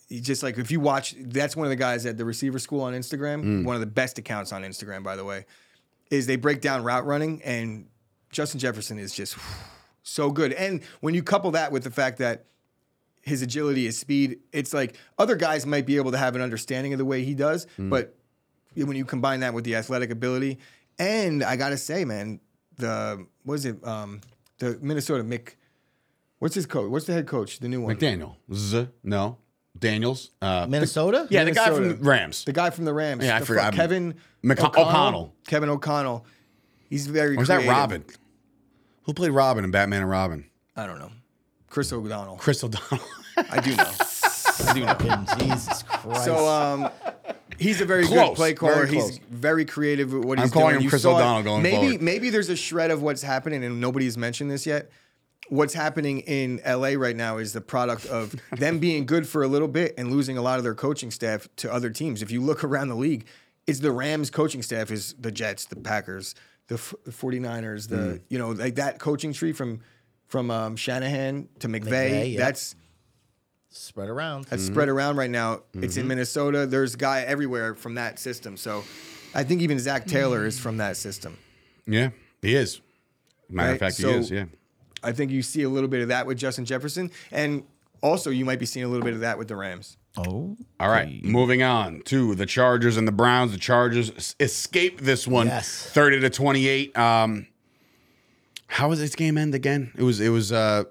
Just 0.09 0.41
like 0.41 0.57
if 0.57 0.71
you 0.71 0.79
watch, 0.79 1.15
that's 1.19 1.57
one 1.57 1.65
of 1.65 1.69
the 1.69 1.75
guys 1.75 2.05
at 2.05 2.17
the 2.17 2.23
receiver 2.23 2.59
school 2.59 2.81
on 2.81 2.93
Instagram. 2.93 3.43
Mm. 3.43 3.65
One 3.65 3.75
of 3.75 3.81
the 3.81 3.87
best 3.87 4.17
accounts 4.17 4.53
on 4.53 4.61
Instagram, 4.61 5.03
by 5.03 5.17
the 5.17 5.25
way, 5.25 5.45
is 6.09 6.27
they 6.27 6.37
break 6.37 6.61
down 6.61 6.83
route 6.83 7.05
running, 7.05 7.41
and 7.43 7.87
Justin 8.31 8.59
Jefferson 8.61 8.99
is 8.99 9.13
just 9.13 9.35
so 10.03 10.31
good. 10.31 10.53
And 10.53 10.81
when 11.01 11.13
you 11.13 11.23
couple 11.23 11.51
that 11.51 11.73
with 11.73 11.83
the 11.83 11.91
fact 11.91 12.19
that 12.19 12.45
his 13.27 13.41
agility, 13.41 13.85
his 13.85 13.97
speed, 13.97 14.39
it's 14.51 14.73
like 14.73 14.95
other 15.17 15.35
guys 15.35 15.65
might 15.65 15.85
be 15.85 15.97
able 15.97 16.11
to 16.11 16.17
have 16.17 16.35
an 16.35 16.41
understanding 16.41 16.93
of 16.93 16.97
the 16.99 17.05
way 17.05 17.23
he 17.23 17.33
does, 17.35 17.67
Mm. 17.77 17.89
but 17.89 18.15
when 18.75 18.95
you 18.95 19.05
combine 19.05 19.39
that 19.41 19.53
with 19.53 19.63
the 19.63 19.75
athletic 19.75 20.09
ability, 20.11 20.59
and 20.99 21.43
I 21.43 21.55
gotta 21.55 21.77
say, 21.77 22.05
man, 22.05 22.39
the 22.77 23.25
what 23.43 23.55
is 23.55 23.65
it? 23.65 23.85
Um, 23.85 24.21
the 24.59 24.77
Minnesota 24.81 25.23
Mick, 25.23 25.55
what's 26.39 26.55
his 26.55 26.65
coach? 26.65 26.89
What's 26.89 27.05
the 27.05 27.13
head 27.13 27.27
coach? 27.27 27.59
The 27.59 27.67
new 27.69 27.81
one, 27.81 27.95
McDaniel. 27.95 28.35
Z, 28.53 28.87
no. 29.03 29.37
Daniels. 29.77 30.31
Uh, 30.41 30.65
Minnesota? 30.67 31.27
yeah, 31.29 31.43
the 31.43 31.51
guy 31.51 31.69
from 31.71 31.89
the 31.89 31.95
Rams. 31.95 32.43
the 32.45 32.53
guy 32.53 32.71
from 32.71 32.85
the 32.85 32.93
Rams. 32.93 33.23
Yeah, 33.23 33.35
I 33.35 33.39
the 33.41 33.45
forgot. 33.45 33.65
fuck- 33.65 33.73
Kevin 33.75 34.15
McCon- 34.43 34.75
O'Connell. 34.75 35.35
Kevin 35.47 35.69
O'Connell. 35.69 36.25
He's 36.89 37.05
very. 37.07 37.35
or 37.35 37.39
was 37.39 37.47
that. 37.49 37.67
Robin? 37.67 38.03
Who 39.03 39.13
played 39.13 39.31
Robin 39.31 39.63
in 39.63 39.71
Batman 39.71 40.01
and 40.01 40.09
Robin? 40.09 40.45
I 40.75 40.85
don't 40.87 40.97
know. 40.99 41.11
Chris 41.77 41.93
O'Donnell. 41.93 42.37
Chris 42.37 42.63
O'Donnell. 42.63 43.05
I 43.51 43.61
do 43.61 43.75
know. 43.75 43.91
I 44.65 44.73
do 44.73 44.83
know. 44.83 45.25
Jesus 45.37 45.83
Christ. 45.83 46.25
So 46.25 46.47
um, 46.47 46.89
he's 47.59 47.79
a 47.81 47.85
very 47.85 48.03
Close, 48.05 48.29
good 48.29 48.35
play 48.35 48.53
caller. 48.55 48.85
very 48.87 48.95
he's 48.95 49.19
very 49.29 49.63
creative 49.63 50.11
with 50.11 50.25
what 50.25 50.39
I'm 50.39 50.45
he's 50.45 50.51
calling 50.51 50.77
him 50.77 50.81
You 50.81 50.89
Chris 50.89 51.03
saw 51.03 51.11
it. 51.11 51.21
O'Donnell 51.21 51.43
going 51.43 51.61
maybe 51.63 51.75
forward. 51.75 52.01
maybe 52.01 52.29
there's 52.31 52.49
a 52.49 52.55
shred 52.55 52.89
of 52.89 53.03
what's 53.03 53.21
happening, 53.21 53.63
and 53.63 53.79
nobody's 53.79 54.17
mentioned 54.17 54.49
this 54.49 54.65
yet. 54.65 54.89
What's 55.49 55.75
happening 55.75 56.21
in 56.21 56.59
LA 56.67 56.93
right 56.97 57.15
now 57.15 57.37
is 57.37 57.53
the 57.53 57.61
product 57.61 58.07
of 58.07 58.35
them 58.57 58.79
being 58.79 59.05
good 59.05 59.27
for 59.27 59.43
a 59.43 59.47
little 59.47 59.67
bit 59.67 59.93
and 59.99 60.09
losing 60.11 60.35
a 60.37 60.41
lot 60.41 60.57
of 60.57 60.63
their 60.63 60.73
coaching 60.75 61.11
staff 61.11 61.47
to 61.57 61.71
other 61.71 61.91
teams. 61.91 62.23
If 62.23 62.31
you 62.31 62.41
look 62.41 62.63
around 62.63 62.87
the 62.89 62.95
league, 62.95 63.27
it's 63.67 63.79
the 63.81 63.91
Rams 63.91 64.31
coaching 64.31 64.63
staff 64.63 64.89
is 64.89 65.13
the 65.19 65.31
Jets, 65.31 65.65
the 65.65 65.75
Packers, 65.75 66.33
the, 66.69 66.75
f- 66.75 66.95
the 67.05 67.11
49ers, 67.11 67.87
the 67.89 67.95
Mm. 67.95 68.21
you 68.29 68.39
know, 68.39 68.49
like 68.49 68.75
that 68.75 68.97
coaching 68.99 69.31
tree 69.31 69.53
from 69.53 69.81
from 70.27 70.51
um, 70.51 70.75
Shanahan 70.75 71.47
to 71.59 71.67
McVay, 71.67 71.81
McVay, 72.11 72.33
yeah. 72.33 72.39
that's 72.39 72.75
spread 73.69 74.09
around. 74.09 74.45
that's 74.45 74.63
Mm-hmm. 74.63 74.73
spread 74.73 74.89
around 74.89 75.17
right 75.17 75.29
now. 75.29 75.61
It's 75.73 75.97
in 75.97 76.07
Minnesota. 76.07 76.65
There's 76.65 76.95
guy 76.95 77.21
everywhere 77.21 77.75
from 77.75 77.95
that 77.95 78.19
system. 78.19 78.57
So 78.57 78.83
I 79.35 79.43
think 79.43 79.61
even 79.61 79.79
Zac 79.79 80.05
Taylor 80.05 80.45
is 80.45 80.59
from 80.59 80.77
that 80.77 80.97
system. 80.97 81.37
yeah, 81.85 82.09
he 82.41 82.55
is. 82.55 82.81
Matter 83.49 83.73
of 83.73 83.79
fact, 83.79 83.95
so- 83.95 84.09
he 84.11 84.15
is. 84.17 84.31
Yeah. 84.31 84.45
I 85.03 85.11
think 85.11 85.31
you 85.31 85.43
see 85.43 85.61
a 85.63 85.69
little 85.69 85.87
bit 85.87 86.01
of 86.01 86.07
that 86.09 86.25
with 86.25 86.37
Justin 86.39 86.65
Jefferson. 86.65 87.11
And 87.31 87.63
also 88.01 88.31
you 88.31 88.43
might 88.45 88.59
be 88.59 88.65
seeing 88.65 88.83
a 88.85 88.89
little 88.89 89.05
bit 89.05 89.13
of 89.13 89.19
that 89.21 89.37
with 89.37 89.47
the 89.47 89.55
Rams. 89.55 89.95
Oh. 90.17 90.57
All 90.79 90.89
right, 90.89 91.23
moving 91.23 91.61
on 91.61 92.01
to 92.05 92.33
the 92.33 92.47
Chargers 92.47 92.97
and 92.97 93.07
the 93.07 93.11
Browns. 93.11 93.51
The 93.51 93.59
Chargers 93.59 94.35
escape 94.39 95.01
this 95.01 95.27
one, 95.27 95.45
Yes. 95.47 95.87
thirty 95.93 96.19
to 96.19 96.29
twenty-eight. 96.31 96.97
Um, 96.97 97.45
how 98.67 98.89
was 98.89 98.99
this 98.99 99.15
game 99.15 99.37
end 99.37 99.55
again? 99.55 99.91
It 99.97 100.03
was. 100.03 100.19
It 100.19 100.29
was. 100.29 100.51
Uh, 100.51 100.83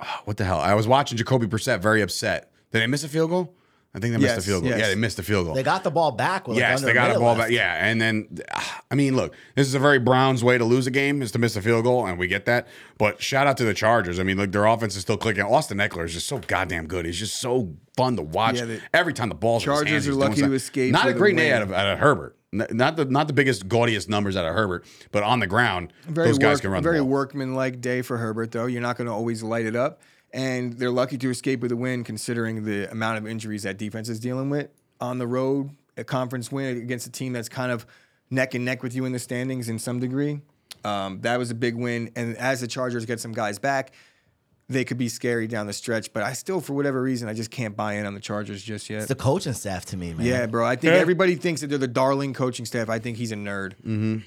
oh, 0.00 0.20
what 0.24 0.36
the 0.36 0.44
hell? 0.44 0.60
I 0.60 0.74
was 0.74 0.86
watching 0.86 1.16
Jacoby 1.18 1.46
Brissett 1.46 1.80
very 1.80 2.02
upset. 2.02 2.52
Did 2.72 2.80
they 2.82 2.86
miss 2.86 3.04
a 3.04 3.08
field 3.08 3.30
goal? 3.30 3.54
I 3.92 3.98
think 3.98 4.14
they 4.14 4.20
missed 4.20 4.38
a 4.38 4.42
field 4.42 4.62
goal. 4.62 4.70
yes. 4.70 4.78
Yeah, 4.78 4.86
they 4.88 4.94
missed 4.94 5.18
a 5.18 5.22
field 5.24 5.46
goal. 5.46 5.54
They 5.54 5.64
got 5.64 5.82
the 5.82 5.90
ball 5.90 6.12
back 6.12 6.46
with 6.46 6.56
Yes, 6.56 6.80
they 6.80 6.92
got 6.92 7.10
a 7.10 7.18
ball 7.18 7.30
left. 7.34 7.40
back. 7.40 7.50
Yeah, 7.50 7.74
and 7.84 8.00
then 8.00 8.38
ah, 8.54 8.82
I 8.88 8.94
mean, 8.94 9.16
look, 9.16 9.34
this 9.56 9.66
is 9.66 9.74
a 9.74 9.80
very 9.80 9.98
Browns 9.98 10.44
way 10.44 10.58
to 10.58 10.64
lose 10.64 10.86
a 10.86 10.92
game 10.92 11.22
is 11.22 11.32
to 11.32 11.40
miss 11.40 11.56
a 11.56 11.62
field 11.62 11.82
goal, 11.82 12.06
and 12.06 12.16
we 12.16 12.28
get 12.28 12.44
that. 12.44 12.68
But 12.98 13.20
shout 13.20 13.48
out 13.48 13.56
to 13.56 13.64
the 13.64 13.74
Chargers. 13.74 14.20
I 14.20 14.22
mean, 14.22 14.36
look, 14.36 14.52
their 14.52 14.66
offense 14.66 14.94
is 14.94 15.02
still 15.02 15.16
clicking. 15.16 15.42
Austin 15.42 15.78
Ekeler 15.78 16.04
is 16.04 16.12
just 16.12 16.28
so 16.28 16.38
goddamn 16.38 16.86
good. 16.86 17.04
He's 17.04 17.18
just 17.18 17.40
so 17.40 17.74
fun 17.96 18.14
to 18.14 18.22
watch. 18.22 18.58
Yeah, 18.60 18.66
the 18.66 18.80
Every 18.94 19.12
time 19.12 19.28
the 19.28 19.34
his 19.54 19.64
Chargers 19.64 19.88
hands, 19.88 20.06
are 20.06 20.14
lucky 20.14 20.42
to 20.42 20.52
escape 20.52 20.92
Not 20.92 21.08
a 21.08 21.12
great 21.12 21.36
day 21.36 21.52
out 21.52 21.62
of, 21.62 21.72
out 21.72 21.88
of 21.88 21.98
Herbert. 21.98 22.36
Not 22.52 22.96
the 22.96 23.04
not 23.04 23.28
the 23.28 23.32
biggest 23.32 23.68
gaudiest 23.68 24.08
numbers 24.08 24.36
out 24.36 24.44
of 24.44 24.52
Herbert, 24.54 24.84
but 25.12 25.22
on 25.22 25.38
the 25.38 25.46
ground, 25.46 25.92
Very 26.08 26.26
those 26.28 26.38
guys 26.38 26.56
work- 26.56 26.62
can 26.62 26.70
run 26.72 26.82
very 26.82 26.96
the 26.98 27.04
ball. 27.04 27.10
workmanlike 27.12 27.80
day 27.80 28.02
for 28.02 28.16
Herbert, 28.18 28.50
though. 28.50 28.66
You're 28.66 28.82
not 28.82 28.96
going 28.96 29.06
to 29.06 29.12
always 29.12 29.42
light 29.44 29.66
it 29.66 29.76
up. 29.76 30.00
And 30.32 30.72
they're 30.74 30.90
lucky 30.90 31.16
to 31.18 31.30
escape 31.30 31.60
with 31.60 31.70
a 31.72 31.76
win 31.76 32.02
considering 32.04 32.64
the 32.64 32.90
amount 32.90 33.18
of 33.18 33.26
injuries 33.26 33.62
that 33.64 33.78
defense 33.78 34.08
is 34.08 34.18
dealing 34.20 34.48
with. 34.50 34.68
On 35.00 35.18
the 35.18 35.26
road, 35.26 35.70
a 35.96 36.04
conference 36.04 36.50
win 36.52 36.76
against 36.76 37.06
a 37.06 37.10
team 37.10 37.32
that's 37.32 37.48
kind 37.48 37.70
of 37.72 37.84
neck 38.30 38.54
and 38.54 38.64
neck 38.64 38.82
with 38.82 38.94
you 38.94 39.04
in 39.04 39.12
the 39.12 39.18
standings 39.18 39.68
in 39.68 39.78
some 39.78 39.98
degree. 40.00 40.40
Um, 40.84 41.20
that 41.22 41.36
was 41.38 41.50
a 41.50 41.54
big 41.54 41.74
win. 41.76 42.10
And 42.16 42.36
as 42.36 42.60
the 42.60 42.68
Chargers 42.68 43.04
get 43.06 43.18
some 43.20 43.32
guys 43.32 43.58
back, 43.58 43.92
they 44.70 44.84
could 44.84 44.98
be 44.98 45.08
scary 45.08 45.46
down 45.48 45.66
the 45.66 45.72
stretch. 45.72 46.12
But 46.12 46.22
I 46.22 46.32
still, 46.32 46.60
for 46.60 46.72
whatever 46.74 47.02
reason, 47.02 47.28
I 47.28 47.34
just 47.34 47.50
can't 47.50 47.76
buy 47.76 47.94
in 47.94 48.06
on 48.06 48.14
the 48.14 48.20
Chargers 48.20 48.62
just 48.62 48.88
yet. 48.88 48.98
It's 48.98 49.08
the 49.08 49.14
coaching 49.14 49.52
staff 49.52 49.84
to 49.86 49.96
me, 49.96 50.14
man. 50.14 50.24
yeah, 50.24 50.46
bro. 50.46 50.64
I 50.64 50.76
think 50.76 50.94
everybody 50.94 51.34
thinks 51.34 51.60
that 51.60 51.66
they're 51.66 51.78
the 51.78 51.88
darling 51.88 52.32
coaching 52.32 52.64
staff. 52.64 52.88
I 52.88 52.98
think 52.98 53.16
he's 53.18 53.32
a 53.32 53.36
nerd. 53.36 53.74
Mm-hmm. 53.84 54.18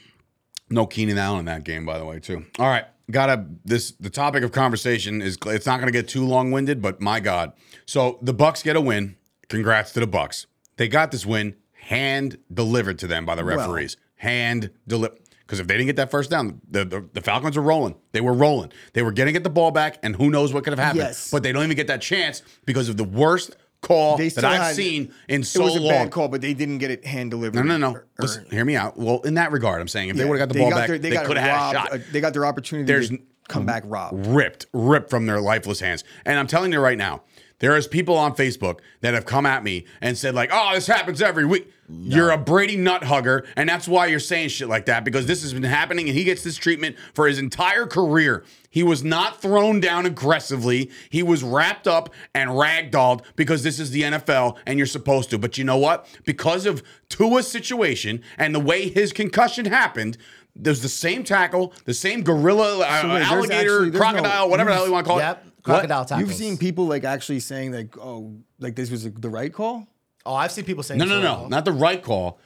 No 0.69 0.85
Keenan 0.85 1.17
Allen 1.17 1.39
in 1.39 1.45
that 1.45 1.63
game, 1.63 1.85
by 1.85 1.97
the 1.97 2.05
way, 2.05 2.19
too. 2.19 2.45
All 2.59 2.67
right, 2.67 2.85
gotta 3.09 3.45
this. 3.63 3.91
The 3.91 4.09
topic 4.09 4.43
of 4.43 4.51
conversation 4.51 5.21
is 5.21 5.37
it's 5.45 5.65
not 5.65 5.79
gonna 5.79 5.91
get 5.91 6.07
too 6.07 6.25
long 6.25 6.51
winded, 6.51 6.81
but 6.81 6.99
my 6.99 7.19
God. 7.19 7.53
So 7.85 8.19
the 8.21 8.33
Bucks 8.33 8.63
get 8.63 8.75
a 8.75 8.81
win. 8.81 9.15
Congrats 9.49 9.91
to 9.93 9.99
the 9.99 10.07
Bucks. 10.07 10.47
They 10.77 10.87
got 10.87 11.11
this 11.11 11.25
win 11.25 11.55
hand 11.73 12.37
delivered 12.51 12.97
to 12.99 13.07
them 13.07 13.25
by 13.25 13.35
the 13.35 13.43
referees. 13.43 13.97
hand 14.15 14.71
delivered. 14.87 15.19
Because 15.45 15.59
if 15.59 15.67
they 15.67 15.73
didn't 15.75 15.87
get 15.87 15.97
that 15.97 16.09
first 16.09 16.29
down, 16.31 16.61
the, 16.69 16.85
the, 16.85 17.05
the 17.13 17.21
Falcons 17.21 17.57
were 17.57 17.63
rolling. 17.63 17.95
They 18.13 18.21
were 18.21 18.33
rolling. 18.33 18.71
They 18.93 19.01
were 19.03 19.11
going 19.11 19.27
to 19.27 19.33
get 19.33 19.43
the 19.43 19.49
ball 19.49 19.71
back, 19.71 19.99
and 20.01 20.15
who 20.15 20.29
knows 20.29 20.53
what 20.53 20.63
could 20.63 20.71
have 20.71 20.79
happened. 20.79 21.01
Yes. 21.01 21.29
But 21.31 21.43
they 21.43 21.51
don't 21.51 21.63
even 21.63 21.75
get 21.75 21.87
that 21.87 22.01
chance 22.01 22.41
because 22.65 22.87
of 22.89 22.95
the 22.97 23.03
worst 23.03 23.55
call 23.81 24.15
they 24.15 24.29
that 24.29 24.45
I've 24.45 24.61
had- 24.61 24.75
seen 24.75 25.13
in 25.27 25.43
so 25.43 25.59
long. 25.59 25.67
it 25.69 25.73
was 25.73 25.81
a 25.81 25.83
long. 25.83 25.91
bad 26.05 26.11
call, 26.11 26.27
but 26.29 26.39
they 26.39 26.53
didn't 26.53 26.77
get 26.77 26.91
it 26.91 27.05
hand 27.05 27.31
delivered. 27.31 27.57
No, 27.57 27.63
no, 27.63 27.77
no. 27.77 27.95
Or- 27.97 28.07
Listen, 28.19 28.45
hear 28.49 28.63
me 28.63 28.77
out. 28.77 28.97
Well, 28.97 29.19
in 29.21 29.33
that 29.33 29.51
regard, 29.51 29.81
I'm 29.81 29.89
saying 29.89 30.09
if 30.09 30.15
they 30.15 30.23
would 30.23 30.39
have 30.39 30.47
got 30.49 30.53
the 30.53 30.59
ball 30.61 30.69
got 30.69 30.75
back, 30.77 30.87
their- 30.87 30.97
they, 30.97 31.09
got 31.11 31.25
could 31.25 31.35
have 31.37 31.73
had 31.73 31.75
a 31.75 31.79
shot. 31.89 31.93
uh, 31.93 31.97
they 32.13 32.21
got 32.21 32.33
their 32.33 32.45
opportunity 32.45 32.87
There's 32.87 33.09
to 33.09 33.19
come 33.49 33.65
back 33.65 33.83
robbed. 33.85 34.25
ripped, 34.27 34.67
ripped 34.71 35.09
from 35.09 35.25
their 35.25 35.41
lifeless 35.41 35.81
hands. 35.81 36.05
And 36.25 36.39
I'm 36.39 36.47
telling 36.47 36.71
you 36.71 36.79
right 36.79 36.97
now, 36.97 37.23
There 37.63 37.77
is 37.77 37.87
people 37.87 38.17
on 38.17 38.35
Facebook 38.35 38.79
that 38.99 39.13
have 39.13 39.25
come 39.25 39.45
at 39.45 39.63
me 39.63 39.85
and 40.01 40.17
said 40.17 40.35
like, 40.35 40.49
"Oh, 40.51 40.71
this 40.73 40.85
happens 40.85 41.21
every 41.21 41.45
week." 41.45 41.71
You're 41.87 42.31
a 42.31 42.37
Brady 42.37 42.75
nut 42.75 43.05
hugger, 43.05 43.45
and 43.55 43.69
that's 43.69 43.87
why 43.87 44.07
you're 44.07 44.19
saying 44.19 44.49
shit 44.49 44.67
like 44.67 44.85
that 44.87 45.05
because 45.05 45.27
this 45.27 45.43
has 45.43 45.53
been 45.53 45.63
happening, 45.63 46.09
and 46.09 46.17
he 46.17 46.25
gets 46.25 46.43
this 46.43 46.57
treatment 46.57 46.97
for 47.13 47.25
his 47.25 47.39
entire 47.39 47.85
career. 47.85 48.43
He 48.69 48.83
was 48.83 49.01
not 49.01 49.41
thrown 49.41 49.79
down 49.79 50.05
aggressively. 50.05 50.91
He 51.09 51.23
was 51.23 51.41
wrapped 51.41 51.87
up 51.87 52.09
and 52.35 52.49
ragdolled 52.49 53.21
because 53.37 53.63
this 53.63 53.79
is 53.79 53.91
the 53.91 54.01
NFL, 54.01 54.57
and 54.67 54.77
you're 54.77 54.85
supposed 54.85 55.29
to. 55.29 55.37
But 55.37 55.57
you 55.57 55.63
know 55.63 55.77
what? 55.77 56.05
Because 56.25 56.65
of 56.65 56.83
Tua's 57.07 57.47
situation 57.47 58.21
and 58.37 58.53
the 58.53 58.59
way 58.59 58.89
his 58.89 59.13
concussion 59.13 59.63
happened. 59.67 60.17
There's 60.53 60.81
the 60.81 60.89
same 60.89 61.23
tackle, 61.23 61.73
the 61.85 61.93
same 61.93 62.23
gorilla, 62.23 62.79
uh, 62.79 63.01
wait, 63.03 63.09
there's 63.19 63.27
alligator, 63.31 63.55
actually- 63.55 63.89
there's 63.89 63.93
no- 63.93 63.99
crocodile, 63.99 64.49
whatever 64.49 64.69
the 64.69 64.75
hell 64.75 64.85
you 64.85 64.91
want 64.91 65.05
to 65.05 65.09
call 65.09 65.19
Yep, 65.19 65.45
it. 65.47 65.52
Crocodile 65.63 65.99
What? 66.01 66.07
tackles. 66.09 66.29
You've 66.29 66.37
seen 66.37 66.57
people 66.57 66.85
like 66.85 67.03
actually 67.03 67.39
saying 67.39 67.71
like, 67.73 67.97
oh, 67.97 68.35
like 68.59 68.75
this 68.75 68.91
was 68.91 69.03
the 69.11 69.29
right 69.29 69.51
call. 69.51 69.87
Oh, 70.25 70.35
I've 70.35 70.51
seen 70.51 70.65
people 70.65 70.83
saying 70.83 70.99
No, 70.99 71.05
this 71.05 71.11
no, 71.13 71.21
no, 71.21 71.33
while. 71.41 71.49
not 71.49 71.65
the 71.65 71.71
right 71.71 72.01
call. 72.01 72.39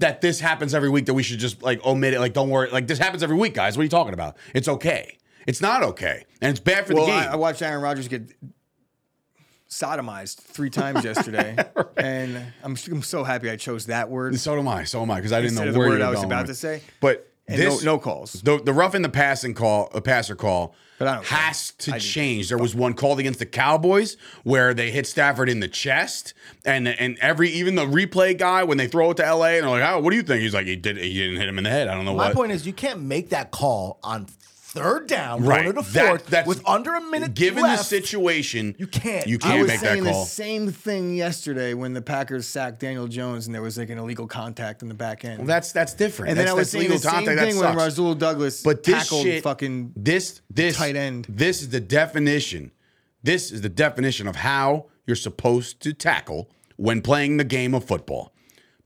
That 0.00 0.20
this 0.20 0.40
happens 0.40 0.74
every 0.74 0.88
week. 0.90 1.06
That 1.06 1.14
we 1.14 1.22
should 1.22 1.38
just 1.38 1.62
like 1.62 1.84
omit 1.86 2.14
it. 2.14 2.20
Like, 2.20 2.32
don't 2.32 2.50
worry. 2.50 2.68
Like, 2.70 2.88
this 2.88 2.98
happens 2.98 3.22
every 3.22 3.36
week, 3.36 3.54
guys. 3.54 3.76
What 3.76 3.82
are 3.82 3.84
you 3.84 3.90
talking 3.90 4.12
about? 4.12 4.36
It's 4.52 4.66
okay. 4.68 5.18
It's 5.46 5.60
not 5.60 5.82
okay, 5.82 6.24
and 6.40 6.50
it's 6.50 6.58
bad 6.58 6.86
for 6.86 6.94
Well, 6.94 7.06
the 7.06 7.12
game. 7.12 7.20
I, 7.20 7.32
I 7.32 7.36
watched 7.36 7.62
Aaron 7.62 7.80
Rodgers 7.82 8.08
get 8.08 8.32
sodomized 9.68 10.36
three 10.40 10.70
times 10.70 11.04
yesterday, 11.04 11.56
and 11.96 12.36
I'm, 12.62 12.76
I'm 12.90 13.02
so 13.02 13.24
happy 13.24 13.50
I 13.50 13.56
chose 13.56 13.86
that 13.86 14.08
word. 14.10 14.38
so 14.38 14.58
am 14.58 14.68
I. 14.68 14.84
So 14.84 15.02
am 15.02 15.10
I. 15.10 15.16
Because 15.16 15.32
I 15.32 15.36
didn't 15.40 15.50
Instead 15.52 15.64
know 15.64 15.68
of 15.68 15.74
the 15.74 15.78
where 15.78 15.88
word 15.88 15.94
you 15.96 16.00
were 16.00 16.06
I 16.06 16.10
was 16.10 16.16
going 16.18 16.26
about 16.26 16.42
with 16.48 16.56
to 16.56 16.60
say. 16.60 16.82
But 17.00 17.30
And 17.46 17.60
this 17.60 17.84
no, 17.84 17.92
no 17.92 17.98
calls. 17.98 18.32
The 18.32 18.58
the 18.58 18.72
rough 18.72 18.94
in 18.94 19.02
the 19.02 19.08
passing 19.10 19.52
call, 19.52 19.90
a 19.94 20.00
passer 20.00 20.34
call, 20.34 20.74
don't 20.98 21.22
care. 21.24 21.38
has 21.38 21.72
to 21.72 21.94
I 21.94 21.98
change. 21.98 22.48
There 22.48 22.56
was 22.56 22.74
one 22.74 22.94
called 22.94 23.18
against 23.18 23.38
the 23.38 23.46
Cowboys 23.46 24.16
where 24.44 24.72
they 24.72 24.90
hit 24.90 25.06
Stafford 25.06 25.50
in 25.50 25.60
the 25.60 25.68
chest, 25.68 26.32
and 26.64 26.88
and 26.88 27.18
every 27.20 27.50
even 27.50 27.74
the 27.74 27.84
replay 27.84 28.36
guy 28.36 28.64
when 28.64 28.78
they 28.78 28.86
throw 28.86 29.10
it 29.10 29.18
to 29.18 29.22
LA 29.22 29.56
and 29.56 29.64
they're 29.64 29.70
like, 29.70 29.82
"Oh, 29.82 30.00
what 30.00 30.10
do 30.10 30.16
you 30.16 30.22
think?" 30.22 30.40
He's 30.40 30.54
like, 30.54 30.66
"He 30.66 30.76
did. 30.76 30.96
He 30.96 31.12
didn't 31.18 31.36
hit 31.36 31.48
him 31.48 31.58
in 31.58 31.64
the 31.64 31.70
head. 31.70 31.88
I 31.88 31.94
don't 31.94 32.06
know 32.06 32.14
My 32.14 32.28
what." 32.28 32.34
point 32.34 32.52
is, 32.52 32.66
you 32.66 32.72
can't 32.72 33.02
make 33.02 33.28
that 33.28 33.50
call 33.50 33.98
on 34.02 34.26
third 34.74 35.06
down, 35.06 35.44
Right. 35.44 35.62
going 35.72 35.76
to 35.84 35.92
That- 35.92 36.06
fourth, 36.08 36.26
that's- 36.26 36.46
with 36.46 36.60
under 36.66 36.94
a 36.94 37.00
minute 37.00 37.34
Given 37.34 37.62
left. 37.62 37.78
the 37.78 37.84
situation, 37.84 38.74
You 38.78 38.86
can't. 38.86 39.26
You 39.26 39.36
I 39.42 39.46
can't 39.46 39.60
was 39.60 39.68
make 39.68 39.80
that 39.80 39.86
saying 39.92 40.04
the 40.04 40.24
same 40.24 40.70
thing 40.72 41.14
yesterday 41.14 41.74
when 41.74 41.92
the 41.94 42.02
Packers 42.02 42.46
sacked 42.46 42.80
Daniel 42.80 43.06
Jones 43.06 43.46
and 43.46 43.54
there 43.54 43.62
was 43.62 43.78
like 43.78 43.90
an 43.90 43.98
illegal 43.98 44.26
contact 44.26 44.82
in 44.82 44.88
the 44.88 44.94
back 44.94 45.24
end. 45.24 45.38
Well, 45.38 45.46
that's 45.46 45.72
that's 45.72 45.94
different. 45.94 46.30
and 46.30 46.38
then 46.38 46.46
That's- 46.46 46.56
I 46.56 46.58
was 46.58 46.70
saying 46.70 46.90
the 46.90 46.98
same 46.98 47.10
contact. 47.26 47.40
Thing 47.40 47.56
when. 47.58 47.76
Rasul 47.76 48.14
Douglas 48.14 48.62
But 48.62 48.82
this 48.82 48.94
tackled 49.04 49.22
shit, 49.22 49.42
fucking 49.42 49.92
this 49.96 50.40
this 50.50 50.76
tight 50.76 50.96
end. 50.96 51.26
This 51.28 51.62
is 51.62 51.68
the 51.70 51.80
definition. 51.80 52.70
This 53.22 53.50
is 53.52 53.62
the 53.62 53.68
definition 53.70 54.26
of 54.28 54.36
how 54.36 54.86
you're 55.06 55.16
supposed 55.16 55.80
to 55.80 55.92
tackle 55.92 56.50
when 56.76 57.00
playing 57.00 57.36
the 57.36 57.44
game 57.44 57.74
of 57.74 57.84
football. 57.84 58.33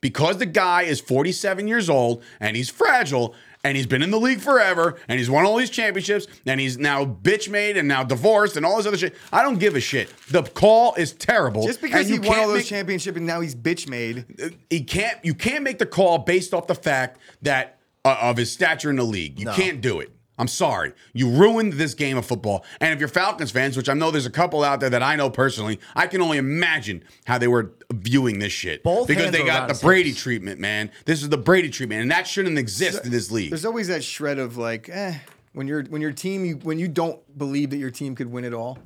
Because 0.01 0.39
the 0.39 0.47
guy 0.47 0.83
is 0.83 1.01
47 1.01 1.67
years 1.67 1.91
old 1.91 2.23
and 2.41 2.57
he's 2.57 2.71
fragile 2.71 3.35
and 3.65 3.77
he's 3.77 3.87
been 3.87 4.03
in 4.03 4.11
the 4.11 4.21
league 4.21 4.41
forever 4.41 4.97
and 5.09 5.19
he's 5.19 5.29
won 5.29 5.45
all 5.45 5.57
these 5.57 5.71
championships 5.71 6.29
and 6.47 6.61
he's 6.61 6.79
now 6.79 7.05
bitch 7.05 7.49
made 7.51 7.77
and 7.77 7.89
now 7.89 8.05
divorced 8.05 8.57
and 8.57 8.65
all 8.65 8.77
this 8.77 8.87
other 8.87 8.97
shit. 8.97 9.17
I 9.33 9.43
don't 9.43 9.59
give 9.59 9.75
a 9.75 9.81
shit. 9.81 10.13
The 10.31 10.45
call 10.45 10.95
is 10.95 11.13
terrible. 11.13 11.67
just 11.67 11.83
because 11.83 12.09
he 12.09 12.19
won 12.19 12.39
all 12.39 12.49
those 12.49 12.59
make- 12.59 12.67
championships 12.67 13.17
and 13.17 13.27
now 13.27 13.41
he's 13.41 13.57
bitch 13.57 13.89
made. 13.89 14.55
he 14.71 14.85
can't 14.85 15.19
you 15.25 15.35
can't 15.35 15.65
make 15.65 15.79
the 15.79 15.87
call 15.87 16.19
based 16.19 16.55
off 16.55 16.67
the 16.69 16.75
fact 16.77 17.19
that 17.43 17.79
uh, 18.05 18.17
of 18.23 18.37
his 18.37 18.53
stature 18.53 18.91
in 18.91 18.97
the 18.97 19.03
league. 19.05 19.41
You 19.41 19.47
can't 19.51 19.81
do 19.81 20.01
it. 20.01 20.13
I'm 20.39 20.49
sorry. 20.49 20.93
You 21.13 21.29
ruined 21.29 21.75
this 21.75 21.95
game 21.95 22.17
of 22.17 22.25
football. 22.25 22.65
And 22.81 22.95
if 22.95 23.01
you're 23.01 23.09
Falcons 23.09 23.51
fans, 23.51 23.77
which 23.77 23.89
I 23.89 23.95
know 23.95 24.11
there's 24.11 24.27
a 24.27 24.31
couple 24.31 24.63
out 24.63 24.81
there 24.81 24.91
that 24.91 25.03
I 25.03 25.17
know 25.17 25.31
personally, 25.31 25.81
I 25.97 26.07
can 26.07 26.21
only 26.23 26.39
imagine 26.39 27.03
how 27.27 27.39
they 27.39 27.49
were 27.49 27.73
viewing 27.93 28.39
this 28.39 28.53
shit. 28.53 28.83
Both 28.83 29.09
because 29.09 29.33
they 29.33 29.45
got 29.45 29.69
the 29.69 29.75
Brady 29.75 30.11
hips. 30.11 30.23
treatment, 30.23 30.61
man. 30.61 30.91
This 31.05 31.23
is 31.23 31.29
the 31.29 31.39
Brady 31.39 31.71
treatment, 31.71 32.03
and 32.03 32.11
that 32.11 32.27
shouldn't 32.27 32.59
exist 32.59 33.05
in 33.05 33.11
this 33.11 33.31
league. 33.31 33.51
There's 33.51 33.65
always 33.65 33.89
that 33.89 34.05
shred 34.05 34.39
of 34.39 34.57
like, 34.57 34.89
eh, 34.89 35.19
when 35.53 35.67
you're 35.67 35.83
when 35.85 36.01
your 36.01 36.13
team 36.13 36.45
you 36.45 36.55
when 36.57 36.79
you 36.79 36.87
don't 36.89 37.21
believe 37.37 37.71
that 37.71 37.79
your 37.79 37.91
team 37.91 38.15
could 38.15 38.31
win 38.31 38.45
it 38.45 38.55
all. 38.55 38.79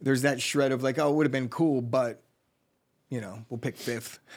There's 0.00 0.22
that 0.22 0.40
shred 0.40 0.70
of 0.70 0.82
like, 0.82 0.98
oh, 0.98 1.10
it 1.10 1.14
would 1.14 1.26
have 1.26 1.32
been 1.32 1.48
cool, 1.48 1.80
but 1.80 2.22
you 3.08 3.20
know, 3.20 3.44
we'll 3.48 3.58
pick 3.58 3.76
fifth. 3.76 4.18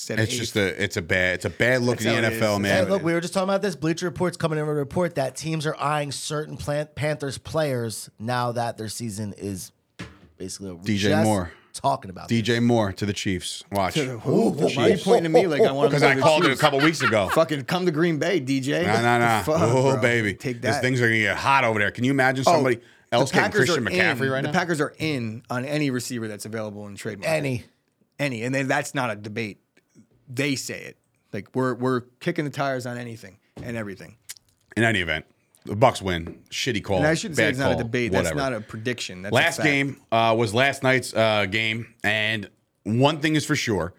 Instead 0.00 0.18
It's 0.20 0.32
eighth. 0.32 0.40
just 0.40 0.56
a 0.56 0.82
it's 0.82 0.96
a 0.96 1.02
bad 1.02 1.34
it's 1.34 1.44
a 1.44 1.50
bad 1.50 1.82
look 1.82 1.98
That's 1.98 2.06
in 2.16 2.22
the 2.22 2.30
how. 2.30 2.34
NFL, 2.46 2.56
Hey, 2.56 2.62
man. 2.62 2.84
Hey, 2.84 2.90
look, 2.90 3.02
we 3.02 3.12
were 3.12 3.20
just 3.20 3.34
talking 3.34 3.50
about 3.50 3.60
this. 3.60 3.76
Bleacher 3.76 4.06
Report's 4.06 4.38
coming 4.38 4.58
in 4.58 4.66
with 4.66 4.74
a 4.74 4.78
report 4.78 5.16
that 5.16 5.36
teams 5.36 5.66
are 5.66 5.76
eyeing 5.78 6.10
certain 6.10 6.56
Plant- 6.56 6.94
Panthers 6.94 7.36
players 7.36 8.08
now 8.18 8.50
that 8.52 8.78
their 8.78 8.88
season 8.88 9.34
is 9.36 9.72
basically 10.38 10.70
over. 10.70 10.82
DJ 10.82 10.96
Just 11.10 11.24
Moore. 11.24 11.52
talking 11.74 12.10
about 12.10 12.28
this. 12.30 12.40
DJ 12.40 12.62
Moore 12.62 12.92
to 12.94 13.04
the 13.04 13.12
Chiefs. 13.12 13.62
Watch. 13.70 13.96
Who? 13.96 14.50
Why 14.52 14.84
are 14.84 14.88
you 14.88 14.96
pointing 14.96 15.24
to 15.24 15.28
me 15.28 15.46
like 15.46 15.60
I 15.60 15.70
want 15.70 15.90
to? 15.90 15.96
Because 15.98 16.02
I 16.02 16.18
called 16.18 16.46
it 16.46 16.52
a 16.52 16.56
couple 16.56 16.78
weeks 16.80 17.02
ago. 17.02 17.28
Fucking 17.34 17.64
come 17.64 17.84
to 17.84 17.92
Green 17.92 18.18
Bay, 18.18 18.40
DJ. 18.40 18.86
No, 18.86 19.02
no, 19.02 19.18
no. 19.18 19.42
Fuck, 19.44 19.60
Oh, 19.60 19.92
bro. 19.92 20.00
baby. 20.00 20.32
Take 20.32 20.62
These 20.62 20.70
that. 20.72 20.80
things 20.80 21.02
are 21.02 21.08
going 21.08 21.20
to 21.20 21.26
get 21.26 21.36
hot 21.36 21.64
over 21.64 21.78
there. 21.78 21.90
Can 21.90 22.04
you 22.04 22.10
imagine 22.10 22.44
Oh, 22.48 22.52
somebody 22.54 22.76
the 22.76 22.82
else 23.12 23.30
getting 23.32 23.50
Christian 23.52 23.86
are 23.86 23.90
McCaffrey 23.90 24.22
in. 24.22 24.30
right 24.30 24.40
the 24.40 24.48
now? 24.48 24.52
Packers 24.52 24.80
are 24.80 24.94
in 24.96 25.42
on 25.50 25.66
any 25.66 25.90
receiver 25.90 26.26
that's 26.26 26.46
available 26.46 26.86
in 26.86 26.96
trade 26.96 27.18
market. 27.18 27.30
Any. 27.34 27.64
any, 28.18 28.44
and 28.44 28.54
then 28.54 28.66
that's 28.66 28.94
not 28.94 29.10
a 29.10 29.16
debate. 29.16 29.60
They 30.32 30.56
say 30.56 30.80
it. 30.82 30.96
Like 31.32 31.48
we're 31.54 31.74
we're 31.74 32.00
kicking 32.20 32.44
the 32.44 32.50
tires 32.50 32.86
on 32.86 32.98
anything 32.98 33.38
and 33.62 33.76
everything. 33.76 34.16
In 34.76 34.84
any 34.84 35.00
event, 35.00 35.26
the 35.64 35.76
Bucs 35.76 36.02
win. 36.02 36.42
Shitty 36.50 36.82
call. 36.82 36.98
And 36.98 37.06
I 37.06 37.14
shouldn't 37.14 37.36
say 37.36 37.48
it's 37.48 37.58
not 37.58 37.72
a 37.72 37.76
debate. 37.76 38.12
Whatever. 38.12 38.24
That's 38.24 38.36
not 38.36 38.52
a 38.52 38.60
prediction. 38.60 39.22
That's 39.22 39.32
a 39.32 39.34
last 39.34 39.56
fact. 39.56 39.66
game 39.66 40.00
uh, 40.10 40.34
was 40.36 40.54
last 40.54 40.82
night's 40.82 41.14
uh, 41.14 41.46
game, 41.46 41.94
and 42.02 42.48
one 42.84 43.20
thing 43.20 43.36
is 43.36 43.44
for 43.44 43.56
sure: 43.56 43.94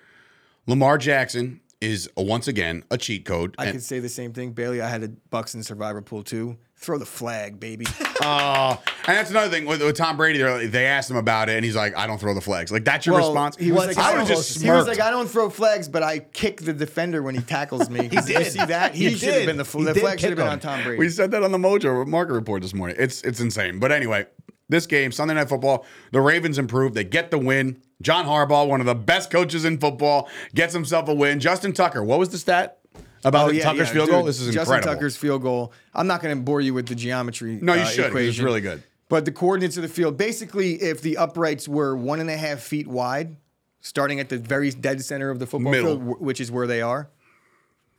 Lamar 0.68 0.98
Jackson 0.98 1.62
is 1.80 2.10
uh, 2.18 2.22
once 2.22 2.48
again 2.48 2.84
a 2.92 2.98
cheat 2.98 3.26
code. 3.26 3.56
I 3.58 3.66
and, 3.66 3.74
could 3.74 3.84
say 3.84 4.00
the 4.00 4.10
same 4.10 4.34
thing. 4.34 4.52
Bailey, 4.52 4.82
I 4.82 4.90
had 4.90 5.04
a 5.04 5.10
Bucs 5.32 5.56
in 5.56 5.64
Survivor 5.64 6.02
Pool 6.02 6.24
too. 6.24 6.58
Throw 6.82 6.98
the 6.98 7.06
flag, 7.06 7.60
baby. 7.60 7.86
uh, 8.24 8.76
and 9.08 9.16
that's 9.16 9.30
another 9.30 9.52
thing 9.52 9.66
with, 9.66 9.84
with 9.84 9.96
Tom 9.96 10.18
Brady. 10.18 10.44
like- 10.44 10.72
They 10.72 10.88
asked 10.88 11.12
him 11.12 11.16
about 11.16 11.48
it, 11.48 11.56
and 11.56 11.64
he's 11.64 11.76
like, 11.76 11.96
"I 11.96 12.08
don't 12.08 12.18
throw 12.20 12.34
the 12.34 12.42
flags." 12.42 12.72
Like 12.72 12.84
that's 12.84 13.06
your 13.06 13.16
Well, 13.20 13.30
response. 13.30 13.56
He 13.56 13.72
was 13.72 13.86
like, 13.86 13.98
I 14.00 14.14
would 14.14 14.18
don't- 14.20 14.28
just 14.28 14.64
he 14.64 14.68
was 14.72 14.88
like, 14.88 15.00
I 15.00 15.12
don't 15.12 15.30
throw 15.30 15.52
flags, 15.52 15.88
but 15.88 16.02
I 16.02 16.18
kick 16.20 16.62
the 16.62 16.74
defender 16.74 17.22
when 17.22 17.36
he 17.36 17.42
tackles 17.42 17.88
me. 17.88 18.02
he 18.04 18.08
Did 18.10 18.28
you 18.30 18.44
see 18.46 18.66
that? 18.66 18.96
He 18.96 19.10
He 19.12 19.16
should 19.16 19.34
have 19.36 19.46
been 19.46 19.58
the, 19.58 19.64
He 19.64 19.84
the 19.84 19.94
flag 19.94 20.20
should 20.20 20.30
have 20.30 20.38
been 20.38 20.48
on 20.48 20.60
Tom 20.60 20.82
Brady. 20.84 20.98
We 20.98 21.10
said 21.10 21.30
that 21.32 21.44
on 21.44 21.52
the 21.52 21.60
Mojo 21.60 22.08
market 22.08 22.34
report 22.34 22.64
this 22.64 22.74
morning. 22.74 22.96
It's 23.00 23.22
it's 23.22 23.40
insane. 23.40 23.78
But 23.78 23.92
anyway, 23.92 24.26
this 24.68 24.88
game, 24.88 25.12
Sunday 25.12 25.36
Night 25.36 25.50
Football, 25.50 25.86
the 26.12 26.22
Ravens 26.22 26.58
improve. 26.58 26.96
They 26.96 27.04
get 27.04 27.30
the 27.30 27.38
win. 27.38 27.80
John 28.02 28.26
Harbaugh, 28.26 28.68
one 28.68 28.80
of 28.80 28.88
the 28.88 28.96
best 28.96 29.30
coaches 29.30 29.66
in 29.66 29.78
football, 29.78 30.28
gets 30.56 30.74
himself 30.74 31.08
a 31.08 31.14
win. 31.14 31.40
Justin 31.40 31.74
Tucker, 31.74 32.04
what 32.04 32.18
was 32.18 32.30
the 32.30 32.40
stat 32.40 32.80
about 33.24 33.50
Oh, 33.50 33.52
yeah, 33.52 33.64
Tucker's 33.64 33.88
yeah, 33.88 33.94
field 33.94 34.06
dude, 34.08 34.14
goal? 34.16 34.24
This 34.24 34.40
is 34.40 34.54
Justin 34.54 34.76
incredible. 34.76 34.94
Tucker's 34.94 35.18
field 35.18 35.42
goal. 35.42 35.74
I'm 35.94 36.08
not 36.08 36.22
going 36.22 36.36
to 36.38 36.42
bore 36.42 36.62
you 36.62 36.74
with 36.74 36.88
the 36.88 36.96
geometry. 36.96 37.60
No, 37.62 37.74
you 37.74 37.82
uh, 37.82 37.86
should. 37.86 38.12
'cause 38.12 38.22
It's 38.22 38.40
really 38.40 38.62
good. 38.62 38.84
But 39.10 39.26
the 39.26 39.32
coordinates 39.32 39.76
of 39.78 39.84
the 39.84 39.90
field, 39.90 40.18
basically, 40.18 40.76
if 40.82 41.02
the 41.02 41.18
uprights 41.18 41.68
were 41.68 41.96
one 41.98 42.20
and 42.22 42.30
a 42.30 42.38
half 42.38 42.62
feet 42.62 42.88
wide, 42.88 43.36
starting 43.82 44.20
at 44.20 44.30
the 44.30 44.38
very 44.38 44.72
dead 44.72 45.04
center 45.04 45.30
of 45.30 45.40
the 45.40 45.46
football 45.46 45.72
Middle. 45.72 45.98
field, 45.98 46.18
wh- 46.18 46.22
which 46.22 46.40
is 46.40 46.50
where 46.52 46.66
they 46.68 46.82
are, 46.82 47.10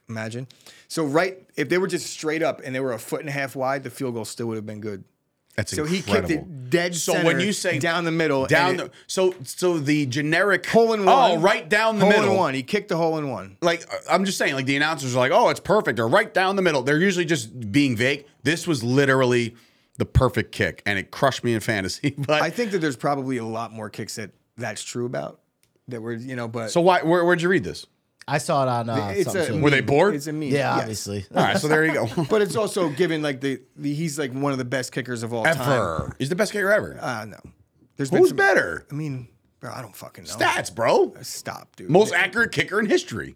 imagine. 0.08 0.46
So 0.88 1.04
right, 1.04 1.38
if 1.56 1.68
they 1.68 1.78
were 1.78 1.86
just 1.86 2.06
straight 2.06 2.42
up 2.42 2.60
and 2.64 2.74
they 2.74 2.80
were 2.80 2.92
a 2.92 2.98
foot 2.98 3.20
and 3.20 3.28
a 3.28 3.32
half 3.32 3.54
wide, 3.56 3.82
the 3.82 3.90
field 3.90 4.14
goal 4.14 4.24
still 4.24 4.46
would 4.48 4.56
have 4.56 4.66
been 4.66 4.80
good. 4.80 5.04
That's 5.56 5.74
So 5.76 5.84
he 5.84 6.00
kicked 6.00 6.30
it 6.30 6.70
dead 6.70 6.94
center. 6.94 6.98
So 6.98 7.12
center. 7.12 7.26
when 7.26 7.40
you 7.40 7.52
say 7.52 7.78
down 7.78 8.04
the 8.04 8.10
middle, 8.10 8.46
down 8.46 8.78
the 8.78 8.84
it- 8.86 8.92
so 9.06 9.34
so 9.44 9.78
the 9.78 10.06
generic 10.06 10.64
hole 10.66 10.94
in 10.94 11.04
one, 11.04 11.32
Oh, 11.32 11.38
right 11.38 11.68
down 11.68 11.98
the 11.98 12.06
hole 12.06 12.10
middle. 12.10 12.30
in 12.32 12.36
one. 12.38 12.54
He 12.54 12.62
kicked 12.62 12.88
the 12.88 12.96
hole 12.96 13.18
in 13.18 13.30
one. 13.30 13.58
like 13.60 13.82
uh, 13.92 13.96
I'm 14.10 14.24
just 14.24 14.38
saying, 14.38 14.54
like 14.54 14.64
the 14.66 14.76
announcers 14.76 15.14
are 15.14 15.18
like, 15.18 15.32
"Oh, 15.32 15.50
it's 15.50 15.60
perfect," 15.60 15.98
or 16.00 16.08
right 16.08 16.32
down 16.32 16.56
the 16.56 16.62
middle. 16.62 16.82
They're 16.82 16.98
usually 16.98 17.26
just 17.26 17.70
being 17.70 17.96
vague. 17.96 18.24
This 18.44 18.66
was 18.66 18.82
literally 18.82 19.54
the 19.98 20.06
perfect 20.06 20.52
kick, 20.52 20.82
and 20.86 20.98
it 20.98 21.10
crushed 21.10 21.44
me 21.44 21.52
in 21.52 21.60
fantasy. 21.60 22.14
But 22.26 22.40
I 22.42 22.48
think 22.48 22.70
that 22.70 22.78
there's 22.78 22.96
probably 22.96 23.36
a 23.36 23.44
lot 23.44 23.72
more 23.72 23.90
kicks 23.90 24.14
that 24.16 24.30
that's 24.56 24.82
true 24.82 25.04
about 25.04 25.40
that 25.88 26.00
were 26.00 26.14
you 26.14 26.34
know, 26.34 26.48
but 26.48 26.70
so 26.70 26.80
why? 26.80 27.02
Where, 27.02 27.24
where'd 27.26 27.42
you 27.42 27.50
read 27.50 27.64
this? 27.64 27.86
I 28.26 28.38
saw 28.38 28.62
it 28.62 28.68
on 28.68 28.88
uh, 28.88 29.12
it's 29.16 29.34
a. 29.34 29.58
Were 29.58 29.70
they 29.70 29.80
bored? 29.80 30.14
It's 30.14 30.26
a 30.28 30.32
meme. 30.32 30.42
yeah, 30.44 30.74
yes. 30.76 30.80
obviously. 30.80 31.26
All 31.34 31.42
right, 31.42 31.58
so 31.58 31.68
there 31.68 31.84
you 31.84 31.92
go. 31.92 32.24
But 32.30 32.40
it's 32.42 32.54
also 32.56 32.88
given 32.90 33.20
like 33.22 33.40
the, 33.40 33.60
the 33.76 33.92
he's 33.92 34.18
like 34.18 34.32
one 34.32 34.52
of 34.52 34.58
the 34.58 34.64
best 34.64 34.92
kickers 34.92 35.22
of 35.22 35.32
all 35.32 35.44
time. 35.44 35.58
ever. 35.58 36.14
He's 36.18 36.28
the 36.28 36.36
best 36.36 36.52
kicker 36.52 36.72
ever. 36.72 36.98
Uh, 37.00 37.24
no. 37.24 37.36
There's 37.96 38.10
been 38.10 38.20
Who's 38.20 38.28
some- 38.28 38.36
better? 38.36 38.86
I 38.90 38.94
mean, 38.94 39.28
bro, 39.60 39.72
I 39.72 39.82
don't 39.82 39.94
fucking 39.96 40.24
know. 40.24 40.30
Stats, 40.30 40.74
bro. 40.74 41.14
Stop, 41.22 41.74
dude. 41.76 41.90
Most 41.90 42.14
accurate 42.14 42.52
kicker 42.52 42.78
in 42.78 42.86
history. 42.86 43.34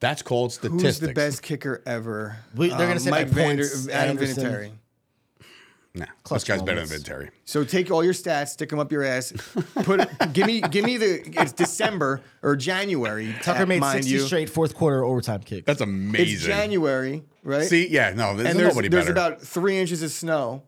That's 0.00 0.22
called 0.22 0.52
statistics. 0.52 0.82
Who's 0.82 1.00
the 1.00 1.12
best 1.14 1.42
kicker 1.42 1.82
ever? 1.86 2.38
We- 2.54 2.68
they're 2.68 2.86
gonna 2.86 3.00
say, 3.00 3.10
Mike 3.10 3.26
like, 3.26 3.34
Vander, 3.34 3.66
Adam 3.92 4.16
Vinatieri. 4.18 4.72
Nah, 5.92 6.04
this 6.04 6.12
Clutch 6.22 6.44
guy's 6.46 6.62
better 6.62 6.80
than 6.86 6.88
moments. 6.88 7.08
Vinatieri. 7.08 7.30
So 7.44 7.64
take 7.64 7.90
all 7.90 8.04
your 8.04 8.12
stats, 8.12 8.48
stick 8.50 8.68
them 8.68 8.78
up 8.78 8.92
your 8.92 9.02
ass. 9.02 9.32
Put 9.82 10.08
give 10.32 10.46
me 10.46 10.60
give 10.60 10.84
me 10.84 10.96
the 10.98 11.20
it's 11.40 11.52
December 11.52 12.20
or 12.42 12.54
January. 12.54 13.34
Tucker 13.42 13.66
made 13.66 13.82
60 13.82 14.10
you. 14.10 14.20
straight 14.20 14.48
fourth 14.48 14.74
quarter 14.74 15.04
overtime 15.04 15.40
kicks. 15.40 15.66
That's 15.66 15.80
amazing. 15.80 16.34
It's. 16.34 16.44
January, 16.44 17.24
right? 17.42 17.66
See, 17.66 17.88
yeah, 17.88 18.12
no, 18.14 18.36
there's 18.36 18.50
and 18.50 18.58
there's, 18.58 18.68
nobody 18.72 18.88
there's 18.88 19.06
better. 19.06 19.12
about 19.12 19.42
three 19.42 19.78
inches 19.78 20.02
of 20.04 20.12
snow. 20.12 20.62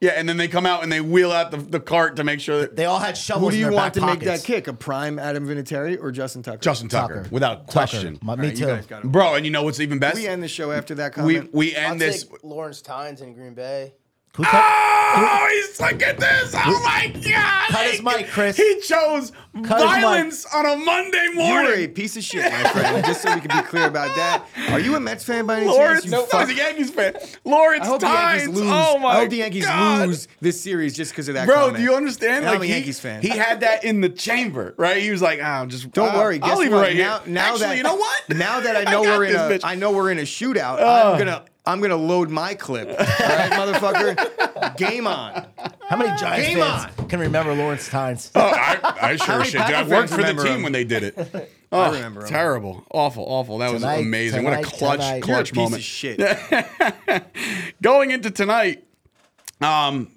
Yeah, 0.00 0.12
and 0.16 0.28
then 0.28 0.36
they 0.36 0.48
come 0.48 0.66
out 0.66 0.82
and 0.82 0.90
they 0.90 1.00
wheel 1.00 1.30
out 1.30 1.52
the, 1.52 1.58
the 1.58 1.78
cart 1.78 2.16
to 2.16 2.24
make 2.24 2.40
sure 2.40 2.62
that 2.62 2.74
They 2.74 2.86
all 2.86 2.98
had 2.98 3.16
shovels 3.16 3.44
Who 3.44 3.50
do 3.52 3.56
in 3.56 3.60
you 3.60 3.66
their 3.66 3.72
want 3.74 3.94
back 3.94 4.00
to 4.00 4.06
make 4.06 4.20
that 4.20 4.42
kick? 4.42 4.66
A 4.66 4.72
prime 4.72 5.16
Adam 5.16 5.46
Vinatieri 5.46 5.96
or 6.02 6.10
Justin 6.10 6.42
Tucker? 6.42 6.58
Justin 6.58 6.88
Tucker, 6.88 7.16
Tucker. 7.18 7.28
without 7.30 7.68
Tucker. 7.68 7.72
question. 7.72 8.18
My- 8.20 8.34
me 8.34 8.48
right, 8.48 8.56
too. 8.56 8.62
You 8.62 8.66
guys 8.68 8.86
got 8.86 9.04
it. 9.04 9.12
Bro, 9.12 9.34
and 9.36 9.44
you 9.44 9.52
know 9.52 9.62
what's 9.62 9.78
even 9.78 10.00
best? 10.00 10.16
We 10.16 10.26
end 10.26 10.42
the 10.42 10.48
show 10.48 10.72
after 10.72 10.96
that 10.96 11.16
we, 11.18 11.34
comment. 11.36 11.54
we 11.54 11.76
I'll 11.76 11.92
end 11.92 12.00
this. 12.00 12.24
take 12.24 12.42
Lawrence 12.42 12.82
Tynes 12.82 13.20
in 13.20 13.32
Green 13.34 13.54
Bay. 13.54 13.92
Who 14.36 14.44
cut- 14.44 14.64
Oh, 15.14 15.48
he's 15.52 15.78
look 15.78 16.02
at 16.02 16.18
this! 16.18 16.54
Oh 16.56 16.82
my 16.82 17.08
God! 17.08 17.68
Cut 17.68 17.86
his 17.90 18.02
mic, 18.02 18.28
Chris. 18.28 18.56
He 18.56 18.80
chose 18.80 19.30
mic. 19.52 19.66
violence 19.66 20.46
on 20.54 20.64
a 20.64 20.74
Monday 20.74 21.22
you 21.34 21.40
are 21.42 21.60
a 21.60 21.64
morning. 21.66 21.90
piece 21.92 22.16
of 22.16 22.24
shit, 22.24 22.50
my 22.50 22.62
friend. 22.70 23.04
Just 23.04 23.20
so 23.20 23.34
we 23.34 23.42
can 23.42 23.54
be 23.54 23.62
clear 23.68 23.86
about 23.86 24.16
that. 24.16 24.46
Are 24.70 24.80
you 24.80 24.94
a 24.96 25.00
Mets 25.00 25.22
fan 25.22 25.44
by 25.44 25.58
any 25.58 25.66
Lawrence, 25.66 26.04
chance? 26.04 26.04
You 26.06 26.10
no, 26.12 26.24
fuck? 26.24 26.48
he's 26.48 26.56
a 26.58 26.62
Yankees 26.62 26.90
fan. 26.90 27.14
Lawrence 27.44 27.84
I 27.84 27.88
hope 27.88 28.00
the 28.00 28.06
Tynes. 28.06 28.42
Yankees 28.44 28.60
lose. 28.60 28.70
Oh 28.72 28.96
my 28.96 29.02
god. 29.02 29.16
I 29.16 29.20
hope 29.20 29.30
the 29.30 29.36
Yankees 29.36 29.66
God. 29.66 30.08
lose 30.08 30.28
this 30.40 30.58
series 30.58 30.96
just 30.96 31.10
because 31.12 31.28
of 31.28 31.34
that. 31.34 31.46
Bro, 31.46 31.56
comment. 31.56 31.76
do 31.76 31.82
you 31.82 31.94
understand? 31.94 32.36
And 32.36 32.46
like 32.46 32.54
I'm 32.56 32.62
a 32.62 32.64
he, 32.64 32.72
Yankees 32.72 33.00
fan. 33.00 33.20
He 33.20 33.28
had 33.28 33.60
that 33.60 33.84
in 33.84 34.00
the 34.00 34.08
chamber, 34.08 34.72
right? 34.78 34.96
He 35.02 35.10
was 35.10 35.20
like, 35.20 35.40
"Ah, 35.42 35.66
just 35.66 35.90
Don't 35.90 36.14
uh, 36.14 36.16
worry. 36.18 36.40
I'll 36.40 36.48
Guess 36.48 36.58
leave 36.58 36.72
what? 36.72 36.78
it 36.78 36.80
right 36.80 36.96
now, 36.96 37.18
here." 37.18 37.34
now 37.34 37.50
Actually, 37.50 37.60
that 37.66 37.76
you 37.76 37.82
know 37.82 37.96
what? 37.96 38.22
Now 38.30 38.60
that 38.60 38.76
I 38.76 38.80
I 38.88 38.90
know 38.90 39.04
got 39.04 39.18
we're 39.18 39.24
in 39.26 39.36
a, 39.36 39.38
bitch. 39.40 39.60
I 39.62 39.74
know 39.74 39.92
we're 39.92 40.10
in 40.10 40.18
a 40.20 40.22
shootout. 40.22 40.80
Uh. 40.80 41.12
I'm 41.12 41.18
gonna, 41.18 41.44
I'm 41.64 41.80
gonna 41.80 41.96
load 41.96 42.28
my 42.30 42.54
clip. 42.54 42.88
All 42.90 42.96
right, 42.96 43.52
motherfucker. 43.52 44.76
Game 44.76 45.06
on. 45.06 45.46
How 45.88 45.96
many 45.96 46.16
Giants 46.18 46.48
Game 46.48 46.58
fans 46.58 46.92
can 47.08 47.20
remember 47.20 47.54
Lawrence 47.54 47.88
Tynes? 47.88 48.30
Oh, 48.34 48.40
I, 48.40 48.80
I 49.00 49.16
sure 49.16 49.44
should. 49.44 49.52
shit. 49.52 49.60
I 49.60 49.86
worked 49.86 50.10
for 50.10 50.22
the 50.22 50.34
team 50.34 50.56
him? 50.56 50.62
when 50.62 50.72
they 50.72 50.84
did 50.84 51.02
it. 51.04 51.50
Oh, 51.74 51.90
remember 51.90 52.20
him. 52.20 52.28
terrible, 52.28 52.84
awful, 52.90 53.24
awful. 53.24 53.56
That 53.56 53.72
Tonight, 53.72 53.96
was 53.96 54.06
amazing. 54.06 54.44
what 54.44 54.52
a 54.52 54.56
tonight, 54.56 54.72
clutch. 54.74 55.00
You're 55.00 55.16
a 55.16 55.20
clutch 55.22 55.52
piece 55.54 55.56
moment. 55.56 55.76
of 55.76 55.82
shit. 55.82 57.72
Going 57.82 58.10
into 58.10 58.30
tonight, 58.30 58.84
um, 59.62 60.08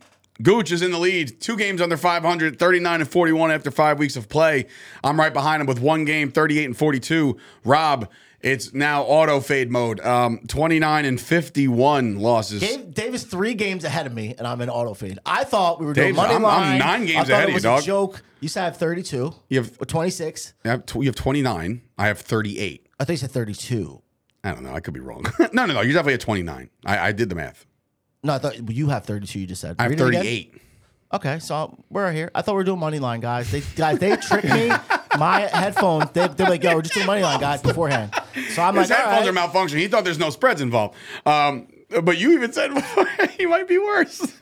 Gooch 0.43 0.73
is 0.73 0.81
in 0.81 0.91
the 0.91 0.99
lead. 0.99 1.39
Two 1.39 1.55
games 1.55 1.79
under 1.79 1.95
500, 1.95 2.59
39 2.59 2.99
and 2.99 3.09
41 3.09 3.51
after 3.51 3.71
five 3.71 3.99
weeks 3.99 4.17
of 4.17 4.27
play. 4.27 4.65
I'm 5.01 5.17
right 5.17 5.31
behind 5.31 5.61
him 5.61 5.67
with 5.67 5.79
one 5.79 6.03
game, 6.03 6.29
38 6.29 6.65
and 6.65 6.77
42. 6.77 7.37
Rob, 7.63 8.09
it's 8.45 8.73
now 8.73 9.03
auto 9.03 9.39
fade 9.41 9.71
mode. 9.71 9.99
Um, 9.99 10.39
29 10.47 11.05
and 11.05 11.19
51 11.19 12.19
losses. 12.19 12.61
Dave, 12.61 12.93
Dave 12.93 13.13
is 13.13 13.23
three 13.23 13.53
games 13.55 13.83
ahead 13.83 14.05
of 14.05 14.13
me, 14.13 14.35
and 14.37 14.47
I'm 14.47 14.61
in 14.61 14.69
auto 14.69 14.93
fade. 14.93 15.19
I 15.25 15.43
thought 15.43 15.79
we 15.79 15.85
were 15.85 15.93
doing 15.93 16.07
Dave's- 16.09 16.17
money 16.17 16.33
I'm- 16.33 16.45
I'm 16.45 16.61
line. 16.61 16.77
nine 16.79 17.05
games 17.05 17.17
I 17.17 17.23
thought 17.23 17.29
ahead 17.31 17.41
it 17.41 17.43
of 17.43 17.49
you, 17.49 17.53
was 17.55 17.63
dog. 17.63 17.81
a 17.81 17.85
joke. 17.85 18.23
You 18.39 18.47
said 18.49 18.61
I 18.61 18.65
have 18.65 18.77
32. 18.77 19.33
You 19.49 19.59
have- 19.59 19.71
or 19.81 19.85
26. 19.85 20.53
You 20.63 20.71
have, 20.71 20.85
tw- 20.85 20.95
you 20.95 21.05
have 21.05 21.15
29. 21.15 21.81
I 21.97 22.07
have 22.07 22.19
38. 22.19 22.87
I 22.99 23.03
think 23.03 23.15
you 23.19 23.21
said 23.21 23.31
32. 23.31 24.01
I 24.43 24.51
don't 24.51 24.63
know. 24.63 24.73
I 24.73 24.79
could 24.79 24.93
be 24.93 24.99
wrong. 24.99 25.25
no, 25.51 25.65
no, 25.65 25.73
no. 25.73 25.81
You're 25.81 25.93
definitely 25.93 26.13
at 26.13 26.21
29. 26.21 26.69
I, 26.85 26.97
I 27.07 27.11
did 27.11 27.29
the 27.29 27.35
math. 27.35 27.65
No, 28.23 28.33
I 28.33 28.37
thought 28.37 28.69
you 28.69 28.89
have 28.89 29.05
32. 29.05 29.39
You 29.39 29.47
just 29.47 29.61
said. 29.61 29.75
I 29.79 29.83
have 29.83 29.91
Read 29.91 29.99
it 30.01 30.07
again. 30.09 30.21
38. 30.21 30.61
Okay, 31.13 31.39
so 31.39 31.77
we're 31.89 32.11
here. 32.11 32.29
I 32.35 32.41
thought 32.41 32.53
we 32.53 32.57
were 32.57 32.63
doing 32.63 32.79
money 32.79 32.99
line, 32.99 33.21
guys. 33.21 33.49
They 33.49 33.61
guys, 33.75 33.99
they 33.99 34.15
tricked 34.17 34.49
me. 34.49 34.71
My 35.19 35.41
headphones. 35.41 36.11
They, 36.11 36.27
they're 36.27 36.49
like, 36.49 36.63
yo, 36.63 36.75
we're 36.75 36.81
just 36.81 36.93
doing 36.93 37.05
money 37.07 37.21
line, 37.21 37.39
guys, 37.39 37.61
beforehand. 37.61 38.13
So 38.49 38.61
I'm 38.61 38.75
His 38.75 38.89
like, 38.89 38.99
all 38.99 39.11
headphones 39.11 39.35
right. 39.35 39.45
are 39.45 39.49
malfunctioning. 39.49 39.79
He 39.79 39.87
thought 39.87 40.03
there's 40.03 40.19
no 40.19 40.29
spreads 40.29 40.61
involved. 40.61 40.95
Um, 41.25 41.67
but 42.03 42.17
you 42.17 42.33
even 42.33 42.51
said 42.51 42.71
he 43.37 43.45
might 43.45 43.67
be 43.67 43.77
worse. 43.77 44.33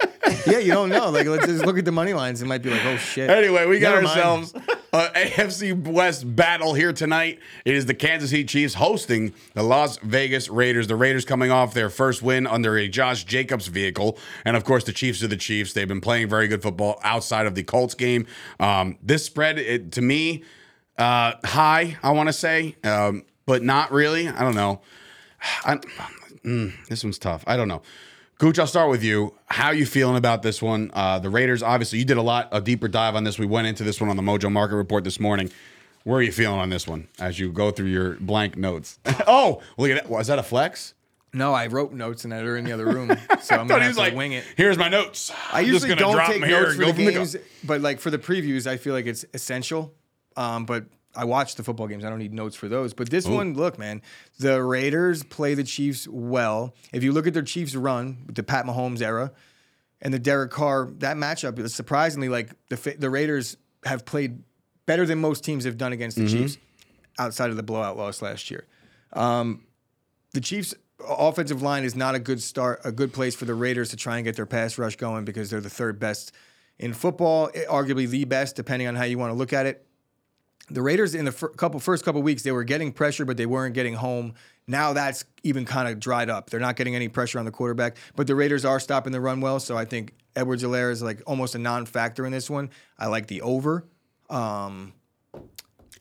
yeah, 0.48 0.60
you 0.60 0.72
don't 0.72 0.90
know. 0.90 1.10
Like, 1.10 1.28
let's 1.28 1.46
just 1.46 1.66
look 1.66 1.78
at 1.78 1.86
the 1.86 1.92
money 1.92 2.14
lines. 2.14 2.42
It 2.42 2.46
might 2.46 2.62
be 2.62 2.70
like, 2.70 2.84
oh 2.86 2.98
shit. 2.98 3.30
Anyway, 3.30 3.66
we 3.66 3.80
got 3.80 3.92
Never 3.92 4.04
mind. 4.04 4.18
ourselves 4.20 4.54
a 4.94 5.08
AFC 5.10 5.88
West 5.88 6.36
battle 6.36 6.74
here 6.74 6.94
tonight. 6.94 7.40
It 7.66 7.76
is 7.76 7.86
the 7.86 7.94
Kansas 7.94 8.30
City 8.30 8.46
Chiefs 8.46 8.76
hosting 8.76 9.34
the 9.56 9.64
Las 9.64 9.98
Vegas 9.98 10.50
Raiders. 10.50 10.88
The 10.88 10.96
Raiders 10.96 11.26
coming 11.26 11.52
off 11.52 11.74
their 11.74 11.90
first 11.90 12.22
win 12.22 12.48
under 12.48 12.78
a 12.78 12.88
Josh 12.88 13.24
Jacobs 13.26 13.68
vehicle, 13.68 14.18
and 14.46 14.56
of 14.56 14.64
course 14.64 14.84
the 14.84 14.94
Chiefs 14.94 15.22
are 15.24 15.28
the 15.28 15.38
Chiefs. 15.38 15.74
They've 15.74 15.88
been 15.88 16.02
playing 16.02 16.30
very 16.30 16.48
good 16.48 16.62
football 16.62 17.00
outside 17.04 17.46
of 17.46 17.56
the 17.56 17.64
Colts 17.64 17.96
game. 17.96 18.26
Um, 18.60 18.98
this 19.02 19.26
spread, 19.26 19.58
it, 19.60 19.92
to 19.94 20.02
me, 20.02 20.44
uh, 20.98 21.34
high. 21.44 21.98
I 22.04 22.12
want 22.12 22.30
to 22.30 22.34
say, 22.34 22.76
um, 22.84 23.24
but 23.46 23.64
not 23.64 23.92
really. 23.92 24.28
I 24.28 24.42
don't 24.42 24.56
know. 24.56 24.82
I, 25.66 25.76
mm, 26.46 26.74
this 26.88 27.04
one's 27.04 27.18
tough. 27.18 27.44
I 27.48 27.58
don't 27.58 27.68
know. 27.68 27.82
Gooch, 28.40 28.60
I'll 28.60 28.68
start 28.68 28.90
with 28.90 29.04
you. 29.04 29.34
How 29.46 29.72
you 29.72 29.86
feeling 29.86 30.18
about 30.18 30.42
this 30.42 30.62
one? 30.62 30.92
Uh, 30.94 31.20
the 31.20 31.30
Raiders, 31.30 31.64
obviously, 31.64 32.00
you 32.00 32.06
did 32.06 32.18
a 32.18 32.22
lot, 32.22 32.50
a 32.52 32.60
deeper 32.60 32.88
dive 32.88 33.16
on 33.16 33.24
this. 33.24 33.38
We 33.40 33.46
went 33.46 33.68
into 33.68 33.84
this 33.84 34.02
one 34.02 34.10
on 34.10 34.18
the 34.18 34.24
Mojo 34.24 34.52
Market 34.52 34.76
Report 34.76 35.04
this 35.04 35.20
morning. 35.20 35.52
Where 36.04 36.20
are 36.20 36.22
you 36.22 36.32
feeling 36.32 36.60
on 36.60 36.70
this 36.70 36.86
one 36.86 37.08
as 37.20 37.40
you 37.40 37.52
go 37.52 37.72
through 37.72 37.88
your 37.88 38.16
blank 38.16 38.58
notes? 38.58 39.00
oh, 39.28 39.62
look 39.78 39.92
at 39.92 40.04
that. 40.04 40.10
Was 40.10 40.28
that 40.28 40.40
a 40.40 40.44
flex? 40.44 40.94
No, 41.32 41.54
I 41.54 41.68
wrote 41.68 41.94
notes 41.94 42.26
and 42.26 42.34
they're 42.34 42.58
in 42.58 42.66
the 42.66 42.74
other 42.74 42.86
room, 42.86 43.08
so 43.42 43.56
I'm 43.56 43.68
gonna 43.68 43.86
have 43.86 43.94
to 43.94 44.00
like, 44.00 44.14
wing 44.14 44.34
it. 44.34 44.44
here's 44.56 44.78
my 44.78 44.88
notes. 44.88 45.32
I 45.52 45.62
usually 45.62 45.96
don't 45.96 46.14
drop 46.14 46.30
take 46.30 46.42
notes 46.42 46.76
for 46.76 46.86
the 46.86 46.94
from 46.94 47.06
the 47.06 47.12
games, 47.12 47.34
go. 47.34 47.42
but 47.64 47.82
like 47.82 48.00
for 48.00 48.12
the 48.12 48.20
previews, 48.20 48.68
I 48.68 48.78
feel 48.78 48.94
like 48.94 49.08
it's 49.08 49.26
essential. 49.34 49.94
Um, 50.36 50.66
but 50.66 50.86
I 51.16 51.26
watch 51.26 51.56
the 51.56 51.64
football 51.64 51.88
games. 51.88 52.04
I 52.04 52.10
don't 52.10 52.20
need 52.20 52.34
notes 52.34 52.56
for 52.56 52.68
those. 52.68 52.94
But 52.94 53.10
this 53.10 53.28
one, 53.28 53.54
look, 53.54 53.78
man, 53.78 54.02
the 54.40 54.64
Raiders 54.64 55.24
play 55.24 55.54
the 55.54 55.64
Chiefs 55.64 56.08
well. 56.08 56.74
If 56.92 57.04
you 57.04 57.12
look 57.12 57.28
at 57.28 57.34
their 57.34 57.44
Chiefs 57.44 57.76
run, 57.76 58.26
the 58.34 58.44
Pat 58.44 58.66
Mahomes 58.66 59.02
era, 59.02 59.32
and 60.02 60.14
the 60.14 60.20
Derek 60.20 60.52
Carr, 60.52 60.90
that 61.00 61.16
matchup 61.18 61.60
is 61.60 61.74
surprisingly 61.74 62.30
like 62.30 62.52
the 62.70 62.96
the 62.98 63.10
Raiders 63.10 63.58
have 63.86 64.06
played 64.06 64.44
better 64.86 65.06
than 65.06 65.20
most 65.20 65.44
teams 65.44 65.66
have 65.66 65.78
done 65.78 65.94
against 65.94 66.18
the 66.18 66.28
Chiefs 66.28 66.58
outside 67.20 67.50
of 67.50 67.58
the 67.58 67.64
blowout 67.64 67.96
loss 67.96 68.22
last 68.22 68.50
year. 68.50 68.66
Um, 69.14 69.66
the 70.34 70.42
Chiefs 70.42 70.74
offensive 71.08 71.62
line 71.62 71.84
is 71.84 71.96
not 71.96 72.16
a 72.16 72.20
good 72.20 72.42
start, 72.42 72.82
a 72.84 72.92
good 72.92 73.14
place 73.14 73.36
for 73.36 73.46
the 73.46 73.54
Raiders 73.54 73.90
to 73.90 73.96
try 73.98 74.18
and 74.18 74.26
get 74.26 74.36
their 74.36 74.46
pass 74.46 74.78
rush 74.78 74.96
going 74.96 75.26
because 75.26 75.50
they're 75.50 75.62
the 75.62 75.70
third 75.70 76.00
best 76.00 76.34
in 76.80 76.94
football, 76.94 77.50
eh, 77.54 77.66
arguably 77.70 78.08
the 78.08 78.26
best, 78.26 78.56
depending 78.56 78.88
on 78.88 78.96
how 78.96 79.04
you 79.04 79.18
want 79.18 79.32
to 79.32 79.38
look 79.38 79.54
at 79.54 79.66
it. 79.66 79.86
The 80.70 80.82
Raiders 80.82 81.14
in 81.14 81.26
the 81.26 81.32
fir- 81.32 81.50
couple 81.50 81.80
first 81.80 82.06
couple 82.06 82.22
weeks 82.22 82.44
they 82.44 82.52
were 82.52 82.64
getting 82.64 82.92
pressure, 82.92 83.26
but 83.26 83.38
they 83.38 83.46
weren't 83.46 83.74
getting 83.74 83.96
home. 83.96 84.34
Now 84.66 84.94
that's 84.94 85.26
even 85.44 85.66
kind 85.66 85.90
of 85.90 86.00
dried 86.00 86.30
up. 86.30 86.50
They're 86.50 86.60
not 86.60 86.76
getting 86.78 86.96
any 86.96 87.10
pressure 87.10 87.38
on 87.38 87.46
the 87.46 87.52
quarterback, 87.52 87.98
but 88.16 88.28
the 88.28 88.36
Raiders 88.36 88.64
are 88.64 88.80
stopping 88.80 89.12
the 89.12 89.20
run 89.20 89.42
well. 89.42 89.60
So 89.60 89.78
I 89.78 89.86
think 89.86 90.14
Edwards-Helaire 90.36 90.92
is 90.92 91.04
like 91.04 91.22
almost 91.28 91.54
a 91.56 91.60
non-factor 91.60 92.26
in 92.26 92.32
this 92.32 92.50
one. 92.50 92.70
I 92.98 93.08
like 93.08 93.28
the 93.28 93.42
over. 93.42 93.86
Um, 94.30 94.94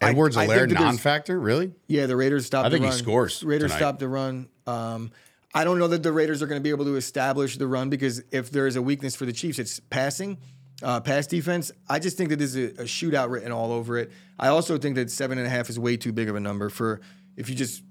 Edwards-Helaire 0.00 0.70
non-factor, 0.70 1.38
really? 1.38 1.72
yeah, 1.86 2.06
the 2.06 2.16
Raiders 2.16 2.46
stopped. 2.46 2.66
I 2.66 2.70
think 2.70 2.82
the 2.82 2.88
he 2.88 2.90
run. 2.92 2.98
scores 2.98 3.42
Raiders 3.42 3.70
tonight. 3.70 3.78
stopped 3.78 3.98
the 3.98 4.08
run. 4.08 4.48
Um, 4.66 5.10
I 5.54 5.64
don't 5.64 5.78
know 5.78 5.88
that 5.88 6.02
the 6.02 6.12
Raiders 6.12 6.40
are 6.42 6.46
going 6.46 6.60
to 6.60 6.62
be 6.62 6.70
able 6.70 6.86
to 6.86 6.96
establish 6.96 7.58
the 7.58 7.66
run 7.66 7.90
because 7.90 8.22
if 8.30 8.50
there 8.50 8.66
is 8.66 8.76
a 8.76 8.82
weakness 8.82 9.14
for 9.14 9.26
the 9.26 9.32
Chiefs, 9.32 9.58
it's 9.58 9.80
passing, 9.80 10.38
uh, 10.82 11.00
pass 11.00 11.26
defense. 11.26 11.72
I 11.88 11.98
just 11.98 12.16
think 12.16 12.30
that 12.30 12.36
there's 12.36 12.56
a, 12.56 12.66
a 12.70 12.84
shootout 12.84 13.30
written 13.30 13.52
all 13.52 13.72
over 13.72 13.98
it. 13.98 14.10
I 14.38 14.48
also 14.48 14.78
think 14.78 14.96
that 14.96 15.10
seven 15.10 15.38
and 15.38 15.46
a 15.46 15.50
half 15.50 15.68
is 15.70 15.78
way 15.78 15.96
too 15.96 16.12
big 16.12 16.28
of 16.28 16.36
a 16.36 16.40
number 16.40 16.68
for 16.68 17.00
if 17.36 17.48
you 17.48 17.54
just. 17.54 17.82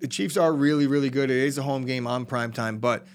The 0.00 0.08
Chiefs 0.08 0.38
are 0.38 0.50
really, 0.50 0.86
really 0.86 1.10
good. 1.10 1.30
It 1.30 1.36
is 1.36 1.58
a 1.58 1.62
home 1.62 1.84
game 1.84 2.06
on 2.06 2.24
prime 2.24 2.52
time, 2.52 2.78
but 2.78 3.06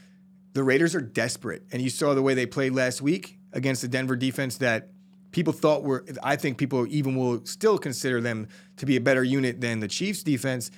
the 0.53 0.63
Raiders 0.63 0.93
are 0.93 1.01
desperate, 1.01 1.63
and 1.71 1.81
you 1.81 1.89
saw 1.89 2.13
the 2.13 2.21
way 2.21 2.35
they 2.35 2.45
played 2.45 2.73
last 2.73 3.01
week 3.01 3.39
against 3.53 3.81
the 3.81 3.87
Denver 3.87 4.15
defense 4.15 4.57
that 4.57 4.89
people 5.31 5.51
thought 5.51 5.81
were. 5.81 6.05
I 6.21 6.35
think 6.35 6.59
people 6.59 6.85
even 6.87 7.15
will 7.15 7.43
still 7.45 7.79
consider 7.79 8.21
them 8.21 8.49
to 8.77 8.85
be 8.85 8.97
a 8.97 9.01
better 9.01 9.23
unit 9.23 9.61
than 9.61 9.79
the 9.79 9.87
Chiefs 9.87 10.21
defense. 10.21 10.69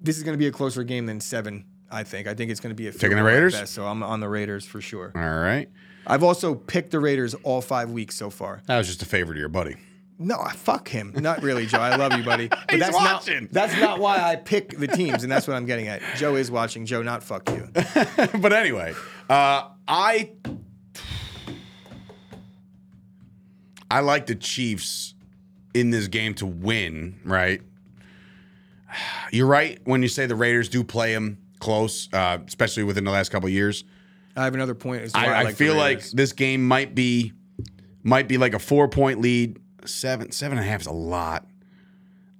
This 0.00 0.16
is 0.16 0.22
going 0.22 0.32
to 0.32 0.38
be 0.38 0.46
a 0.46 0.52
closer 0.52 0.82
game 0.82 1.04
than 1.04 1.20
seven. 1.20 1.66
I 1.90 2.04
think. 2.04 2.26
I 2.26 2.34
think 2.34 2.50
it's 2.50 2.60
going 2.60 2.70
to 2.70 2.80
be 2.80 2.86
a 2.86 2.92
Taking 2.92 3.16
the 3.16 3.22
Raiders? 3.22 3.52
best, 3.52 3.74
so 3.74 3.84
I'm 3.84 4.02
on 4.02 4.20
the 4.20 4.28
Raiders 4.28 4.64
for 4.64 4.80
sure. 4.80 5.12
All 5.14 5.40
right. 5.40 5.68
I've 6.06 6.22
also 6.22 6.54
picked 6.54 6.90
the 6.90 7.00
Raiders 7.00 7.34
all 7.42 7.60
five 7.60 7.90
weeks 7.90 8.16
so 8.16 8.30
far. 8.30 8.62
That 8.66 8.78
was 8.78 8.86
just 8.88 9.02
a 9.02 9.06
favor 9.06 9.32
to 9.34 9.38
your 9.40 9.48
buddy. 9.48 9.76
No, 10.18 10.36
I- 10.38 10.52
fuck 10.52 10.88
him. 10.88 11.14
Not 11.16 11.42
really, 11.42 11.66
Joe. 11.66 11.78
I 11.78 11.96
love 11.96 12.12
you, 12.12 12.22
buddy. 12.24 12.48
But 12.50 12.70
He's 12.70 12.80
that's 12.80 12.94
watching. 12.94 13.42
not 13.44 13.52
that's 13.52 13.80
not 13.80 13.98
why 14.00 14.18
I 14.18 14.36
pick 14.36 14.76
the 14.78 14.86
teams, 14.86 15.22
and 15.22 15.32
that's 15.32 15.46
what 15.48 15.56
I'm 15.56 15.66
getting 15.66 15.88
at. 15.88 16.02
Joe 16.16 16.34
is 16.36 16.50
watching. 16.50 16.84
Joe, 16.86 17.02
not 17.02 17.22
fuck 17.22 17.48
you. 17.50 17.68
but 18.40 18.52
anyway, 18.52 18.94
uh, 19.28 19.68
I 19.88 20.30
I 23.90 24.00
like 24.00 24.26
the 24.26 24.34
Chiefs 24.34 25.14
in 25.74 25.90
this 25.90 26.08
game 26.08 26.34
to 26.34 26.46
win. 26.46 27.18
Right? 27.24 27.62
You're 29.32 29.46
right 29.46 29.78
when 29.84 30.02
you 30.02 30.08
say 30.08 30.26
the 30.26 30.34
Raiders 30.36 30.68
do 30.68 30.84
play 30.84 31.12
them 31.14 31.38
close, 31.60 32.08
uh, 32.12 32.38
especially 32.46 32.82
within 32.84 33.04
the 33.04 33.10
last 33.10 33.30
couple 33.30 33.46
of 33.46 33.52
years. 33.52 33.84
I 34.36 34.44
have 34.44 34.54
another 34.54 34.74
point. 34.74 35.02
As 35.02 35.12
to 35.12 35.18
why 35.18 35.26
I, 35.26 35.28
I, 35.28 35.40
I 35.40 35.42
like 35.42 35.56
the 35.56 35.64
feel 35.64 35.74
like 35.74 36.04
this 36.10 36.32
game 36.32 36.66
might 36.66 36.94
be 36.94 37.32
might 38.02 38.28
be 38.28 38.38
like 38.38 38.54
a 38.54 38.58
four 38.58 38.88
point 38.88 39.20
lead. 39.20 39.58
Seven 39.84 40.30
seven 40.32 40.58
and 40.58 40.66
a 40.66 40.70
half 40.70 40.82
is 40.82 40.86
a 40.86 40.92
lot. 40.92 41.46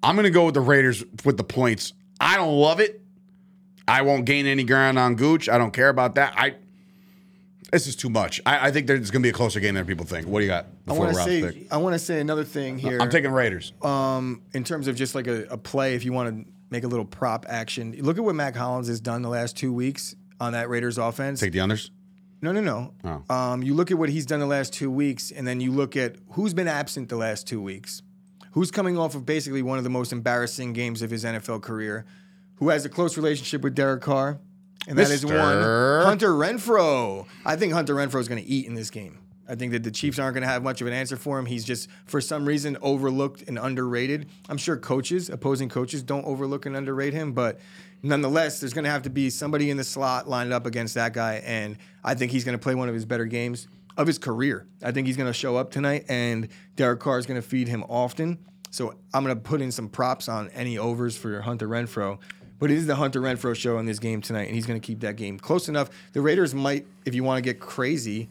I'm 0.02 0.16
gonna 0.16 0.30
go 0.30 0.46
with 0.46 0.54
the 0.54 0.60
Raiders 0.60 1.04
with 1.24 1.36
the 1.36 1.44
points. 1.44 1.92
I 2.20 2.36
don't 2.36 2.54
love 2.56 2.80
it. 2.80 3.02
I 3.88 4.02
won't 4.02 4.24
gain 4.24 4.46
any 4.46 4.64
ground 4.64 4.98
on 4.98 5.16
Gooch. 5.16 5.48
I 5.48 5.58
don't 5.58 5.72
care 5.72 5.88
about 5.88 6.14
that. 6.14 6.34
I 6.36 6.54
this 7.72 7.86
is 7.86 7.96
too 7.96 8.10
much. 8.10 8.40
I, 8.44 8.68
I 8.68 8.70
think 8.72 8.86
there's 8.86 9.10
gonna 9.10 9.22
be 9.22 9.28
a 9.28 9.34
closer 9.34 9.60
game 9.60 9.74
than 9.74 9.86
people 9.86 10.06
think. 10.06 10.26
What 10.26 10.40
do 10.40 10.44
you 10.44 10.50
got 10.50 10.66
I 10.66 10.68
before 10.86 11.04
want 11.06 11.16
to 11.16 11.22
say 11.22 11.42
pick? 11.42 11.72
I 11.72 11.76
want 11.78 11.94
to 11.94 11.98
say 11.98 12.20
another 12.20 12.44
thing 12.44 12.78
here. 12.78 13.00
I'm 13.00 13.10
taking 13.10 13.30
Raiders. 13.30 13.72
um, 13.82 14.42
in 14.52 14.64
terms 14.64 14.86
of 14.88 14.96
just 14.96 15.14
like 15.14 15.26
a, 15.26 15.44
a 15.44 15.56
play, 15.56 15.94
if 15.94 16.04
you 16.04 16.12
want 16.12 16.44
to 16.44 16.52
make 16.70 16.84
a 16.84 16.88
little 16.88 17.04
prop 17.04 17.46
action, 17.48 17.94
look 18.00 18.18
at 18.18 18.24
what 18.24 18.34
Mack 18.34 18.56
Hollins 18.56 18.88
has 18.88 19.00
done 19.00 19.22
the 19.22 19.28
last 19.28 19.56
two 19.56 19.72
weeks 19.72 20.14
on 20.40 20.52
that 20.54 20.68
Raiders 20.68 20.98
offense. 20.98 21.40
Take 21.40 21.52
the 21.52 21.58
unders. 21.58 21.90
No, 22.42 22.52
no, 22.52 22.60
no. 22.60 22.94
Oh. 23.04 23.34
Um, 23.34 23.62
you 23.62 23.74
look 23.74 23.90
at 23.90 23.98
what 23.98 24.08
he's 24.08 24.24
done 24.24 24.40
the 24.40 24.46
last 24.46 24.72
two 24.72 24.90
weeks, 24.90 25.30
and 25.30 25.46
then 25.46 25.60
you 25.60 25.70
look 25.72 25.96
at 25.96 26.16
who's 26.30 26.54
been 26.54 26.68
absent 26.68 27.10
the 27.10 27.16
last 27.16 27.46
two 27.46 27.60
weeks. 27.60 28.02
Who's 28.52 28.70
coming 28.70 28.98
off 28.98 29.14
of 29.14 29.26
basically 29.26 29.62
one 29.62 29.78
of 29.78 29.84
the 29.84 29.90
most 29.90 30.12
embarrassing 30.12 30.72
games 30.72 31.02
of 31.02 31.10
his 31.10 31.24
NFL 31.24 31.62
career? 31.62 32.06
Who 32.56 32.70
has 32.70 32.84
a 32.84 32.88
close 32.88 33.16
relationship 33.16 33.62
with 33.62 33.74
Derek 33.74 34.02
Carr? 34.02 34.40
And 34.88 34.98
that 34.98 35.10
is 35.10 35.24
one 35.24 35.34
Hunter 35.34 36.30
Renfrow. 36.30 37.26
I 37.44 37.56
think 37.56 37.74
Hunter 37.74 37.94
Renfrow 37.94 38.20
is 38.20 38.28
going 38.28 38.42
to 38.42 38.48
eat 38.48 38.66
in 38.66 38.74
this 38.74 38.90
game. 38.90 39.18
I 39.46 39.56
think 39.56 39.72
that 39.72 39.82
the 39.82 39.90
Chiefs 39.90 40.18
aren't 40.18 40.34
going 40.34 40.42
to 40.42 40.48
have 40.48 40.62
much 40.62 40.80
of 40.80 40.86
an 40.86 40.92
answer 40.92 41.16
for 41.16 41.38
him. 41.38 41.44
He's 41.44 41.64
just, 41.64 41.88
for 42.06 42.20
some 42.20 42.46
reason, 42.46 42.78
overlooked 42.80 43.42
and 43.48 43.58
underrated. 43.58 44.28
I'm 44.48 44.56
sure 44.56 44.76
coaches, 44.76 45.28
opposing 45.28 45.68
coaches, 45.68 46.04
don't 46.04 46.24
overlook 46.24 46.66
and 46.66 46.76
underrate 46.76 47.12
him, 47.12 47.32
but 47.32 47.58
nonetheless, 48.02 48.60
there's 48.60 48.72
going 48.72 48.84
to 48.84 48.90
have 48.90 49.02
to 49.02 49.10
be 49.10 49.30
somebody 49.30 49.70
in 49.70 49.76
the 49.76 49.84
slot 49.84 50.28
lined 50.28 50.52
up 50.52 50.66
against 50.66 50.94
that 50.94 51.12
guy, 51.12 51.42
and 51.44 51.76
I 52.04 52.14
think 52.14 52.32
he's 52.32 52.44
going 52.44 52.56
to 52.58 52.62
play 52.62 52.74
one 52.74 52.88
of 52.88 52.94
his 52.94 53.04
better 53.04 53.26
games 53.26 53.68
of 53.96 54.06
his 54.06 54.18
career. 54.18 54.66
I 54.82 54.92
think 54.92 55.06
he's 55.06 55.16
going 55.16 55.28
to 55.28 55.34
show 55.34 55.56
up 55.56 55.70
tonight, 55.70 56.06
and 56.08 56.48
Derek 56.76 57.00
Carr 57.00 57.18
is 57.18 57.26
going 57.26 57.40
to 57.40 57.46
feed 57.46 57.68
him 57.68 57.84
often. 57.88 58.38
So 58.70 58.94
I'm 59.12 59.24
going 59.24 59.34
to 59.34 59.40
put 59.40 59.60
in 59.60 59.72
some 59.72 59.88
props 59.88 60.28
on 60.28 60.48
any 60.50 60.78
overs 60.78 61.16
for 61.16 61.40
Hunter 61.40 61.68
Renfrow. 61.68 62.18
But 62.60 62.70
it 62.70 62.76
is 62.76 62.86
the 62.86 62.94
Hunter 62.94 63.20
Renfrow 63.22 63.56
show 63.56 63.78
in 63.78 63.86
this 63.86 63.98
game 63.98 64.20
tonight, 64.20 64.46
and 64.46 64.54
he's 64.54 64.66
going 64.66 64.78
to 64.78 64.86
keep 64.86 65.00
that 65.00 65.16
game 65.16 65.38
close 65.38 65.68
enough. 65.68 65.88
The 66.12 66.20
Raiders 66.20 66.54
might, 66.54 66.86
if 67.06 67.14
you 67.14 67.24
want 67.24 67.38
to 67.38 67.42
get 67.42 67.58
crazy, 67.58 68.28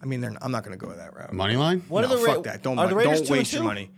I 0.00 0.06
mean, 0.06 0.20
they're, 0.20 0.32
I'm 0.40 0.52
not 0.52 0.64
going 0.64 0.78
to 0.78 0.86
go 0.86 0.92
that 0.92 1.14
route. 1.14 1.32
Money 1.32 1.56
line? 1.56 1.82
What 1.88 2.02
no, 2.02 2.06
are 2.06 2.16
the 2.16 2.24
Ra- 2.24 2.34
fuck 2.34 2.44
that. 2.44 2.62
Don't, 2.62 2.78
are 2.78 2.86
the 2.86 2.94
Raiders 2.94 3.18
don't 3.18 3.26
two 3.26 3.32
waste 3.32 3.52
your 3.52 3.64
money. 3.64 3.90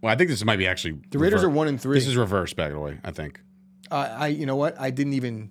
Well, 0.00 0.12
I 0.12 0.16
think 0.16 0.30
this 0.30 0.42
might 0.44 0.56
be 0.56 0.66
actually. 0.66 0.98
The 1.10 1.18
Raiders 1.18 1.42
rever- 1.42 1.52
are 1.52 1.56
one 1.56 1.68
and 1.68 1.80
three. 1.80 1.98
This 1.98 2.06
is 2.06 2.16
reverse, 2.16 2.54
by 2.54 2.70
the 2.70 2.78
way. 2.78 2.98
I 3.04 3.10
think. 3.10 3.40
Uh, 3.90 4.16
I, 4.18 4.26
you 4.28 4.46
know 4.46 4.56
what? 4.56 4.78
I 4.80 4.90
didn't 4.90 5.14
even, 5.14 5.50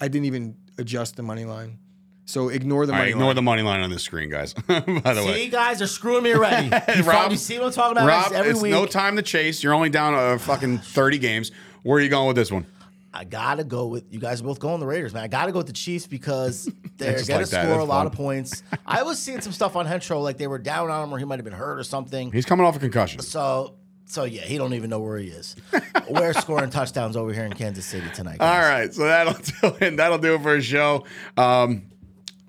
I 0.00 0.08
didn't 0.08 0.26
even 0.26 0.56
adjust 0.78 1.16
the 1.16 1.22
money 1.22 1.44
line. 1.44 1.78
So 2.26 2.48
ignore 2.48 2.86
the 2.86 2.92
All 2.92 2.98
right, 2.98 3.02
money 3.02 3.10
ignore 3.10 3.26
line. 3.28 3.36
the 3.36 3.42
money 3.42 3.62
line 3.62 3.80
on 3.80 3.90
the 3.90 3.98
screen, 3.98 4.30
guys. 4.30 4.52
by 4.68 4.80
the 4.80 5.22
See, 5.22 5.26
way, 5.26 5.48
guys 5.48 5.82
are 5.82 5.86
screwing 5.88 6.22
me 6.22 6.32
already. 6.34 6.66
You, 6.96 7.02
Rob- 7.02 7.06
Rob, 7.06 7.30
you 7.32 7.36
see 7.36 7.58
what 7.58 7.66
I'm 7.66 7.72
talking 7.72 7.96
about 7.98 8.06
Rob, 8.06 8.32
every 8.32 8.52
it's 8.52 8.62
week? 8.62 8.70
no 8.70 8.86
time 8.86 9.16
to 9.16 9.22
chase. 9.22 9.64
You're 9.64 9.74
only 9.74 9.90
down 9.90 10.14
a 10.14 10.38
fucking 10.38 10.78
30 10.78 11.18
games. 11.18 11.50
Where 11.82 11.98
are 11.98 12.00
you 12.00 12.08
going 12.08 12.28
with 12.28 12.36
this 12.36 12.52
one? 12.52 12.66
I 13.12 13.24
gotta 13.24 13.64
go 13.64 13.86
with 13.88 14.04
you 14.12 14.20
guys 14.20 14.40
are 14.40 14.44
both 14.44 14.60
going 14.60 14.78
the 14.78 14.86
Raiders, 14.86 15.12
man. 15.12 15.24
I 15.24 15.26
gotta 15.26 15.50
go 15.50 15.58
with 15.58 15.66
the 15.66 15.72
Chiefs 15.72 16.06
because 16.06 16.66
they're 16.98 17.14
gonna 17.26 17.40
like 17.40 17.48
that. 17.48 17.64
score 17.64 17.74
a 17.74 17.78
That's 17.78 17.88
lot 17.88 17.98
fun. 18.02 18.06
of 18.06 18.12
points. 18.12 18.62
I 18.86 19.02
was 19.02 19.18
seeing 19.18 19.40
some 19.40 19.50
stuff 19.52 19.74
on 19.74 19.84
Hentro, 19.84 20.22
like 20.22 20.38
they 20.38 20.46
were 20.46 20.58
down 20.60 20.88
on 20.90 21.02
him 21.08 21.12
or 21.12 21.18
he 21.18 21.24
might 21.24 21.40
have 21.40 21.44
been 21.44 21.52
hurt 21.52 21.80
or 21.80 21.82
something. 21.82 22.30
He's 22.30 22.46
coming 22.46 22.64
off 22.64 22.76
a 22.76 22.78
concussion. 22.78 23.20
So 23.22 23.74
so 24.10 24.24
yeah, 24.24 24.42
he 24.42 24.58
don't 24.58 24.74
even 24.74 24.90
know 24.90 24.98
where 24.98 25.18
he 25.18 25.28
is. 25.28 25.54
We're 26.10 26.32
scoring 26.32 26.70
touchdowns 26.70 27.16
over 27.16 27.32
here 27.32 27.44
in 27.44 27.52
Kansas 27.52 27.86
City 27.86 28.08
tonight. 28.12 28.38
All 28.40 28.48
guys. 28.48 28.68
right, 28.68 28.94
so 28.94 29.04
that'll 29.04 29.34
do 29.70 29.76
it. 29.86 29.96
That'll 29.96 30.18
do 30.18 30.34
it 30.34 30.42
for 30.42 30.56
a 30.56 30.60
show. 30.60 31.04
Um, 31.36 31.82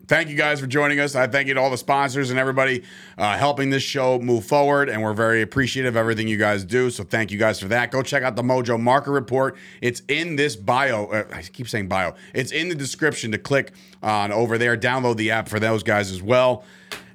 thank 0.08 0.30
you 0.30 0.36
guys 0.36 0.60
for 0.60 0.66
joining 0.66 1.00
us. 1.00 1.14
I 1.14 1.28
thank 1.28 1.48
you 1.48 1.54
to 1.54 1.60
all 1.60 1.70
the 1.70 1.78
sponsors 1.78 2.32
and 2.32 2.40
everybody 2.40 2.84
uh, 3.16 3.38
helping 3.38 3.70
this 3.70 3.84
show 3.84 4.18
move 4.18 4.44
forward, 4.44 4.90
and 4.90 5.04
we're 5.04 5.14
very 5.14 5.44
appreciative 5.44 5.94
of 5.94 5.98
everything 5.98 6.28
you 6.28 6.38
guys 6.38 6.66
do. 6.66 6.90
So 6.90 7.04
thank 7.04 7.30
you 7.30 7.38
guys 7.38 7.60
for 7.60 7.68
that. 7.68 7.92
Go 7.92 8.02
check 8.02 8.24
out 8.24 8.36
the 8.36 8.42
Mojo 8.42 8.80
Market 8.80 9.12
Report. 9.12 9.56
It's 9.82 10.02
in 10.08 10.38
this 10.38 10.56
bio. 10.56 11.06
Uh, 11.12 11.26
I 11.32 11.44
keep 11.44 11.70
saying 11.70 11.88
bio. 11.88 12.16
It's 12.34 12.52
in 12.52 12.70
the 12.70 12.76
description 12.76 13.32
to 13.34 13.38
click 13.38 13.72
on 14.02 14.32
over 14.32 14.58
there. 14.58 14.76
Download 14.76 15.16
the 15.16 15.30
app 15.30 15.48
for 15.48 15.60
those 15.60 15.84
guys 15.84 16.12
as 16.12 16.24
well. 16.24 16.64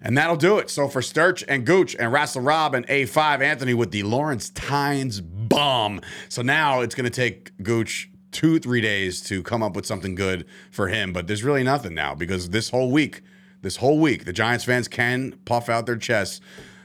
And 0.06 0.16
that'll 0.16 0.36
do 0.36 0.58
it. 0.58 0.70
So 0.70 0.86
for 0.86 1.02
Sturch 1.02 1.42
and 1.48 1.66
Gooch 1.66 1.96
and 1.98 2.12
Wrestle 2.12 2.40
Rob 2.40 2.74
and 2.74 2.86
A5 2.86 3.40
Anthony 3.40 3.74
with 3.74 3.90
the 3.90 4.04
Lawrence 4.04 4.50
Tynes 4.50 5.20
bomb. 5.20 6.00
So 6.28 6.42
now 6.42 6.80
it's 6.80 6.94
going 6.94 7.10
to 7.10 7.10
take 7.10 7.50
Gooch 7.60 8.08
two, 8.30 8.60
three 8.60 8.80
days 8.80 9.20
to 9.22 9.42
come 9.42 9.64
up 9.64 9.74
with 9.74 9.84
something 9.84 10.14
good 10.14 10.46
for 10.70 10.86
him. 10.86 11.12
But 11.12 11.26
there's 11.26 11.42
really 11.42 11.64
nothing 11.64 11.92
now 11.92 12.14
because 12.14 12.50
this 12.50 12.70
whole 12.70 12.92
week, 12.92 13.22
this 13.62 13.78
whole 13.78 13.98
week, 13.98 14.26
the 14.26 14.32
Giants 14.32 14.64
fans 14.64 14.86
can 14.86 15.32
puff 15.44 15.68
out 15.68 15.86
their 15.86 15.96
chests 15.96 16.40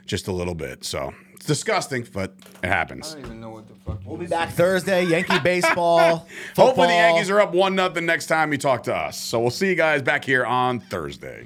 just 0.07 0.27
a 0.27 0.31
little 0.31 0.56
bit. 0.56 0.84
So 0.84 1.14
it's 1.35 1.45
disgusting, 1.45 2.07
but 2.11 2.34
it 2.64 2.69
happens. 2.69 3.11
I 3.11 3.18
don't 3.18 3.26
even 3.26 3.39
know 3.39 3.52
what 3.52 3.68
the 3.68 3.76
fuck. 3.76 3.99
We'll 4.03 4.18
be 4.18 4.26
back 4.26 4.49
Thursday. 4.49 5.06
Yankee 5.06 5.38
baseball. 5.43 6.27
Hopefully 6.56 6.88
the 6.88 6.93
Yankees 6.93 7.30
are 7.30 7.39
up 7.39 7.53
one 7.53 7.76
nothing 7.76 8.07
next 8.07 8.26
time 8.26 8.52
you 8.52 8.57
talk 8.57 8.81
to 8.84 8.95
us. 8.95 9.15
So 9.15 9.39
we'll 9.39 9.52
see 9.52 9.69
you 9.69 9.76
guys 9.76 10.02
back 10.02 10.26
here 10.26 10.43
on 10.43 10.80
Thursday. 10.80 11.45